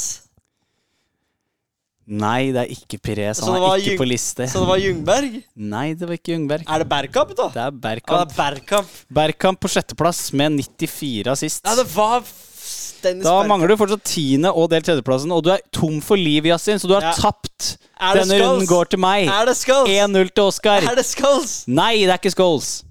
Nei, 2.09 2.49
det 2.57 2.63
er 2.63 2.71
ikke 2.73 2.97
Pires. 3.05 3.43
Han 3.45 3.53
er 3.59 3.67
ikke 3.83 3.93
Jung- 3.93 4.01
på 4.01 4.07
liste. 4.09 4.47
Så 4.49 4.63
det 4.63 4.69
var 4.71 4.81
Jungberg? 4.81 5.35
Nei, 5.75 5.87
det 5.93 6.09
var 6.09 6.17
ikke 6.17 6.33
Jungberg. 6.33 6.65
Er 6.65 6.83
det 6.83 6.89
Bergkamp, 6.89 7.35
da? 7.37 7.49
Det 7.53 7.63
er 7.67 7.75
det 7.75 7.83
Bergkamp. 7.85 8.23
er 8.33 8.39
Bergkamp. 8.39 8.95
Bergkamp 9.21 9.61
på 9.61 9.71
sjetteplass 9.75 10.23
med 10.33 10.57
94 10.63 11.35
assist. 11.35 11.61
Ja, 11.69 11.77
det 11.77 11.85
var 11.93 12.25
Dennis 13.03 13.25
Da 13.25 13.31
Bergkamp. 13.43 13.49
mangler 13.53 13.69
du 13.69 13.77
fortsatt 13.81 14.05
tiende 14.05 14.51
og 14.55 14.71
delt 14.71 14.85
tredjeplassen, 14.89 15.33
og 15.33 15.43
du 15.45 15.51
er 15.55 15.61
tom 15.73 16.01
for 16.05 16.17
liv, 16.17 16.45
Yasin, 16.51 16.79
så 16.79 16.89
du 16.89 16.95
har 16.95 17.03
Ja. 17.09 17.13
tapt. 17.13 17.77
Denne 18.15 18.39
runden 18.41 18.67
går 18.67 18.91
til 18.91 18.99
meg. 19.03 19.27
Er 19.29 19.47
det 19.47 19.57
Skulls? 19.57 19.89
1-0 19.91 20.31
til 20.35 20.45
Oskar. 20.45 20.83
Er 20.87 20.95
det 20.95 21.05
Skulls? 21.07 21.65
Nei, 21.67 22.05
det 22.07 22.11
er 22.11 22.19
ikke 22.19 22.31
Skulls. 22.35 22.85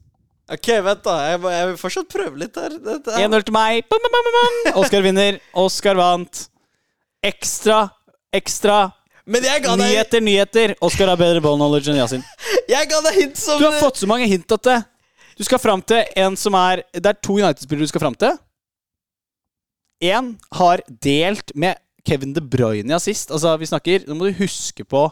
OK, 0.49 0.67
vent, 0.83 1.03
da. 1.03 1.15
Jeg, 1.31 1.39
må, 1.43 1.49
jeg 1.51 1.67
vil 1.67 1.77
fortsatt 1.77 2.07
prøve 2.09 2.37
litt 2.39 2.55
her. 2.55 2.71
Er- 2.71 3.27
1-0 3.27 3.43
til 3.43 3.53
meg. 3.53 3.83
Oskar 4.79 5.01
vinner. 5.03 5.39
Oskar 5.55 5.95
vant. 5.99 6.47
Ekstra, 7.23 7.89
ekstra. 8.33 8.93
Deg 9.27 9.65
Nyheter, 9.77 10.21
nyheter. 10.23 10.75
Oskar 10.81 11.09
har 11.11 11.17
bedre 11.19 11.41
ball 11.43 11.57
knowledge 11.59 11.89
enn 11.91 11.97
Yasin. 11.99 12.23
Jeg 12.71 12.87
ga 12.87 13.01
deg 13.03 13.13
hint 13.17 13.37
som 13.39 13.59
Du 13.59 13.65
har 13.67 13.75
fått 13.79 13.99
så 13.99 14.07
mange 14.07 14.27
hint 14.27 14.51
at 14.51 14.63
det 14.63 14.77
Du 15.37 15.43
skal 15.43 15.59
fram 15.59 15.81
til 15.83 16.03
en 16.15 16.35
som 16.39 16.55
er 16.55 16.81
Det 16.95 17.05
er 17.11 17.17
to 17.23 17.35
United-spillere 17.39 17.83
du 17.87 17.91
skal 17.91 18.03
fram 18.03 18.15
til. 18.15 18.37
Én 20.03 20.35
har 20.53 20.83
delt 21.03 21.53
med 21.57 21.79
Kevin 22.07 22.33
De 22.35 22.41
Bruyne 22.41 22.91
i 22.91 22.95
assist. 22.95 23.31
Altså, 23.33 23.55
vi 23.57 23.67
snakker 23.69 24.05
Nå 24.07 24.15
må 24.17 24.29
du 24.29 24.37
huske 24.37 24.85
på 24.87 25.07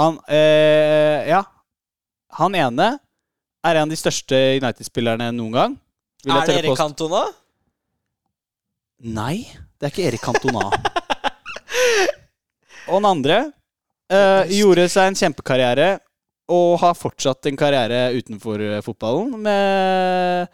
Han 0.00 0.18
eh, 0.28 1.28
Ja. 1.30 1.44
Han 2.38 2.56
ene 2.56 2.94
er 3.62 3.76
en 3.78 3.84
av 3.84 3.92
de 3.92 3.98
største 4.00 4.38
United-spillerne 4.58 5.28
noen 5.36 5.52
gang. 5.54 5.74
Vil 6.24 6.32
Er 6.34 6.46
det 6.48 6.54
Erik. 6.62 6.78
Cantona? 6.78 7.26
Nei, 9.04 9.44
det 9.78 9.86
er 9.86 9.92
ikke 9.92 10.06
Erik 10.08 10.24
Cantona. 10.24 10.64
Og 12.88 12.96
den 12.96 13.08
andre 13.10 13.36
eh, 14.10 14.48
gjorde 14.56 14.88
seg 14.90 15.10
en 15.10 15.18
kjempekarriere 15.20 15.90
og 16.52 16.80
har 16.82 16.96
fortsatt 16.98 17.46
en 17.50 17.60
karriere 17.60 18.00
utenfor 18.16 18.64
eh, 18.64 18.80
fotballen. 18.82 19.36
Med, 19.44 20.48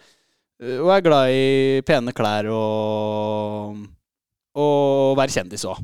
og 0.59 0.91
er 0.91 1.05
glad 1.07 1.31
i 1.31 1.83
pene 1.87 2.15
klær 2.17 2.49
og 2.51 3.79
og 4.59 5.15
være 5.21 5.31
kjendis 5.37 5.63
òg. 5.71 5.79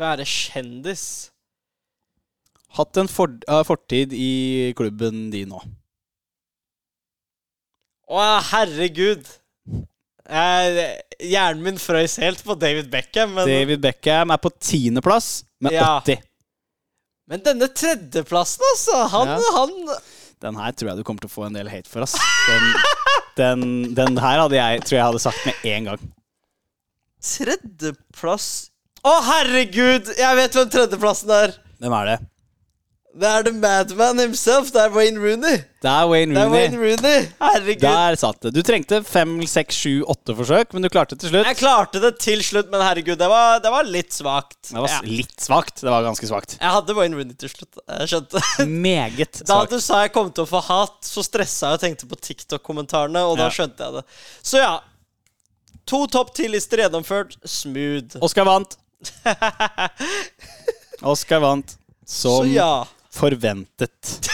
Være 0.00 0.24
kjendis? 0.26 1.04
Hatt 2.74 2.98
en 2.98 3.06
for, 3.06 3.30
fortid 3.68 4.10
i 4.18 4.72
klubben 4.74 5.28
din 5.30 5.52
òg. 5.54 5.62
Å, 8.10 8.24
herregud. 8.50 9.22
Jeg, 10.24 10.84
hjernen 11.30 11.62
min 11.64 11.78
frøys 11.80 12.16
helt 12.22 12.42
på 12.44 12.56
David 12.58 12.90
Beckham, 12.92 13.36
men, 13.36 13.46
David 13.48 13.80
Beckham 13.84 14.32
er 14.34 14.40
på 14.40 14.50
tiendeplass 14.58 15.44
med 15.62 15.76
Ja. 15.76 16.00
80. 16.00 16.18
men 17.28 17.40
denne 17.44 17.68
tredjeplassen, 17.68 18.64
altså 18.72 19.06
Han, 19.14 19.28
Ja. 19.28 19.38
han 19.56 19.74
Den 20.42 20.58
her 20.58 20.74
tror 20.74 20.90
jeg 20.90 20.98
du 21.00 21.06
kommer 21.06 21.24
til 21.24 21.30
å 21.30 21.34
få 21.34 21.46
en 21.46 21.56
del 21.56 21.70
hate 21.72 21.90
for, 21.90 22.04
ass. 22.04 22.16
Den, 22.48 22.66
den, 23.38 23.64
den 23.96 24.18
her 24.20 24.42
hadde 24.42 24.58
jeg, 24.58 24.82
tror 24.84 24.98
jeg 24.98 25.06
hadde 25.08 25.22
sagt 25.22 25.46
med 25.48 25.66
en 25.72 25.90
gang. 25.92 26.04
Tredjeplass 27.24 28.48
Å, 29.04 29.12
herregud! 29.30 30.10
Jeg 30.16 30.36
vet 30.38 30.56
hvem 30.56 30.70
tredjeplassen 30.72 31.32
er. 31.36 31.56
Hvem 31.80 31.96
er 31.98 32.10
det? 32.10 32.18
Det 33.14 33.28
er 33.30 33.44
The 33.46 33.52
Madman 33.54 34.18
himself. 34.18 34.72
Det 34.74 34.80
er 34.82 34.90
Wayne 34.90 35.20
Rooney. 35.22 35.60
Det 35.84 35.86
er 35.90 36.06
Wayne 36.10 36.34
Det 36.34 36.40
er 36.42 36.48
Wayne 36.50 36.78
Rooney. 36.80 36.96
Rooney. 36.98 37.26
Herregud. 37.38 37.84
Der 37.84 38.16
satt 38.18 38.40
det. 38.42 38.50
Du 38.56 38.58
trengte 38.66 38.98
fem, 39.06 39.36
seks, 39.46 39.76
sju, 39.84 39.92
åtte 40.10 40.34
forsøk, 40.34 40.72
men 40.74 40.82
du 40.82 40.88
klarte 40.90 41.14
det 41.14 41.20
til 41.22 41.30
slutt. 41.30 41.46
Jeg 41.46 41.58
klarte 41.60 42.00
det 42.02 42.10
til 42.24 42.42
slutt, 42.42 42.72
men 42.72 42.82
herregud, 42.82 43.14
det 43.20 43.28
var, 43.30 43.60
det 43.62 43.70
var 43.70 43.86
litt 43.86 44.10
svakt. 44.16 44.58
Det 44.72 44.80
var 44.82 44.90
Ja. 44.90 44.98
litt 45.06 45.38
svakt. 45.46 45.78
Det 45.84 45.92
var 45.94 46.02
ganske 46.08 46.26
svakt. 46.26 46.56
Jeg 46.58 46.72
hadde 46.74 46.96
Wayne 46.98 47.14
Rooney 47.20 47.36
til 47.38 47.52
slutt. 47.54 47.78
Jeg 47.86 48.10
skjønte. 48.14 48.42
Meget 48.66 49.44
Da 49.46 49.60
du 49.70 49.78
sa 49.80 50.00
jeg 50.02 50.12
kom 50.16 50.32
til 50.34 50.42
å 50.42 50.50
få 50.50 50.64
hat, 50.66 50.98
så 51.06 51.22
stressa 51.22 51.70
jeg 51.70 51.78
og 51.78 51.84
tenkte 51.86 52.10
på 52.10 52.18
TikTok-kommentarene, 52.18 53.22
og 53.30 53.38
da 53.38 53.46
Ja. 53.46 53.50
skjønte 53.60 53.78
jeg 53.78 53.92
det. 54.00 54.04
Så 54.42 54.58
ja. 54.58 54.80
To 55.86 56.06
topp 56.08 56.34
ti-lister 56.34 56.82
gjennomført. 56.82 57.36
Smooth. 57.46 58.18
Oscar 58.24 58.44
vant. 58.48 58.74
Oscar 61.02 61.40
vant 61.44 61.76
Så 62.06 62.44
ja. 62.48 62.86
Forventet. 63.14 64.18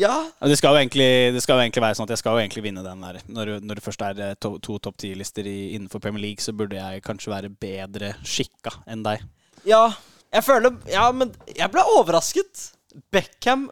Ja. 0.00 0.30
Det 0.40 0.56
skal, 0.56 0.72
jo 0.72 0.80
egentlig, 0.80 1.06
det 1.34 1.42
skal 1.44 1.58
jo 1.58 1.64
egentlig 1.66 1.82
være 1.84 1.96
sånn 1.98 2.06
at 2.06 2.12
jeg 2.14 2.20
skal 2.22 2.36
jo 2.38 2.40
egentlig 2.40 2.62
vinne 2.64 2.84
den 2.86 3.02
der. 3.04 3.18
Når, 3.28 3.50
når 3.66 3.76
det 3.80 3.84
først 3.84 4.04
er 4.06 4.20
eh, 4.30 4.36
to, 4.40 4.54
to 4.64 4.78
topp 4.80 4.96
ti-lister 5.02 5.44
innenfor 5.50 6.00
Premier 6.00 6.22
League, 6.24 6.40
så 6.40 6.54
burde 6.56 6.78
jeg 6.78 7.02
kanskje 7.04 7.32
være 7.34 7.50
bedre 7.52 8.14
skikka 8.24 8.72
enn 8.88 9.02
deg. 9.04 9.26
Ja. 9.68 9.90
Jeg 10.30 10.46
føler 10.46 10.76
Ja, 10.88 11.08
men 11.12 11.34
jeg 11.52 11.68
ble 11.74 11.82
overrasket. 11.98 12.68
Beckham 13.12 13.66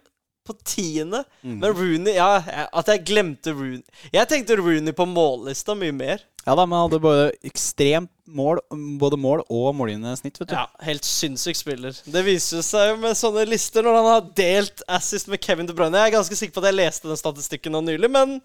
på 0.48 0.56
tiende, 0.66 1.22
Mm. 1.44 1.58
men 1.62 1.72
Rooney 1.76 2.14
Ja, 2.16 2.42
at 2.72 2.88
jeg 2.92 3.06
glemte 3.08 3.52
Rooney. 3.54 3.82
Jeg 4.12 4.28
tenkte 4.28 4.56
Rooney 4.58 4.92
på 4.96 5.06
mållista 5.08 5.76
mye 5.78 5.94
mer. 5.96 6.24
Ja 6.48 6.54
da, 6.56 6.64
men 6.64 6.80
hadde 6.80 7.00
både 7.04 7.26
ekstremt 7.44 8.08
mål, 8.24 8.60
både 9.00 9.18
mål 9.20 9.42
og 9.52 9.66
målgivende 9.76 10.14
snitt, 10.16 10.38
vet 10.40 10.48
du. 10.48 10.54
Ja, 10.56 10.64
Helt 10.86 11.04
sinnssyk 11.04 11.58
spiller. 11.58 11.96
Det 12.08 12.22
viser 12.24 12.64
seg 12.64 12.94
jo 12.94 12.96
med 13.02 13.18
sånne 13.20 13.44
lister 13.48 13.84
når 13.84 13.98
han 13.98 14.08
har 14.08 14.30
delt 14.38 14.80
assist 14.96 15.28
med 15.28 15.42
Kevin 15.44 15.68
De 15.68 15.76
Bruyne. 15.76 16.00
Jeg 16.00 16.12
er 16.12 16.16
ganske 16.16 16.38
sikker 16.40 16.56
på 16.56 16.64
at 16.64 16.70
jeg 16.70 16.78
leste 16.78 17.10
den 17.10 17.20
statistikken 17.20 17.76
nå 17.76 17.82
nylig, 17.84 18.08
men 18.14 18.38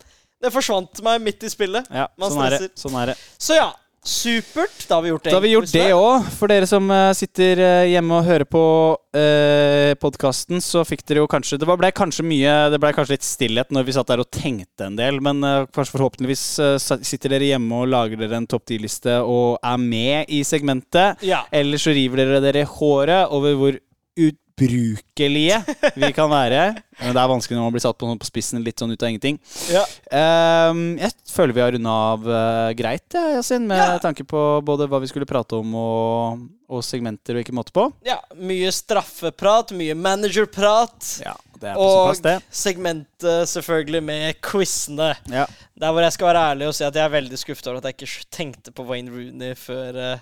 det 0.43 0.51
forsvant 0.51 0.99
meg 1.05 1.23
midt 1.23 1.47
i 1.47 1.51
spillet. 1.51 1.87
Ja, 1.95 2.09
sånn 2.19 2.43
er 2.43 2.57
det. 2.57 2.69
Sånn 2.79 2.99
er 2.99 3.13
det. 3.13 3.17
Så 3.39 3.55
ja, 3.55 3.69
supert. 4.03 4.85
Da 4.87 4.95
har 4.95 5.03
vi 5.05 5.09
gjort 5.09 5.23
det. 5.23 5.31
Da 5.31 5.37
har 5.37 5.43
vi 5.43 5.51
gjort 5.53 5.71
det 5.73 5.85
òg. 5.95 6.27
For 6.35 6.51
dere 6.51 6.67
som 6.69 6.89
eh, 6.91 7.11
sitter 7.17 7.61
eh, 7.63 7.91
hjemme 7.93 8.19
og 8.19 8.27
hører 8.27 8.47
på 8.49 8.63
eh, 9.15 9.93
podkasten, 10.01 10.59
så 10.63 10.83
fikk 10.87 11.05
dere 11.07 11.23
jo 11.23 11.29
kanskje 11.31 11.59
Det 11.61 11.69
ble 11.69 11.91
kanskje 11.95 12.25
mye 12.27 12.55
Det 12.73 12.79
ble 12.83 12.91
kanskje 12.95 13.15
litt 13.15 13.27
stillhet 13.27 13.71
når 13.73 13.87
vi 13.87 13.95
satt 13.95 14.11
der 14.11 14.23
og 14.23 14.29
tenkte 14.33 14.89
en 14.89 14.99
del, 14.99 15.21
men 15.23 15.39
eh, 15.47 15.65
forhåpentligvis 15.73 16.45
eh, 16.63 16.77
sitter 16.79 17.37
dere 17.37 17.53
hjemme 17.53 17.83
og 17.83 17.91
lager 17.93 18.19
dere 18.19 18.41
en 18.41 18.49
topp 18.49 18.67
10-liste 18.67 19.21
og 19.23 19.57
er 19.63 19.81
med 19.81 20.33
i 20.33 20.43
segmentet. 20.47 21.23
Ja. 21.23 21.45
Eller 21.53 21.81
så 21.81 21.95
river 21.95 22.23
dere 22.23 22.43
dere 22.43 22.65
i 22.65 22.71
håret 22.75 23.31
over 23.33 23.57
hvor 23.59 23.79
utbrukelige 24.53 25.57
vi 25.95 26.11
kan 26.13 26.29
være. 26.31 26.63
Men 26.99 27.13
det 27.15 27.21
er 27.21 27.29
vanskelig 27.31 27.57
når 27.57 27.65
man 27.65 27.73
blir 27.75 27.83
satt 27.83 27.97
på, 27.99 28.09
på 28.21 28.27
spissen 28.27 28.63
litt 28.63 28.79
sånn 28.79 28.91
ut 28.93 29.01
av 29.03 29.09
ingenting. 29.09 29.39
ja. 29.73 29.83
Um, 30.69 30.95
jeg 30.99 31.11
føler 31.33 31.53
vi 31.57 31.63
har 31.63 31.71
runda 31.73 31.93
av 32.13 32.27
uh, 32.27 32.69
greit, 32.77 33.05
ja, 33.13 33.23
Yasin, 33.37 33.65
med 33.67 33.77
Ja. 33.81 33.97
tanke 34.03 34.23
på 34.29 34.61
både 34.65 34.87
hva 34.87 34.99
vi 35.01 35.09
skulle 35.09 35.25
prate 35.29 35.57
om 35.57 35.73
og, 35.75 36.43
og 36.69 36.83
segmenter 36.85 37.35
og 37.39 37.43
ikke 37.43 37.55
måte 37.57 37.73
på. 37.75 37.87
ja. 38.05 38.19
Mye 38.37 38.69
straffeprat, 38.73 39.73
mye 39.77 39.95
managerprat. 39.97 41.17
Ja, 41.23 41.33
Og 41.79 42.13
segmentet 42.51 43.47
selvfølgelig 43.49 44.03
med 44.03 44.39
quizene. 44.43 45.13
Ja. 45.31 45.45
Der 45.79 45.91
hvor 45.95 46.03
jeg 46.05 46.13
skal 46.13 46.27
være 46.29 46.45
ærlig 46.53 46.67
og 46.69 46.75
si 46.77 46.83
at 46.85 46.95
jeg 46.95 47.03
er 47.07 47.13
veldig 47.13 47.39
skuffet 47.39 47.67
over 47.71 47.79
at 47.81 47.89
jeg 47.89 47.95
ikke 47.97 48.27
tenkte 48.35 48.71
på 48.75 48.85
Wayne 48.87 49.09
Rooney 49.13 49.55
før 49.57 49.97
eh, 49.97 50.19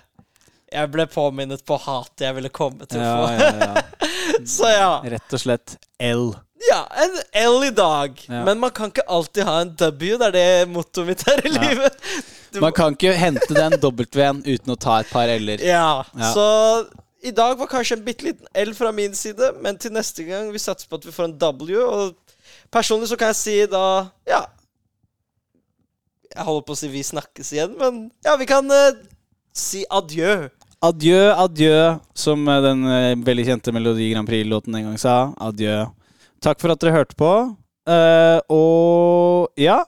jeg 0.72 0.90
ble 0.94 1.04
påminnet 1.12 1.62
på 1.68 1.76
hatet 1.84 2.24
jeg 2.26 2.34
ville 2.38 2.50
komme 2.52 2.86
til 2.88 3.00
å 3.00 3.04
Ja, 3.04 3.18
få. 3.20 3.28
ja, 3.36 3.52
ja. 3.66 4.08
Så 4.56 4.70
ja. 4.72 4.90
Rett 5.14 5.34
og 5.36 5.40
slett 5.42 5.76
L. 6.02 6.32
Ja, 6.68 6.80
en 7.04 7.16
L 7.42 7.64
i 7.66 7.70
dag. 7.74 8.20
Ja. 8.28 8.42
Men 8.46 8.60
man 8.62 8.70
kan 8.74 8.90
ikke 8.92 9.04
alltid 9.10 9.44
ha 9.48 9.56
en 9.64 9.72
W. 9.76 10.16
Det 10.20 10.28
er 10.30 10.34
det 10.36 10.68
mottoet 10.70 11.08
mitt 11.12 11.24
her 11.28 11.42
i 11.44 11.50
Ja. 11.52 11.60
livet. 11.68 11.98
Du 12.52 12.60
Man 12.60 12.72
kan 12.76 12.92
ikke 12.96 13.14
hente 13.16 13.54
den 13.56 13.78
W-en 13.80 14.42
uten 14.44 14.74
å 14.74 14.76
ta 14.76 14.98
et 15.00 15.08
par 15.10 15.30
L-er. 15.32 15.62
ja. 15.64 16.04
Ja. 16.18 16.32
Så 16.34 16.44
i 17.22 17.30
dag 17.30 17.54
var 17.58 17.68
kanskje 17.70 17.96
en 17.96 18.04
bitte 18.04 18.26
liten 18.26 18.46
L 18.58 18.72
fra 18.74 18.90
min 18.92 19.14
side, 19.14 19.52
men 19.62 19.76
til 19.78 19.92
neste 19.94 20.24
gang 20.26 20.50
vi 20.52 20.58
satser 20.58 20.88
på 20.90 20.98
at 20.98 21.04
vi 21.06 21.12
får 21.14 21.28
en 21.30 21.36
W. 21.38 21.78
Og 21.80 22.14
personlig 22.74 23.08
så 23.12 23.16
kan 23.20 23.30
jeg 23.32 23.36
si 23.42 23.56
da 23.70 23.84
Ja. 24.28 24.42
Jeg 26.32 26.44
holder 26.48 26.64
på 26.66 26.72
å 26.72 26.78
si 26.80 26.88
vi 26.88 27.02
snakkes 27.04 27.50
igjen, 27.52 27.74
men 27.78 27.96
ja, 28.24 28.36
vi 28.40 28.46
kan 28.48 28.64
uh, 28.72 28.96
si 29.52 29.82
adjø. 29.92 30.48
Adjø, 30.82 31.30
adjø, 31.38 31.74
som 32.18 32.42
eh, 32.50 32.62
den 32.64 32.86
eh, 32.90 33.18
veldig 33.22 33.44
kjente 33.46 33.74
Melodi 33.74 34.08
Grand 34.10 34.26
Prix-låten 34.26 34.74
en 34.74 34.88
gang 34.90 34.98
sa. 34.98 35.16
Adjø. 35.38 35.84
Takk 36.42 36.58
for 36.58 36.74
at 36.74 36.82
dere 36.82 36.96
hørte 36.96 37.18
på. 37.18 37.32
Uh, 37.82 38.38
og 38.54 39.58
ja 39.58 39.80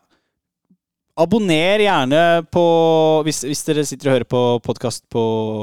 Abonner 1.14 1.78
gjerne 1.78 2.20
på 2.50 2.62
hvis, 3.22 3.44
hvis 3.46 3.60
dere 3.62 3.84
sitter 3.86 4.08
og 4.08 4.14
hører 4.16 4.26
på 4.26 4.38
podkast 4.66 5.04
på 5.14 5.20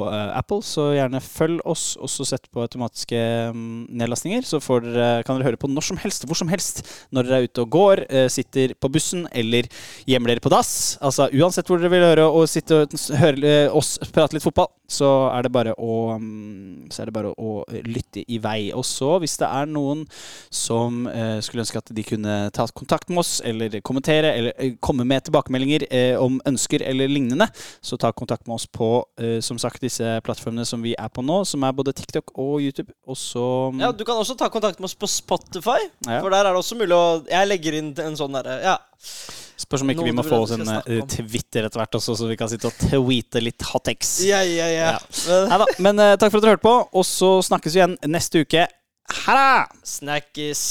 uh, 0.07 0.31
Apple, 0.39 0.61
så 0.63 0.85
gjerne 0.95 1.19
følg 1.19 1.57
oss, 1.67 1.97
og 1.99 2.07
så 2.07 2.23
sett 2.29 2.45
på 2.55 2.63
automatiske 2.63 3.19
um, 3.51 3.81
nedlastninger. 3.91 4.45
Så 4.47 4.61
dere, 4.85 5.25
kan 5.27 5.35
dere 5.35 5.49
høre 5.49 5.59
på 5.59 5.67
når 5.67 5.89
som 5.89 5.99
helst, 5.99 6.23
hvor 6.23 6.39
som 6.39 6.47
helst, 6.47 6.79
når 7.11 7.27
dere 7.27 7.41
er 7.41 7.49
ute 7.49 7.65
og 7.65 7.75
går, 7.75 8.03
uh, 8.07 8.27
sitter 8.31 8.71
på 8.79 8.91
bussen 8.95 9.25
eller 9.35 9.67
gjemmer 10.07 10.31
dere 10.31 10.45
på 10.45 10.53
dass. 10.53 10.71
Altså 11.03 11.27
uansett 11.35 11.67
hvor 11.67 11.83
dere 11.83 11.91
vil 11.91 12.07
høre 12.13 12.29
og 12.31 12.47
sitte 12.47 12.85
og 12.85 12.95
høre 13.19 13.51
uh, 13.67 13.75
oss 13.75 13.97
prate 14.07 14.37
litt 14.37 14.47
fotball, 14.47 14.71
så 14.87 15.11
er 15.33 15.49
det 15.49 15.51
bare 15.55 15.75
å 15.75 15.97
um, 16.15 16.87
Så 16.91 17.03
er 17.03 17.11
det 17.11 17.15
bare 17.15 17.35
å 17.35 17.61
lytte 17.87 18.23
i 18.23 18.39
vei. 18.43 18.71
Og 18.75 18.87
så, 18.87 19.17
hvis 19.19 19.35
det 19.39 19.51
er 19.51 19.67
noen 19.67 20.05
som 20.51 21.05
skulle 21.43 21.63
ønske 21.63 21.79
at 21.79 21.91
de 21.95 22.03
kunne 22.03 22.35
ta 22.55 22.65
kontakt 22.75 23.11
med 23.11 23.21
oss, 23.21 23.37
eller 23.47 23.77
kommentere, 23.85 24.33
eller 24.35 24.75
komme 24.83 25.05
med 25.07 25.23
tilbakemeldinger 25.41 25.85
eh, 25.91 26.15
om 26.21 26.39
ønsker 26.47 26.83
eller 26.85 27.09
lignende, 27.09 27.47
så 27.81 27.97
ta 27.97 28.11
kontakt 28.11 28.47
med 28.47 28.55
oss 28.55 28.67
på 28.67 29.03
eh, 29.19 29.39
som 29.41 29.57
sagt 29.59 29.81
disse 29.81 30.03
plattformene 30.25 30.65
som 30.65 30.81
vi 30.81 30.93
er 30.97 31.09
på 31.09 31.23
nå, 31.25 31.43
som 31.45 31.63
er 31.63 31.73
både 31.73 31.93
TikTok 31.93 32.31
og 32.37 32.61
YouTube. 32.61 32.91
Og 33.07 33.17
så 33.17 33.71
mm, 33.73 33.81
Ja, 33.81 33.91
Du 33.91 34.03
kan 34.05 34.17
også 34.17 34.37
ta 34.37 34.49
kontakt 34.49 34.79
med 34.79 34.85
oss 34.89 34.95
på 34.95 35.07
Spotify, 35.07 35.79
Ja. 36.07 36.21
for 36.21 36.29
der 36.29 36.45
er 36.45 36.51
det 36.51 36.59
også 36.61 36.75
mulig 36.77 36.95
å 36.95 37.23
Jeg 37.29 37.47
legger 37.47 37.77
inn 37.77 37.93
en 37.99 38.17
sånn 38.17 38.33
derre 38.33 38.61
Ja. 38.63 38.77
Spørs 39.61 39.81
om 39.83 39.89
ikke 39.93 40.05
vi 40.05 40.13
må 40.13 40.23
få 40.25 40.41
oss 40.43 40.53
en 40.55 40.65
eh. 40.65 41.01
Twitter 41.09 41.65
etter 41.67 41.81
hvert 41.81 41.95
også, 41.97 42.15
så 42.17 42.27
vi 42.29 42.37
kan 42.37 42.49
sitte 42.49 42.69
og 42.69 42.77
tweete 42.81 43.41
litt 43.41 43.61
hottex. 43.61 44.19
Yeah, 44.25 44.45
ja, 44.47 44.67
ja. 44.73 44.91
Ja. 44.95 44.99
Men, 45.27 45.49
Neida, 45.53 45.67
men 45.85 46.01
eh, 46.01 46.17
takk 46.17 46.33
for 46.33 46.41
at 46.41 46.45
dere 46.45 46.55
hørte 46.55 46.65
på, 46.65 46.75
og 46.97 47.05
så 47.05 47.31
snakkes 47.45 47.77
vi 47.77 47.81
igjen 47.81 47.97
neste 48.09 48.41
uke. 48.45 48.67
Ha 49.25 49.37
det! 49.37 49.81
snakkes. 49.85 50.61